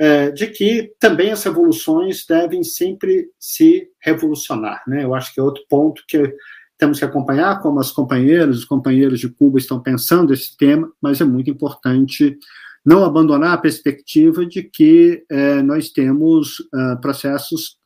é, 0.00 0.32
de 0.32 0.48
que 0.48 0.92
também 0.98 1.30
as 1.30 1.44
revoluções 1.44 2.26
devem 2.26 2.64
sempre 2.64 3.28
se 3.38 3.88
revolucionar. 4.00 4.82
Né? 4.84 5.04
Eu 5.04 5.14
acho 5.14 5.32
que 5.32 5.38
é 5.38 5.44
outro 5.44 5.62
ponto 5.68 6.02
que 6.08 6.34
temos 6.82 6.98
que 6.98 7.04
acompanhar 7.04 7.60
como 7.60 7.78
as 7.78 7.92
companheiras, 7.92 8.58
os 8.58 8.64
companheiros 8.64 9.20
de 9.20 9.28
Cuba 9.28 9.56
estão 9.56 9.80
pensando 9.80 10.34
esse 10.34 10.56
tema, 10.56 10.90
mas 11.00 11.20
é 11.20 11.24
muito 11.24 11.48
importante 11.48 12.36
não 12.84 13.04
abandonar 13.04 13.52
a 13.52 13.56
perspectiva 13.58 14.44
de 14.44 14.64
que 14.64 15.22
é, 15.30 15.62
nós 15.62 15.90
temos 15.90 16.58
uh, 16.58 17.00
processos 17.00 17.76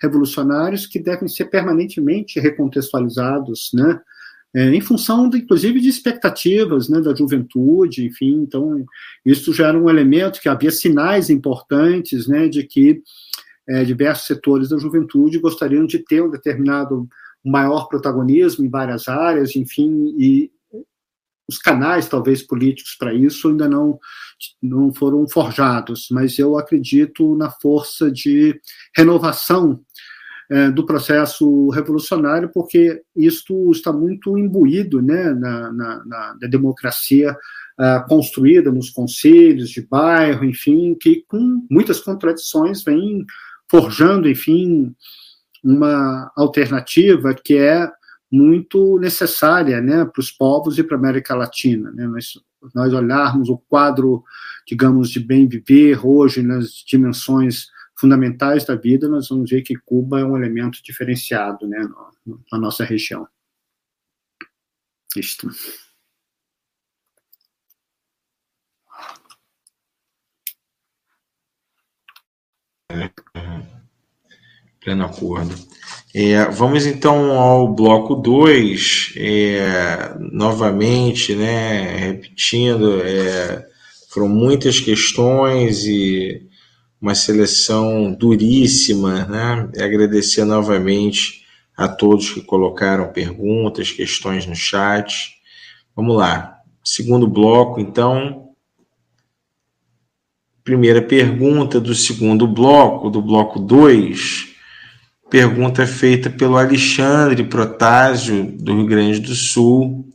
revolucionários 0.00 0.86
que 0.86 0.98
devem 0.98 1.28
ser 1.28 1.50
permanentemente 1.50 2.40
recontextualizados, 2.40 3.68
né, 3.74 4.00
é, 4.54 4.74
em 4.74 4.80
função, 4.80 5.28
de, 5.28 5.36
inclusive, 5.36 5.78
de 5.78 5.90
expectativas 5.90 6.88
né, 6.88 6.98
da 7.02 7.14
juventude, 7.14 8.06
enfim, 8.06 8.36
então, 8.36 8.86
isso 9.22 9.52
já 9.52 9.68
era 9.68 9.78
um 9.78 9.90
elemento 9.90 10.40
que 10.40 10.48
havia 10.48 10.70
sinais 10.70 11.28
importantes, 11.28 12.26
né, 12.26 12.48
de 12.48 12.62
que 12.62 13.02
é, 13.68 13.84
diversos 13.84 14.26
setores 14.26 14.70
da 14.70 14.78
juventude 14.78 15.40
gostariam 15.40 15.84
de 15.84 15.98
ter 15.98 16.22
um 16.22 16.30
determinado 16.30 17.06
maior 17.50 17.88
protagonismo 17.88 18.64
em 18.64 18.70
várias 18.70 19.08
áreas, 19.08 19.54
enfim, 19.56 20.14
e 20.18 20.50
os 21.48 21.58
canais, 21.58 22.08
talvez, 22.08 22.42
políticos 22.42 22.96
para 22.98 23.14
isso 23.14 23.48
ainda 23.48 23.68
não, 23.68 23.98
não 24.60 24.92
foram 24.92 25.28
forjados, 25.28 26.08
mas 26.10 26.38
eu 26.38 26.58
acredito 26.58 27.36
na 27.36 27.50
força 27.50 28.10
de 28.10 28.60
renovação 28.96 29.80
é, 30.50 30.70
do 30.70 30.84
processo 30.84 31.68
revolucionário, 31.70 32.50
porque 32.52 33.02
isto 33.14 33.70
está 33.70 33.92
muito 33.92 34.36
imbuído 34.36 35.00
né, 35.00 35.32
na, 35.34 35.72
na, 35.72 36.04
na 36.40 36.48
democracia 36.48 37.36
uh, 37.78 38.08
construída 38.08 38.70
nos 38.70 38.90
conselhos 38.90 39.70
de 39.70 39.86
bairro, 39.86 40.44
enfim, 40.44 40.96
que 41.00 41.24
com 41.26 41.66
muitas 41.70 42.00
contradições 42.00 42.82
vem 42.82 43.24
forjando, 43.68 44.28
enfim, 44.28 44.94
uma 45.62 46.30
alternativa 46.36 47.34
que 47.34 47.56
é 47.56 47.90
muito 48.30 48.98
necessária 48.98 49.80
né, 49.80 50.04
para 50.04 50.20
os 50.20 50.30
povos 50.30 50.78
e 50.78 50.82
para 50.82 50.96
a 50.96 50.98
América 50.98 51.34
Latina. 51.34 51.90
Né? 51.92 52.06
Nós, 52.06 52.32
nós 52.74 52.92
olharmos 52.92 53.48
o 53.48 53.58
quadro, 53.58 54.24
digamos, 54.66 55.10
de 55.10 55.20
bem 55.20 55.46
viver 55.48 56.04
hoje 56.04 56.42
nas 56.42 56.84
dimensões 56.86 57.68
fundamentais 57.98 58.64
da 58.64 58.74
vida, 58.74 59.08
nós 59.08 59.28
vamos 59.28 59.50
ver 59.50 59.62
que 59.62 59.76
Cuba 59.76 60.20
é 60.20 60.24
um 60.24 60.36
elemento 60.36 60.82
diferenciado 60.82 61.66
né, 61.66 61.78
na 62.52 62.58
nossa 62.58 62.84
região. 62.84 63.26
Isto. 65.16 65.48
Pleno 74.86 75.04
acordo. 75.04 75.52
É, 76.14 76.44
vamos 76.44 76.86
então 76.86 77.32
ao 77.32 77.74
bloco 77.74 78.14
2, 78.14 79.14
é, 79.16 80.14
novamente, 80.30 81.34
né, 81.34 81.96
repetindo, 81.96 83.02
é, 83.02 83.66
foram 84.08 84.28
muitas 84.28 84.78
questões 84.78 85.84
e 85.86 86.46
uma 87.02 87.16
seleção 87.16 88.14
duríssima, 88.14 89.24
né? 89.24 89.68
Agradecer 89.84 90.44
novamente 90.44 91.44
a 91.76 91.88
todos 91.88 92.30
que 92.30 92.40
colocaram 92.40 93.12
perguntas, 93.12 93.90
questões 93.90 94.46
no 94.46 94.54
chat. 94.54 95.32
Vamos 95.96 96.16
lá. 96.16 96.60
Segundo 96.84 97.26
bloco, 97.26 97.80
então. 97.80 98.50
Primeira 100.62 101.02
pergunta 101.02 101.80
do 101.80 101.92
segundo 101.92 102.46
bloco, 102.46 103.10
do 103.10 103.20
bloco 103.20 103.58
2 103.58 104.54
Pergunta 105.28 105.84
feita 105.88 106.30
pelo 106.30 106.56
Alexandre 106.56 107.42
Protásio, 107.42 108.44
do 108.44 108.76
Rio 108.76 108.86
Grande 108.86 109.18
do 109.18 109.34
Sul, 109.34 110.08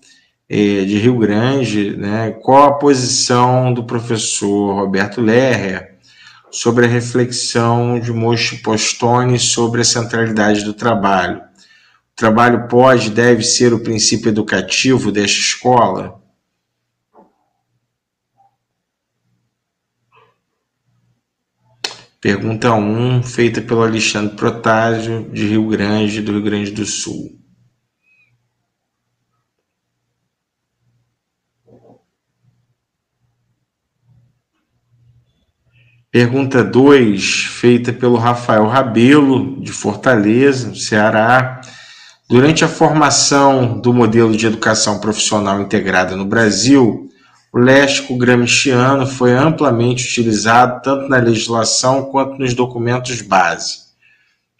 é, 0.49 0.85
de 0.85 0.97
Rio 0.99 1.17
Grande, 1.17 1.97
né? 1.97 2.31
Qual 2.41 2.63
a 2.63 2.73
posição 2.77 3.73
do 3.73 3.83
professor 3.83 4.73
Roberto 4.73 5.19
Lerrer 5.19 5.97
sobre 6.49 6.85
a 6.85 6.89
reflexão 6.89 7.99
de 7.99 8.13
Mochi 8.13 8.57
Postone 8.57 9.37
sobre 9.37 9.81
a 9.81 9.85
centralidade 9.85 10.63
do 10.63 10.73
trabalho? 10.73 11.39
O 11.39 12.15
trabalho 12.15 12.69
pode, 12.69 13.09
deve 13.09 13.43
ser 13.43 13.73
o 13.73 13.83
princípio 13.83 14.29
educativo 14.29 15.11
desta 15.11 15.39
escola? 15.39 16.20
Pergunta 22.21 22.71
1, 22.71 23.23
feita 23.23 23.63
pelo 23.63 23.81
Alexandre 23.81 24.35
Protásio, 24.35 25.27
de 25.33 25.47
Rio 25.47 25.67
Grande, 25.67 26.21
do 26.21 26.33
Rio 26.33 26.43
Grande 26.43 26.69
do 26.69 26.85
Sul. 26.85 27.41
Pergunta 36.11 36.63
2, 36.63 37.45
feita 37.45 37.91
pelo 37.91 38.17
Rafael 38.17 38.67
Rabelo, 38.67 39.59
de 39.59 39.71
Fortaleza, 39.71 40.75
Ceará. 40.75 41.59
Durante 42.29 42.63
a 42.63 42.67
formação 42.67 43.81
do 43.81 43.91
modelo 43.91 44.37
de 44.37 44.45
educação 44.45 44.99
profissional 44.99 45.59
integrada 45.59 46.15
no 46.15 46.25
Brasil, 46.25 47.10
o 47.53 47.59
léxico 47.59 48.17
gramsciano 48.17 49.05
foi 49.05 49.33
amplamente 49.33 50.05
utilizado 50.05 50.81
tanto 50.81 51.09
na 51.09 51.17
legislação 51.17 52.05
quanto 52.05 52.37
nos 52.37 52.53
documentos 52.53 53.21
base. 53.21 53.91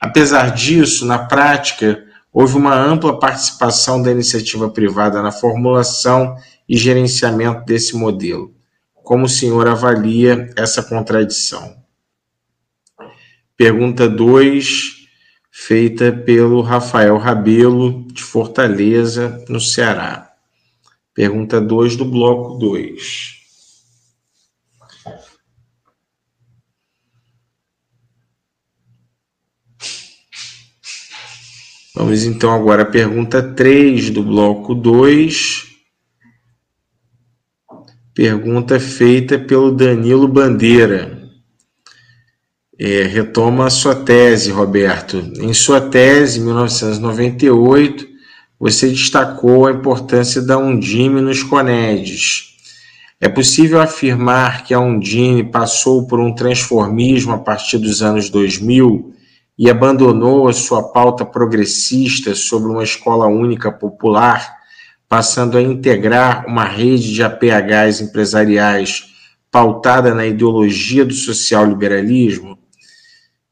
Apesar 0.01 0.53
disso, 0.53 1.05
na 1.05 1.19
prática, 1.19 2.03
houve 2.33 2.57
uma 2.57 2.75
ampla 2.75 3.17
participação 3.17 4.01
da 4.01 4.11
iniciativa 4.11 4.69
privada 4.69 5.21
na 5.21 5.31
formulação 5.31 6.35
e 6.67 6.75
gerenciamento 6.75 7.63
desse 7.65 7.95
modelo. 7.95 8.53
Como 8.93 9.25
o 9.25 9.29
senhor 9.29 9.67
avalia 9.67 10.49
essa 10.57 10.83
contradição? 10.83 11.75
Pergunta 13.55 14.09
2, 14.09 15.01
feita 15.49 16.11
pelo 16.11 16.61
Rafael 16.61 17.17
Rabelo, 17.17 18.05
de 18.11 18.23
Fortaleza, 18.23 19.43
no 19.47 19.59
Ceará. 19.59 20.30
Pergunta 21.13 21.59
2 21.59 21.97
do 21.97 22.05
bloco 22.05 22.57
2. 22.57 23.41
Vamos 31.93 32.23
então 32.23 32.51
agora 32.51 32.83
à 32.83 32.85
pergunta 32.85 33.43
3 33.43 34.09
do 34.09 34.23
bloco 34.23 34.73
2. 34.73 35.67
Pergunta 38.13 38.79
feita 38.79 39.37
pelo 39.37 39.71
Danilo 39.71 40.27
Bandeira. 40.27 41.29
É, 42.79 43.03
retoma 43.03 43.67
a 43.67 43.69
sua 43.69 43.93
tese, 43.93 44.49
Roberto. 44.49 45.17
Em 45.39 45.53
sua 45.53 45.79
tese, 45.79 46.39
1998, 46.39 48.10
você 48.61 48.89
destacou 48.89 49.65
a 49.65 49.71
importância 49.71 50.39
da 50.39 50.55
Undime 50.55 51.19
nos 51.19 51.41
CONEDs. 51.41 52.51
É 53.19 53.27
possível 53.27 53.81
afirmar 53.81 54.63
que 54.63 54.71
a 54.71 54.79
Undime 54.79 55.43
passou 55.43 56.05
por 56.05 56.19
um 56.19 56.35
transformismo 56.35 57.33
a 57.33 57.39
partir 57.39 57.79
dos 57.79 58.03
anos 58.03 58.29
2000 58.29 59.15
e 59.57 59.67
abandonou 59.67 60.47
a 60.47 60.53
sua 60.53 60.83
pauta 60.83 61.25
progressista 61.25 62.35
sobre 62.35 62.69
uma 62.69 62.83
escola 62.83 63.25
única 63.25 63.71
popular, 63.71 64.57
passando 65.09 65.57
a 65.57 65.61
integrar 65.61 66.45
uma 66.45 66.63
rede 66.63 67.11
de 67.11 67.23
APHs 67.23 67.99
empresariais 67.99 69.05
pautada 69.49 70.13
na 70.13 70.27
ideologia 70.27 71.03
do 71.03 71.15
social-liberalismo? 71.15 72.59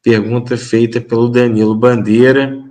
Pergunta 0.03 0.56
feita 0.56 1.02
pelo 1.02 1.30
Danilo 1.30 1.73
Bandeira 1.73 2.69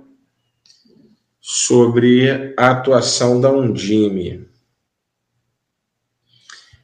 sobre 1.51 2.53
a 2.55 2.69
atuação 2.69 3.41
da 3.41 3.51
Undime. 3.51 4.47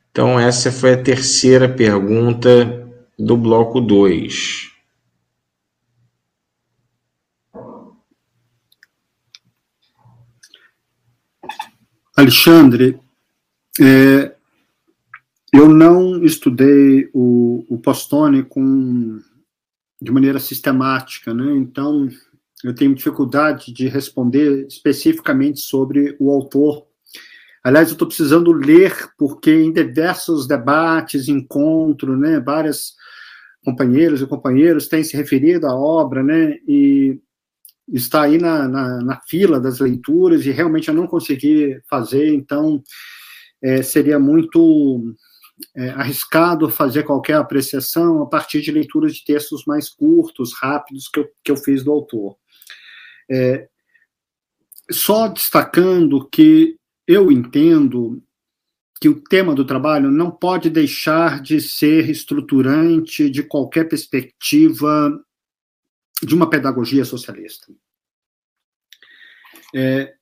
Então, 0.10 0.40
essa 0.40 0.72
foi 0.72 0.94
a 0.94 1.04
terceira 1.04 1.70
pergunta 1.70 2.90
do 3.16 3.38
bloco 3.38 3.80
2. 3.80 4.72
Alexandre, 12.18 13.00
é, 13.80 14.36
eu 15.54 15.70
não 15.70 16.24
estudei 16.24 17.08
o, 17.14 17.64
o 17.70 17.78
Postone 17.78 18.42
com, 18.42 19.22
de 20.02 20.12
maneira 20.12 20.40
sistemática, 20.40 21.36
né? 21.36 21.56
então 21.56 22.10
eu 22.64 22.74
tenho 22.74 22.96
dificuldade 22.96 23.72
de 23.74 23.88
responder 23.88 24.66
especificamente 24.68 25.60
sobre 25.60 26.16
o 26.20 26.32
autor. 26.32 26.86
Aliás, 27.64 27.90
eu 27.90 27.94
estou 27.94 28.08
precisando 28.08 28.52
ler, 28.52 29.10
porque 29.18 29.52
em 29.52 29.72
diversos 29.72 30.48
debates, 30.48 31.28
encontros, 31.28 32.20
né, 32.20 32.40
várias 32.40 32.94
companheiros 33.64 34.22
e 34.22 34.28
companheiros 34.28 34.88
têm 34.88 35.04
se 35.04 35.18
referido 35.18 35.66
à 35.68 35.76
obra, 35.76 36.24
né, 36.24 36.58
e 36.68 37.20
está 37.92 38.24
aí 38.24 38.38
na, 38.38 38.68
na, 38.68 39.02
na, 39.02 39.22
fila 39.28 39.60
das 39.60 39.80
leituras 39.80 40.46
e 40.46 40.52
realmente 40.52 40.88
eu 40.88 40.94
não 40.94 41.08
consegui 41.08 41.80
fazer, 41.88 42.34
então 42.34 42.82
é, 43.62 43.82
seria 43.84 44.18
muito 44.18 45.16
é, 45.76 45.90
arriscado 45.90 46.70
fazer 46.70 47.04
qualquer 47.04 47.36
apreciação 47.36 48.22
a 48.24 48.26
partir 48.26 48.62
de 48.62 48.72
leituras 48.72 49.16
de 49.16 49.26
textos 49.26 49.66
mais 49.66 49.90
curtos, 49.90 50.54
rápidos, 50.54 51.08
que 51.08 51.20
eu, 51.20 51.28
que 51.44 51.52
eu 51.52 51.58
fiz 51.58 51.84
do 51.84 51.92
autor. 51.92 52.36
É, 53.30 53.68
só 54.92 55.28
destacando 55.28 56.28
que 56.30 56.78
eu 57.08 57.32
entendo 57.32 58.22
que 59.00 59.10
o 59.10 59.22
tema 59.22 59.54
do 59.54 59.66
trabalho 59.66 60.10
não 60.10 60.32
pode 60.32 60.70
deixar 60.70 61.42
de 61.42 61.60
ser 61.60 62.10
estruturante 62.10 63.30
de 63.30 63.44
qualquer 63.44 63.88
perspectiva 63.90 65.12
de 66.24 66.34
uma 66.34 66.50
pedagogia 66.50 67.04
socialista. 67.04 67.72
É, 69.76 70.16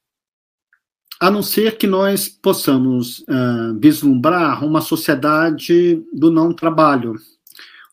a 1.19 1.29
não 1.29 1.43
ser 1.43 1.77
que 1.77 1.87
nós 1.87 2.27
possamos 2.27 3.19
uh, 3.19 3.79
vislumbrar 3.79 4.65
uma 4.65 4.81
sociedade 4.81 6.03
do 6.11 6.29
não 6.31 6.53
trabalho, 6.53 7.15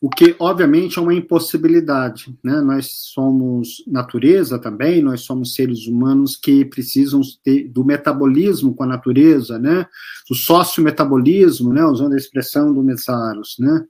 o 0.01 0.09
que, 0.09 0.35
obviamente, 0.39 0.97
é 0.97 1.01
uma 1.01 1.13
impossibilidade. 1.13 2.35
Né? 2.43 2.59
Nós 2.59 2.87
somos 3.13 3.83
natureza 3.85 4.57
também, 4.57 4.99
nós 4.99 5.21
somos 5.21 5.53
seres 5.53 5.85
humanos 5.85 6.35
que 6.35 6.65
precisam 6.65 7.21
ter, 7.43 7.67
do 7.67 7.85
metabolismo 7.85 8.73
com 8.73 8.83
a 8.83 8.87
natureza, 8.87 9.59
né? 9.59 9.85
do 10.27 10.33
sócio-metabolismo, 10.33 11.71
né? 11.71 11.85
usando 11.85 12.13
a 12.13 12.17
expressão 12.17 12.73
do 12.73 12.81
Mesaros. 12.81 13.57
Né? 13.59 13.85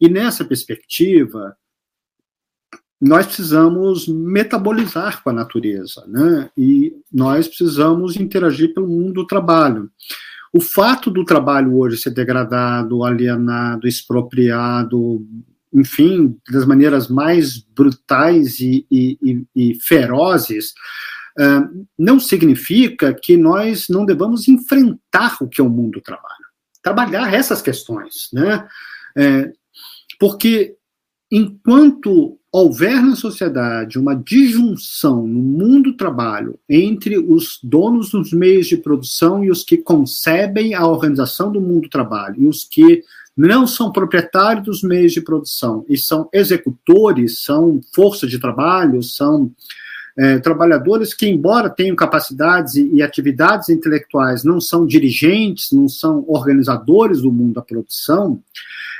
E 0.00 0.08
nessa 0.08 0.44
perspectiva, 0.44 1.56
nós 3.00 3.26
precisamos 3.26 4.08
metabolizar 4.08 5.22
com 5.22 5.30
a 5.30 5.32
natureza, 5.32 6.04
né? 6.06 6.48
E 6.56 6.94
nós 7.12 7.46
precisamos 7.46 8.16
interagir 8.16 8.72
pelo 8.72 8.88
mundo 8.88 9.12
do 9.12 9.26
trabalho. 9.26 9.90
O 10.54 10.60
fato 10.60 11.10
do 11.10 11.24
trabalho 11.24 11.76
hoje 11.76 11.96
ser 11.96 12.10
degradado, 12.10 13.02
alienado, 13.02 13.88
expropriado, 13.88 15.26
enfim, 15.72 16.38
das 16.48 16.64
maneiras 16.64 17.08
mais 17.08 17.58
brutais 17.58 18.60
e, 18.60 18.86
e, 18.88 19.44
e 19.56 19.74
ferozes, 19.82 20.72
uh, 21.40 21.86
não 21.98 22.20
significa 22.20 23.12
que 23.12 23.36
nós 23.36 23.88
não 23.88 24.06
devamos 24.06 24.46
enfrentar 24.46 25.36
o 25.40 25.48
que 25.48 25.60
é 25.60 25.64
o 25.64 25.68
mundo 25.68 25.94
do 25.94 26.00
trabalho. 26.00 26.44
Trabalhar 26.80 27.34
essas 27.34 27.60
questões, 27.60 28.28
né? 28.32 28.68
É, 29.16 29.50
porque 30.20 30.76
enquanto 31.32 32.38
houver 32.56 33.02
na 33.02 33.16
sociedade 33.16 33.98
uma 33.98 34.14
disjunção 34.14 35.26
no 35.26 35.40
mundo 35.40 35.90
do 35.90 35.96
trabalho 35.96 36.56
entre 36.68 37.18
os 37.18 37.58
donos 37.60 38.10
dos 38.10 38.32
meios 38.32 38.68
de 38.68 38.76
produção 38.76 39.42
e 39.42 39.50
os 39.50 39.64
que 39.64 39.76
concebem 39.76 40.72
a 40.72 40.86
organização 40.86 41.50
do 41.50 41.60
mundo 41.60 41.82
do 41.82 41.88
trabalho, 41.88 42.40
e 42.40 42.46
os 42.46 42.62
que 42.62 43.02
não 43.36 43.66
são 43.66 43.90
proprietários 43.90 44.64
dos 44.64 44.82
meios 44.84 45.12
de 45.12 45.20
produção 45.20 45.84
e 45.88 45.98
são 45.98 46.28
executores, 46.32 47.42
são 47.42 47.80
força 47.92 48.24
de 48.24 48.38
trabalho, 48.38 49.02
são 49.02 49.50
é, 50.16 50.38
trabalhadores 50.38 51.12
que, 51.12 51.26
embora 51.26 51.68
tenham 51.68 51.96
capacidades 51.96 52.74
e, 52.74 52.88
e, 52.94 53.02
atividades 53.02 53.68
intelectuais, 53.68 54.44
não 54.44 54.60
são 54.60 54.86
dirigentes, 54.86 55.72
não 55.72 55.88
são 55.88 56.24
organizadores 56.28 57.22
do 57.22 57.32
mundo 57.32 57.54
da 57.54 57.62
produção, 57.62 58.40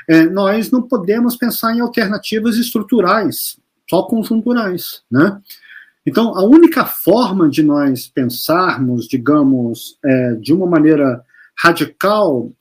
é, 0.07 0.25
nós 0.25 0.69
não 0.71 0.81
podemos 0.81 1.35
pensar 1.35 1.75
em 1.75 1.79
alternativas 1.79 2.57
estruturais, 2.57 3.57
só 3.89 4.03
conjunturais, 4.03 5.01
né? 5.09 5.39
Então, 6.05 6.37
a 6.37 6.43
única 6.43 6.85
forma 6.85 7.49
de 7.49 7.63
nós 7.63 8.07
pensarmos, 8.07 9.07
digamos, 9.07 9.97
é, 10.05 10.33
de 10.35 10.53
uma 10.53 10.67
maneira 10.67 11.23
radical, 11.57 12.51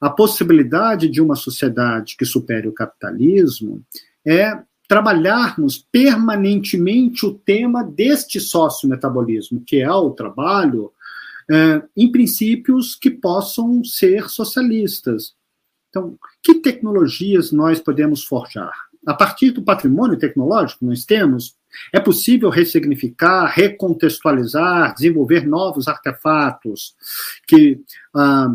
a 0.00 0.10
possibilidade 0.10 1.08
de 1.08 1.20
uma 1.22 1.34
sociedade 1.34 2.16
que 2.18 2.26
supere 2.26 2.68
o 2.68 2.74
capitalismo 2.74 3.82
é 4.26 4.58
trabalharmos 4.90 5.78
permanentemente 5.78 7.24
o 7.24 7.32
tema 7.32 7.84
deste 7.84 8.40
sócio-metabolismo, 8.40 9.62
que 9.64 9.80
é 9.80 9.88
o 9.88 10.10
trabalho, 10.10 10.90
é, 11.48 11.80
em 11.96 12.10
princípios 12.10 12.96
que 12.96 13.08
possam 13.08 13.84
ser 13.84 14.28
socialistas. 14.28 15.36
Então, 15.88 16.18
que 16.42 16.54
tecnologias 16.54 17.52
nós 17.52 17.78
podemos 17.78 18.24
forjar? 18.24 18.72
A 19.06 19.14
partir 19.14 19.52
do 19.52 19.62
patrimônio 19.62 20.18
tecnológico 20.18 20.80
que 20.80 20.86
nós 20.86 21.04
temos, 21.04 21.54
é 21.92 22.00
possível 22.00 22.50
ressignificar, 22.50 23.46
recontextualizar, 23.46 24.92
desenvolver 24.92 25.46
novos 25.46 25.86
artefatos 25.86 26.96
que 27.46 27.80
ah, 28.12 28.52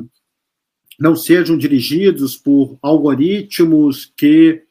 não 0.99 1.15
sejam 1.15 1.57
dirigidos 1.57 2.35
por 2.35 2.77
algoritmos 2.81 4.11
que 4.17 4.64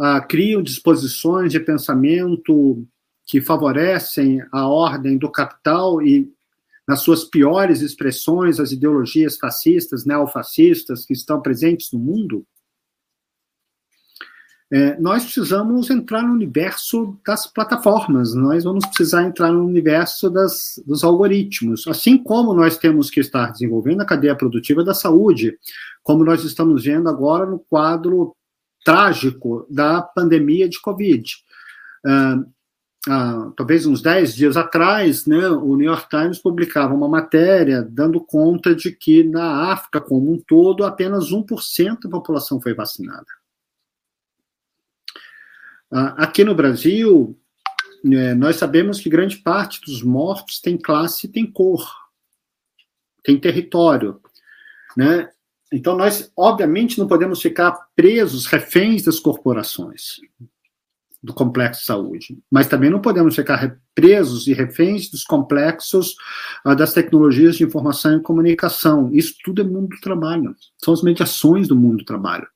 ah, 0.00 0.18
criam 0.22 0.62
disposições 0.62 1.52
de 1.52 1.60
pensamento 1.60 2.82
que 3.26 3.38
favorecem 3.38 4.42
a 4.50 4.66
ordem 4.66 5.18
do 5.18 5.30
capital 5.30 6.00
e, 6.00 6.32
nas 6.88 7.02
suas 7.02 7.24
piores 7.24 7.82
expressões, 7.82 8.58
as 8.58 8.72
ideologias 8.72 9.36
fascistas, 9.36 10.06
neofascistas 10.06 11.04
que 11.04 11.12
estão 11.12 11.42
presentes 11.42 11.92
no 11.92 11.98
mundo, 11.98 12.46
é, 14.72 14.98
nós 15.00 15.24
precisamos 15.24 15.90
entrar 15.90 16.22
no 16.22 16.32
universo 16.32 17.18
das 17.26 17.46
plataformas, 17.46 18.34
nós 18.34 18.62
vamos 18.62 18.86
precisar 18.86 19.24
entrar 19.24 19.52
no 19.52 19.66
universo 19.66 20.30
das, 20.30 20.80
dos 20.86 21.02
algoritmos, 21.02 21.86
assim 21.88 22.16
como 22.16 22.54
nós 22.54 22.78
temos 22.78 23.10
que 23.10 23.18
estar 23.18 23.50
desenvolvendo 23.50 24.00
a 24.00 24.06
cadeia 24.06 24.36
produtiva 24.36 24.84
da 24.84 24.94
saúde, 24.94 25.58
como 26.04 26.24
nós 26.24 26.44
estamos 26.44 26.84
vendo 26.84 27.08
agora 27.08 27.44
no 27.44 27.58
quadro 27.58 28.34
trágico 28.84 29.66
da 29.70 30.02
pandemia 30.02 30.68
de 30.68 30.80
Covid. 30.80 31.36
Uh, 32.04 32.40
uh, 33.10 33.52
talvez 33.52 33.86
uns 33.86 34.00
10 34.00 34.34
dias 34.34 34.56
atrás, 34.56 35.26
né, 35.26 35.48
o 35.48 35.76
New 35.76 35.86
York 35.86 36.08
Times 36.08 36.38
publicava 36.38 36.94
uma 36.94 37.08
matéria 37.08 37.82
dando 37.82 38.20
conta 38.20 38.74
de 38.74 38.92
que 38.92 39.22
na 39.22 39.72
África 39.72 40.00
como 40.00 40.32
um 40.32 40.38
todo 40.38 40.84
apenas 40.84 41.30
1% 41.30 42.00
da 42.02 42.10
população 42.10 42.60
foi 42.60 42.74
vacinada. 42.74 43.26
Ah, 45.92 46.24
aqui 46.24 46.44
no 46.44 46.54
Brasil, 46.54 47.36
é, 48.04 48.34
nós 48.34 48.56
sabemos 48.56 49.00
que 49.00 49.10
grande 49.10 49.36
parte 49.38 49.80
dos 49.80 50.02
mortos 50.02 50.60
tem 50.60 50.78
classe, 50.78 51.28
tem 51.28 51.50
cor, 51.50 51.84
tem 53.24 53.38
território, 53.38 54.20
né? 54.96 55.30
Então 55.72 55.96
nós, 55.96 56.32
obviamente, 56.36 56.98
não 56.98 57.06
podemos 57.06 57.40
ficar 57.40 57.72
presos, 57.94 58.46
reféns 58.46 59.02
das 59.04 59.20
corporações 59.20 60.16
do 61.22 61.34
complexo 61.34 61.80
de 61.80 61.86
saúde, 61.86 62.38
mas 62.50 62.66
também 62.66 62.88
não 62.88 63.00
podemos 63.00 63.36
ficar 63.36 63.78
presos 63.94 64.46
e 64.46 64.54
reféns 64.54 65.10
dos 65.10 65.22
complexos 65.22 66.14
uh, 66.64 66.74
das 66.74 66.94
tecnologias 66.94 67.56
de 67.56 67.64
informação 67.64 68.16
e 68.16 68.22
comunicação. 68.22 69.10
Isso 69.12 69.34
tudo 69.44 69.60
é 69.60 69.64
mundo 69.64 69.88
do 69.88 70.00
trabalho, 70.00 70.54
são 70.82 70.94
as 70.94 71.02
mediações 71.02 71.68
do 71.68 71.76
mundo 71.76 71.98
do 71.98 72.04
trabalho. 72.04 72.46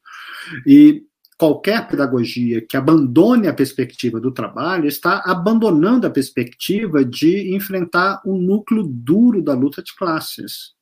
E 0.66 1.02
qualquer 1.36 1.86
pedagogia 1.88 2.64
que 2.66 2.76
abandone 2.76 3.48
a 3.48 3.54
perspectiva 3.54 4.18
do 4.18 4.32
trabalho 4.32 4.86
está 4.86 5.22
abandonando 5.26 6.06
a 6.06 6.10
perspectiva 6.10 7.04
de 7.04 7.54
enfrentar 7.54 8.22
o 8.24 8.36
núcleo 8.38 8.82
duro 8.82 9.42
da 9.42 9.52
luta 9.52 9.82
de 9.82 9.94
classes. 9.94 10.72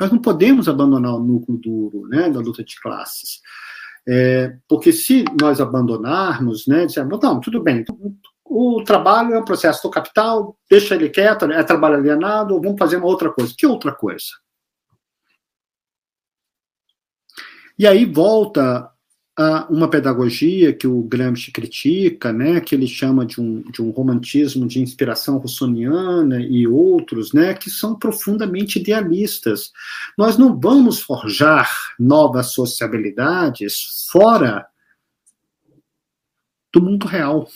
Nós 0.00 0.10
não 0.10 0.18
podemos 0.18 0.66
abandonar 0.66 1.14
o 1.14 1.22
núcleo 1.22 1.58
duro 1.58 2.08
né, 2.08 2.30
da 2.30 2.40
luta 2.40 2.64
de 2.64 2.80
classes. 2.80 3.40
É, 4.08 4.56
porque 4.66 4.92
se 4.92 5.24
nós 5.38 5.60
abandonarmos, 5.60 6.66
né, 6.66 6.86
dizemos, 6.86 7.20
não, 7.22 7.38
tudo 7.38 7.62
bem, 7.62 7.84
o 8.44 8.82
trabalho 8.82 9.34
é 9.34 9.38
um 9.38 9.44
processo 9.44 9.82
do 9.82 9.90
capital, 9.90 10.56
deixa 10.68 10.94
ele 10.94 11.10
quieto, 11.10 11.44
é 11.44 11.62
trabalho 11.62 11.96
alienado, 11.96 12.60
vamos 12.60 12.78
fazer 12.78 12.96
uma 12.96 13.06
outra 13.06 13.30
coisa. 13.30 13.54
Que 13.56 13.66
outra 13.66 13.94
coisa? 13.94 14.30
E 17.78 17.86
aí 17.86 18.04
volta 18.04 18.90
uma 19.68 19.88
pedagogia 19.88 20.72
que 20.72 20.86
o 20.86 21.02
Gramsci 21.02 21.52
critica, 21.52 22.32
né, 22.32 22.60
que 22.60 22.74
ele 22.74 22.86
chama 22.86 23.24
de 23.24 23.40
um, 23.40 23.62
de 23.70 23.80
um 23.80 23.90
romantismo 23.90 24.66
de 24.66 24.80
inspiração 24.80 25.38
russoniana 25.38 26.40
e 26.40 26.66
outros, 26.66 27.32
né, 27.32 27.54
que 27.54 27.70
são 27.70 27.98
profundamente 27.98 28.78
idealistas. 28.78 29.72
Nós 30.18 30.36
não 30.36 30.58
vamos 30.58 31.00
forjar 31.00 31.70
novas 31.98 32.52
sociabilidades 32.52 34.06
fora 34.10 34.66
do 36.72 36.82
mundo 36.82 37.06
real. 37.06 37.48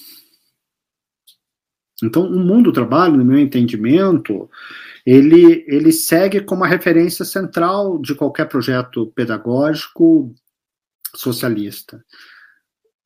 Então, 2.02 2.26
o 2.26 2.38
mundo 2.38 2.64
do 2.64 2.72
trabalho, 2.72 3.16
no 3.16 3.24
meu 3.24 3.38
entendimento, 3.38 4.48
ele, 5.06 5.64
ele 5.68 5.92
segue 5.92 6.40
como 6.40 6.64
a 6.64 6.68
referência 6.68 7.24
central 7.24 7.98
de 7.98 8.14
qualquer 8.14 8.48
projeto 8.48 9.06
pedagógico 9.14 10.34
socialista. 11.14 12.04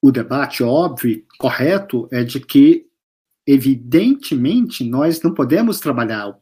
O 0.01 0.11
debate 0.11 0.63
óbvio 0.63 1.25
correto 1.39 2.09
é 2.13 2.23
de 2.23 2.41
que, 2.41 2.87
evidentemente, 3.47 4.85
nós 4.85 5.23
não 5.23 5.35
podemos 5.35 5.81
trabalhar 5.81 6.39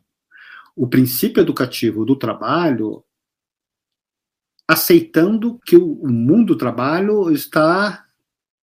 o 0.74 0.86
princípio 0.86 1.40
educativo 1.40 2.04
do 2.04 2.16
trabalho 2.16 3.02
aceitando 4.68 5.58
que 5.64 5.76
o 5.76 6.08
mundo 6.08 6.54
do 6.54 6.58
trabalho 6.58 7.30
está 7.30 8.04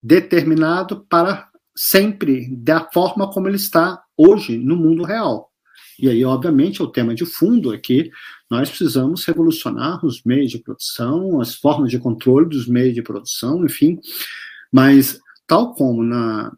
determinado 0.02 1.06
para 1.06 1.50
sempre 1.76 2.54
da 2.58 2.90
forma 2.92 3.32
como 3.32 3.48
ele 3.48 3.56
está 3.56 4.04
hoje 4.18 4.58
no 4.58 4.76
mundo 4.76 5.04
real. 5.04 5.53
E 6.00 6.10
aí, 6.10 6.24
obviamente, 6.26 6.82
o 6.82 6.88
tema 6.88 7.14
de 7.14 7.26
fundo 7.26 7.74
é 7.74 7.78
que 7.78 8.12
nós 8.50 8.70
precisamos 8.70 9.24
revolucionar 9.26 10.04
os 10.06 10.24
meios 10.24 10.52
de 10.52 10.60
produção, 10.60 11.40
as 11.40 11.56
formas 11.56 11.92
de 11.92 12.00
controle 12.00 12.50
dos 12.50 12.68
meios 12.68 12.94
de 12.94 13.02
produção, 13.02 13.64
enfim. 13.66 14.00
Mas, 14.72 15.20
tal 15.48 15.74
como 15.74 16.04
na, 16.04 16.52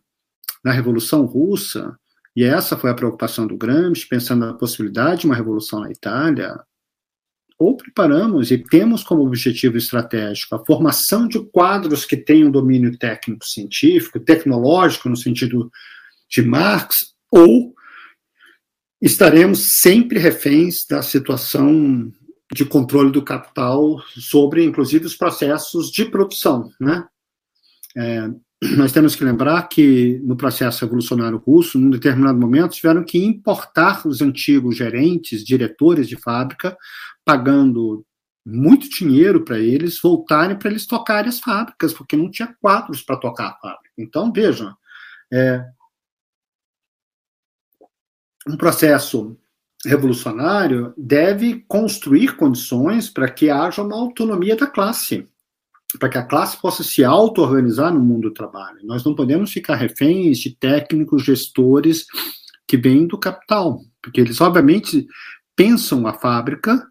na 0.64 0.72
Revolução 0.72 1.26
Russa, 1.26 1.98
e 2.36 2.44
essa 2.44 2.78
foi 2.78 2.90
a 2.90 2.96
preocupação 2.96 3.48
do 3.48 3.58
Gramsci, 3.58 4.08
pensando 4.08 4.46
na 4.46 4.54
possibilidade 4.54 5.22
de 5.22 5.26
uma 5.26 5.36
revolução 5.36 5.80
na 5.82 5.92
Itália, 5.92 6.60
ou 7.58 7.78
preparamos 7.78 8.52
e 8.52 8.58
temos 8.58 9.04
como 9.04 9.26
objetivo 9.26 9.78
estratégico 9.78 10.56
a 10.56 10.66
formação 10.66 11.28
de 11.28 11.40
quadros 11.52 12.04
que 12.04 12.18
tenham 12.18 12.52
domínio 12.52 12.98
técnico-científico, 12.98 14.20
tecnológico, 14.20 15.08
no 15.08 15.16
sentido 15.16 15.72
de 16.30 16.42
Marx, 16.42 17.14
ou 17.32 17.75
estaremos 19.02 19.80
sempre 19.80 20.20
reféns 20.20 20.86
da 20.90 21.02
situação 21.02 22.12
de 22.54 22.66
controle 22.66 23.12
do 23.12 23.24
capital 23.24 24.00
sobre, 24.16 24.64
inclusive, 24.64 25.06
os 25.06 25.16
processos 25.16 25.90
de 25.90 26.06
produção, 26.06 26.70
né? 26.80 27.06
É, 27.98 28.30
nós 28.78 28.92
temos 28.92 29.16
que 29.16 29.24
lembrar 29.24 29.68
que 29.68 30.20
no 30.24 30.36
processo 30.36 30.84
revolucionário 30.84 31.38
russo, 31.38 31.80
num 31.80 31.90
determinado 31.90 32.40
momento, 32.40 32.76
tiveram 32.76 33.04
que 33.04 33.18
importar 33.18 34.08
os 34.08 34.22
antigos 34.22 34.78
gerentes, 34.78 35.44
diretores 35.44 36.08
de 36.08 36.16
fábrica, 36.16 36.78
pagando 37.24 38.06
muito 38.46 38.88
dinheiro 38.90 39.44
para 39.44 39.60
eles 39.60 40.00
voltarem 40.00 40.58
para 40.58 40.70
eles 40.70 40.86
tocarem 40.86 41.30
as 41.30 41.40
fábricas, 41.40 41.94
porque 41.94 42.16
não 42.16 42.30
tinha 42.30 42.56
quadros 42.62 43.02
para 43.02 43.18
tocar 43.18 43.48
a 43.48 43.58
fábrica. 43.60 43.92
Então, 43.98 44.32
vejam, 44.32 44.74
é, 45.34 45.66
um 48.48 48.56
processo 48.58 49.38
revolucionário 49.86 50.94
deve 50.98 51.64
construir 51.68 52.36
condições 52.36 53.10
para 53.10 53.30
que 53.30 53.50
haja 53.50 53.82
uma 53.82 53.96
autonomia 53.96 54.56
da 54.56 54.68
classe, 54.68 55.28
para 56.00 56.10
que 56.10 56.18
a 56.18 56.24
classe 56.24 56.60
possa 56.60 56.84
se 56.84 57.04
auto-organizar 57.04 57.94
no 57.94 58.00
mundo 58.00 58.30
do 58.30 58.34
trabalho. 58.34 58.80
Nós 58.84 59.04
não 59.04 59.16
podemos 59.16 59.52
ficar 59.52 59.76
reféns 59.76 60.40
de 60.40 60.56
técnicos, 60.56 61.24
gestores 61.24 62.06
que 62.68 62.78
vêm 62.78 63.08
do 63.08 63.18
capital, 63.18 63.82
porque 64.02 64.20
eles, 64.22 64.42
obviamente, 64.42 65.08
pensam 65.56 66.06
a 66.08 66.14
fábrica 66.14 66.86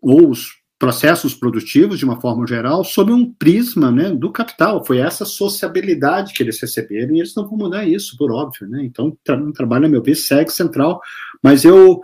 ou 0.00 0.30
os 0.30 0.61
processos 0.82 1.32
produtivos, 1.32 1.96
de 1.96 2.04
uma 2.04 2.20
forma 2.20 2.44
geral, 2.44 2.82
sob 2.82 3.12
um 3.12 3.32
prisma 3.32 3.92
né, 3.92 4.10
do 4.10 4.32
capital. 4.32 4.84
Foi 4.84 4.98
essa 4.98 5.24
sociabilidade 5.24 6.32
que 6.32 6.42
eles 6.42 6.60
receberam 6.60 7.14
e 7.14 7.20
eles 7.20 7.36
não 7.36 7.48
vão 7.48 7.56
mudar 7.56 7.86
isso, 7.86 8.16
por 8.16 8.32
óbvio. 8.32 8.68
Né? 8.68 8.82
Então, 8.82 9.16
o 9.28 9.52
trabalho, 9.52 9.86
a 9.86 9.88
meu 9.88 10.02
ver, 10.02 10.16
segue 10.16 10.50
central, 10.50 11.00
mas 11.40 11.64
eu 11.64 12.00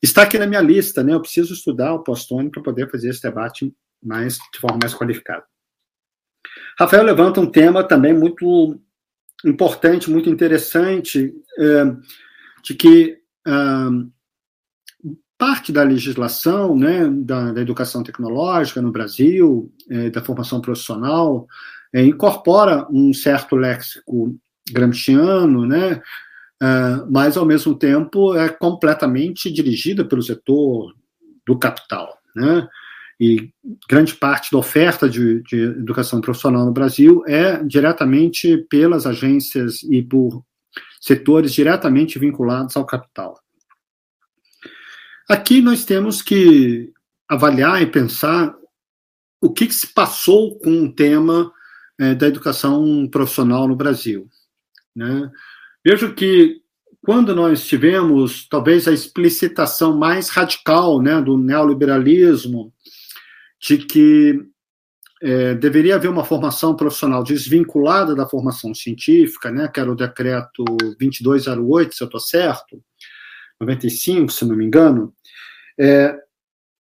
está 0.00 0.22
aqui 0.22 0.38
na 0.38 0.46
minha 0.46 0.62
lista, 0.62 1.04
né? 1.04 1.12
eu 1.12 1.20
preciso 1.20 1.52
estudar 1.52 1.92
o 1.92 2.02
Postone 2.02 2.50
para 2.50 2.62
poder 2.62 2.90
fazer 2.90 3.10
esse 3.10 3.20
debate 3.20 3.70
mais, 4.02 4.38
de 4.50 4.58
forma 4.58 4.78
mais 4.80 4.94
qualificada. 4.94 5.44
Rafael 6.78 7.04
levanta 7.04 7.38
um 7.38 7.50
tema 7.50 7.84
também 7.84 8.14
muito 8.14 8.80
importante, 9.44 10.10
muito 10.10 10.30
interessante, 10.30 11.34
é, 11.58 11.84
de 12.64 12.74
que 12.74 13.18
é, 13.46 13.52
parte 15.42 15.72
da 15.72 15.82
legislação 15.82 16.76
né, 16.76 17.08
da, 17.08 17.50
da 17.50 17.60
educação 17.60 18.04
tecnológica 18.04 18.80
no 18.80 18.92
Brasil, 18.92 19.72
é, 19.90 20.08
da 20.08 20.22
formação 20.22 20.60
profissional, 20.60 21.48
é, 21.92 22.04
incorpora 22.04 22.86
um 22.88 23.12
certo 23.12 23.56
léxico 23.56 24.38
gramsciano, 24.70 25.66
né, 25.66 26.00
é, 26.62 26.68
mas, 27.10 27.36
ao 27.36 27.44
mesmo 27.44 27.74
tempo, 27.74 28.36
é 28.36 28.48
completamente 28.50 29.50
dirigida 29.50 30.04
pelo 30.04 30.22
setor 30.22 30.94
do 31.44 31.58
capital. 31.58 32.16
Né, 32.36 32.68
e 33.18 33.50
grande 33.90 34.14
parte 34.14 34.52
da 34.52 34.58
oferta 34.58 35.10
de, 35.10 35.42
de 35.42 35.60
educação 35.60 36.20
profissional 36.20 36.64
no 36.64 36.72
Brasil 36.72 37.20
é 37.26 37.60
diretamente 37.64 38.58
pelas 38.70 39.06
agências 39.06 39.82
e 39.82 40.02
por 40.02 40.44
setores 41.00 41.52
diretamente 41.52 42.16
vinculados 42.16 42.76
ao 42.76 42.86
capital. 42.86 43.41
Aqui 45.28 45.60
nós 45.60 45.84
temos 45.84 46.20
que 46.20 46.92
avaliar 47.28 47.80
e 47.80 47.86
pensar 47.86 48.54
o 49.40 49.50
que, 49.50 49.66
que 49.66 49.74
se 49.74 49.86
passou 49.88 50.58
com 50.58 50.84
o 50.84 50.92
tema 50.92 51.52
é, 51.98 52.14
da 52.14 52.28
educação 52.28 53.08
profissional 53.08 53.66
no 53.66 53.76
Brasil. 53.76 54.28
Né? 54.94 55.30
Vejo 55.84 56.14
que 56.14 56.60
quando 57.00 57.34
nós 57.34 57.66
tivemos 57.66 58.46
talvez 58.48 58.86
a 58.86 58.92
explicitação 58.92 59.96
mais 59.96 60.28
radical 60.28 61.02
né, 61.02 61.20
do 61.20 61.36
neoliberalismo, 61.36 62.72
de 63.60 63.78
que 63.78 64.40
é, 65.20 65.54
deveria 65.54 65.96
haver 65.96 66.10
uma 66.10 66.24
formação 66.24 66.76
profissional 66.76 67.24
desvinculada 67.24 68.14
da 68.14 68.28
formação 68.28 68.74
científica, 68.74 69.50
né, 69.50 69.68
que 69.68 69.80
era 69.80 69.90
o 69.90 69.96
decreto 69.96 70.64
2208, 70.98 71.94
se 71.94 72.02
eu 72.02 72.06
estou 72.06 72.20
certo, 72.20 72.82
95, 73.62 74.30
se 74.30 74.44
não 74.44 74.56
me 74.56 74.64
engano, 74.64 75.14
é, 75.78 76.14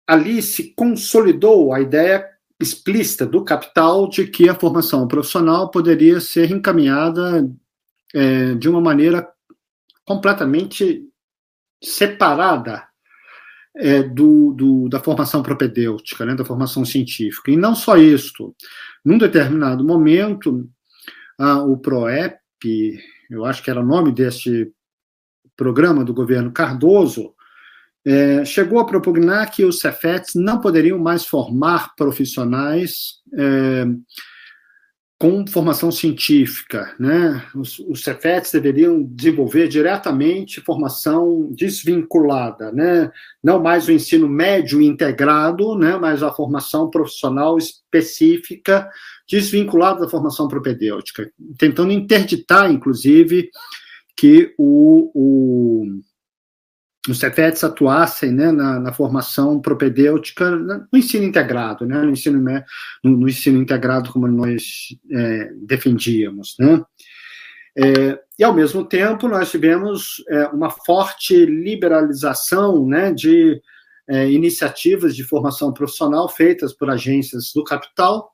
ali 0.07 0.41
se 0.41 0.75
consolidou 0.75 1.73
a 1.73 1.81
ideia 1.81 2.25
explícita 2.61 3.27
do 3.27 3.45
capital 3.45 4.09
de 4.09 4.27
que 4.27 4.49
a 4.49 4.55
formação 4.55 5.07
profissional 5.07 5.71
poderia 5.71 6.21
ser 6.21 6.51
encaminhada 6.51 7.49
é, 8.15 8.55
de 8.55 8.69
uma 8.69 8.81
maneira 8.81 9.29
completamente 10.05 11.03
separada 11.83 12.87
é, 13.77 14.03
do, 14.03 14.53
do, 14.53 14.89
da 14.89 15.01
formação 15.01 15.43
propedêutica, 15.43 16.25
né, 16.25 16.35
da 16.35 16.45
formação 16.45 16.85
científica. 16.85 17.51
E 17.51 17.57
não 17.57 17.75
só 17.75 17.97
isso, 17.97 18.55
num 19.05 19.19
determinado 19.19 19.85
momento, 19.85 20.67
ah, 21.39 21.63
o 21.63 21.77
PROEP, 21.77 22.99
eu 23.31 23.45
acho 23.45 23.63
que 23.63 23.71
era 23.71 23.81
o 23.81 23.87
nome 23.87 24.13
deste 24.13 24.73
programa 25.57 26.05
do 26.05 26.15
governo 26.15 26.53
Cardoso, 26.53 27.35
é, 28.05 28.45
chegou 28.45 28.79
a 28.79 28.87
propugnar 28.87 29.51
que 29.51 29.65
os 29.65 29.81
Cefetes 29.81 30.35
não 30.37 30.61
poderiam 30.61 30.99
mais 30.99 31.27
formar 31.27 31.95
profissionais 31.97 33.17
é, 33.37 33.85
com 35.19 35.47
formação 35.47 35.91
científica, 35.91 36.95
né? 37.01 37.43
Os, 37.55 37.79
os 37.79 38.05
Cefetes 38.05 38.53
deveriam 38.53 39.03
desenvolver 39.03 39.67
diretamente 39.67 40.61
formação 40.61 41.49
desvinculada, 41.53 42.71
né? 42.71 43.11
Não 43.43 43.61
mais 43.61 43.89
o 43.89 43.93
ensino 43.93 44.29
médio 44.29 44.81
integrado, 44.81 45.75
né? 45.77 45.97
Mas 45.97 46.23
a 46.23 46.33
formação 46.33 46.91
profissional 46.91 47.57
específica 47.57 48.89
desvinculada 49.29 50.01
da 50.01 50.09
formação 50.09 50.47
propedêutica, 50.49 51.29
tentando 51.59 51.93
interditar, 51.93 52.71
inclusive, 52.71 53.51
que 54.17 54.55
o, 54.59 55.11
o 55.15 55.87
os 57.09 57.21
CEFETs 57.21 57.63
atuassem 57.63 58.33
né, 58.33 58.51
na, 58.51 58.81
na, 58.81 58.93
formação 58.93 59.61
propedêutica 59.61 60.51
no 60.51 60.89
ensino 60.93 61.25
integrado, 61.25 61.87
né, 61.87 62.03
no, 62.03 62.11
ensino, 62.11 62.43
no, 63.05 63.17
no 63.17 63.29
ensino 63.29 63.61
integrado 63.61 64.11
como 64.13 64.27
nós 64.27 64.89
é, 65.13 65.53
defendíamos. 65.63 66.57
Né. 66.59 66.83
É, 67.79 68.19
e, 68.39 68.43
ao 68.43 68.55
mesmo 68.55 68.85
tempo, 68.85 69.29
nós 69.29 69.51
tivemos 69.51 70.25
é, 70.29 70.47
uma 70.49 70.71
forte 70.71 71.45
liberalização 71.45 72.87
né, 72.87 73.13
de 73.13 73.61
é, 74.09 74.31
iniciativas 74.31 75.15
de 75.15 75.25
formação 75.25 75.73
profissional 75.73 76.29
feitas 76.29 76.73
por 76.73 76.91
agências 76.91 77.53
do 77.55 77.63
capital, 77.63 78.33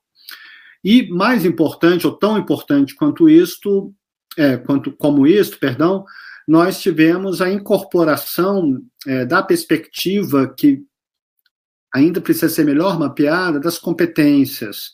e 0.84 1.08
mais 1.10 1.44
importante, 1.44 2.06
ou 2.06 2.12
tão 2.12 2.36
importante 2.36 2.94
quanto 2.94 3.28
isto, 3.28 3.94
é, 4.36 4.56
quanto 4.56 4.92
como 4.92 5.26
isto, 5.26 5.58
perdão, 5.58 6.04
nós 6.46 6.80
tivemos 6.80 7.40
a 7.40 7.50
incorporação 7.50 8.80
é, 9.06 9.24
da 9.24 9.42
perspectiva 9.42 10.52
que 10.56 10.82
ainda 11.94 12.20
precisa 12.20 12.48
ser 12.48 12.64
melhor 12.64 12.98
mapeada 12.98 13.60
das 13.60 13.78
competências. 13.78 14.92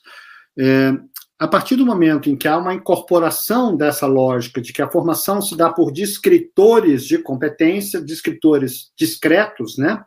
É, 0.58 0.92
a 1.38 1.46
partir 1.46 1.76
do 1.76 1.86
momento 1.86 2.28
em 2.28 2.36
que 2.36 2.48
há 2.48 2.58
uma 2.58 2.74
incorporação 2.74 3.76
dessa 3.76 4.06
lógica 4.06 4.60
de 4.60 4.72
que 4.72 4.82
a 4.82 4.90
formação 4.90 5.40
se 5.40 5.56
dá 5.56 5.72
por 5.72 5.92
descritores 5.92 7.04
de 7.04 7.18
competência, 7.18 8.00
descritores 8.00 8.90
discretos, 8.96 9.78
né? 9.78 10.02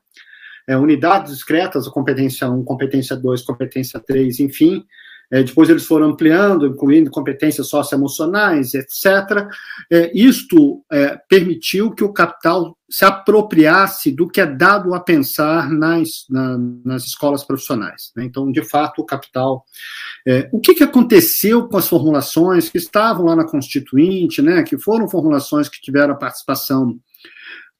É, 0.67 0.77
unidades 0.77 1.33
discretas, 1.33 1.87
competência 1.87 2.49
1, 2.49 2.63
competência 2.65 3.15
2, 3.15 3.41
competência 3.43 3.99
3, 3.99 4.41
enfim, 4.41 4.85
é, 5.31 5.41
depois 5.41 5.69
eles 5.69 5.85
foram 5.85 6.09
ampliando, 6.09 6.67
incluindo 6.67 7.09
competências 7.09 7.69
socioemocionais, 7.69 8.73
etc. 8.73 9.47
É, 9.89 10.11
isto 10.13 10.83
é, 10.91 11.17
permitiu 11.29 11.91
que 11.91 12.03
o 12.03 12.11
capital 12.11 12.77
se 12.89 13.05
apropriasse 13.05 14.11
do 14.11 14.27
que 14.27 14.41
é 14.41 14.45
dado 14.45 14.93
a 14.93 14.99
pensar 14.99 15.69
nas, 15.69 16.25
na, 16.29 16.57
nas 16.83 17.05
escolas 17.05 17.41
profissionais. 17.41 18.11
Né? 18.15 18.25
Então, 18.25 18.51
de 18.51 18.61
fato, 18.63 19.01
o 19.01 19.05
capital. 19.05 19.63
É, 20.27 20.49
o 20.51 20.59
que, 20.59 20.75
que 20.75 20.83
aconteceu 20.83 21.69
com 21.69 21.77
as 21.77 21.87
formulações 21.87 22.69
que 22.69 22.77
estavam 22.77 23.25
lá 23.25 23.35
na 23.35 23.47
Constituinte, 23.47 24.41
né, 24.41 24.61
que 24.63 24.77
foram 24.77 25.07
formulações 25.07 25.69
que 25.69 25.79
tiveram 25.81 26.13
a 26.13 26.17
participação 26.17 26.99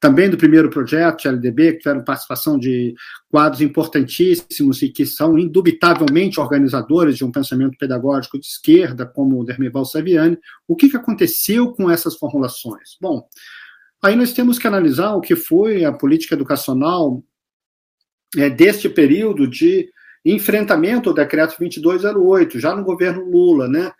também 0.01 0.31
do 0.31 0.35
primeiro 0.35 0.67
projeto, 0.67 1.27
LDB, 1.27 1.73
que 1.73 1.77
tiveram 1.77 2.03
participação 2.03 2.57
de 2.57 2.95
quadros 3.29 3.61
importantíssimos 3.61 4.81
e 4.81 4.89
que 4.89 5.05
são 5.05 5.37
indubitavelmente 5.37 6.39
organizadores 6.39 7.15
de 7.15 7.23
um 7.23 7.31
pensamento 7.31 7.77
pedagógico 7.77 8.39
de 8.39 8.47
esquerda, 8.47 9.05
como 9.05 9.39
o 9.39 9.45
Dermival 9.45 9.85
Saviani. 9.85 10.39
O 10.67 10.75
que, 10.75 10.89
que 10.89 10.97
aconteceu 10.97 11.71
com 11.71 11.89
essas 11.89 12.15
formulações? 12.15 12.97
Bom, 12.99 13.23
aí 14.03 14.15
nós 14.15 14.33
temos 14.33 14.57
que 14.57 14.65
analisar 14.65 15.13
o 15.13 15.21
que 15.21 15.35
foi 15.35 15.85
a 15.85 15.93
política 15.93 16.33
educacional 16.33 17.23
é, 18.35 18.49
deste 18.49 18.89
período 18.89 19.47
de 19.47 19.87
enfrentamento 20.25 21.09
ao 21.09 21.15
decreto 21.15 21.59
2208, 21.59 22.59
já 22.59 22.75
no 22.75 22.83
governo 22.83 23.29
Lula, 23.29 23.67
né? 23.67 23.91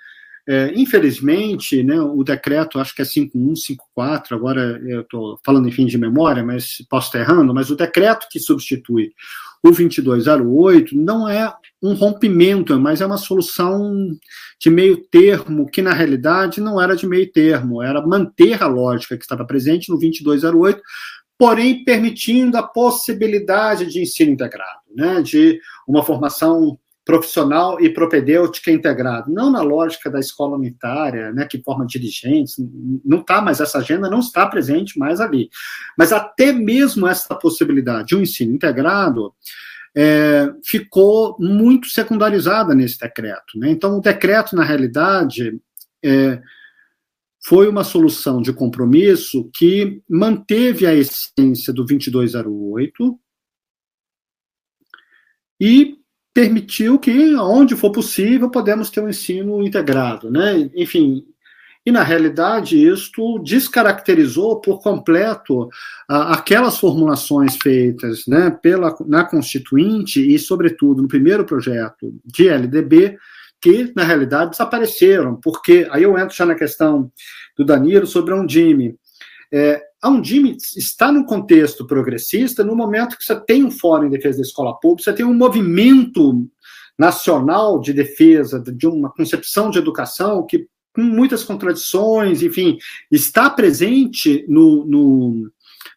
É, 0.47 0.71
infelizmente, 0.75 1.83
né, 1.83 2.01
o 2.01 2.23
decreto, 2.23 2.79
acho 2.79 2.95
que 2.95 3.01
é 3.01 3.05
5154, 3.05 4.35
agora 4.35 4.81
eu 4.85 5.01
estou 5.01 5.39
falando, 5.45 5.67
enfim, 5.67 5.85
de 5.85 5.97
memória, 5.97 6.43
mas 6.43 6.77
posso 6.89 7.07
estar 7.07 7.19
errando, 7.19 7.53
mas 7.53 7.69
o 7.69 7.75
decreto 7.75 8.27
que 8.29 8.39
substitui 8.39 9.11
o 9.63 9.69
2208 9.69 10.95
não 10.95 11.29
é 11.29 11.53
um 11.81 11.93
rompimento, 11.93 12.79
mas 12.79 13.01
é 13.01 13.05
uma 13.05 13.17
solução 13.17 14.09
de 14.59 14.69
meio 14.69 14.97
termo, 14.97 15.69
que 15.69 15.81
na 15.81 15.93
realidade 15.93 16.59
não 16.59 16.81
era 16.81 16.95
de 16.95 17.07
meio 17.07 17.31
termo, 17.31 17.81
era 17.81 18.05
manter 18.05 18.61
a 18.61 18.67
lógica 18.67 19.15
que 19.15 19.23
estava 19.23 19.45
presente 19.45 19.89
no 19.89 19.99
2208, 19.99 20.81
porém 21.37 21.83
permitindo 21.83 22.57
a 22.57 22.63
possibilidade 22.63 23.85
de 23.87 24.01
ensino 24.01 24.31
integrado, 24.31 24.81
né, 24.95 25.21
de 25.21 25.59
uma 25.87 26.03
formação 26.03 26.77
profissional 27.03 27.81
e 27.81 27.89
propedêutica 27.89 28.71
integrado, 28.71 29.31
não 29.31 29.51
na 29.51 29.61
lógica 29.61 30.09
da 30.09 30.19
escola 30.19 30.55
unitária, 30.55 31.31
né, 31.31 31.45
que 31.45 31.61
forma 31.61 31.85
dirigentes, 31.85 32.55
não 33.03 33.21
está 33.21 33.41
mais, 33.41 33.59
essa 33.59 33.79
agenda 33.79 34.09
não 34.09 34.19
está 34.19 34.45
presente 34.45 34.99
mais 34.99 35.19
ali. 35.19 35.49
Mas 35.97 36.11
até 36.11 36.51
mesmo 36.51 37.07
essa 37.07 37.35
possibilidade 37.35 38.09
de 38.09 38.15
um 38.15 38.21
ensino 38.21 38.53
integrado 38.53 39.33
é, 39.95 40.53
ficou 40.63 41.35
muito 41.39 41.87
secundarizada 41.87 42.73
nesse 42.73 42.99
decreto. 42.99 43.57
Né? 43.57 43.71
Então, 43.71 43.97
o 43.97 44.01
decreto, 44.01 44.55
na 44.55 44.63
realidade, 44.63 45.59
é, 46.03 46.41
foi 47.43 47.67
uma 47.67 47.83
solução 47.83 48.41
de 48.41 48.53
compromisso 48.53 49.49
que 49.53 50.01
manteve 50.07 50.85
a 50.85 50.93
essência 50.93 51.73
do 51.73 51.83
2208 51.83 53.19
e 55.59 56.00
permitiu 56.33 56.97
que, 56.97 57.35
onde 57.35 57.75
for 57.75 57.91
possível, 57.91 58.49
podemos 58.49 58.89
ter 58.89 59.01
um 59.01 59.09
ensino 59.09 59.61
integrado, 59.61 60.31
né? 60.31 60.69
Enfim, 60.75 61.25
e 61.85 61.91
na 61.91 62.03
realidade 62.03 62.77
isto 62.77 63.39
descaracterizou 63.39 64.61
por 64.61 64.79
completo 64.81 65.67
aquelas 66.07 66.77
formulações 66.77 67.57
feitas, 67.57 68.27
né, 68.27 68.51
pela 68.51 68.95
na 69.07 69.23
Constituinte 69.23 70.21
e, 70.21 70.37
sobretudo, 70.37 71.01
no 71.01 71.07
primeiro 71.07 71.43
projeto 71.43 72.13
de 72.23 72.47
LDB, 72.47 73.17
que 73.59 73.91
na 73.95 74.03
realidade 74.03 74.51
desapareceram, 74.51 75.35
porque 75.35 75.87
aí 75.91 76.03
eu 76.03 76.17
entro 76.17 76.35
já 76.35 76.45
na 76.45 76.55
questão 76.55 77.11
do 77.57 77.65
Danilo 77.65 78.05
sobre 78.05 78.33
a 78.33 78.37
Undime. 78.37 78.95
É, 79.51 79.81
a 80.01 80.09
Undime 80.09 80.57
está 80.75 81.11
no 81.11 81.25
contexto 81.25 81.85
progressista 81.85 82.63
no 82.63 82.75
momento 82.75 83.17
que 83.17 83.23
você 83.23 83.39
tem 83.39 83.63
um 83.63 83.69
fórum 83.69 84.07
em 84.07 84.09
defesa 84.09 84.37
da 84.37 84.43
escola 84.43 84.73
pública, 84.79 85.03
você 85.03 85.13
tem 85.13 85.25
um 85.25 85.33
movimento 85.33 86.47
nacional 86.97 87.79
de 87.79 87.93
defesa 87.93 88.59
de 88.59 88.87
uma 88.87 89.11
concepção 89.11 89.69
de 89.69 89.77
educação 89.77 90.45
que, 90.45 90.67
com 90.93 91.01
muitas 91.01 91.43
contradições, 91.43 92.41
enfim, 92.41 92.77
está 93.11 93.49
presente 93.49 94.43
no, 94.47 94.85
no, 94.85 95.51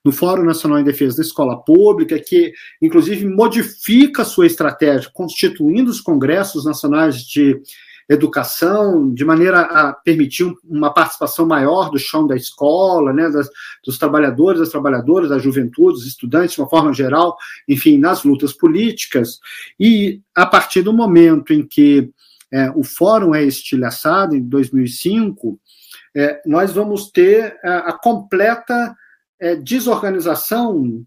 no 0.05 0.13
Fórum 0.13 0.45
Nacional 0.45 0.79
em 0.79 0.85
Defesa 0.85 1.17
da 1.17 1.23
Escola 1.23 1.63
Pública, 1.63 2.19
que, 2.19 2.53
inclusive, 2.81 3.27
modifica 3.27 4.25
sua 4.25 4.47
estratégia, 4.47 5.11
constituindo 5.13 5.91
os 5.91 6.01
congressos 6.01 6.65
nacionais 6.65 7.23
de 7.23 7.61
educação, 8.09 9.13
de 9.13 9.25
maneira 9.25 9.61
a 9.61 9.93
permitir 9.93 10.53
uma 10.65 10.93
participação 10.93 11.47
maior 11.47 11.91
do 11.91 11.99
chão 11.99 12.27
da 12.27 12.37
escola, 12.37 13.13
né, 13.13 13.31
das, 13.31 13.49
dos 13.85 13.99
trabalhadores, 13.99 14.61
das 14.61 14.69
trabalhadoras, 14.69 15.31
da 15.31 15.39
juventude, 15.39 15.95
dos 15.95 16.07
estudantes, 16.07 16.55
de 16.55 16.61
uma 16.61 16.69
forma 16.69 16.93
geral, 16.93 17.37
enfim, 17.69 17.99
nas 17.99 18.25
lutas 18.25 18.53
políticas. 18.53 19.39
E 19.79 20.21
a 20.35 20.45
partir 20.45 20.83
do 20.83 20.93
momento 20.93 21.53
em 21.53 21.67
que 21.67 22.11
é, 22.53 22.71
o 22.71 22.85
fórum 22.85 23.35
é 23.35 23.43
estilhaçado, 23.43 24.37
em 24.37 24.43
2005, 24.43 25.59
é, 26.15 26.41
nós 26.47 26.73
vamos 26.73 27.11
ter 27.11 27.59
a, 27.65 27.91
a 27.91 27.93
completa 27.93 28.95
é, 29.41 29.57
desorganização 29.57 31.05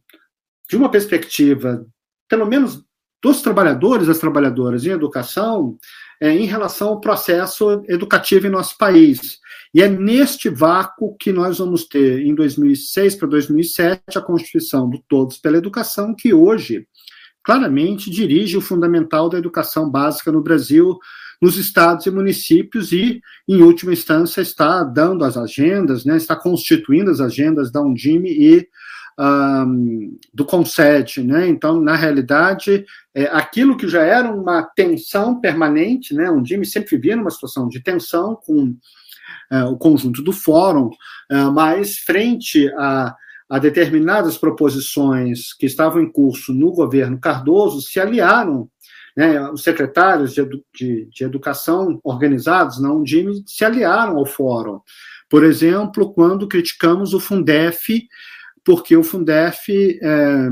de 0.69 0.75
uma 0.75 0.89
perspectiva, 0.89 1.85
pelo 2.27 2.45
menos 2.45 2.83
dos 3.23 3.41
trabalhadores, 3.41 4.07
das 4.07 4.19
trabalhadoras 4.19 4.85
em 4.85 4.91
educação, 4.91 5.77
é, 6.21 6.31
em 6.31 6.45
relação 6.45 6.89
ao 6.89 7.01
processo 7.01 7.83
educativo 7.87 8.47
em 8.47 8.51
nosso 8.51 8.77
país. 8.77 9.39
E 9.73 9.81
é 9.81 9.87
neste 9.87 10.49
vácuo 10.49 11.15
que 11.17 11.31
nós 11.31 11.59
vamos 11.59 11.85
ter, 11.85 12.21
em 12.21 12.33
2006 12.33 13.15
para 13.15 13.27
2007, 13.27 14.17
a 14.17 14.21
Constituição 14.21 14.89
do 14.89 14.99
Todos 15.07 15.37
pela 15.37 15.57
Educação, 15.57 16.15
que 16.15 16.33
hoje 16.33 16.87
claramente 17.43 18.09
dirige 18.09 18.57
o 18.57 18.61
fundamental 18.61 19.29
da 19.29 19.37
educação 19.37 19.89
básica 19.89 20.31
no 20.31 20.41
Brasil, 20.41 20.97
nos 21.41 21.55
estados 21.57 22.05
e 22.05 22.11
municípios 22.11 22.91
e, 22.91 23.21
em 23.47 23.61
última 23.61 23.93
instância, 23.93 24.41
está 24.41 24.83
dando 24.83 25.23
as 25.23 25.37
agendas, 25.37 26.03
né, 26.03 26.17
está 26.17 26.35
constituindo 26.35 27.11
as 27.11 27.21
agendas 27.21 27.71
da 27.71 27.81
Undime 27.81 28.31
e 28.31 28.67
um, 29.19 30.17
do 30.33 30.45
Concede. 30.45 31.23
Né? 31.23 31.47
Então, 31.47 31.79
na 31.81 31.95
realidade, 31.95 32.85
é, 33.13 33.25
aquilo 33.25 33.77
que 33.77 33.87
já 33.87 34.03
era 34.03 34.31
uma 34.31 34.63
tensão 34.63 35.39
permanente, 35.39 36.13
né, 36.13 36.27
a 36.27 36.31
Undime 36.31 36.65
sempre 36.65 36.95
vivia 36.95 37.15
numa 37.15 37.31
situação 37.31 37.67
de 37.67 37.81
tensão 37.81 38.35
com 38.35 38.75
é, 39.51 39.63
o 39.63 39.77
conjunto 39.77 40.21
do 40.21 40.31
fórum, 40.31 40.89
é, 41.29 41.43
mas 41.45 41.97
frente 41.97 42.69
a 42.77 43.15
a 43.49 43.59
determinadas 43.59 44.37
proposições 44.37 45.53
que 45.53 45.65
estavam 45.65 46.01
em 46.01 46.11
curso 46.11 46.53
no 46.53 46.71
governo 46.71 47.19
Cardoso, 47.19 47.81
se 47.81 47.99
aliaram, 47.99 48.69
né, 49.15 49.49
os 49.49 49.63
secretários 49.63 50.33
de, 50.33 50.45
de, 50.75 51.05
de 51.05 51.23
educação 51.23 51.99
organizados 52.03 52.79
na 52.81 52.91
Undime 52.91 53.43
se 53.47 53.63
aliaram 53.63 54.17
ao 54.17 54.25
fórum. 54.25 54.81
Por 55.29 55.43
exemplo, 55.43 56.13
quando 56.13 56.47
criticamos 56.47 57.13
o 57.13 57.19
Fundef, 57.19 58.05
porque 58.67 58.97
o 58.97 59.03
Fundef 59.03 59.71
é, 59.71 60.49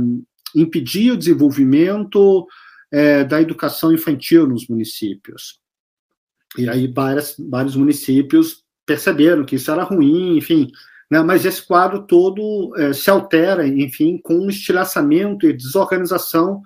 impedia 0.55 1.11
o 1.11 1.17
desenvolvimento 1.17 2.47
é, 2.89 3.25
da 3.25 3.41
educação 3.41 3.91
infantil 3.91 4.47
nos 4.47 4.69
municípios. 4.69 5.59
E 6.57 6.69
aí 6.69 6.87
várias, 6.87 7.35
vários 7.37 7.75
municípios 7.75 8.63
perceberam 8.85 9.43
que 9.43 9.57
isso 9.57 9.69
era 9.69 9.83
ruim, 9.83 10.37
enfim, 10.37 10.71
né, 11.11 11.21
mas 11.21 11.43
esse 11.43 11.61
quadro 11.67 12.07
todo 12.07 12.73
é, 12.77 12.93
se 12.93 13.09
altera, 13.09 13.67
enfim, 13.67 14.17
com 14.23 14.35
um 14.35 14.49
estilhaçamento 14.49 15.45
e 15.45 15.51
desorganização 15.51 16.61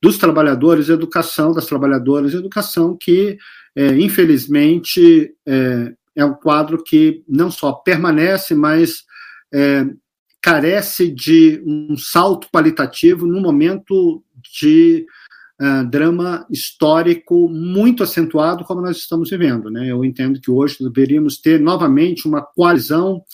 dos 0.00 0.18
trabalhadores 0.18 0.86
de 0.86 0.92
educação, 0.92 1.50
das 1.50 1.66
trabalhadoras 1.66 2.30
de 2.30 2.36
educação, 2.36 2.96
que, 2.96 3.36
é, 3.74 3.88
infelizmente, 3.88 5.34
é, 5.44 5.92
é, 6.14 6.24
um 6.24 6.34
quadro 6.34 6.80
que 6.80 7.24
não 7.28 7.50
só 7.50 7.72
permanece, 7.72 8.54
mas 8.54 9.02
é, 9.52 9.84
carece 10.46 11.10
de 11.10 11.60
um 11.66 11.96
salto 11.96 12.46
qualitativo 12.54 13.26
no 13.26 13.40
momento 13.40 14.22
de 14.60 15.04
uh, 15.60 15.90
drama 15.90 16.46
histórico 16.48 17.48
muito 17.48 18.04
acentuado 18.04 18.62
como 18.64 18.80
nós 18.80 18.96
estamos 18.96 19.28
vivendo. 19.28 19.68
Né? 19.72 19.90
Eu 19.90 20.04
entendo 20.04 20.40
que 20.40 20.48
hoje 20.48 20.76
deveríamos 20.78 21.38
ter 21.38 21.58
novamente 21.58 22.28
uma 22.28 22.42
coalizão 22.42 23.24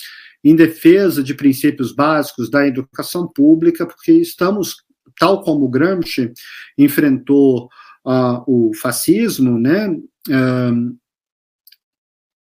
em 0.43 0.57
defesa 0.57 1.23
de 1.23 1.35
princípios 1.35 1.95
básicos 1.95 2.51
da 2.51 2.67
educação 2.67 3.29
pública, 3.29 3.85
porque 3.85 4.13
estamos, 4.13 4.77
tal 5.19 5.43
como 5.43 5.69
Gramsci 5.69 6.33
enfrentou 6.79 7.69
uh, 8.07 8.43
o 8.47 8.73
fascismo, 8.75 9.59
né, 9.59 9.91
uh, 9.91 10.97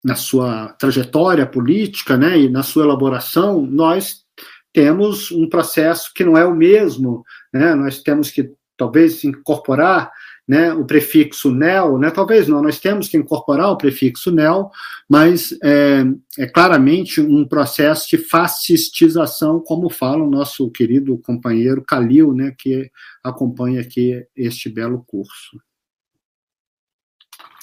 na 0.03 0.13
sua 0.13 0.73
trajetória 0.73 1.47
política, 1.47 2.15
né, 2.15 2.39
e 2.39 2.49
na 2.49 2.61
sua 2.61 2.83
elaboração, 2.83 3.65
nós 3.65 4.28
temos 4.73 5.31
um 5.31 5.47
processo 5.47 6.11
que 6.13 6.23
não 6.23 6.37
é 6.37 6.45
o 6.45 6.55
mesmo, 6.55 7.23
né, 7.53 7.73
nós 7.75 8.01
temos 8.01 8.29
que 8.31 8.51
talvez 8.77 9.23
incorporar 9.23 10.11
né, 10.47 10.73
o 10.73 10.85
prefixo 10.85 11.51
neo, 11.51 11.99
né, 11.99 12.09
talvez 12.09 12.47
não, 12.47 12.61
nós 12.61 12.79
temos 12.79 13.07
que 13.07 13.17
incorporar 13.17 13.69
o 13.69 13.77
prefixo 13.77 14.31
neo, 14.31 14.69
mas 15.07 15.51
é, 15.61 16.03
é 16.39 16.47
claramente 16.47 17.21
um 17.21 17.47
processo 17.47 18.09
de 18.09 18.17
fascistização, 18.17 19.59
como 19.59 19.89
fala 19.89 20.23
o 20.23 20.29
nosso 20.29 20.71
querido 20.71 21.17
companheiro 21.19 21.83
Calil, 21.83 22.33
né, 22.33 22.55
que 22.57 22.89
acompanha 23.23 23.81
aqui 23.81 24.25
este 24.35 24.69
belo 24.69 25.03
curso. 25.05 25.61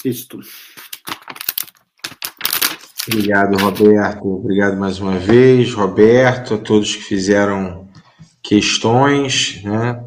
Isto. 0.05 0.39
Obrigado, 3.07 3.57
Roberto. 3.57 4.27
Obrigado 4.27 4.77
mais 4.77 4.99
uma 4.99 5.17
vez, 5.17 5.73
Roberto, 5.73 6.55
a 6.55 6.57
todos 6.57 6.95
que 6.95 7.03
fizeram 7.03 7.87
questões, 8.43 9.61
né? 9.63 10.03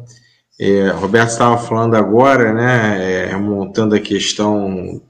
É, 0.59 0.89
Roberto 0.89 1.29
estava 1.29 1.57
falando 1.57 1.95
agora, 1.95 2.53
né, 2.53 3.31
é, 3.31 3.35
montando 3.35 3.95
a 3.95 3.99
questão, 3.99 5.01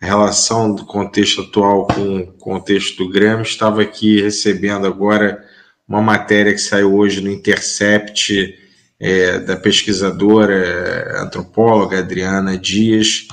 a 0.00 0.06
relação 0.06 0.74
do 0.74 0.86
contexto 0.86 1.42
atual 1.42 1.86
com 1.86 2.20
o 2.20 2.26
contexto 2.32 3.04
do 3.04 3.10
Grêmio, 3.10 3.42
estava 3.42 3.82
aqui 3.82 4.22
recebendo 4.22 4.86
agora 4.86 5.44
uma 5.86 6.00
matéria 6.00 6.54
que 6.54 6.58
saiu 6.58 6.94
hoje 6.94 7.20
no 7.20 7.30
Intercept, 7.30 8.54
é, 8.98 9.38
da 9.40 9.56
pesquisadora 9.56 11.20
antropóloga 11.22 11.98
Adriana 11.98 12.56
Dias, 12.56 13.28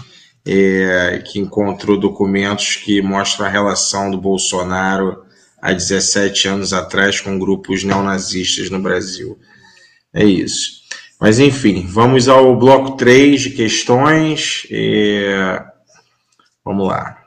é, 0.45 1.21
que 1.25 1.39
encontrou 1.39 1.99
documentos 1.99 2.75
que 2.75 3.01
mostram 3.01 3.45
a 3.45 3.49
relação 3.49 4.09
do 4.09 4.19
Bolsonaro 4.19 5.23
há 5.61 5.71
17 5.71 6.47
anos 6.47 6.73
atrás 6.73 7.21
com 7.21 7.37
grupos 7.37 7.83
neonazistas 7.83 8.69
no 8.69 8.79
Brasil. 8.79 9.37
É 10.13 10.25
isso. 10.25 10.81
Mas 11.19 11.39
enfim, 11.39 11.85
vamos 11.85 12.27
ao 12.27 12.57
bloco 12.57 12.97
3 12.97 13.41
de 13.41 13.49
questões. 13.51 14.65
E... 14.71 15.23
Vamos 16.65 16.87
lá. 16.87 17.21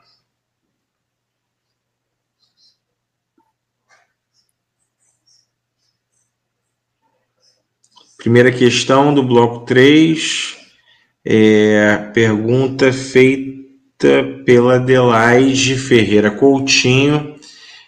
Primeira 8.17 8.51
questão 8.51 9.13
do 9.13 9.23
bloco 9.23 9.65
3 9.65 10.54
é 11.25 11.97
pergunta 12.13 12.93
feita 12.93 14.23
pela 14.45 14.75
Adelaide 14.75 15.77
Ferreira 15.77 16.29
Coutinho 16.29 17.35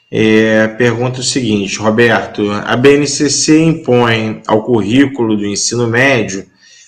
é, 0.09 0.69
pergunta 0.69 1.19
o 1.19 1.23
seguinte, 1.23 1.77
Roberto: 1.79 2.49
a 2.51 2.75
BNCC 2.77 3.61
impõe 3.61 4.41
ao 4.47 4.63
currículo 4.63 5.35
do 5.35 5.45
ensino 5.45 5.87
médio 5.87 6.45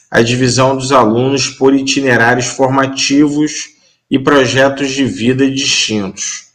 a 0.10 0.22
divisão 0.22 0.76
dos 0.76 0.92
alunos 0.92 1.50
por 1.50 1.76
itinerários 1.76 2.48
formativos 2.48 3.72
e 4.10 4.18
projetos 4.18 4.92
de 4.92 5.06
vida 5.06 5.50
distintos. 5.52 6.48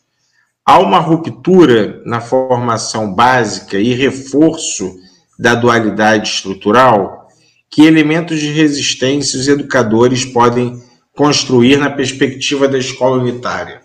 Há 0.66 0.78
uma 0.78 0.98
ruptura 0.98 2.02
na 2.06 2.20
formação 2.20 3.14
básica 3.14 3.78
e 3.78 3.92
reforço 3.92 4.96
da 5.38 5.54
dualidade 5.54 6.28
estrutural? 6.28 7.23
Que 7.74 7.82
elementos 7.82 8.38
de 8.38 8.52
resistência 8.52 9.36
os 9.36 9.48
educadores 9.48 10.24
podem 10.24 10.80
construir 11.12 11.76
na 11.76 11.90
perspectiva 11.90 12.68
da 12.68 12.78
escola 12.78 13.20
unitária? 13.20 13.82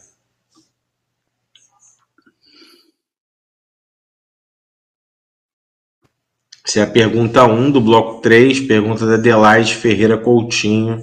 Essa 6.64 6.82
é 6.82 6.84
a 6.84 6.88
pergunta 6.88 7.44
1 7.46 7.72
do 7.72 7.82
bloco 7.82 8.22
3, 8.22 8.60
pergunta 8.60 9.08
da 9.08 9.16
Adelaide 9.16 9.74
Ferreira 9.74 10.20
Coutinho, 10.20 11.02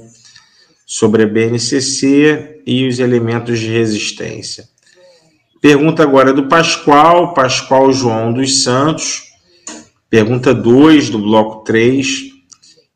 sobre 0.87 1.25
a 1.25 1.27
BNCC 1.27 2.63
e 2.65 2.87
os 2.87 3.01
elementos 3.01 3.59
de 3.59 3.67
resistência. 3.67 4.69
Pergunta 5.61 6.05
agora 6.05 6.33
do 6.33 6.47
Pascoal, 6.47 7.35
Pascoal 7.35 7.93
João 7.93 8.33
dos 8.33 8.63
Santos, 8.63 9.25
pergunta 10.09 10.55
2 10.55 11.11
do 11.11 11.19
bloco 11.19 11.65
3, 11.65 12.36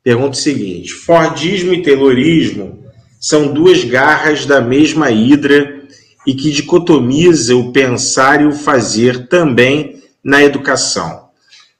pergunta 0.03 0.31
o 0.31 0.41
seguinte: 0.41 0.93
Fordismo 0.93 1.73
e 1.73 1.83
Taylorismo 1.83 2.85
são 3.21 3.53
duas 3.53 3.85
garras 3.85 4.47
da 4.47 4.61
mesma 4.61 5.11
hidra 5.11 5.81
e 6.27 6.35
que 6.35 6.51
dicotomiza 6.51 7.57
o 7.57 7.73
pensar 7.73 8.41
e 8.41 8.47
o 8.47 8.53
fazer 8.53 9.29
também 9.29 10.03
na 10.23 10.43
educação. 10.43 11.29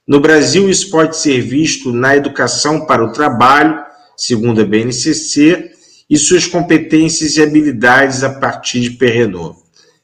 No 0.07 0.19
Brasil, 0.19 0.69
isso 0.69 0.89
pode 0.89 1.15
ser 1.15 1.41
visto 1.41 1.93
na 1.93 2.15
educação 2.15 2.85
para 2.85 3.03
o 3.03 3.11
trabalho, 3.11 3.79
segundo 4.17 4.61
a 4.61 4.65
BNCC, 4.65 5.71
e 6.09 6.17
suas 6.17 6.45
competências 6.45 7.37
e 7.37 7.41
habilidades 7.41 8.23
a 8.23 8.29
partir 8.31 8.81
de 8.81 8.89
Perrenot. 8.91 9.57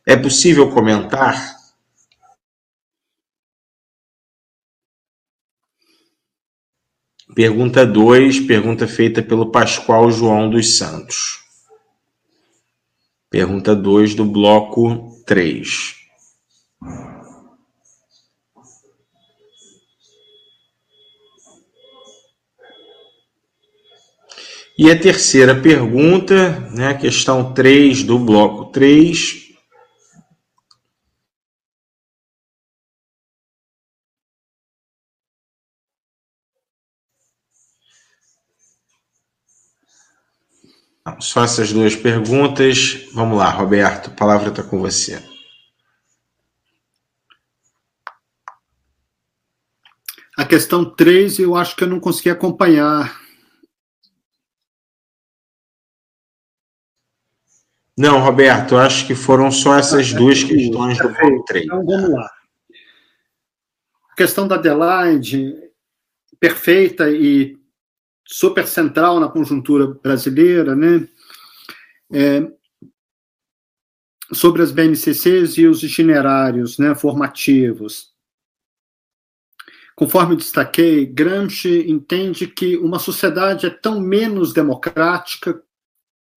É 0.05 0.15
possível 0.15 0.69
comentar? 0.69 1.56
Pergunta 7.37 7.85
2, 7.85 8.39
pergunta 8.47 8.87
feita 8.87 9.21
pelo 9.21 9.51
Pascoal 9.51 10.09
João 10.09 10.49
dos 10.49 10.75
Santos. 10.75 11.43
Pergunta 13.29 13.75
2 13.75 14.15
do 14.15 14.25
bloco 14.25 15.21
3. 15.23 15.93
E 24.75 24.89
a 24.89 24.99
terceira 24.99 25.53
pergunta, 25.53 26.67
né, 26.71 26.95
questão 26.95 27.53
3 27.53 28.01
do 28.01 28.17
bloco 28.17 28.71
3, 28.71 29.46
Só 41.19 41.43
essas 41.43 41.71
duas 41.71 41.95
perguntas. 41.95 43.07
Vamos 43.13 43.37
lá, 43.37 43.49
Roberto, 43.49 44.09
a 44.09 44.13
palavra 44.13 44.49
está 44.49 44.63
com 44.63 44.79
você. 44.79 45.21
A 50.37 50.45
questão 50.45 50.85
3, 50.85 51.39
eu 51.39 51.55
acho 51.55 51.75
que 51.75 51.83
eu 51.83 51.87
não 51.87 51.99
consegui 51.99 52.29
acompanhar. 52.29 53.19
Não, 57.97 58.19
Roberto, 58.19 58.75
eu 58.75 58.79
acho 58.79 59.07
que 59.07 59.15
foram 59.15 59.51
só 59.51 59.75
essas 59.75 60.13
duas 60.13 60.43
questões 60.43 60.99
do 60.99 61.09
bloco 61.09 61.45
3. 61.45 61.65
Então, 61.65 61.83
vamos 61.83 62.11
lá. 62.11 62.31
A 64.11 64.15
questão 64.15 64.47
da 64.47 64.55
Adelaide, 64.55 65.55
perfeita 66.39 67.09
e 67.09 67.56
super 68.27 68.67
central 68.67 69.19
na 69.19 69.29
conjuntura 69.29 69.87
brasileira, 69.87 70.75
né? 70.75 71.07
É, 72.11 72.51
sobre 74.33 74.61
as 74.61 74.71
BNCCs 74.71 75.57
e 75.57 75.67
os 75.67 75.81
itinerários 75.83 76.77
né, 76.77 76.93
formativos. 76.93 78.13
Conforme 79.95 80.35
destaquei, 80.35 81.05
Gramsci 81.05 81.89
entende 81.89 82.45
que 82.45 82.77
uma 82.77 82.99
sociedade 82.99 83.65
é 83.65 83.69
tão 83.69 83.99
menos 83.99 84.53
democrática 84.53 85.61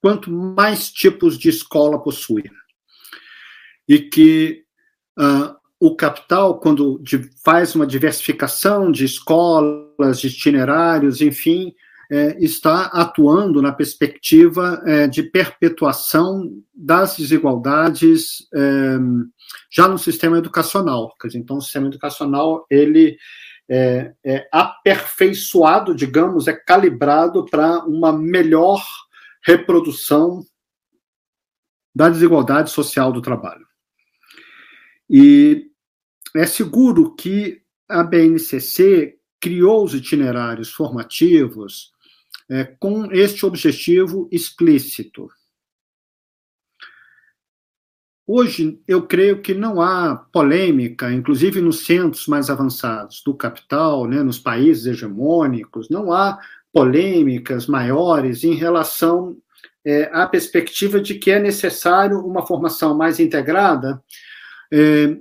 quanto 0.00 0.30
mais 0.30 0.90
tipos 0.90 1.36
de 1.36 1.50
escola 1.50 2.02
possui. 2.02 2.44
E 3.86 3.98
que 3.98 4.64
uh, 5.18 5.59
o 5.80 5.96
capital, 5.96 6.60
quando 6.60 7.02
faz 7.42 7.74
uma 7.74 7.86
diversificação 7.86 8.92
de 8.92 9.06
escolas, 9.06 10.20
de 10.20 10.26
itinerários, 10.26 11.22
enfim, 11.22 11.74
é, 12.10 12.36
está 12.38 12.86
atuando 12.86 13.62
na 13.62 13.72
perspectiva 13.72 14.82
é, 14.84 15.06
de 15.06 15.22
perpetuação 15.22 16.50
das 16.74 17.16
desigualdades 17.16 18.46
é, 18.54 18.98
já 19.70 19.88
no 19.88 19.96
sistema 19.98 20.36
educacional. 20.36 21.14
Então, 21.34 21.56
o 21.56 21.62
sistema 21.62 21.86
educacional 21.86 22.66
ele 22.68 23.16
é, 23.66 24.12
é 24.22 24.48
aperfeiçoado, 24.52 25.94
digamos, 25.94 26.46
é 26.46 26.52
calibrado 26.52 27.46
para 27.46 27.78
uma 27.86 28.12
melhor 28.12 28.84
reprodução 29.42 30.44
da 31.94 32.10
desigualdade 32.10 32.70
social 32.70 33.12
do 33.12 33.22
trabalho. 33.22 33.64
E 35.08 35.69
é 36.34 36.46
seguro 36.46 37.14
que 37.14 37.62
a 37.88 38.02
BNCC 38.02 39.18
criou 39.40 39.84
os 39.84 39.94
itinerários 39.94 40.70
formativos 40.70 41.92
é, 42.48 42.64
com 42.64 43.10
este 43.12 43.46
objetivo 43.46 44.28
explícito. 44.30 45.28
Hoje, 48.26 48.80
eu 48.86 49.08
creio 49.08 49.42
que 49.42 49.54
não 49.54 49.80
há 49.80 50.14
polêmica, 50.14 51.12
inclusive 51.12 51.60
nos 51.60 51.84
centros 51.84 52.28
mais 52.28 52.48
avançados 52.48 53.22
do 53.24 53.34
capital, 53.34 54.06
né, 54.06 54.22
nos 54.22 54.38
países 54.38 54.86
hegemônicos, 54.86 55.88
não 55.88 56.12
há 56.12 56.38
polêmicas 56.72 57.66
maiores 57.66 58.44
em 58.44 58.54
relação 58.54 59.36
é, 59.84 60.08
à 60.12 60.26
perspectiva 60.28 61.00
de 61.00 61.16
que 61.16 61.30
é 61.30 61.40
necessário 61.40 62.20
uma 62.20 62.46
formação 62.46 62.96
mais 62.96 63.18
integrada 63.18 64.00
é, 64.72 65.16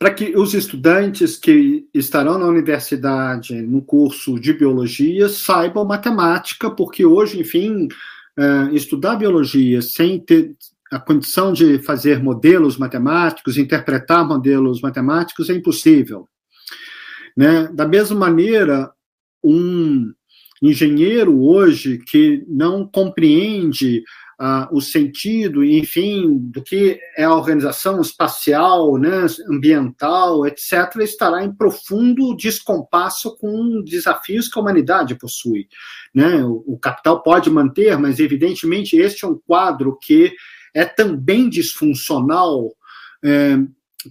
para 0.00 0.14
que 0.14 0.34
os 0.34 0.54
estudantes 0.54 1.36
que 1.36 1.86
estarão 1.92 2.38
na 2.38 2.46
universidade 2.46 3.60
no 3.60 3.82
curso 3.82 4.40
de 4.40 4.54
biologia 4.54 5.28
saibam 5.28 5.84
matemática, 5.84 6.70
porque 6.70 7.04
hoje, 7.04 7.38
enfim, 7.38 7.86
uh, 8.38 8.74
estudar 8.74 9.16
biologia 9.16 9.82
sem 9.82 10.18
ter 10.18 10.56
a 10.90 10.98
condição 10.98 11.52
de 11.52 11.80
fazer 11.80 12.18
modelos 12.18 12.78
matemáticos, 12.78 13.58
interpretar 13.58 14.26
modelos 14.26 14.80
matemáticos 14.80 15.50
é 15.50 15.52
impossível. 15.52 16.26
Né? 17.36 17.68
Da 17.70 17.86
mesma 17.86 18.18
maneira, 18.18 18.90
um 19.44 20.14
engenheiro 20.62 21.42
hoje 21.42 21.98
que 21.98 22.42
não 22.48 22.88
compreende 22.88 24.02
uh, 24.40 24.74
o 24.74 24.80
sentido, 24.80 25.62
enfim, 25.62 26.38
do 26.38 26.62
que 26.62 26.98
é 27.16 27.24
a 27.24 27.34
organização 27.34 28.00
espacial, 28.00 28.96
né, 28.96 29.26
ambiental, 29.48 30.46
etc., 30.46 30.96
estará 31.00 31.44
em 31.44 31.52
profundo 31.52 32.34
descompasso 32.34 33.36
com 33.36 33.82
desafios 33.84 34.48
que 34.48 34.58
a 34.58 34.62
humanidade 34.62 35.14
possui. 35.14 35.68
Né? 36.14 36.42
O, 36.42 36.64
o 36.66 36.78
capital 36.78 37.22
pode 37.22 37.50
manter, 37.50 37.98
mas, 37.98 38.18
evidentemente, 38.18 38.96
este 38.96 39.24
é 39.24 39.28
um 39.28 39.38
quadro 39.38 39.98
que 40.00 40.32
é 40.74 40.84
também 40.86 41.48
disfuncional. 41.48 42.72
É, 43.22 43.58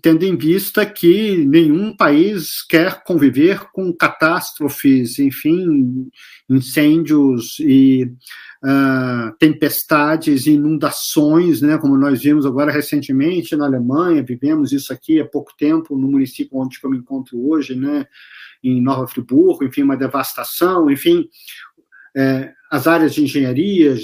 tendo 0.02 0.24
em 0.24 0.38
vista 0.38 0.86
que 0.86 1.38
nenhum 1.45 1.95
país 1.95 2.61
quer 2.61 3.03
conviver 3.03 3.72
com 3.72 3.91
catástrofes, 3.91 5.18
enfim, 5.18 6.10
incêndios 6.48 7.60
e 7.60 8.03
uh, 8.64 9.36
tempestades, 9.40 10.45
inundações, 10.45 11.61
né, 11.61 11.78
como 11.78 11.98
nós 11.98 12.22
vimos 12.22 12.45
agora 12.45 12.72
recentemente 12.72 13.56
na 13.56 13.66
Alemanha, 13.66 14.24
vivemos 14.24 14.72
isso 14.72 14.94
aqui 14.94 15.20
há 15.20 15.26
pouco 15.26 15.53
tempo 15.57 15.98
no 15.98 16.07
município 16.07 16.57
onde 16.57 16.78
eu 16.84 16.90
me 16.90 16.98
encontro 16.98 17.49
hoje, 17.49 17.76
né, 17.76 18.06
em 18.64 18.82
Nova 18.82 19.07
Friburgo, 19.07 19.64
enfim, 19.64 19.82
uma 19.82 19.98
devastação, 19.98 20.90
enfim, 20.91 21.28
é, 22.16 22.52
as 22.70 22.86
áreas 22.86 23.14
de 23.16 23.24
engenharia, 23.24 23.95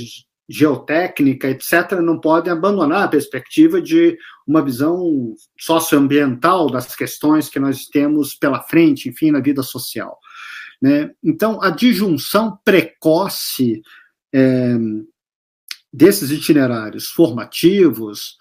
geotécnica, 0.47 1.49
etc., 1.49 1.93
não 2.01 2.19
podem 2.19 2.53
abandonar 2.53 3.03
a 3.03 3.07
perspectiva 3.07 3.81
de 3.81 4.17
uma 4.47 4.63
visão 4.63 5.33
socioambiental 5.59 6.69
das 6.69 6.95
questões 6.95 7.49
que 7.49 7.59
nós 7.59 7.85
temos 7.85 8.35
pela 8.35 8.61
frente, 8.61 9.09
enfim, 9.09 9.31
na 9.31 9.39
vida 9.39 9.63
social. 9.63 10.19
Né? 10.81 11.11
Então, 11.23 11.61
a 11.61 11.69
disjunção 11.69 12.59
precoce 12.63 13.81
é, 14.33 14.75
desses 15.91 16.29
itinerários 16.29 17.07
formativos 17.07 18.37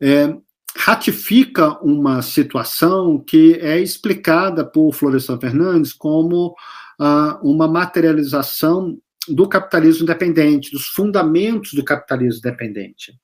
é, 0.00 0.36
ratifica 0.76 1.78
uma 1.82 2.20
situação 2.20 3.18
que 3.18 3.54
é 3.54 3.80
explicada 3.80 4.64
por 4.64 4.92
Florestan 4.92 5.38
Fernandes 5.38 5.92
como 5.92 6.54
ah, 6.98 7.38
uma 7.42 7.66
materialização 7.66 8.98
do 9.28 9.48
capitalismo 9.48 10.04
independente, 10.04 10.70
dos 10.70 10.86
fundamentos 10.86 11.72
do 11.72 11.84
capitalismo 11.84 12.42
dependente. 12.42 13.14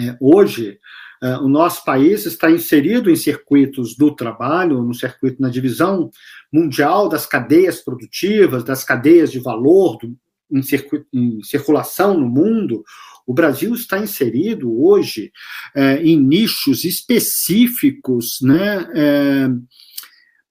É, 0.00 0.16
hoje, 0.20 0.78
é, 1.22 1.36
o 1.36 1.48
nosso 1.48 1.84
país 1.84 2.24
está 2.26 2.50
inserido 2.50 3.10
em 3.10 3.16
circuitos 3.16 3.96
do 3.96 4.14
trabalho, 4.14 4.82
no 4.82 4.94
circuito, 4.94 5.40
na 5.40 5.50
divisão 5.50 6.10
mundial 6.52 7.08
das 7.08 7.26
cadeias 7.26 7.80
produtivas, 7.80 8.64
das 8.64 8.84
cadeias 8.84 9.30
de 9.30 9.38
valor, 9.38 9.98
do, 9.98 10.16
em, 10.50 10.62
circuito, 10.62 11.06
em 11.12 11.42
circulação 11.42 12.18
no 12.18 12.28
mundo, 12.28 12.82
o 13.26 13.32
Brasil 13.32 13.72
está 13.74 13.98
inserido 13.98 14.82
hoje 14.82 15.32
é, 15.74 16.02
em 16.02 16.18
nichos 16.18 16.84
específicos, 16.84 18.38
né, 18.42 18.86
é, 18.94 19.48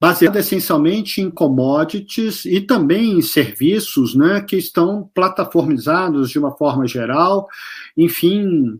baseado 0.01 0.37
essencialmente 0.37 1.21
em 1.21 1.29
commodities 1.29 2.43
e 2.45 2.59
também 2.59 3.11
em 3.11 3.21
serviços, 3.21 4.15
né, 4.15 4.41
que 4.41 4.55
estão 4.55 5.07
plataformizados 5.13 6.31
de 6.31 6.39
uma 6.39 6.57
forma 6.57 6.87
geral, 6.87 7.47
enfim, 7.95 8.79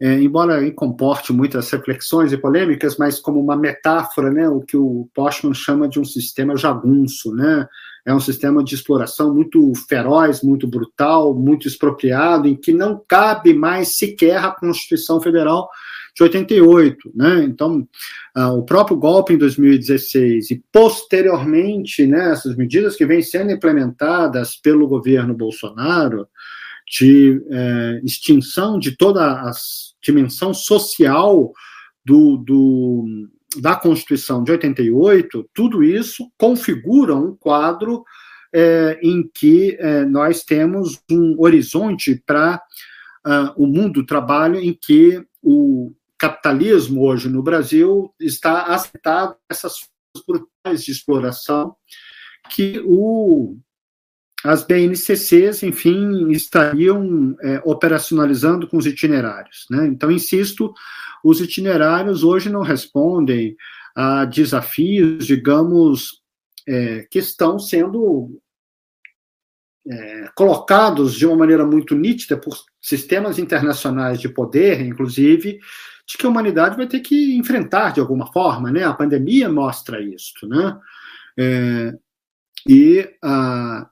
é, 0.00 0.22
embora 0.22 0.70
comporte 0.70 1.32
muitas 1.32 1.68
reflexões 1.70 2.32
e 2.32 2.38
polêmicas, 2.38 2.96
mas 2.96 3.18
como 3.18 3.40
uma 3.40 3.56
metáfora, 3.56 4.30
né, 4.30 4.48
o 4.48 4.60
que 4.60 4.76
o 4.76 5.08
Postman 5.12 5.54
chama 5.54 5.88
de 5.88 5.98
um 5.98 6.04
sistema 6.04 6.56
jagunço, 6.56 7.34
né, 7.34 7.66
é 8.06 8.14
um 8.14 8.20
sistema 8.20 8.62
de 8.62 8.76
exploração 8.76 9.34
muito 9.34 9.72
feroz, 9.88 10.40
muito 10.40 10.68
brutal, 10.68 11.34
muito 11.34 11.66
expropriado, 11.66 12.46
em 12.46 12.54
que 12.54 12.72
não 12.72 13.02
cabe 13.08 13.52
mais 13.52 13.96
sequer 13.96 14.36
a 14.36 14.52
Constituição 14.52 15.20
Federal 15.20 15.68
de 16.14 16.22
88, 16.22 17.12
né? 17.14 17.44
Então, 17.44 17.86
uh, 18.36 18.58
o 18.58 18.64
próprio 18.64 18.96
golpe 18.96 19.34
em 19.34 19.38
2016 19.38 20.50
e 20.50 20.62
posteriormente, 20.72 22.06
né, 22.06 22.32
essas 22.32 22.56
medidas 22.56 22.96
que 22.96 23.06
vêm 23.06 23.22
sendo 23.22 23.52
implementadas 23.52 24.56
pelo 24.56 24.88
governo 24.88 25.34
Bolsonaro 25.34 26.26
de 26.90 27.40
eh, 27.48 28.00
extinção 28.02 28.76
de 28.76 28.96
toda 28.96 29.24
a 29.24 29.52
dimensão 30.02 30.52
social 30.52 31.52
do, 32.04 32.36
do, 32.36 33.28
da 33.60 33.76
Constituição 33.76 34.42
de 34.42 34.50
88, 34.50 35.48
tudo 35.54 35.84
isso 35.84 36.28
configura 36.36 37.14
um 37.14 37.36
quadro 37.36 38.02
é, 38.52 38.98
em 39.02 39.28
que 39.32 39.76
é, 39.78 40.04
nós 40.04 40.42
temos 40.42 41.00
um 41.10 41.36
horizonte 41.38 42.20
para 42.26 42.56
uh, 42.56 43.30
ah, 43.30 43.54
o 43.56 43.66
mundo 43.66 44.00
do 44.00 44.06
trabalho 44.06 44.58
em 44.58 44.74
que 44.74 45.22
o 45.40 45.92
capitalismo 46.20 47.02
hoje 47.02 47.30
no 47.30 47.42
Brasil 47.42 48.14
está 48.20 48.64
aceitado 48.64 49.36
essas 49.48 49.88
brutais 50.28 50.84
de 50.84 50.92
exploração 50.92 51.74
que 52.50 52.82
o, 52.84 53.56
as 54.44 54.62
BNCCs, 54.62 55.62
enfim, 55.62 56.30
estariam 56.30 57.34
é, 57.40 57.62
operacionalizando 57.64 58.68
com 58.68 58.76
os 58.76 58.84
itinerários. 58.84 59.66
Né? 59.70 59.86
Então, 59.86 60.10
insisto, 60.10 60.74
os 61.24 61.40
itinerários 61.40 62.22
hoje 62.22 62.50
não 62.50 62.60
respondem 62.60 63.56
a 63.96 64.26
desafios, 64.26 65.26
digamos, 65.26 66.20
é, 66.68 67.06
que 67.10 67.18
estão 67.18 67.58
sendo 67.58 68.38
é, 69.88 70.28
colocados 70.34 71.14
de 71.14 71.26
uma 71.26 71.36
maneira 71.36 71.64
muito 71.64 71.94
nítida 71.94 72.36
por 72.36 72.54
sistemas 72.78 73.38
internacionais 73.38 74.20
de 74.20 74.28
poder, 74.28 74.82
inclusive, 74.82 75.58
de 76.10 76.18
que 76.18 76.26
a 76.26 76.28
humanidade 76.28 76.76
vai 76.76 76.88
ter 76.88 76.98
que 76.98 77.36
enfrentar 77.36 77.92
de 77.92 78.00
alguma 78.00 78.32
forma, 78.32 78.72
né? 78.72 78.82
A 78.82 78.92
pandemia 78.92 79.48
mostra 79.48 80.02
isso, 80.02 80.48
né? 80.48 80.76
É, 81.38 81.94
e 82.68 83.08
a 83.22 83.88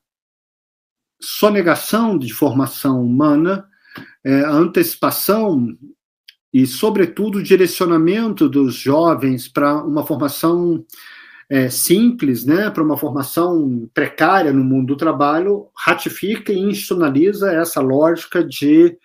sonegação 1.20 2.18
de 2.18 2.34
formação 2.34 3.04
humana, 3.04 3.68
é, 4.24 4.40
a 4.40 4.50
antecipação 4.50 5.76
e, 6.52 6.66
sobretudo, 6.66 7.38
o 7.38 7.42
direcionamento 7.42 8.48
dos 8.48 8.74
jovens 8.74 9.46
para 9.46 9.84
uma 9.84 10.04
formação 10.04 10.84
é, 11.48 11.70
simples, 11.70 12.44
né, 12.44 12.68
para 12.68 12.82
uma 12.82 12.96
formação 12.96 13.88
precária 13.94 14.52
no 14.52 14.64
mundo 14.64 14.88
do 14.88 14.96
trabalho, 14.96 15.68
ratifica 15.76 16.52
e 16.52 16.58
institucionaliza 16.58 17.52
essa 17.52 17.80
lógica 17.80 18.42
de 18.42 18.98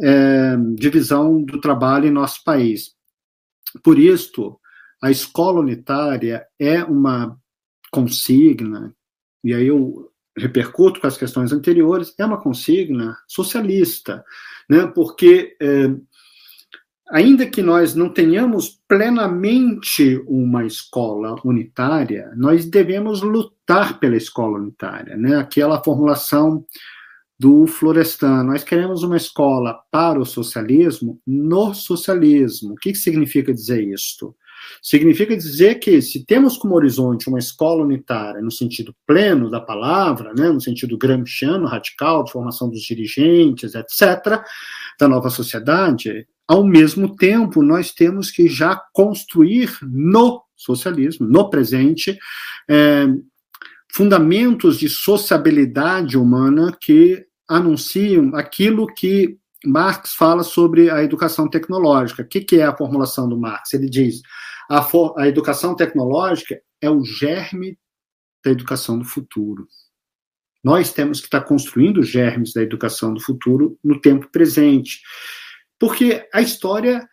é, 0.00 0.56
divisão 0.74 1.42
do 1.42 1.60
trabalho 1.60 2.06
em 2.06 2.12
nosso 2.12 2.42
país. 2.44 2.92
Por 3.82 3.98
isso, 3.98 4.58
a 5.02 5.10
escola 5.10 5.60
unitária 5.60 6.46
é 6.58 6.82
uma 6.84 7.36
consigna, 7.90 8.94
e 9.44 9.52
aí 9.52 9.66
eu 9.66 10.10
repercuto 10.36 11.00
com 11.00 11.06
as 11.06 11.16
questões 11.16 11.52
anteriores, 11.52 12.14
é 12.18 12.24
uma 12.24 12.40
consigna 12.40 13.18
socialista, 13.28 14.24
né, 14.68 14.86
porque 14.86 15.56
é, 15.60 15.90
ainda 17.12 17.46
que 17.46 17.60
nós 17.60 17.94
não 17.94 18.08
tenhamos 18.08 18.80
plenamente 18.88 20.22
uma 20.26 20.64
escola 20.64 21.36
unitária, 21.44 22.32
nós 22.34 22.64
devemos 22.64 23.20
lutar 23.20 24.00
pela 24.00 24.16
escola 24.16 24.58
unitária, 24.58 25.14
né? 25.16 25.36
Aquela 25.36 25.82
formulação 25.84 26.64
do 27.42 27.66
Florestan. 27.66 28.44
Nós 28.44 28.62
queremos 28.62 29.02
uma 29.02 29.16
escola 29.16 29.80
para 29.90 30.16
o 30.16 30.24
socialismo 30.24 31.20
no 31.26 31.74
socialismo. 31.74 32.74
O 32.74 32.76
que, 32.76 32.94
significa 32.94 33.52
dizer 33.52 33.82
isto? 33.82 34.32
Significa 34.80 35.36
dizer 35.36 35.80
que, 35.80 36.00
se 36.00 36.24
temos 36.24 36.56
como 36.56 36.76
horizonte 36.76 37.28
uma 37.28 37.40
escola 37.40 37.82
unitária 37.82 38.40
no 38.40 38.50
sentido 38.52 38.94
pleno 39.04 39.50
da 39.50 39.60
palavra, 39.60 40.32
né, 40.32 40.52
no 40.52 40.60
sentido 40.60 40.96
gramsciano, 40.96 41.66
radical, 41.66 42.22
de 42.22 42.30
formação 42.30 42.70
dos 42.70 42.82
dirigentes, 42.82 43.74
etc., 43.74 44.40
da 45.00 45.08
nova 45.08 45.28
sociedade, 45.28 46.24
ao 46.46 46.62
mesmo 46.62 47.16
tempo, 47.16 47.60
nós 47.60 47.90
temos 47.90 48.30
que 48.30 48.46
já 48.46 48.80
construir 48.92 49.68
no 49.82 50.44
socialismo, 50.56 51.26
no 51.26 51.50
presente, 51.50 52.16
é, 52.70 53.08
fundamentos 53.92 54.78
de 54.78 54.88
sociabilidade 54.88 56.16
humana 56.16 56.72
que 56.80 57.26
anunciam 57.48 58.34
aquilo 58.34 58.86
que 58.86 59.38
Marx 59.64 60.14
fala 60.14 60.42
sobre 60.42 60.90
a 60.90 61.02
educação 61.02 61.48
tecnológica. 61.48 62.22
O 62.22 62.26
que, 62.26 62.40
que 62.40 62.56
é 62.56 62.64
a 62.64 62.76
formulação 62.76 63.28
do 63.28 63.38
Marx? 63.38 63.72
Ele 63.72 63.88
diz: 63.88 64.20
a, 64.68 64.86
a 65.18 65.28
educação 65.28 65.74
tecnológica 65.74 66.60
é 66.80 66.90
o 66.90 67.04
germe 67.04 67.78
da 68.44 68.50
educação 68.50 68.98
do 68.98 69.04
futuro. 69.04 69.66
Nós 70.64 70.92
temos 70.92 71.20
que 71.20 71.26
estar 71.26 71.42
construindo 71.42 71.98
os 71.98 72.08
germes 72.08 72.52
da 72.52 72.62
educação 72.62 73.12
do 73.12 73.20
futuro 73.20 73.78
no 73.82 74.00
tempo 74.00 74.28
presente. 74.30 75.00
Porque 75.78 76.28
a 76.32 76.40
história 76.40 77.08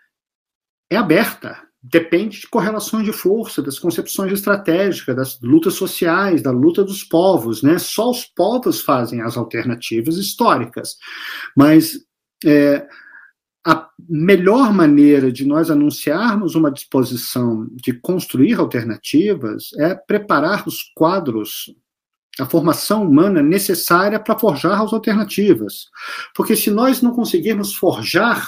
é 0.91 0.95
aberta, 0.95 1.68
depende 1.81 2.41
de 2.41 2.47
correlações 2.47 3.05
de 3.05 3.13
força, 3.13 3.61
das 3.61 3.79
concepções 3.79 4.31
estratégicas, 4.33 5.15
das 5.15 5.39
lutas 5.41 5.75
sociais, 5.75 6.41
da 6.41 6.51
luta 6.51 6.83
dos 6.83 7.03
povos, 7.03 7.63
né? 7.63 7.77
Só 7.79 8.09
os 8.11 8.25
povos 8.25 8.81
fazem 8.81 9.21
as 9.21 9.37
alternativas 9.37 10.17
históricas. 10.17 10.97
Mas 11.55 11.97
é, 12.45 12.85
a 13.65 13.89
melhor 14.07 14.73
maneira 14.73 15.31
de 15.31 15.45
nós 15.45 15.69
anunciarmos 15.71 16.55
uma 16.55 16.71
disposição 16.71 17.67
de 17.71 17.93
construir 17.93 18.55
alternativas 18.55 19.69
é 19.77 19.95
preparar 19.95 20.67
os 20.67 20.91
quadros 20.95 21.73
a 22.39 22.45
formação 22.45 23.03
humana 23.03 23.43
necessária 23.43 24.17
para 24.17 24.37
forjar 24.37 24.81
as 24.81 24.93
alternativas. 24.93 25.89
Porque 26.33 26.55
se 26.55 26.71
nós 26.71 27.01
não 27.01 27.11
conseguirmos 27.11 27.75
forjar 27.75 28.47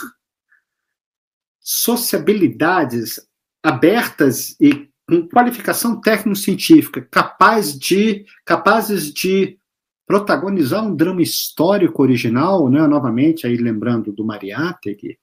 sociabilidades 1.62 3.20
abertas 3.64 4.60
e 4.60 4.90
com 5.08 5.28
qualificação 5.28 6.00
técnico-científica 6.02 7.02
capaz 7.02 7.78
de, 7.78 8.26
capazes 8.46 9.14
de 9.14 9.60
protagonizar 10.08 10.84
um 10.84 10.96
drama 10.96 11.22
histórico 11.22 12.02
original, 12.02 12.70
né, 12.70 12.86
novamente, 12.88 13.46
aí 13.46 13.56
lembrando 13.56 14.12
do 14.12 14.26
Mariátegui, 14.26 15.18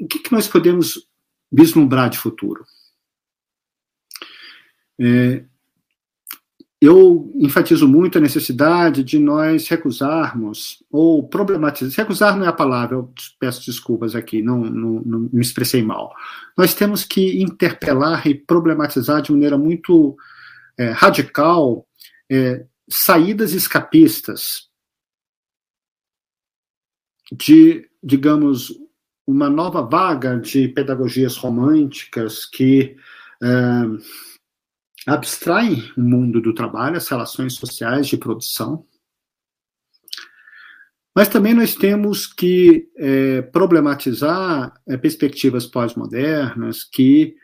o 0.00 0.06
que, 0.06 0.18
que 0.18 0.32
nós 0.32 0.48
podemos 0.48 1.08
vislumbrar 1.50 2.10
de 2.10 2.18
futuro? 2.18 2.64
É, 5.00 5.44
eu 6.84 7.32
enfatizo 7.36 7.86
muito 7.86 8.18
a 8.18 8.20
necessidade 8.20 9.04
de 9.04 9.18
nós 9.18 9.68
recusarmos 9.68 10.82
ou 10.90 11.26
problematizar. 11.26 12.04
Recusar 12.04 12.36
não 12.36 12.44
é 12.44 12.48
a 12.48 12.52
palavra, 12.52 12.96
eu 12.96 13.12
peço 13.38 13.64
desculpas 13.64 14.14
aqui, 14.14 14.42
não, 14.42 14.58
não, 14.58 15.02
não 15.04 15.30
me 15.32 15.40
expressei 15.40 15.82
mal. 15.82 16.12
Nós 16.56 16.74
temos 16.74 17.04
que 17.04 17.42
interpelar 17.42 18.26
e 18.26 18.34
problematizar 18.34 19.22
de 19.22 19.32
maneira 19.32 19.56
muito 19.56 20.16
é, 20.76 20.90
radical 20.90 21.86
é, 22.30 22.66
saídas 22.88 23.52
escapistas 23.52 24.68
de, 27.32 27.88
digamos, 28.02 28.72
uma 29.26 29.48
nova 29.48 29.80
vaga 29.80 30.38
de 30.38 30.68
pedagogias 30.68 31.36
românticas 31.36 32.44
que. 32.44 32.96
É, 33.42 34.33
abstraem 35.06 35.92
o 35.96 36.00
mundo 36.00 36.40
do 36.40 36.54
trabalho, 36.54 36.96
as 36.96 37.08
relações 37.08 37.54
sociais 37.54 38.06
de 38.06 38.16
produção. 38.16 38.86
Mas 41.14 41.28
também 41.28 41.54
nós 41.54 41.74
temos 41.74 42.26
que 42.26 42.88
é, 42.96 43.42
problematizar 43.42 44.74
é, 44.86 44.96
perspectivas 44.96 45.66
pós-modernas 45.66 46.82
que 46.82 47.36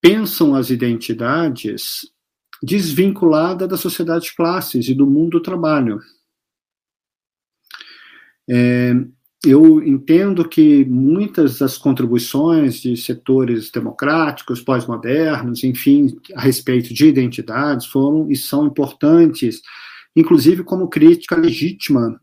pensam 0.00 0.54
as 0.54 0.70
identidades 0.70 2.00
desvinculada 2.62 3.68
da 3.68 3.76
sociedade 3.76 4.26
de 4.26 4.34
classes 4.34 4.88
e 4.88 4.94
do 4.94 5.06
mundo 5.06 5.38
do 5.38 5.42
trabalho. 5.42 6.00
É, 8.50 8.94
eu 9.44 9.82
entendo 9.82 10.48
que 10.48 10.84
muitas 10.84 11.58
das 11.58 11.78
contribuições 11.78 12.80
de 12.80 12.96
setores 12.96 13.70
democráticos, 13.70 14.60
pós-modernos, 14.60 15.62
enfim, 15.62 16.16
a 16.34 16.40
respeito 16.40 16.92
de 16.92 17.06
identidades, 17.06 17.86
foram 17.86 18.30
e 18.30 18.36
são 18.36 18.66
importantes, 18.66 19.62
inclusive 20.16 20.64
como 20.64 20.88
crítica 20.88 21.36
legítima 21.36 22.20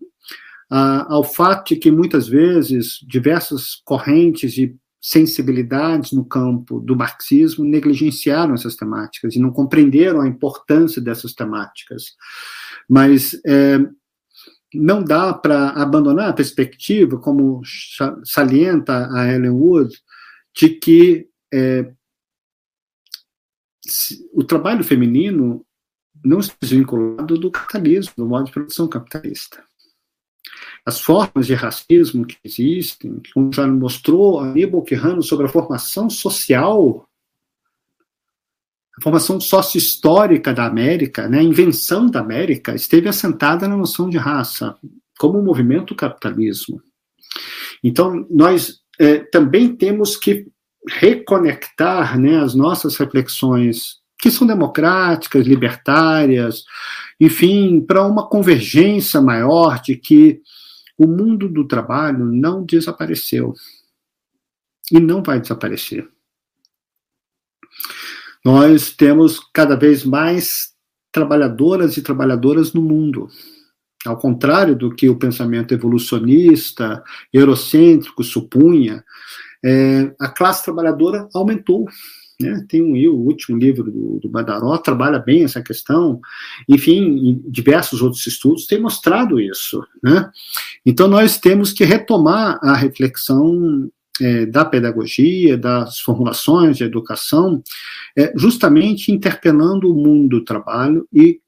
ao 0.69 1.23
fato 1.23 1.69
de 1.69 1.79
que 1.79 1.91
muitas 1.91 2.27
vezes 2.27 2.99
diversas 3.07 3.75
correntes 3.85 4.57
e 4.57 4.75
sensibilidades 4.99 6.11
no 6.11 6.25
campo 6.25 6.79
do 6.79 6.95
marxismo 6.95 7.63
negligenciaram 7.63 8.55
essas 8.55 8.75
temáticas 8.75 9.35
e 9.35 9.39
não 9.39 9.51
compreenderam 9.51 10.19
a 10.19 10.27
importância 10.27 10.99
dessas 10.99 11.33
temáticas. 11.33 12.15
Mas 12.89 13.39
é, 13.45 13.79
não 14.75 15.03
dá 15.03 15.33
para 15.33 15.69
abandonar 15.69 16.29
a 16.29 16.33
perspectiva, 16.33 17.17
como 17.17 17.61
salienta 18.23 19.09
a 19.13 19.31
Ellen 19.31 19.51
Wood, 19.51 19.95
de 20.55 20.69
que 20.69 21.27
é, 21.53 21.91
o 24.33 24.43
trabalho 24.43 24.83
feminino 24.83 25.65
não 26.23 26.39
está 26.39 26.55
desvinculado 26.61 27.37
do 27.37 27.51
capitalismo, 27.51 28.13
do 28.17 28.25
modo 28.25 28.45
de 28.45 28.51
produção 28.51 28.87
capitalista. 28.87 29.63
As 30.85 30.99
formas 30.99 31.47
de 31.47 31.53
racismo 31.53 32.25
que 32.25 32.37
existem, 32.43 33.21
como 33.33 33.51
já 33.51 33.67
mostrou 33.67 34.39
Aníbal 34.39 34.83
Quirrano 34.83 35.21
sobre 35.21 35.47
a 35.47 35.49
formação 35.49 36.09
social, 36.09 37.07
a 38.97 39.01
formação 39.01 39.39
sócio-histórica 39.39 40.53
da 40.53 40.65
América, 40.65 41.27
né, 41.27 41.39
a 41.39 41.43
invenção 41.43 42.07
da 42.07 42.21
América, 42.21 42.73
esteve 42.73 43.09
assentada 43.09 43.67
na 43.67 43.75
noção 43.75 44.09
de 44.09 44.17
raça, 44.17 44.75
como 45.19 45.39
um 45.39 45.43
movimento 45.43 45.93
capitalismo. 45.95 46.81
Então, 47.83 48.25
nós 48.29 48.79
é, 48.99 49.19
também 49.19 49.75
temos 49.75 50.15
que 50.15 50.47
reconectar 50.87 52.17
né, 52.19 52.37
as 52.37 52.55
nossas 52.55 52.95
reflexões, 52.95 53.97
que 54.19 54.31
são 54.31 54.47
democráticas, 54.47 55.45
libertárias, 55.45 56.63
enfim, 57.19 57.81
para 57.81 58.05
uma 58.05 58.27
convergência 58.27 59.21
maior 59.21 59.81
de 59.81 59.95
que 59.95 60.41
o 60.97 61.05
mundo 61.05 61.49
do 61.49 61.67
trabalho 61.67 62.25
não 62.25 62.63
desapareceu 62.63 63.53
e 64.91 64.99
não 64.99 65.21
vai 65.21 65.41
desaparecer. 65.41 66.07
Nós 68.45 68.91
temos 68.91 69.39
cada 69.51 69.75
vez 69.75 70.05
mais 70.05 70.75
trabalhadoras 71.11 71.97
e 71.97 72.01
trabalhadoras 72.03 72.73
no 72.73 72.81
mundo. 72.81 73.27
Ao 74.05 74.17
contrário 74.17 74.75
do 74.75 74.93
que 74.93 75.09
o 75.09 75.17
pensamento 75.17 75.73
evolucionista, 75.73 77.03
eurocêntrico 77.33 78.23
supunha, 78.23 79.03
é, 79.65 80.13
a 80.19 80.27
classe 80.27 80.63
trabalhadora 80.63 81.27
aumentou. 81.33 81.85
Né? 82.39 82.63
Tem 82.69 82.83
um, 82.83 82.93
o 83.11 83.25
último 83.25 83.57
livro 83.57 83.85
do, 83.85 84.19
do 84.19 84.29
Badaró 84.29 84.77
trabalha 84.77 85.17
bem 85.17 85.43
essa 85.43 85.63
questão. 85.63 86.19
Enfim, 86.69 87.41
diversos 87.47 88.03
outros 88.03 88.27
estudos 88.27 88.67
têm 88.67 88.79
mostrado 88.79 89.39
isso. 89.39 89.83
Né? 90.03 90.29
Então, 90.85 91.07
nós 91.07 91.39
temos 91.39 91.73
que 91.73 91.83
retomar 91.83 92.59
a 92.61 92.75
reflexão 92.75 93.89
é, 94.21 94.45
da 94.45 94.63
pedagogia, 94.63 95.57
das 95.57 95.99
formulações 95.99 96.77
de 96.77 96.83
educação, 96.83 97.61
é, 98.17 98.33
justamente 98.35 99.11
interpelando 99.11 99.91
o 99.91 99.95
mundo 99.95 100.39
do 100.39 100.45
trabalho 100.45 101.07
e 101.11 101.39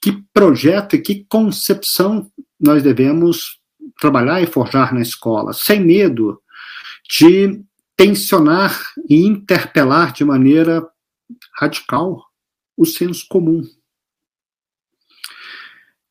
que 0.00 0.22
projeto 0.34 0.96
e 0.96 1.00
que 1.00 1.24
concepção 1.28 2.30
nós 2.58 2.82
devemos 2.82 3.60
trabalhar 4.00 4.42
e 4.42 4.46
forjar 4.46 4.92
na 4.92 5.00
escola, 5.00 5.52
sem 5.52 5.80
medo 5.80 6.40
de 7.08 7.62
tensionar 7.96 8.76
e 9.08 9.24
interpelar 9.24 10.12
de 10.12 10.24
maneira 10.24 10.84
radical 11.56 12.24
o 12.76 12.84
senso 12.84 13.26
comum. 13.28 13.62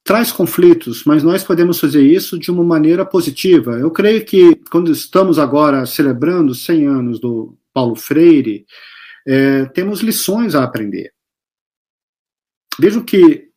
Traz 0.04 0.32
conflitos, 0.32 1.04
mas 1.06 1.22
nós 1.24 1.44
podemos 1.44 1.80
fazer 1.80 2.02
isso 2.02 2.38
de 2.40 2.50
uma 2.50 2.64
maneira 2.64 3.06
positiva. 3.06 3.74
Eu 3.74 3.92
creio 3.92 4.26
que 4.26 4.56
quando 4.72 4.92
estamos 4.92 5.38
agora 5.38 5.86
celebrando 5.86 6.56
100 6.56 6.88
anos 6.88 7.20
do 7.20 7.56
Paulo 7.74 7.96
Freire, 7.96 8.66
é, 9.28 9.66
temos 9.66 10.02
lições 10.02 10.56
a 10.56 10.64
aprender. 10.64 11.14
Vejo 12.80 13.04
que 13.04 13.50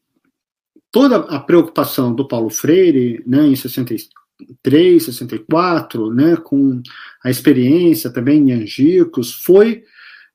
toda 0.92 1.16
a 1.16 1.40
preocupação 1.40 2.14
do 2.14 2.28
Paulo 2.28 2.50
Freire, 2.50 3.22
né, 3.26 3.46
em 3.46 3.56
63, 3.56 5.02
64, 5.02 6.12
né, 6.12 6.36
com 6.36 6.82
a 7.24 7.30
experiência 7.30 8.12
também 8.12 8.50
em 8.50 8.52
Angicos, 8.52 9.32
foi 9.32 9.82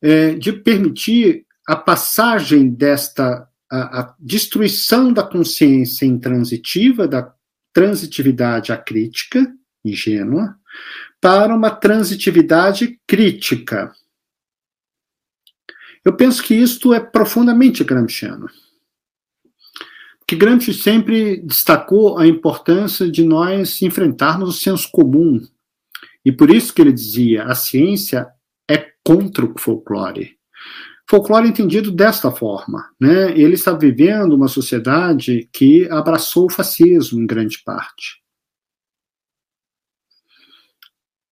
é, 0.01 0.33
de 0.33 0.53
permitir 0.53 1.45
a 1.67 1.75
passagem 1.75 2.69
desta 2.69 3.48
a, 3.71 4.01
a 4.01 4.15
destruição 4.19 5.11
da 5.13 5.23
consciência 5.23 6.05
intransitiva, 6.05 7.07
da 7.07 7.33
transitividade 7.73 8.71
acrítica, 8.71 9.51
ingênua, 9.83 10.55
para 11.21 11.55
uma 11.55 11.71
transitividade 11.71 12.99
crítica. 13.07 13.91
Eu 16.03 16.15
penso 16.15 16.41
que 16.41 16.55
isto 16.55 16.93
é 16.93 16.99
profundamente 16.99 17.83
gramsciano 17.83 18.47
que 20.29 20.35
Gramsci 20.35 20.75
sempre 20.75 21.37
destacou 21.37 22.19
a 22.19 22.27
importância 22.27 23.09
de 23.09 23.25
nós 23.25 23.81
enfrentarmos 23.81 24.49
o 24.49 24.59
senso 24.59 24.87
comum. 24.91 25.41
E 26.23 26.31
por 26.31 26.51
isso 26.51 26.71
que 26.71 26.83
ele 26.83 26.93
dizia: 26.93 27.45
a 27.45 27.55
ciência 27.55 28.27
é 28.69 28.91
contra 29.03 29.43
o 29.43 29.57
folclore. 29.57 30.37
Folclore 31.09 31.47
entendido 31.49 31.91
desta 31.91 32.29
forma, 32.29 32.87
né? 32.99 33.31
Ele 33.31 33.55
está 33.55 33.73
vivendo 33.73 34.33
uma 34.33 34.47
sociedade 34.47 35.49
que 35.51 35.89
abraçou 35.89 36.45
o 36.45 36.51
fascismo 36.51 37.19
em 37.19 37.25
grande 37.25 37.63
parte. 37.63 38.21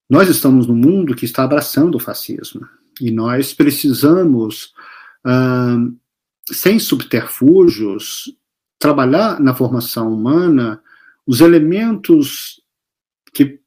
Nós 0.10 0.30
estamos 0.30 0.66
num 0.66 0.76
mundo 0.76 1.16
que 1.16 1.26
está 1.26 1.44
abraçando 1.44 1.96
o 1.96 2.00
fascismo 2.00 2.68
e 3.00 3.12
nós 3.12 3.54
precisamos, 3.54 4.74
sem 6.50 6.80
subterfúgios, 6.80 8.36
trabalhar 8.80 9.40
na 9.40 9.54
formação 9.54 10.12
humana 10.12 10.82
os 11.26 11.40
elementos 11.40 12.62
que 13.32 13.60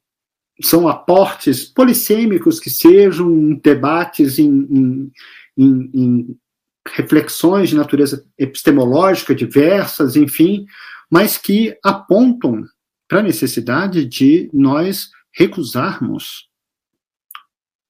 são 0.61 0.87
aportes 0.87 1.63
polissêmicos 1.63 2.59
que 2.59 2.69
sejam 2.69 3.53
debates, 3.63 4.39
em, 4.39 4.67
em, 4.69 5.11
em, 5.57 5.89
em 5.93 6.39
reflexões 6.87 7.69
de 7.69 7.75
natureza 7.75 8.25
epistemológica 8.37 9.35
diversas, 9.35 10.15
enfim, 10.15 10.65
mas 11.09 11.37
que 11.37 11.77
apontam 11.83 12.63
para 13.07 13.19
a 13.19 13.23
necessidade 13.23 14.05
de 14.05 14.49
nós 14.53 15.09
recusarmos 15.33 16.49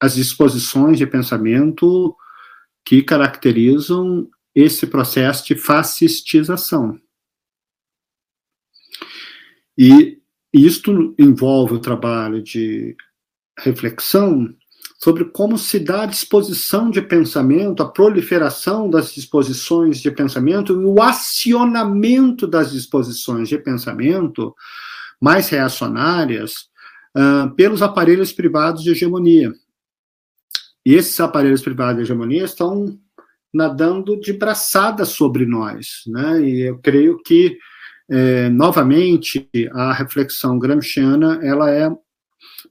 as 0.01 0.15
disposições 0.15 0.97
de 0.97 1.05
pensamento 1.05 2.15
que 2.83 3.03
caracterizam 3.03 4.27
esse 4.53 4.87
processo 4.87 5.45
de 5.45 5.55
fascistização. 5.55 6.99
E 9.77 10.19
isto 10.53 11.15
envolve 11.17 11.75
o 11.75 11.79
trabalho 11.79 12.41
de 12.41 12.95
reflexão 13.57 14.53
sobre 15.01 15.25
como 15.25 15.57
se 15.57 15.79
dá 15.79 16.03
a 16.03 16.05
disposição 16.05 16.91
de 16.91 17.01
pensamento, 17.01 17.81
a 17.81 17.89
proliferação 17.89 18.87
das 18.87 19.13
disposições 19.13 19.99
de 19.99 20.11
pensamento 20.11 20.73
e 20.73 20.85
o 20.85 21.01
acionamento 21.01 22.45
das 22.45 22.71
disposições 22.71 23.49
de 23.49 23.57
pensamento 23.57 24.53
mais 25.19 25.49
reacionárias 25.49 26.69
uh, 27.17 27.49
pelos 27.55 27.81
aparelhos 27.81 28.31
privados 28.31 28.83
de 28.83 28.91
hegemonia. 28.91 29.51
E 30.85 30.93
esses 30.93 31.19
aparelhos 31.19 31.61
privados 31.61 31.95
de 31.95 32.01
hegemonia 32.03 32.43
estão 32.43 32.95
nadando 33.51 34.19
de 34.19 34.33
braçada 34.33 35.03
sobre 35.03 35.45
nós, 35.45 36.03
né? 36.07 36.41
E 36.41 36.61
eu 36.61 36.79
creio 36.79 37.21
que 37.23 37.57
é, 38.09 38.49
novamente, 38.49 39.49
a 39.71 39.93
reflexão 39.93 40.59
gramsciana 40.59 41.39
ela 41.43 41.71
é 41.71 41.89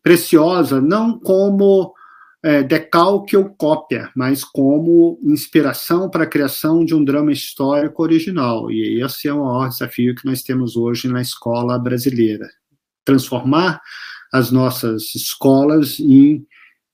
preciosa 0.03 0.81
não 0.81 1.19
como 1.19 1.95
é, 2.43 2.63
decalque 2.63 3.37
ou 3.37 3.51
cópia, 3.51 4.11
mas 4.17 4.43
como 4.43 5.19
inspiração 5.23 6.09
para 6.09 6.25
a 6.25 6.29
criação 6.29 6.85
de 6.85 6.95
um 6.95 7.05
drama 7.05 7.33
histórico 7.33 8.03
original. 8.03 8.71
E 8.71 9.03
esse 9.03 9.29
é 9.29 9.33
o 9.33 9.45
maior 9.45 9.69
desafio 9.69 10.15
que 10.15 10.25
nós 10.25 10.43
temos 10.43 10.77
hoje 10.77 11.09
na 11.09 11.21
escola 11.21 11.79
brasileira. 11.79 12.49
Transformar 13.05 13.81
as 14.33 14.51
nossas 14.51 15.15
escolas 15.15 16.01
em 16.01 16.47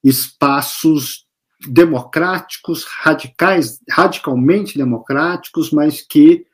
espaços 0.03 1.27
democráticos, 1.69 2.85
radicais, 2.85 3.81
radicalmente 3.91 4.77
democráticos, 4.77 5.71
mas 5.71 6.01
que 6.01 6.47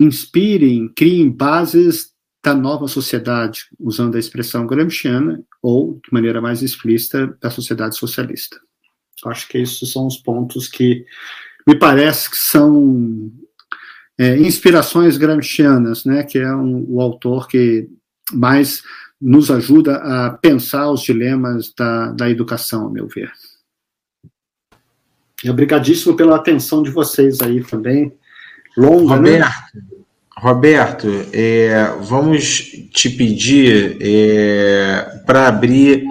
inspirem, 0.00 0.92
criem 0.94 1.30
bases 1.30 2.12
da 2.42 2.54
nova 2.54 2.86
sociedade, 2.86 3.66
usando 3.78 4.16
a 4.16 4.18
expressão 4.18 4.66
gramsciana, 4.66 5.42
ou, 5.62 6.00
de 6.04 6.12
maneira 6.12 6.40
mais 6.40 6.62
explícita, 6.62 7.36
da 7.40 7.50
sociedade 7.50 7.96
socialista. 7.96 8.58
Acho 9.26 9.48
que 9.48 9.58
esses 9.58 9.92
são 9.92 10.06
os 10.06 10.16
pontos 10.16 10.68
que 10.68 11.04
me 11.66 11.76
parece 11.76 12.30
que 12.30 12.36
são 12.36 13.30
é, 14.16 14.36
inspirações 14.38 15.16
gramscianas, 15.16 16.04
né, 16.04 16.22
que 16.22 16.38
é 16.38 16.54
um, 16.54 16.84
o 16.88 17.00
autor 17.00 17.48
que 17.48 17.88
mais 18.32 18.82
nos 19.20 19.50
ajuda 19.50 19.96
a 19.96 20.30
pensar 20.30 20.90
os 20.90 21.02
dilemas 21.02 21.72
da, 21.74 22.12
da 22.12 22.30
educação, 22.30 22.86
a 22.86 22.90
meu 22.90 23.08
ver. 23.08 23.32
Obrigadíssimo 25.44 26.16
pela 26.16 26.36
atenção 26.36 26.82
de 26.82 26.90
vocês 26.90 27.40
aí 27.40 27.62
também 27.62 28.16
longa, 28.76 29.16
Roberto, 29.16 29.48
né? 29.74 29.97
Roberto, 30.40 31.08
é, 31.32 31.92
vamos 32.00 32.70
te 32.92 33.10
pedir 33.10 33.98
é, 34.00 35.20
para 35.26 35.48
abrir 35.48 36.04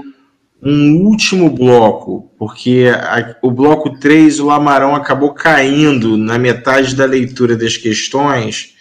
um 0.61 1.05
último 1.05 1.49
bloco, 1.49 2.29
porque 2.37 2.91
a, 2.93 3.37
o 3.41 3.49
bloco 3.49 3.97
3, 3.97 4.41
o 4.41 4.47
Lamarão 4.47 4.95
acabou 4.95 5.33
caindo 5.33 6.17
na 6.17 6.37
metade 6.37 6.93
da 6.93 7.05
leitura 7.05 7.55
das 7.55 7.77
questões 7.77 8.75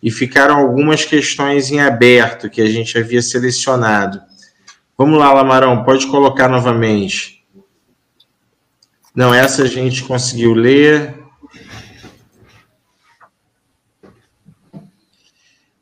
e 0.00 0.08
ficaram 0.10 0.56
algumas 0.56 1.04
questões 1.04 1.72
em 1.72 1.80
aberto 1.80 2.48
que 2.48 2.60
a 2.60 2.70
gente 2.70 2.96
havia 2.96 3.20
selecionado. 3.20 4.20
Vamos 4.96 5.18
lá, 5.18 5.32
Lamarão, 5.32 5.82
pode 5.82 6.06
colocar 6.06 6.48
novamente. 6.48 7.42
Não, 9.12 9.34
essa 9.34 9.64
a 9.64 9.66
gente 9.66 10.04
conseguiu 10.04 10.54
ler. 10.54 11.15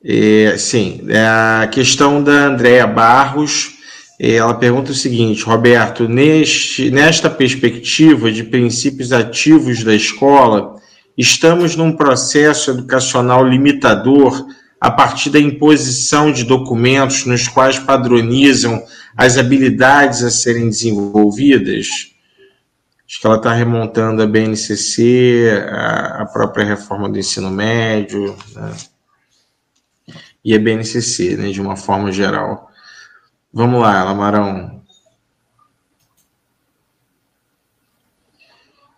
É, 0.07 0.59
sim, 0.59 1.01
é 1.09 1.27
a 1.27 1.67
questão 1.73 2.23
da 2.23 2.49
Andréa 2.49 2.87
Barros. 2.87 3.73
É, 4.21 4.35
ela 4.35 4.53
pergunta 4.53 4.93
o 4.93 4.95
seguinte, 4.95 5.43
Roberto, 5.45 6.07
neste, 6.07 6.91
nesta 6.91 7.31
perspectiva 7.31 8.31
de 8.31 8.45
princípios 8.45 9.13
ativos 9.13 9.83
da 9.83 9.95
escola, 9.95 10.77
estamos 11.17 11.75
num 11.75 11.93
processo 11.93 12.71
educacional 12.71 13.49
limitador 13.49 14.47
a 14.79 14.91
partir 14.91 15.31
da 15.31 15.41
imposição 15.41 16.31
de 16.31 16.45
documentos 16.45 17.25
nos 17.25 17.49
quais 17.49 17.79
padronizam 17.79 18.83
as 19.17 19.39
habilidades 19.39 20.23
a 20.23 20.31
serem 20.31 20.69
desenvolvidas? 20.69 21.87
Acho 23.09 23.21
que 23.21 23.27
ela 23.27 23.37
está 23.37 23.55
remontando 23.55 24.23
a 24.23 24.27
BNCC, 24.27 25.65
a, 25.71 26.27
própria 26.31 26.67
reforma 26.67 27.09
do 27.09 27.19
ensino 27.19 27.51
médio, 27.51 28.37
né? 28.55 28.73
E 30.45 30.55
a 30.55 30.59
BNCC, 30.59 31.37
né, 31.37 31.51
de 31.51 31.61
uma 31.61 31.77
forma 31.77 32.13
geral. 32.13 32.71
Vamos 33.53 33.81
lá, 33.81 34.05
Lamarão. 34.05 34.83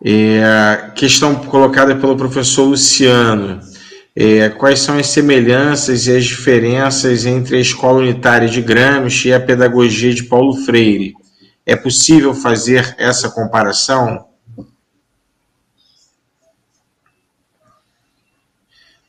É, 0.03 0.91
questão 0.95 1.35
colocada 1.35 1.95
pelo 1.95 2.17
professor 2.17 2.65
Luciano. 2.65 3.59
É, 4.15 4.49
quais 4.49 4.79
são 4.79 4.97
as 4.97 5.07
semelhanças 5.07 6.07
e 6.07 6.15
as 6.15 6.25
diferenças 6.25 7.25
entre 7.25 7.57
a 7.57 7.59
escola 7.59 7.99
unitária 7.99 8.47
de 8.47 8.61
Gramsci 8.61 9.29
e 9.29 9.33
a 9.33 9.39
pedagogia 9.39 10.13
de 10.13 10.23
Paulo 10.23 10.55
Freire? 10.65 11.13
É 11.65 11.75
possível 11.75 12.33
fazer 12.33 12.95
essa 12.97 13.29
comparação? 13.29 14.25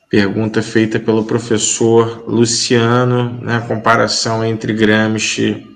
Pergunta 0.09 0.63
feita 0.63 0.99
pelo 0.99 1.23
professor 1.23 2.23
Luciano, 2.27 3.39
na 3.43 3.59
né, 3.59 3.65
comparação 3.67 4.43
entre 4.43 4.73
Gramsci 4.73 5.67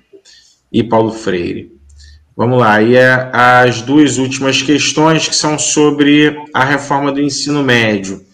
e 0.71 0.83
Paulo 0.83 1.11
Freire. 1.11 1.71
Vamos 2.35 2.59
lá, 2.59 2.81
e 2.81 2.95
é 2.95 3.29
as 3.31 3.83
duas 3.83 4.17
últimas 4.17 4.59
questões 4.59 5.27
que 5.27 5.35
são 5.35 5.59
sobre 5.59 6.35
a 6.51 6.65
reforma 6.65 7.11
do 7.11 7.21
ensino 7.21 7.61
médio. 7.61 8.25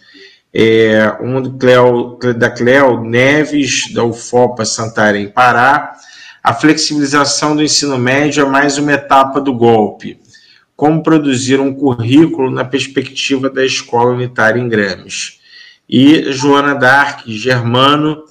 É, 0.53 1.17
uma 1.19 1.41
do 1.41 1.57
Cleo, 1.57 2.17
da 2.33 2.49
Cleo 2.49 3.03
Neves, 3.03 3.93
da 3.93 4.05
UFOPA 4.05 4.63
Santarém, 4.63 5.27
Pará, 5.27 5.97
a 6.41 6.53
flexibilização 6.53 7.57
do 7.57 7.61
ensino 7.61 7.97
médio 7.97 8.45
é 8.45 8.49
mais 8.49 8.77
uma 8.77 8.93
etapa 8.93 9.41
do 9.41 9.53
golpe. 9.53 10.17
Como 10.77 11.03
produzir 11.03 11.59
um 11.59 11.73
currículo 11.73 12.49
na 12.49 12.63
perspectiva 12.63 13.49
da 13.49 13.65
escola 13.65 14.11
unitária 14.11 14.61
em 14.61 14.69
Grames. 14.69 15.38
E 15.89 16.31
Joana 16.31 16.75
Dark, 16.75 17.21
Germano, 17.25 18.23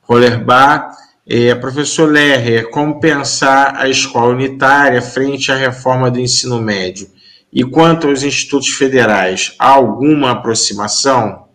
Rollerbach, 0.00 0.96
é, 1.26 1.54
professor 1.54 2.10
Lerrer, 2.10 2.70
como 2.70 2.98
pensar 2.98 3.76
a 3.76 3.88
escola 3.88 4.32
unitária 4.32 5.02
frente 5.02 5.52
à 5.52 5.56
reforma 5.56 6.10
do 6.10 6.18
ensino 6.18 6.60
médio? 6.60 7.08
E 7.52 7.62
quanto 7.62 8.08
aos 8.08 8.22
institutos 8.22 8.70
federais, 8.70 9.54
há 9.58 9.68
alguma 9.68 10.30
aproximação? 10.30 11.48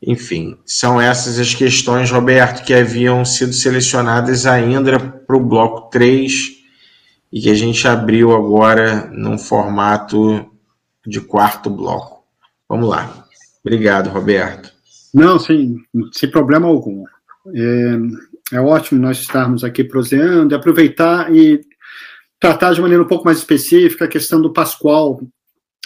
Enfim, 0.00 0.56
são 0.64 1.00
essas 1.00 1.38
as 1.40 1.52
questões, 1.52 2.10
Roberto, 2.10 2.64
que 2.64 2.72
haviam 2.72 3.24
sido 3.24 3.52
selecionadas 3.52 4.46
ainda 4.46 5.00
para 5.00 5.36
o 5.36 5.44
bloco 5.44 5.90
3 5.90 6.58
e 7.32 7.40
que 7.40 7.50
a 7.50 7.54
gente 7.54 7.86
abriu 7.88 8.32
agora 8.32 9.10
num 9.12 9.36
formato 9.36 10.48
de 11.04 11.20
quarto 11.20 11.68
bloco. 11.68 12.22
Vamos 12.68 12.88
lá. 12.88 13.27
Obrigado, 13.68 14.08
Roberto. 14.08 14.72
Não, 15.12 15.38
sim, 15.38 15.76
sem 16.12 16.30
problema 16.30 16.66
algum. 16.66 17.04
É, 17.54 18.56
é 18.56 18.60
ótimo 18.60 18.98
nós 18.98 19.18
estarmos 19.18 19.62
aqui 19.62 19.84
proseando 19.84 20.54
aproveitar 20.54 21.34
e 21.34 21.60
tratar 22.40 22.72
de 22.72 22.80
maneira 22.80 23.02
um 23.02 23.06
pouco 23.06 23.26
mais 23.26 23.36
específica 23.36 24.06
a 24.06 24.08
questão 24.08 24.40
do 24.40 24.54
Pascoal, 24.54 25.20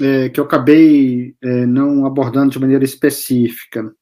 é, 0.00 0.28
que 0.28 0.38
eu 0.38 0.44
acabei 0.44 1.34
é, 1.42 1.66
não 1.66 2.06
abordando 2.06 2.52
de 2.52 2.60
maneira 2.60 2.84
específica. 2.84 3.92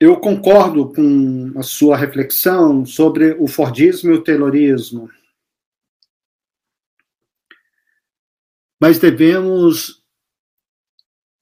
Eu 0.00 0.16
concordo 0.16 0.90
com 0.90 1.52
a 1.54 1.62
sua 1.62 1.98
reflexão 1.98 2.86
sobre 2.86 3.36
o 3.38 3.46
Fordismo 3.46 4.10
e 4.10 4.14
o 4.14 4.24
Taylorismo. 4.24 5.10
Mas 8.82 8.98
devemos 8.98 10.04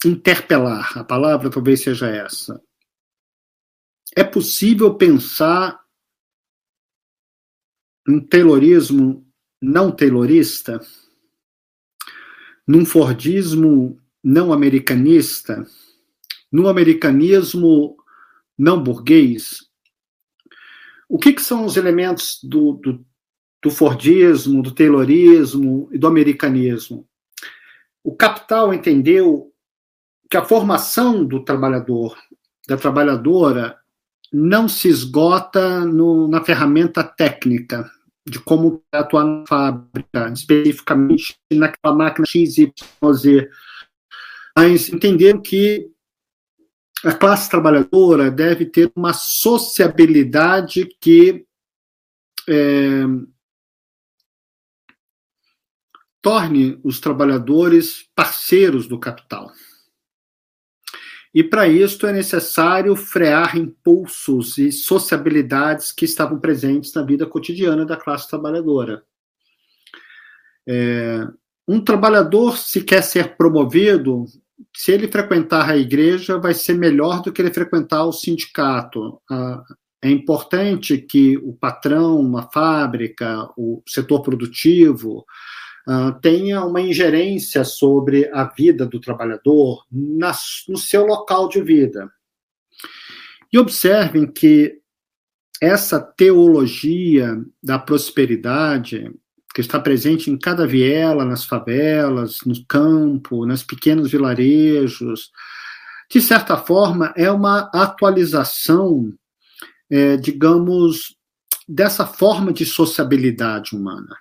interpelar, 0.04 0.98
a 0.98 1.02
palavra 1.02 1.48
talvez 1.48 1.80
seja 1.80 2.06
essa. 2.06 2.62
É 4.14 4.22
possível 4.22 4.94
pensar 4.94 5.82
um 8.06 8.20
Taylorismo 8.20 9.26
não 9.58 9.90
taylorista, 9.90 10.80
num 12.68 12.84
Fordismo 12.84 13.98
não 14.22 14.52
americanista, 14.52 15.66
num 16.52 16.68
americanismo 16.68 17.96
não 18.58 18.82
burguês, 18.84 19.66
o 21.08 21.18
que, 21.18 21.32
que 21.32 21.40
são 21.40 21.64
os 21.64 21.78
elementos 21.78 22.38
do, 22.42 22.74
do, 22.74 23.06
do 23.62 23.70
Fordismo, 23.70 24.62
do 24.62 24.74
Taylorismo 24.74 25.88
e 25.90 25.96
do 25.96 26.06
americanismo? 26.06 27.08
O 28.02 28.14
capital 28.14 28.72
entendeu 28.72 29.52
que 30.30 30.36
a 30.36 30.44
formação 30.44 31.24
do 31.24 31.44
trabalhador, 31.44 32.16
da 32.68 32.76
trabalhadora, 32.76 33.78
não 34.32 34.68
se 34.68 34.88
esgota 34.88 35.80
no, 35.80 36.28
na 36.28 36.42
ferramenta 36.42 37.02
técnica 37.02 37.90
de 38.26 38.38
como 38.38 38.82
atuar 38.92 39.24
na 39.24 39.44
fábrica, 39.46 40.30
especificamente 40.32 41.36
naquela 41.52 41.94
máquina 41.94 42.26
XYZ, 42.26 42.70
mas 44.56 44.88
entenderam 44.88 45.40
que 45.40 45.90
a 47.04 47.12
classe 47.12 47.50
trabalhadora 47.50 48.30
deve 48.30 48.66
ter 48.66 48.92
uma 48.94 49.12
sociabilidade 49.12 50.86
que 51.00 51.44
é, 52.48 53.04
torne 56.22 56.78
os 56.84 57.00
trabalhadores 57.00 58.08
parceiros 58.14 58.86
do 58.86 58.98
capital. 58.98 59.50
E 61.32 61.44
para 61.44 61.68
isso 61.68 62.06
é 62.06 62.12
necessário 62.12 62.94
frear 62.96 63.56
impulsos 63.56 64.58
e 64.58 64.72
sociabilidades 64.72 65.92
que 65.92 66.04
estavam 66.04 66.40
presentes 66.40 66.92
na 66.92 67.02
vida 67.02 67.24
cotidiana 67.24 67.86
da 67.86 67.96
classe 67.96 68.28
trabalhadora. 68.28 69.04
É, 70.68 71.26
um 71.66 71.80
trabalhador, 71.80 72.58
se 72.58 72.82
quer 72.82 73.02
ser 73.02 73.36
promovido, 73.36 74.24
se 74.76 74.90
ele 74.90 75.06
frequentar 75.06 75.70
a 75.70 75.76
igreja, 75.76 76.36
vai 76.36 76.52
ser 76.52 76.74
melhor 76.74 77.22
do 77.22 77.32
que 77.32 77.40
ele 77.40 77.52
frequentar 77.52 78.04
o 78.04 78.12
sindicato. 78.12 79.20
Ah, 79.30 79.62
é 80.02 80.10
importante 80.10 80.98
que 80.98 81.36
o 81.38 81.52
patrão, 81.52 82.36
a 82.36 82.50
fábrica, 82.50 83.48
o 83.56 83.82
setor 83.86 84.22
produtivo, 84.22 85.24
ah, 85.86 86.12
tenha 86.12 86.64
uma 86.64 86.80
ingerência 86.80 87.64
sobre 87.64 88.30
a 88.32 88.44
vida 88.44 88.86
do 88.86 89.00
trabalhador 89.00 89.84
no 89.90 90.76
seu 90.76 91.06
local 91.06 91.48
de 91.48 91.62
vida. 91.62 92.10
E 93.52 93.58
observem 93.58 94.30
que 94.30 94.78
essa 95.60 96.00
teologia 96.00 97.42
da 97.62 97.78
prosperidade 97.78 99.10
que 99.52 99.60
está 99.60 99.80
presente 99.80 100.30
em 100.30 100.38
cada 100.38 100.66
viela, 100.66 101.24
nas 101.24 101.44
favelas, 101.44 102.40
no 102.46 102.54
campo, 102.66 103.44
nos 103.44 103.64
pequenos 103.64 104.12
vilarejos. 104.12 105.32
De 106.08 106.20
certa 106.20 106.56
forma, 106.56 107.12
é 107.16 107.30
uma 107.30 107.68
atualização, 107.74 109.12
é, 109.90 110.16
digamos, 110.16 111.16
dessa 111.68 112.06
forma 112.06 112.52
de 112.52 112.64
sociabilidade 112.64 113.74
humana 113.74 114.16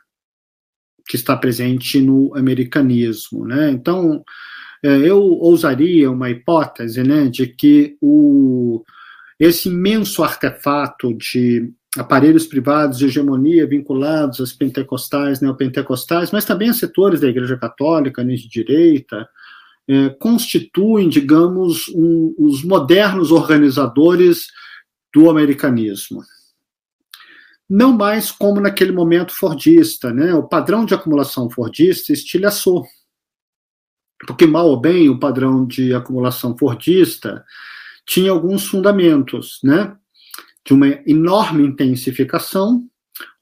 que 1.09 1.15
está 1.15 1.35
presente 1.35 1.99
no 1.99 2.31
americanismo. 2.35 3.43
Né? 3.43 3.71
Então, 3.71 4.23
é, 4.83 4.89
eu 4.89 5.19
ousaria 5.19 6.09
uma 6.11 6.29
hipótese 6.29 7.01
né, 7.01 7.27
de 7.27 7.47
que 7.47 7.97
o, 7.99 8.83
esse 9.39 9.69
imenso 9.69 10.23
artefato 10.23 11.11
de 11.15 11.73
aparelhos 11.97 12.45
privados 12.45 12.99
de 12.99 13.05
hegemonia 13.05 13.65
vinculados 13.65 14.39
às 14.39 14.53
pentecostais, 14.53 15.41
neopentecostais, 15.41 16.29
mas 16.31 16.45
também 16.45 16.69
a 16.69 16.73
setores 16.73 17.19
da 17.19 17.27
Igreja 17.27 17.57
Católica, 17.57 18.23
né, 18.23 18.35
de 18.35 18.47
direita, 18.47 19.27
é, 19.87 20.09
constituem, 20.09 21.09
digamos, 21.09 21.87
um, 21.87 22.35
os 22.37 22.63
modernos 22.63 23.31
organizadores 23.31 24.45
do 25.11 25.27
americanismo. 25.27 26.21
Não 27.69 27.93
mais 27.93 28.31
como 28.31 28.59
naquele 28.59 28.91
momento 28.91 29.31
fordista, 29.33 30.11
né? 30.11 30.33
O 30.33 30.47
padrão 30.47 30.85
de 30.85 30.93
acumulação 30.93 31.49
fordista 31.49 32.11
estilhaçou. 32.11 32.85
Porque, 34.25 34.47
mal 34.47 34.67
ou 34.67 34.79
bem, 34.79 35.09
o 35.09 35.19
padrão 35.19 35.65
de 35.65 35.93
acumulação 35.93 36.57
fordista 36.57 37.45
tinha 38.05 38.31
alguns 38.31 38.65
fundamentos, 38.65 39.59
né? 39.63 39.95
De 40.65 40.73
uma 40.73 40.87
enorme 41.05 41.63
intensificação, 41.63 42.83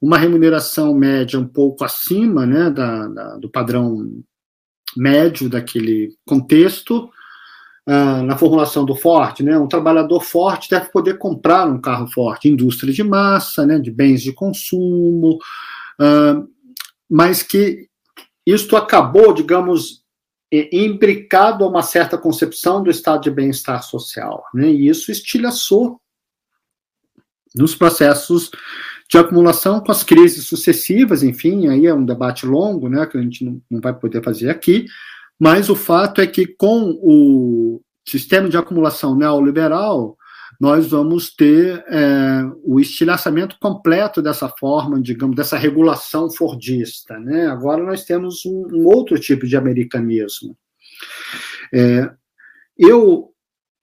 uma 0.00 0.18
remuneração 0.18 0.94
média 0.94 1.38
um 1.38 1.46
pouco 1.46 1.84
acima 1.84 2.46
né, 2.46 2.70
da, 2.70 3.08
da 3.08 3.36
do 3.36 3.50
padrão 3.50 4.22
médio 4.96 5.48
daquele 5.48 6.16
contexto, 6.26 7.10
ah, 7.90 8.22
na 8.22 8.36
formulação 8.36 8.84
do 8.84 8.94
forte, 8.94 9.42
né? 9.42 9.58
Um 9.58 9.66
trabalhador 9.66 10.20
forte 10.20 10.68
deve 10.68 10.90
poder 10.90 11.16
comprar 11.16 11.66
um 11.66 11.80
carro 11.80 12.06
forte, 12.08 12.46
indústria 12.46 12.92
de 12.92 13.02
massa, 13.02 13.64
né? 13.64 13.78
De 13.78 13.90
bens 13.90 14.20
de 14.20 14.30
consumo, 14.30 15.38
ah, 15.98 16.42
mas 17.08 17.42
que 17.42 17.88
isto 18.46 18.76
acabou, 18.76 19.32
digamos, 19.32 20.04
imbricado 20.52 21.64
a 21.64 21.68
uma 21.68 21.82
certa 21.82 22.18
concepção 22.18 22.82
do 22.82 22.90
estado 22.90 23.22
de 23.22 23.30
bem-estar 23.30 23.82
social, 23.82 24.44
né? 24.52 24.68
E 24.68 24.86
isso 24.86 25.10
estilhaçou 25.10 25.98
nos 27.56 27.74
processos 27.74 28.50
de 29.08 29.16
acumulação 29.16 29.80
com 29.80 29.90
as 29.90 30.02
crises 30.02 30.46
sucessivas, 30.46 31.22
enfim, 31.22 31.68
aí 31.68 31.86
é 31.86 31.94
um 31.94 32.04
debate 32.04 32.44
longo, 32.44 32.90
né, 32.90 33.06
que 33.06 33.16
a 33.16 33.22
gente 33.22 33.42
não 33.70 33.80
vai 33.80 33.94
poder 33.94 34.22
fazer 34.22 34.50
aqui, 34.50 34.84
mas 35.38 35.70
o 35.70 35.76
fato 35.76 36.20
é 36.20 36.26
que 36.26 36.46
com 36.46 36.98
o 37.02 37.80
sistema 38.06 38.48
de 38.48 38.56
acumulação 38.56 39.14
neoliberal, 39.14 40.16
nós 40.60 40.88
vamos 40.88 41.30
ter 41.34 41.84
é, 41.88 42.42
o 42.64 42.80
estilhaçamento 42.80 43.56
completo 43.60 44.20
dessa 44.20 44.48
forma, 44.48 45.00
digamos, 45.00 45.36
dessa 45.36 45.56
regulação 45.56 46.28
fordista. 46.30 47.18
Né? 47.18 47.46
Agora 47.46 47.82
nós 47.84 48.04
temos 48.04 48.44
um, 48.44 48.66
um 48.72 48.86
outro 48.86 49.18
tipo 49.20 49.46
de 49.46 49.56
americanismo. 49.56 50.56
É, 51.72 52.10
eu 52.76 53.32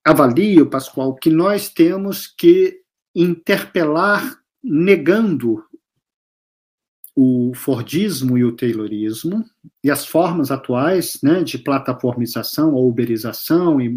avalio, 0.03 0.69
Pascoal, 0.69 1.15
que 1.15 1.29
nós 1.29 1.69
temos 1.69 2.27
que 2.27 2.81
interpelar 3.15 4.37
negando 4.61 5.63
o 7.15 7.53
Fordismo 7.55 8.37
e 8.37 8.43
o 8.43 8.51
Taylorismo 8.51 9.45
e 9.81 9.89
as 9.89 10.05
formas 10.05 10.51
atuais 10.51 11.17
né, 11.23 11.43
de 11.43 11.57
plataformização 11.57 12.73
ou 12.73 12.89
uberização. 12.89 13.79
E, 13.79 13.89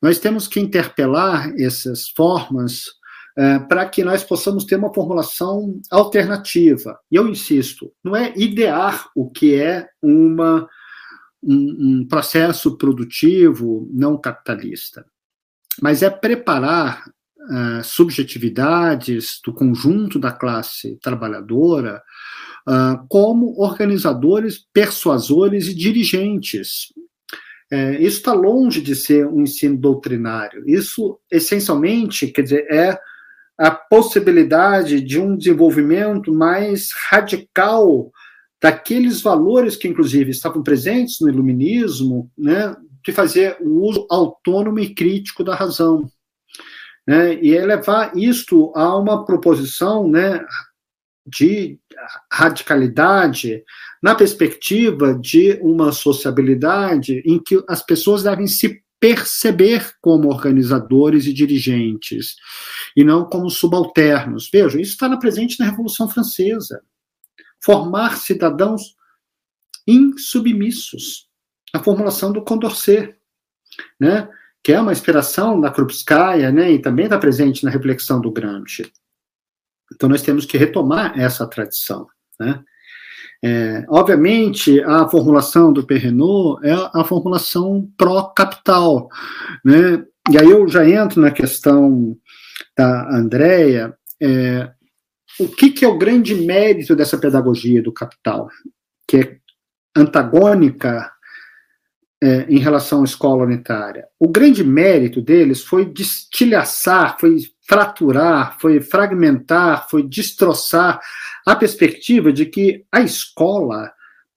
nós 0.00 0.18
temos 0.18 0.48
que 0.48 0.58
interpelar 0.58 1.52
essas 1.58 2.08
formas 2.08 2.86
é, 3.36 3.58
para 3.58 3.86
que 3.86 4.02
nós 4.02 4.24
possamos 4.24 4.64
ter 4.64 4.76
uma 4.76 4.94
formulação 4.94 5.78
alternativa. 5.90 6.98
E 7.10 7.16
eu 7.16 7.28
insisto, 7.28 7.92
não 8.02 8.16
é 8.16 8.32
idear 8.34 9.10
o 9.14 9.30
que 9.30 9.54
é 9.54 9.86
uma, 10.00 10.66
um, 11.42 11.98
um 12.00 12.08
processo 12.08 12.78
produtivo 12.78 13.86
não 13.92 14.18
capitalista, 14.18 15.04
mas 15.82 16.02
é 16.02 16.08
preparar 16.08 17.04
uh, 17.50 17.84
subjetividades 17.84 19.40
do 19.44 19.52
conjunto 19.52 20.18
da 20.18 20.32
classe 20.32 20.98
trabalhadora 21.02 22.02
uh, 22.66 23.06
como 23.08 23.60
organizadores, 23.60 24.64
persuasores 24.72 25.68
e 25.68 25.74
dirigentes. 25.74 26.92
É, 27.70 28.00
isso 28.00 28.18
está 28.18 28.32
longe 28.32 28.80
de 28.80 28.94
ser 28.94 29.26
um 29.26 29.42
ensino 29.42 29.76
doutrinário. 29.76 30.62
Isso, 30.68 31.18
essencialmente, 31.30 32.28
quer 32.28 32.42
dizer, 32.42 32.66
é 32.70 32.96
a 33.58 33.70
possibilidade 33.70 35.00
de 35.00 35.18
um 35.18 35.36
desenvolvimento 35.36 36.32
mais 36.32 36.90
radical 37.08 38.10
daqueles 38.62 39.20
valores 39.20 39.76
que, 39.76 39.88
inclusive, 39.88 40.30
estavam 40.30 40.62
presentes 40.62 41.20
no 41.20 41.28
iluminismo, 41.28 42.30
né, 42.38 42.74
de 43.04 43.12
fazer 43.12 43.56
o 43.60 43.82
uso 43.82 44.06
autônomo 44.10 44.78
e 44.78 44.94
crítico 44.94 45.42
da 45.42 45.54
razão 45.54 46.08
né, 47.06 47.34
e 47.34 47.54
elevar 47.54 48.12
é 48.16 48.18
isto 48.18 48.72
a 48.74 48.96
uma 48.96 49.24
proposição 49.24 50.08
né, 50.08 50.44
de 51.26 51.78
radicalidade 52.32 53.62
na 54.02 54.14
perspectiva 54.14 55.14
de 55.14 55.58
uma 55.62 55.92
sociabilidade 55.92 57.22
em 57.24 57.38
que 57.42 57.62
as 57.68 57.82
pessoas 57.82 58.22
devem 58.22 58.46
se 58.46 58.82
perceber 58.98 59.94
como 60.00 60.28
organizadores 60.28 61.26
e 61.26 61.32
dirigentes, 61.32 62.34
e 62.96 63.04
não 63.04 63.24
como 63.24 63.50
subalternos. 63.50 64.48
Vejam, 64.50 64.80
isso 64.80 64.92
está 64.92 65.14
presente 65.16 65.58
na 65.60 65.66
Revolução 65.66 66.08
Francesa. 66.08 66.82
Formar 67.62 68.16
cidadãos 68.16 68.96
insubmissos. 69.86 71.28
A 71.72 71.82
formulação 71.82 72.32
do 72.32 72.42
Condorcet. 72.42 73.14
Né? 74.00 74.28
Que 74.66 74.72
é 74.72 74.80
uma 74.80 74.90
inspiração 74.90 75.60
da 75.60 75.70
Krupskaya, 75.70 76.50
né, 76.50 76.72
e 76.72 76.80
também 76.80 77.04
está 77.04 77.16
presente 77.16 77.64
na 77.64 77.70
reflexão 77.70 78.20
do 78.20 78.32
Gramsci. 78.32 78.90
Então, 79.94 80.08
nós 80.08 80.22
temos 80.22 80.44
que 80.44 80.58
retomar 80.58 81.16
essa 81.16 81.46
tradição. 81.46 82.08
Né? 82.40 82.64
É, 83.44 83.86
obviamente, 83.88 84.82
a 84.82 85.08
formulação 85.08 85.72
do 85.72 85.86
Perrenot 85.86 86.66
é 86.66 86.72
a 86.92 87.04
formulação 87.04 87.88
pró-capital. 87.96 89.08
Né? 89.64 90.04
E 90.32 90.36
aí 90.36 90.50
eu 90.50 90.66
já 90.66 90.84
entro 90.84 91.20
na 91.20 91.30
questão 91.30 92.18
da 92.76 93.16
Andrea. 93.16 93.96
É, 94.20 94.68
o 95.38 95.46
que, 95.46 95.70
que 95.70 95.84
é 95.84 95.88
o 95.88 95.96
grande 95.96 96.34
mérito 96.34 96.96
dessa 96.96 97.16
pedagogia 97.16 97.80
do 97.80 97.92
capital? 97.92 98.48
Que 99.06 99.16
é 99.16 99.38
antagônica 99.94 101.08
é, 102.26 102.44
em 102.48 102.58
relação 102.58 103.02
à 103.02 103.04
escola 103.04 103.44
unitária. 103.44 104.08
O 104.18 104.28
grande 104.28 104.64
mérito 104.64 105.22
deles 105.22 105.62
foi 105.62 105.84
destilhaçar, 105.84 107.16
foi 107.20 107.38
fraturar, 107.68 108.56
foi 108.58 108.80
fragmentar, 108.80 109.88
foi 109.88 110.02
destroçar 110.02 110.98
a 111.46 111.54
perspectiva 111.54 112.32
de 112.32 112.46
que 112.46 112.84
a 112.90 113.00
escola 113.00 113.92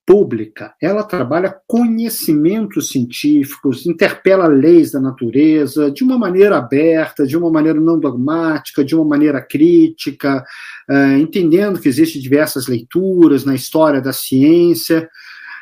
pública, 0.06 0.72
ela 0.80 1.02
trabalha 1.02 1.56
conhecimentos 1.66 2.90
científicos, 2.90 3.84
interpela 3.84 4.46
leis 4.46 4.92
da 4.92 5.00
natureza 5.00 5.90
de 5.90 6.04
uma 6.04 6.16
maneira 6.16 6.58
aberta, 6.58 7.26
de 7.26 7.36
uma 7.36 7.50
maneira 7.50 7.80
não 7.80 7.98
dogmática, 7.98 8.84
de 8.84 8.94
uma 8.94 9.04
maneira 9.04 9.40
crítica, 9.40 10.44
uh, 10.88 11.18
entendendo 11.18 11.80
que 11.80 11.88
existem 11.88 12.22
diversas 12.22 12.68
leituras 12.68 13.44
na 13.44 13.54
história 13.54 14.00
da 14.00 14.12
ciência. 14.12 15.08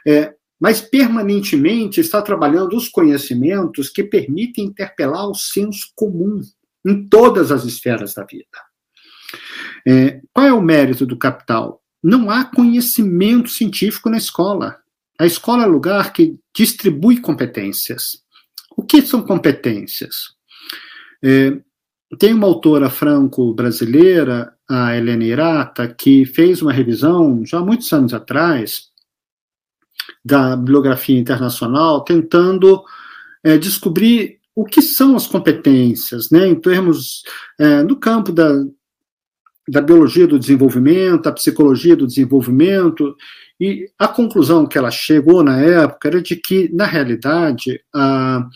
É, 0.06 0.32
mas 0.60 0.80
permanentemente 0.80 2.00
está 2.00 2.20
trabalhando 2.20 2.76
os 2.76 2.88
conhecimentos 2.88 3.88
que 3.88 4.02
permitem 4.02 4.66
interpelar 4.66 5.28
o 5.28 5.34
senso 5.34 5.92
comum 5.94 6.40
em 6.86 7.06
todas 7.08 7.52
as 7.52 7.64
esferas 7.64 8.14
da 8.14 8.24
vida. 8.24 8.46
É, 9.86 10.20
qual 10.32 10.46
é 10.46 10.52
o 10.52 10.60
mérito 10.60 11.06
do 11.06 11.16
capital? 11.16 11.82
Não 12.02 12.30
há 12.30 12.44
conhecimento 12.44 13.48
científico 13.48 14.10
na 14.10 14.16
escola. 14.16 14.78
A 15.18 15.26
escola 15.26 15.64
é 15.64 15.66
lugar 15.66 16.12
que 16.12 16.36
distribui 16.54 17.20
competências. 17.20 18.22
O 18.76 18.82
que 18.82 19.02
são 19.02 19.22
competências? 19.22 20.14
É, 21.22 21.58
tem 22.18 22.32
uma 22.32 22.46
autora 22.46 22.88
franco-brasileira, 22.88 24.54
a 24.68 24.96
Helena 24.96 25.24
Irata, 25.24 25.88
que 25.88 26.24
fez 26.24 26.62
uma 26.62 26.72
revisão 26.72 27.44
já 27.44 27.58
há 27.58 27.64
muitos 27.64 27.92
anos 27.92 28.14
atrás 28.14 28.87
da 30.24 30.56
bibliografia 30.56 31.18
internacional, 31.18 32.02
tentando 32.02 32.82
é, 33.42 33.56
descobrir 33.56 34.38
o 34.54 34.64
que 34.64 34.82
são 34.82 35.14
as 35.14 35.26
competências, 35.26 36.30
né, 36.30 36.46
em 36.46 36.54
termos 36.54 37.22
é, 37.58 37.82
no 37.82 37.96
campo 37.96 38.32
da, 38.32 38.50
da 39.68 39.80
biologia 39.80 40.26
do 40.26 40.38
desenvolvimento, 40.38 41.28
a 41.28 41.32
psicologia 41.32 41.94
do 41.94 42.06
desenvolvimento, 42.06 43.14
e 43.60 43.90
a 43.98 44.08
conclusão 44.08 44.66
que 44.66 44.78
ela 44.78 44.90
chegou 44.90 45.42
na 45.42 45.60
época 45.60 46.08
era 46.08 46.22
de 46.22 46.36
que, 46.36 46.68
na 46.72 46.86
realidade, 46.86 47.80
a, 47.94 48.46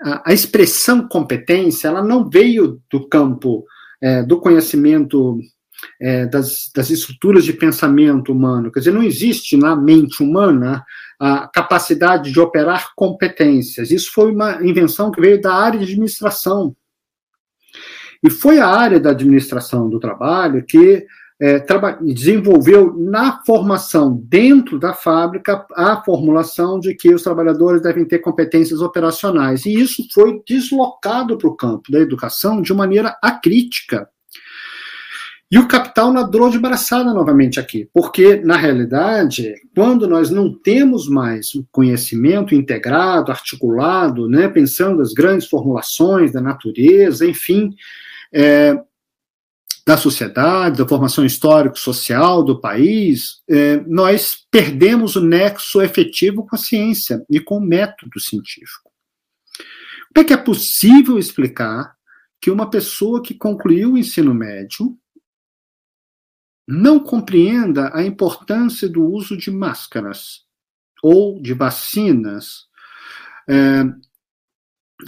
a, 0.00 0.30
a 0.30 0.32
expressão 0.32 1.08
competência 1.08 1.88
ela 1.88 2.02
não 2.02 2.28
veio 2.28 2.80
do 2.90 3.08
campo 3.08 3.64
é, 4.00 4.22
do 4.22 4.40
conhecimento 4.40 5.38
é, 6.00 6.26
das, 6.26 6.70
das 6.74 6.90
estruturas 6.90 7.44
de 7.44 7.52
pensamento 7.52 8.32
humano. 8.32 8.70
Quer 8.70 8.80
dizer, 8.80 8.92
não 8.92 9.02
existe 9.02 9.56
na 9.56 9.76
mente 9.76 10.22
humana 10.22 10.84
a 11.18 11.48
capacidade 11.48 12.32
de 12.32 12.40
operar 12.40 12.92
competências. 12.96 13.90
Isso 13.90 14.12
foi 14.12 14.32
uma 14.32 14.62
invenção 14.62 15.10
que 15.10 15.20
veio 15.20 15.40
da 15.40 15.54
área 15.54 15.78
de 15.78 15.84
administração. 15.84 16.74
E 18.22 18.30
foi 18.30 18.58
a 18.58 18.68
área 18.68 19.00
da 19.00 19.10
administração 19.10 19.88
do 19.88 19.98
trabalho 19.98 20.64
que 20.64 21.04
é, 21.40 21.58
desenvolveu 22.00 22.94
na 22.96 23.42
formação 23.44 24.16
dentro 24.28 24.78
da 24.78 24.94
fábrica 24.94 25.66
a 25.74 26.00
formulação 26.04 26.78
de 26.78 26.94
que 26.94 27.12
os 27.12 27.24
trabalhadores 27.24 27.82
devem 27.82 28.04
ter 28.04 28.20
competências 28.20 28.80
operacionais. 28.80 29.66
E 29.66 29.74
isso 29.74 30.06
foi 30.14 30.40
deslocado 30.46 31.36
para 31.36 31.48
o 31.48 31.56
campo 31.56 31.90
da 31.90 31.98
educação 31.98 32.62
de 32.62 32.72
maneira 32.72 33.18
acrítica. 33.20 34.08
E 35.52 35.58
o 35.58 35.68
capital 35.68 36.10
nadou 36.10 36.48
de 36.48 36.58
braçada 36.58 37.12
novamente 37.12 37.60
aqui, 37.60 37.86
porque, 37.92 38.36
na 38.36 38.56
realidade, 38.56 39.52
quando 39.76 40.08
nós 40.08 40.30
não 40.30 40.50
temos 40.50 41.06
mais 41.06 41.54
o 41.54 41.62
conhecimento 41.70 42.54
integrado, 42.54 43.30
articulado, 43.30 44.26
né, 44.26 44.48
pensando 44.48 45.02
as 45.02 45.12
grandes 45.12 45.46
formulações 45.46 46.32
da 46.32 46.40
natureza, 46.40 47.26
enfim, 47.26 47.76
é, 48.32 48.74
da 49.86 49.98
sociedade, 49.98 50.78
da 50.78 50.88
formação 50.88 51.22
histórico-social 51.22 52.42
do 52.42 52.58
país, 52.58 53.42
é, 53.46 53.76
nós 53.86 54.46
perdemos 54.50 55.16
o 55.16 55.20
nexo 55.20 55.82
efetivo 55.82 56.46
com 56.46 56.56
a 56.56 56.58
ciência 56.58 57.22
e 57.28 57.38
com 57.38 57.58
o 57.58 57.60
método 57.60 58.18
científico. 58.18 58.90
Como 60.14 60.24
é 60.24 60.24
que 60.24 60.32
é 60.32 60.38
possível 60.38 61.18
explicar 61.18 61.92
que 62.40 62.50
uma 62.50 62.70
pessoa 62.70 63.22
que 63.22 63.34
concluiu 63.34 63.92
o 63.92 63.98
ensino 63.98 64.32
médio 64.32 64.96
não 66.72 66.98
compreenda 66.98 67.90
a 67.94 68.02
importância 68.02 68.88
do 68.88 69.04
uso 69.04 69.36
de 69.36 69.50
máscaras 69.50 70.46
ou 71.02 71.38
de 71.38 71.52
vacinas, 71.52 72.66
é, 73.46 73.84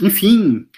enfim, 0.03 0.69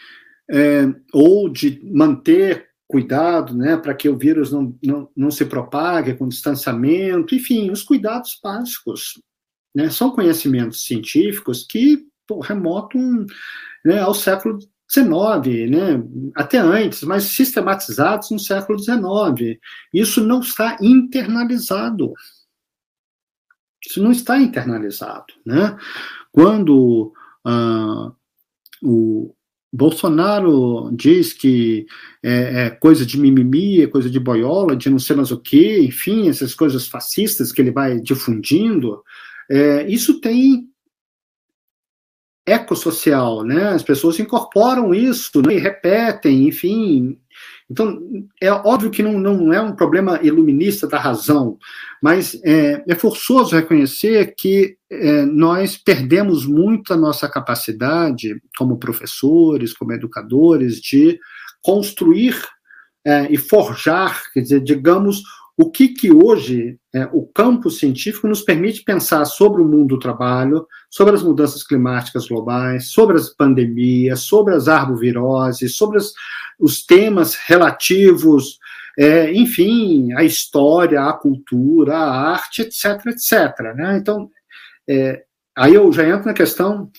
é, 0.49 0.87
ou 1.13 1.49
de 1.49 1.81
manter 1.93 2.69
cuidado, 2.87 3.53
né, 3.57 3.77
para 3.77 3.95
que 3.95 4.09
o 4.09 4.17
vírus 4.17 4.53
não, 4.53 4.79
não, 4.81 5.11
não 5.17 5.31
se 5.31 5.45
propague 5.45 6.15
com 6.15 6.29
distanciamento, 6.29 7.35
enfim, 7.35 7.69
os 7.69 7.83
cuidados 7.83 8.39
básicos, 8.41 9.21
né, 9.75 9.91
são 9.91 10.13
conhecimentos 10.13 10.85
científicos 10.85 11.67
que 11.69 12.07
pô, 12.29 12.39
remotam 12.39 13.27
né, 13.85 13.99
ao 13.99 14.15
século 14.15 14.61
XIX, 14.91 15.71
né, 15.71 16.03
até 16.35 16.59
antes, 16.59 17.03
mas 17.03 17.25
sistematizados 17.25 18.31
no 18.31 18.39
século 18.39 18.79
XIX. 18.79 19.59
Isso 19.93 20.23
não 20.25 20.41
está 20.41 20.77
internalizado. 20.81 22.13
Isso 23.85 24.03
não 24.03 24.11
está 24.11 24.39
internalizado. 24.39 25.27
Né? 25.45 25.77
Quando 26.33 27.13
ah, 27.45 28.13
o 28.83 29.35
Bolsonaro 29.73 30.91
diz 30.93 31.33
que 31.33 31.87
é, 32.23 32.67
é, 32.67 32.71
coisa 32.71 33.05
de 33.05 33.19
mimimi, 33.19 33.83
é 33.83 33.87
coisa 33.87 34.09
de 34.09 34.19
boiola, 34.19 34.77
de 34.77 34.89
não 34.89 34.99
sei 34.99 35.17
mais 35.17 35.31
o 35.31 35.41
que, 35.41 35.81
enfim, 35.81 36.29
essas 36.29 36.55
coisas 36.55 36.87
fascistas 36.89 37.53
que 37.53 37.61
ele 37.61 37.71
vai 37.71 38.01
difundindo, 38.01 39.03
é, 39.51 39.87
isso 39.89 40.21
tem 40.21 40.69
ecossocial, 42.47 43.43
né? 43.43 43.71
As 43.71 43.83
pessoas 43.83 44.19
incorporam 44.21 44.95
isso 44.95 45.43
né? 45.43 45.55
e 45.55 45.59
repetem, 45.59 46.47
enfim. 46.47 47.19
Então, 47.69 47.99
é 48.41 48.51
óbvio 48.51 48.91
que 48.91 49.03
não, 49.03 49.19
não 49.19 49.53
é 49.53 49.61
um 49.61 49.75
problema 49.75 50.21
iluminista 50.23 50.87
da 50.87 50.99
razão, 50.99 51.59
mas 52.01 52.41
é, 52.45 52.85
é 52.89 52.95
forçoso 52.95 53.57
reconhecer 53.57 54.35
que 54.37 54.77
é, 54.89 55.25
nós 55.25 55.77
perdemos 55.77 56.47
muito 56.47 56.95
a 56.95 56.97
nossa 56.97 57.29
capacidade, 57.29 58.41
como 58.57 58.79
professores, 58.79 59.73
como 59.73 59.93
educadores, 59.93 60.77
de 60.77 61.19
construir 61.61 62.41
é, 63.05 63.27
e 63.31 63.37
forjar, 63.37 64.23
quer 64.33 64.41
dizer, 64.41 64.61
digamos, 64.61 65.23
o 65.59 65.71
que, 65.71 65.89
que 65.89 66.13
hoje 66.13 66.79
é, 66.95 67.09
o 67.13 67.27
campo 67.27 67.71
científico 67.71 68.29
nos 68.29 68.43
permite 68.43 68.83
pensar 68.83 69.25
sobre 69.25 69.63
o 69.63 69.65
mundo 69.65 69.97
do 69.97 69.99
trabalho, 69.99 70.67
sobre 70.91 71.15
as 71.15 71.23
mudanças 71.23 71.63
climáticas 71.63 72.29
globais, 72.29 72.91
sobre 72.91 73.17
as 73.17 73.31
pandemias, 73.31 74.21
sobre 74.21 74.55
as 74.55 74.69
arboviroses, 74.69 75.75
sobre 75.75 75.97
as, 75.97 76.13
os 76.61 76.85
temas 76.85 77.35
relativos, 77.35 78.59
é, 78.99 79.33
enfim, 79.33 80.13
à 80.13 80.25
história, 80.25 81.03
à 81.03 81.13
cultura, 81.15 81.97
à 81.97 82.33
arte, 82.33 82.61
etc, 82.61 83.07
etc. 83.07 83.59
Né? 83.75 83.97
Então, 83.97 84.31
é, 84.87 85.25
aí 85.57 85.75
eu 85.75 85.91
já 85.91 86.07
entro 86.07 86.27
na 86.27 86.35
questão 86.35 86.91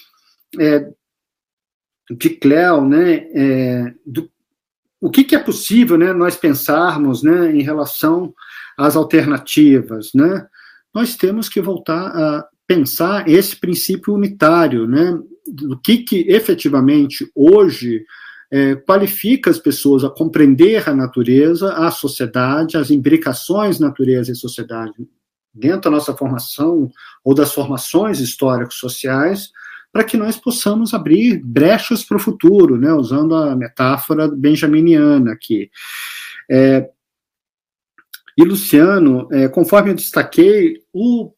é, 0.60 0.90
de 2.10 2.30
Cleo, 2.32 2.86
né, 2.86 3.27
é, 3.34 3.94
do 4.03 4.30
o 5.00 5.11
que, 5.11 5.24
que, 5.24 5.36
é 5.36 5.40
possível 5.40 5.95
né, 5.95 6.11
nós 6.11 6.36
pensarmos 6.36 7.22
né, 7.22 7.52
em 7.52 7.61
relação 7.61 8.34
as 8.77 8.95
alternativas, 8.95 10.11
né? 10.14 10.45
Nós 10.93 11.15
temos 11.15 11.49
que 11.49 11.59
voltar 11.59 12.07
a 12.07 12.47
pensar 12.67 13.27
esse 13.27 13.56
princípio 13.56 14.14
unitário, 14.14 14.88
né? 14.88 15.17
Do 15.47 15.80
que, 15.80 15.99
que 15.99 16.25
efetivamente 16.30 17.30
hoje 17.33 18.06
é, 18.51 18.75
qualifica 18.75 19.49
as 19.49 19.57
pessoas 19.57 20.03
a 20.03 20.09
compreender 20.09 20.88
a 20.88 20.93
natureza, 20.93 21.73
a 21.73 21.89
sociedade, 21.89 22.77
as 22.77 22.91
imbricações 22.91 23.80
natureza 23.80 24.31
e 24.31 24.35
sociedade 24.35 24.93
dentro 25.53 25.89
da 25.89 25.91
nossa 25.91 26.15
formação 26.15 26.89
ou 27.23 27.33
das 27.33 27.53
formações 27.53 28.19
históricos-sociais, 28.19 29.49
para 29.91 30.03
que 30.03 30.15
nós 30.15 30.38
possamos 30.38 30.93
abrir 30.93 31.41
brechas 31.43 32.03
para 32.03 32.17
o 32.17 32.19
futuro, 32.19 32.77
né, 32.77 32.93
usando 32.93 33.35
a 33.35 33.56
metáfora 33.56 34.27
benjaminiana 34.27 35.31
aqui. 35.31 35.72
É, 36.49 36.88
e 38.38 38.43
Luciano, 38.43 39.27
é, 39.32 39.48
conforme 39.48 39.90
eu 39.90 39.95
destaquei, 39.95 40.80
o, 40.93 41.33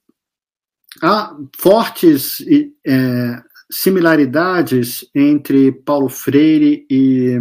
há 1.02 1.34
fortes 1.58 2.44
é, 2.86 3.42
similaridades 3.72 5.10
entre 5.16 5.72
Paulo 5.72 6.10
Freire 6.10 6.86
e, 6.90 7.40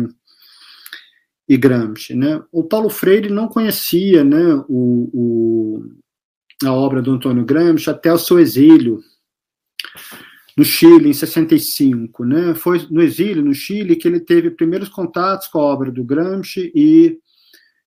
e 1.48 1.56
Gramsci. 1.56 2.14
Né? 2.14 2.40
O 2.52 2.62
Paulo 2.62 2.88
Freire 2.88 3.30
não 3.30 3.48
conhecia 3.48 4.22
né, 4.22 4.54
o, 4.68 5.10
o, 5.12 5.84
a 6.64 6.72
obra 6.72 7.02
do 7.02 7.12
Antônio 7.12 7.44
Gramsci 7.44 7.90
até 7.90 8.12
o 8.12 8.18
seu 8.18 8.38
exílio 8.38 9.00
no 10.56 10.64
Chile, 10.64 11.08
em 11.08 11.14
65. 11.14 12.24
Né? 12.24 12.54
Foi 12.54 12.86
no 12.90 13.02
exílio, 13.02 13.44
no 13.44 13.54
Chile, 13.54 13.96
que 13.96 14.06
ele 14.06 14.20
teve 14.20 14.50
primeiros 14.50 14.88
contatos 14.88 15.48
com 15.48 15.58
a 15.58 15.64
obra 15.64 15.90
do 15.90 16.04
Gramsci 16.04 16.70
e, 16.74 17.18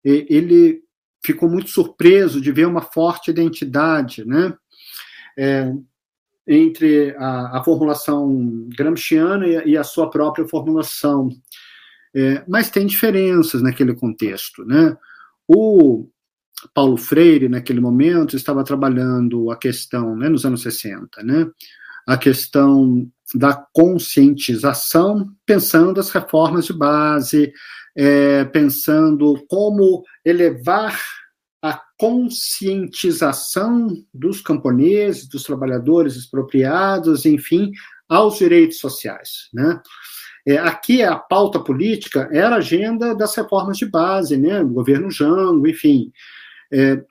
e 0.03 0.25
ele 0.29 0.81
ficou 1.23 1.49
muito 1.49 1.69
surpreso 1.69 2.41
de 2.41 2.51
ver 2.51 2.67
uma 2.67 2.81
forte 2.81 3.31
identidade, 3.31 4.25
né? 4.25 4.53
É, 5.37 5.71
entre 6.47 7.15
a, 7.17 7.59
a, 7.59 7.63
formulação 7.63 8.67
gramsciana 8.75 9.47
e, 9.47 9.71
e, 9.71 9.77
a 9.77 9.83
sua 9.83 10.09
própria 10.09 10.47
formulação. 10.47 11.29
É, 12.13 12.43
mas 12.47 12.69
tem 12.69 12.85
diferenças 12.85 13.61
naquele 13.61 13.93
contexto, 13.93 14.65
né? 14.65 14.97
O 15.47 16.07
Paulo 16.73 16.97
Freire, 16.97 17.47
naquele 17.47 17.79
momento, 17.79 18.35
estava 18.35 18.63
trabalhando 18.63 19.49
a 19.51 19.55
questão, 19.55 20.15
né, 20.15 20.29
nos 20.29 20.45
anos 20.45 20.61
60, 20.61 21.23
né? 21.23 21.49
A 22.07 22.17
questão 22.17 23.09
da 23.33 23.53
conscientização, 23.73 25.31
pensando 25.45 25.99
as 25.99 26.09
reformas 26.09 26.65
de 26.65 26.73
base, 26.73 27.53
é, 27.95 28.45
pensando 28.45 29.43
como 29.47 30.03
elevar 30.25 30.99
a 31.61 31.79
conscientização 31.97 33.95
dos 34.13 34.41
camponeses, 34.41 35.27
dos 35.27 35.43
trabalhadores 35.43 36.15
expropriados, 36.15 37.25
enfim, 37.25 37.71
aos 38.09 38.37
direitos 38.37 38.79
sociais. 38.79 39.49
Né? 39.53 39.79
É, 40.45 40.57
aqui 40.57 41.03
a 41.03 41.15
pauta 41.15 41.59
política 41.59 42.27
era 42.31 42.55
a 42.55 42.59
agenda 42.59 43.13
das 43.13 43.35
reformas 43.35 43.77
de 43.77 43.85
base, 43.85 44.37
né, 44.37 44.59
do 44.63 44.73
governo 44.73 45.11
Jango, 45.11 45.67
enfim. 45.67 46.11
É, 46.73 47.03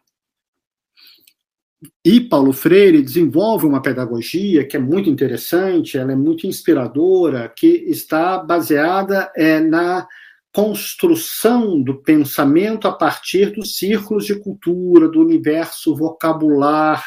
e 2.05 2.21
Paulo 2.21 2.53
Freire 2.53 3.03
desenvolve 3.03 3.67
uma 3.67 3.81
pedagogia 3.81 4.67
que 4.67 4.77
é 4.77 4.81
muito 4.81 5.09
interessante, 5.09 5.97
ela 5.97 6.13
é 6.13 6.17
muito 6.17 6.47
inspiradora, 6.47 7.49
que 7.49 7.67
está 7.67 8.39
baseada 8.39 9.31
é, 9.37 9.61
na 9.61 10.07
construção 10.53 11.81
do 11.81 12.03
pensamento 12.03 12.89
a 12.89 12.93
partir 12.93 13.53
dos 13.53 13.79
círculos 13.79 14.25
de 14.25 14.39
cultura, 14.39 15.09
do 15.09 15.21
universo 15.21 15.95
vocabular, 15.95 17.05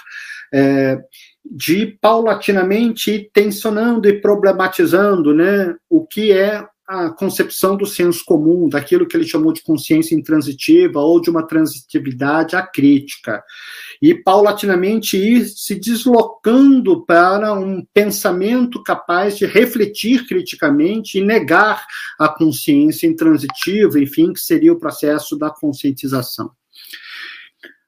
é, 0.54 0.98
de 1.44 1.98
paulatinamente 2.00 3.30
tensionando 3.34 4.08
e 4.08 4.22
problematizando 4.22 5.34
né, 5.34 5.76
o 5.90 6.06
que 6.06 6.32
é 6.32 6.66
a 6.88 7.10
concepção 7.10 7.78
do 7.78 7.86
senso 7.86 8.24
comum, 8.26 8.68
daquilo 8.68 9.08
que 9.08 9.16
ele 9.16 9.26
chamou 9.26 9.54
de 9.54 9.64
consciência 9.64 10.16
intransitiva 10.16 11.00
ou 11.00 11.22
de 11.22 11.30
uma 11.30 11.48
transitividade 11.48 12.56
acrítica. 12.56 13.44
E 14.02 14.14
paulatinamente 14.14 15.18
ir 15.18 15.46
se 15.46 15.76
deslocando 15.76 17.06
para 17.06 17.54
um 17.54 17.86
pensamento 17.94 18.84
capaz 18.84 19.38
de 19.38 19.46
refletir 19.46 20.28
criticamente 20.28 21.18
e 21.18 21.24
negar 21.24 21.86
a 22.20 22.28
consciência 22.28 23.08
intransitiva, 23.08 24.00
enfim, 24.00 24.34
que 24.34 24.40
seria 24.40 24.74
o 24.74 24.80
processo 24.80 25.38
da 25.38 25.50
conscientização. 25.50 26.52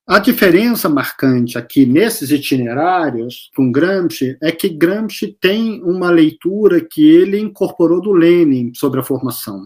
A 0.08 0.20
diferença 0.20 0.88
marcante 0.88 1.58
aqui 1.58 1.84
nesses 1.84 2.30
itinerários 2.30 3.50
com 3.56 3.72
Gramsci 3.72 4.38
é 4.40 4.52
que 4.52 4.70
Gramsci 4.70 5.36
tem 5.42 5.82
uma 5.82 6.12
leitura 6.12 6.80
que 6.80 7.04
ele 7.04 7.40
incorporou 7.40 8.00
do 8.00 8.12
Lenin 8.12 8.72
sobre 8.76 9.00
a 9.00 9.04
formação. 9.04 9.64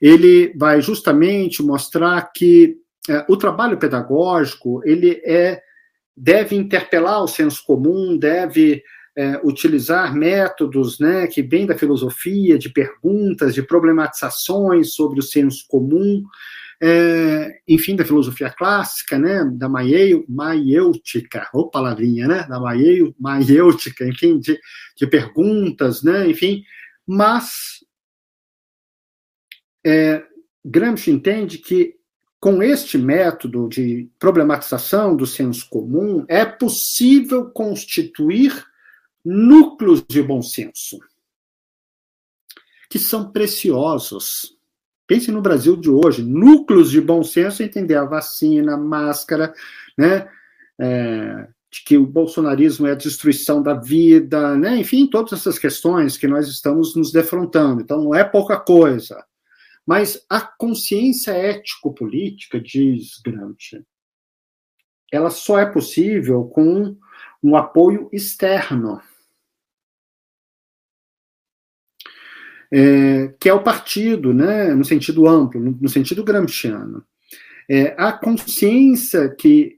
Ele 0.00 0.52
vai 0.58 0.82
justamente 0.82 1.62
mostrar 1.62 2.32
que 2.34 2.76
é, 3.08 3.24
o 3.28 3.36
trabalho 3.36 3.78
pedagógico 3.78 4.82
ele 4.84 5.22
é 5.24 5.62
deve 6.16 6.56
interpelar 6.56 7.22
o 7.22 7.28
senso 7.28 7.62
comum, 7.64 8.18
deve 8.18 8.82
é, 9.16 9.40
utilizar 9.44 10.14
métodos 10.14 10.98
né, 10.98 11.28
que 11.28 11.42
vêm 11.42 11.64
da 11.64 11.78
filosofia, 11.78 12.58
de 12.58 12.70
perguntas, 12.70 13.54
de 13.54 13.62
problematizações 13.62 14.94
sobre 14.94 15.20
o 15.20 15.22
senso 15.22 15.64
comum, 15.68 16.22
é, 16.82 17.60
enfim, 17.68 17.94
da 17.94 18.04
filosofia 18.04 18.50
clássica, 18.50 19.18
né, 19.18 19.44
da 19.54 19.68
maiêutica, 19.68 21.48
ou 21.54 21.70
palavrinha, 21.70 22.26
né, 22.26 22.46
da 22.48 22.58
maiêutica, 23.18 24.06
enfim, 24.06 24.38
de, 24.38 24.58
de 24.96 25.06
perguntas, 25.06 26.02
né, 26.02 26.28
enfim, 26.28 26.64
mas 27.06 27.84
é, 29.86 30.24
Gramsci 30.64 31.10
entende 31.10 31.58
que 31.58 31.96
com 32.42 32.60
este 32.60 32.98
método 32.98 33.68
de 33.68 34.10
problematização 34.18 35.14
do 35.14 35.24
senso 35.24 35.68
comum, 35.70 36.24
é 36.28 36.44
possível 36.44 37.48
constituir 37.52 38.66
núcleos 39.24 40.02
de 40.08 40.20
bom 40.20 40.42
senso, 40.42 40.98
que 42.90 42.98
são 42.98 43.30
preciosos. 43.30 44.51
Pense 45.12 45.30
no 45.30 45.42
Brasil 45.42 45.76
de 45.76 45.90
hoje, 45.90 46.22
núcleos 46.22 46.90
de 46.90 46.98
bom 46.98 47.22
senso, 47.22 47.62
entender 47.62 47.96
a 47.96 48.06
vacina, 48.06 48.78
máscara, 48.78 49.52
né? 49.98 50.26
É, 50.80 51.48
de 51.70 51.84
que 51.84 51.98
o 51.98 52.06
bolsonarismo 52.06 52.86
é 52.86 52.92
a 52.92 52.94
destruição 52.94 53.62
da 53.62 53.74
vida, 53.74 54.56
né? 54.56 54.78
enfim, 54.78 55.06
todas 55.06 55.34
essas 55.34 55.58
questões 55.58 56.16
que 56.16 56.26
nós 56.26 56.48
estamos 56.48 56.96
nos 56.96 57.12
defrontando. 57.12 57.82
Então, 57.82 58.02
não 58.02 58.14
é 58.14 58.24
pouca 58.24 58.58
coisa. 58.58 59.22
Mas 59.86 60.24
a 60.30 60.40
consciência 60.40 61.32
ético-política, 61.32 62.58
diz 62.58 63.20
Gramsci, 63.22 63.84
ela 65.12 65.28
só 65.28 65.58
é 65.58 65.66
possível 65.66 66.44
com 66.44 66.96
um 67.42 67.54
apoio 67.54 68.08
externo, 68.14 68.98
é, 72.72 73.32
que 73.38 73.48
é 73.48 73.54
o 73.54 73.62
partido, 73.62 74.32
né, 74.32 74.74
no 74.74 74.84
sentido 74.84 75.28
amplo, 75.28 75.60
no, 75.60 75.78
no 75.80 75.88
sentido 75.88 76.24
gramsciano. 76.24 77.04
É, 77.68 77.94
a 77.98 78.12
consciência 78.12 79.28
que, 79.28 79.76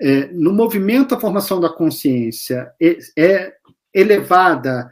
é, 0.00 0.28
no 0.28 0.52
movimento 0.52 1.10
da 1.10 1.20
formação 1.20 1.60
da 1.60 1.68
consciência, 1.68 2.72
é, 2.80 2.96
é 3.16 3.52
elevada 3.92 4.88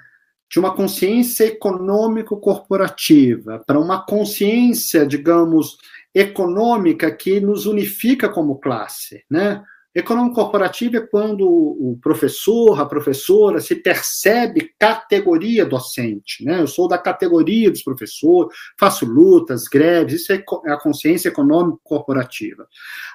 de 0.50 0.58
uma 0.58 0.74
consciência 0.74 1.44
econômico-corporativa 1.44 3.62
para 3.66 3.78
uma 3.78 4.04
consciência, 4.04 5.06
digamos, 5.06 5.78
econômica 6.14 7.10
que 7.10 7.40
nos 7.40 7.64
unifica 7.66 8.28
como 8.28 8.58
classe, 8.58 9.24
né? 9.30 9.64
Econômico-corporativa 9.94 10.96
é 10.96 11.06
quando 11.06 11.46
o 11.46 11.96
professor, 12.02 12.80
a 12.80 12.84
professora 12.84 13.60
se 13.60 13.76
percebe 13.76 14.74
categoria 14.76 15.64
docente, 15.64 16.44
né? 16.44 16.60
Eu 16.60 16.66
sou 16.66 16.88
da 16.88 16.98
categoria 16.98 17.70
dos 17.70 17.82
professores, 17.82 18.56
faço 18.78 19.06
lutas, 19.06 19.68
greves, 19.68 20.22
isso 20.22 20.32
é, 20.32 20.42
é 20.66 20.72
a 20.72 20.80
consciência 20.80 21.28
econômico-corporativa. 21.28 22.66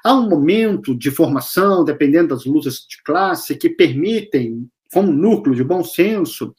Há 0.03 0.14
um 0.14 0.30
momento 0.30 0.98
de 0.98 1.11
formação, 1.11 1.83
dependendo 1.83 2.30
das 2.30 2.45
lutas 2.45 2.85
de 2.88 3.03
classe, 3.03 3.58
que 3.58 3.69
permitem, 3.69 4.66
como 4.93 5.11
núcleo 5.11 5.53
de 5.53 5.64
bom 5.66 5.83
senso, 5.83 6.56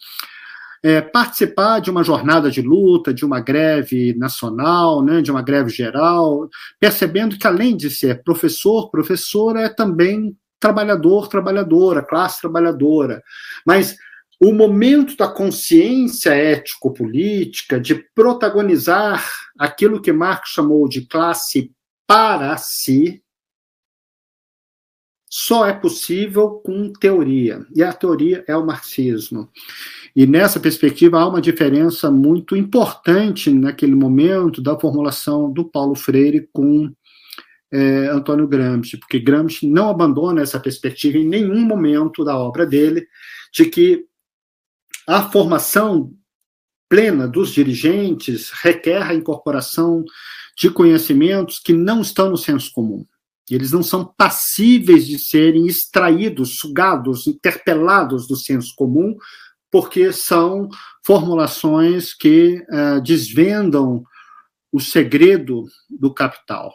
é, 0.83 1.01
participar 1.01 1.81
de 1.81 1.91
uma 1.91 2.03
jornada 2.03 2.51
de 2.51 2.63
luta, 2.63 3.13
de 3.13 3.25
uma 3.25 3.41
greve 3.41 4.15
nacional, 4.15 5.03
né, 5.03 5.21
de 5.21 5.31
uma 5.31 5.43
greve 5.43 5.71
geral, 5.71 6.49
percebendo 6.79 7.39
que 7.39 7.47
além 7.47 7.77
de 7.77 7.91
ser 7.91 8.23
professor, 8.23 8.91
professora 8.91 9.63
é 9.63 9.69
também 9.69 10.37
trabalhador, 10.59 11.29
trabalhadora, 11.29 12.03
classe 12.03 12.41
trabalhadora. 12.41 13.23
Mas 13.67 13.97
o 14.43 14.53
momento 14.53 15.17
da 15.17 15.29
consciência 15.29 16.31
ético-política, 16.31 17.79
de 17.79 17.95
protagonizar 18.15 19.23
aquilo 19.59 20.01
que 20.01 20.13
Marx 20.13 20.51
chamou 20.51 20.89
de 20.89 21.03
classe 21.03 21.71
para 22.07 22.57
si, 22.57 23.23
só 25.33 25.65
é 25.65 25.73
possível 25.73 26.61
com 26.65 26.93
teoria. 26.93 27.65
E 27.73 27.85
a 27.85 27.93
teoria 27.93 28.45
é 28.49 28.57
o 28.57 28.67
marxismo. 28.67 29.49
E 30.15 30.27
nessa 30.27 30.59
perspectiva 30.59 31.21
há 31.21 31.29
uma 31.29 31.41
diferença 31.41 32.11
muito 32.11 32.57
importante 32.57 33.49
naquele 33.49 33.95
momento 33.95 34.61
da 34.61 34.79
formulação 34.79 35.53
do 35.53 35.65
Paulo 35.65 35.95
Freire 35.95 36.49
com 36.53 36.93
é, 37.73 38.09
Antônio 38.09 38.49
Gramsci, 38.49 38.97
porque 38.97 39.21
Gramsci 39.21 39.69
não 39.69 39.89
abandona 39.89 40.43
essa 40.43 40.59
perspectiva 40.59 41.17
em 41.17 41.29
nenhum 41.29 41.61
momento 41.61 42.25
da 42.25 42.37
obra 42.37 42.67
dele, 42.67 43.07
de 43.53 43.67
que 43.67 44.05
a 45.07 45.31
formação 45.31 46.13
plena 46.89 47.29
dos 47.29 47.51
dirigentes 47.51 48.51
requer 48.51 49.01
a 49.01 49.15
incorporação 49.15 50.05
de 50.57 50.69
conhecimentos 50.69 51.61
que 51.61 51.73
não 51.73 52.01
estão 52.01 52.31
no 52.31 52.37
senso 52.37 52.73
comum. 52.73 53.07
Eles 53.55 53.73
não 53.73 53.83
são 53.83 54.05
passíveis 54.05 55.07
de 55.07 55.19
serem 55.19 55.67
extraídos, 55.67 56.59
sugados, 56.59 57.27
interpelados 57.27 58.27
do 58.27 58.37
senso 58.37 58.75
comum 58.77 59.17
porque 59.71 60.13
são 60.13 60.69
formulações 61.05 62.13
que 62.13 62.65
uh, 62.71 63.01
desvendam 63.01 64.03
o 64.73 64.81
segredo 64.81 65.65
do 65.89 66.13
capital. 66.13 66.73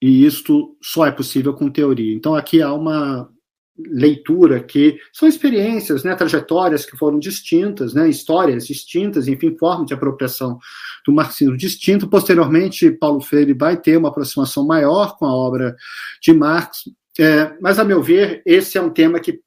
E 0.00 0.26
isto 0.26 0.76
só 0.82 1.06
é 1.06 1.10
possível 1.10 1.54
com 1.54 1.70
teoria. 1.70 2.14
Então, 2.14 2.34
aqui 2.34 2.60
há 2.60 2.72
uma 2.72 3.30
leitura 3.76 4.62
que 4.62 4.98
são 5.12 5.28
experiências, 5.28 6.04
né, 6.04 6.14
trajetórias 6.14 6.86
que 6.86 6.96
foram 6.96 7.18
distintas, 7.18 7.92
né, 7.92 8.08
histórias 8.08 8.66
distintas, 8.66 9.26
enfim, 9.26 9.56
formas 9.58 9.86
de 9.86 9.94
apropriação 9.94 10.58
do 11.04 11.12
marxismo 11.12 11.56
distinto. 11.56 12.08
Posteriormente, 12.08 12.90
Paulo 12.90 13.20
Freire 13.20 13.52
vai 13.52 13.76
ter 13.76 13.96
uma 13.96 14.08
aproximação 14.08 14.64
maior 14.66 15.16
com 15.16 15.26
a 15.26 15.34
obra 15.34 15.74
de 16.22 16.32
Marx, 16.32 16.84
é, 17.18 17.56
mas, 17.60 17.78
a 17.78 17.84
meu 17.84 18.02
ver, 18.02 18.42
esse 18.44 18.76
é 18.76 18.80
um 18.80 18.90
tema 18.90 19.20
que 19.20 19.40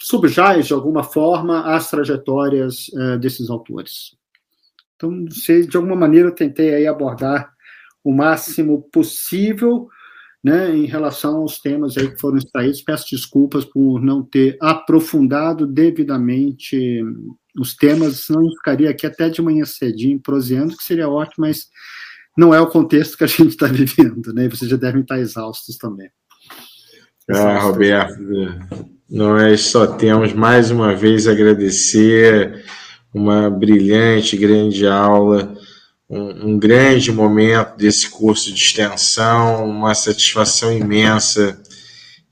subjaz, 0.00 0.66
de 0.66 0.72
alguma 0.72 1.02
forma, 1.02 1.74
as 1.74 1.90
trajetórias 1.90 2.88
uh, 2.88 3.18
desses 3.18 3.50
autores. 3.50 4.16
Então, 4.94 5.26
sei, 5.30 5.66
de 5.66 5.76
alguma 5.76 5.96
maneira, 5.96 6.28
eu 6.28 6.34
tentei 6.34 6.74
aí 6.74 6.86
abordar 6.86 7.52
o 8.02 8.12
máximo 8.12 8.82
possível 8.92 9.88
né, 10.42 10.74
em 10.74 10.86
relação 10.86 11.38
aos 11.38 11.60
temas 11.60 11.96
aí 11.96 12.10
que 12.10 12.20
foram 12.20 12.38
extraídos. 12.38 12.82
Peço 12.82 13.06
desculpas 13.10 13.64
por 13.64 14.00
não 14.00 14.22
ter 14.22 14.56
aprofundado 14.60 15.66
devidamente 15.66 17.02
os 17.58 17.74
temas, 17.74 18.26
não 18.28 18.48
ficaria 18.56 18.90
aqui 18.90 19.06
até 19.06 19.28
de 19.28 19.42
manhã 19.42 19.64
cedinho 19.64 20.20
proseando, 20.20 20.76
que 20.76 20.84
seria 20.84 21.08
ótimo, 21.08 21.46
mas 21.46 21.66
não 22.36 22.54
é 22.54 22.60
o 22.60 22.68
contexto 22.68 23.16
que 23.16 23.24
a 23.24 23.26
gente 23.26 23.48
está 23.48 23.66
vivendo, 23.66 24.32
né? 24.32 24.48
Vocês 24.48 24.70
já 24.70 24.76
devem 24.76 25.02
estar 25.02 25.18
exaustos 25.18 25.76
também. 25.76 26.08
Ah, 27.30 27.58
Roberto, 27.58 28.14
nós 29.10 29.62
só 29.62 29.86
temos 29.86 30.32
mais 30.32 30.70
uma 30.70 30.94
vez 30.94 31.26
agradecer 31.26 32.64
uma 33.12 33.50
brilhante, 33.50 34.36
grande 34.36 34.86
aula, 34.86 35.54
um, 36.08 36.50
um, 36.50 36.58
grande 36.58 37.12
momento 37.12 37.76
desse 37.76 38.08
curso 38.08 38.52
de 38.52 38.60
extensão, 38.60 39.68
uma 39.68 39.94
satisfação 39.94 40.72
imensa 40.72 41.60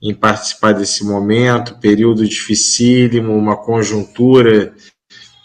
em 0.01 0.13
participar 0.13 0.73
desse 0.73 1.03
momento, 1.03 1.79
período 1.79 2.27
dificílimo, 2.27 3.35
uma 3.35 3.55
conjuntura 3.55 4.73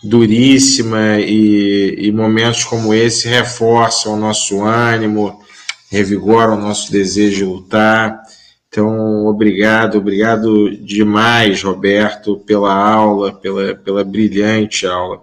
duríssima 0.02 1.20
e, 1.20 1.94
e 1.98 2.12
momentos 2.12 2.64
como 2.64 2.92
esse 2.92 3.28
reforçam 3.28 4.14
o 4.14 4.20
nosso 4.20 4.62
ânimo, 4.62 5.40
revigoram 5.90 6.54
o 6.54 6.60
nosso 6.60 6.90
desejo 6.90 7.36
de 7.36 7.44
lutar 7.44 8.22
então, 8.72 9.26
obrigado, 9.26 9.98
obrigado 9.98 10.70
demais, 10.70 11.62
Roberto, 11.62 12.38
pela 12.38 12.72
aula, 12.72 13.30
pela, 13.30 13.74
pela 13.74 14.02
brilhante 14.02 14.86
aula. 14.86 15.20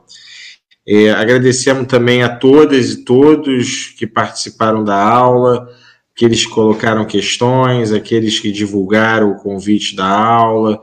É, 0.88 1.12
agradecemos 1.12 1.88
também 1.88 2.24
a 2.24 2.30
todas 2.30 2.92
e 2.92 3.04
todos 3.04 3.94
que 3.98 4.08
participaram 4.08 4.84
da 4.84 4.96
aula, 4.96 5.68
aqueles 6.16 6.46
que 6.46 6.52
colocaram 6.52 7.06
questões, 7.06 7.92
aqueles 7.92 8.40
que 8.40 8.52
divulgaram 8.52 9.32
o 9.32 9.38
convite 9.38 9.96
da 9.96 10.08
aula, 10.08 10.82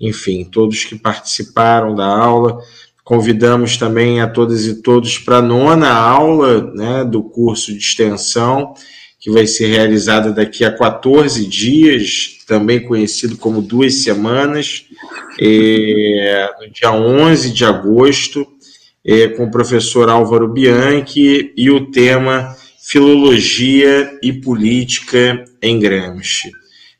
enfim, 0.00 0.44
todos 0.44 0.84
que 0.84 0.96
participaram 0.96 1.94
da 1.94 2.06
aula. 2.06 2.58
Convidamos 3.02 3.76
também 3.76 4.20
a 4.20 4.28
todas 4.28 4.66
e 4.66 4.82
todos 4.82 5.18
para 5.18 5.38
a 5.38 5.42
nona 5.42 5.92
aula 5.92 6.72
né, 6.74 7.04
do 7.04 7.22
curso 7.22 7.72
de 7.72 7.78
extensão 7.78 8.74
que 9.18 9.30
vai 9.30 9.46
ser 9.46 9.66
realizada 9.66 10.32
daqui 10.32 10.64
a 10.64 10.70
14 10.70 11.46
dias, 11.46 12.38
também 12.46 12.86
conhecido 12.86 13.36
como 13.36 13.60
duas 13.60 13.94
semanas, 13.94 14.84
é, 15.40 16.48
no 16.60 16.70
dia 16.70 16.92
11 16.92 17.52
de 17.52 17.64
agosto, 17.64 18.46
é, 19.04 19.28
com 19.28 19.44
o 19.44 19.50
professor 19.50 20.08
Álvaro 20.08 20.48
Bianchi, 20.48 21.52
e 21.56 21.70
o 21.70 21.90
tema 21.90 22.54
Filologia 22.80 24.18
e 24.22 24.32
Política 24.32 25.44
em 25.62 25.78
Gramsci. 25.78 26.50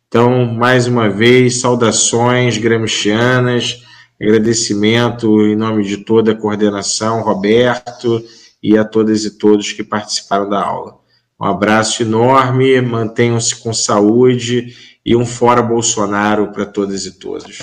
Então, 0.06 0.46
mais 0.46 0.86
uma 0.86 1.08
vez, 1.08 1.60
saudações 1.60 2.56
gramscianas, 2.56 3.82
agradecimento 4.20 5.42
em 5.46 5.54
nome 5.54 5.84
de 5.84 5.98
toda 5.98 6.32
a 6.32 6.34
coordenação, 6.34 7.22
Roberto, 7.22 8.24
e 8.62 8.76
a 8.76 8.84
todas 8.84 9.24
e 9.24 9.38
todos 9.38 9.72
que 9.72 9.84
participaram 9.84 10.48
da 10.48 10.62
aula. 10.62 10.98
Um 11.40 11.44
abraço 11.44 12.02
enorme, 12.02 12.80
mantenham-se 12.80 13.56
com 13.56 13.72
saúde 13.72 14.74
e 15.06 15.14
um 15.14 15.24
fora 15.24 15.62
Bolsonaro 15.62 16.52
para 16.52 16.66
todas 16.66 17.06
e 17.06 17.18
todos. 17.18 17.58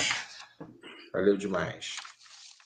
Valeu 1.12 1.36
demais. 1.36 2.05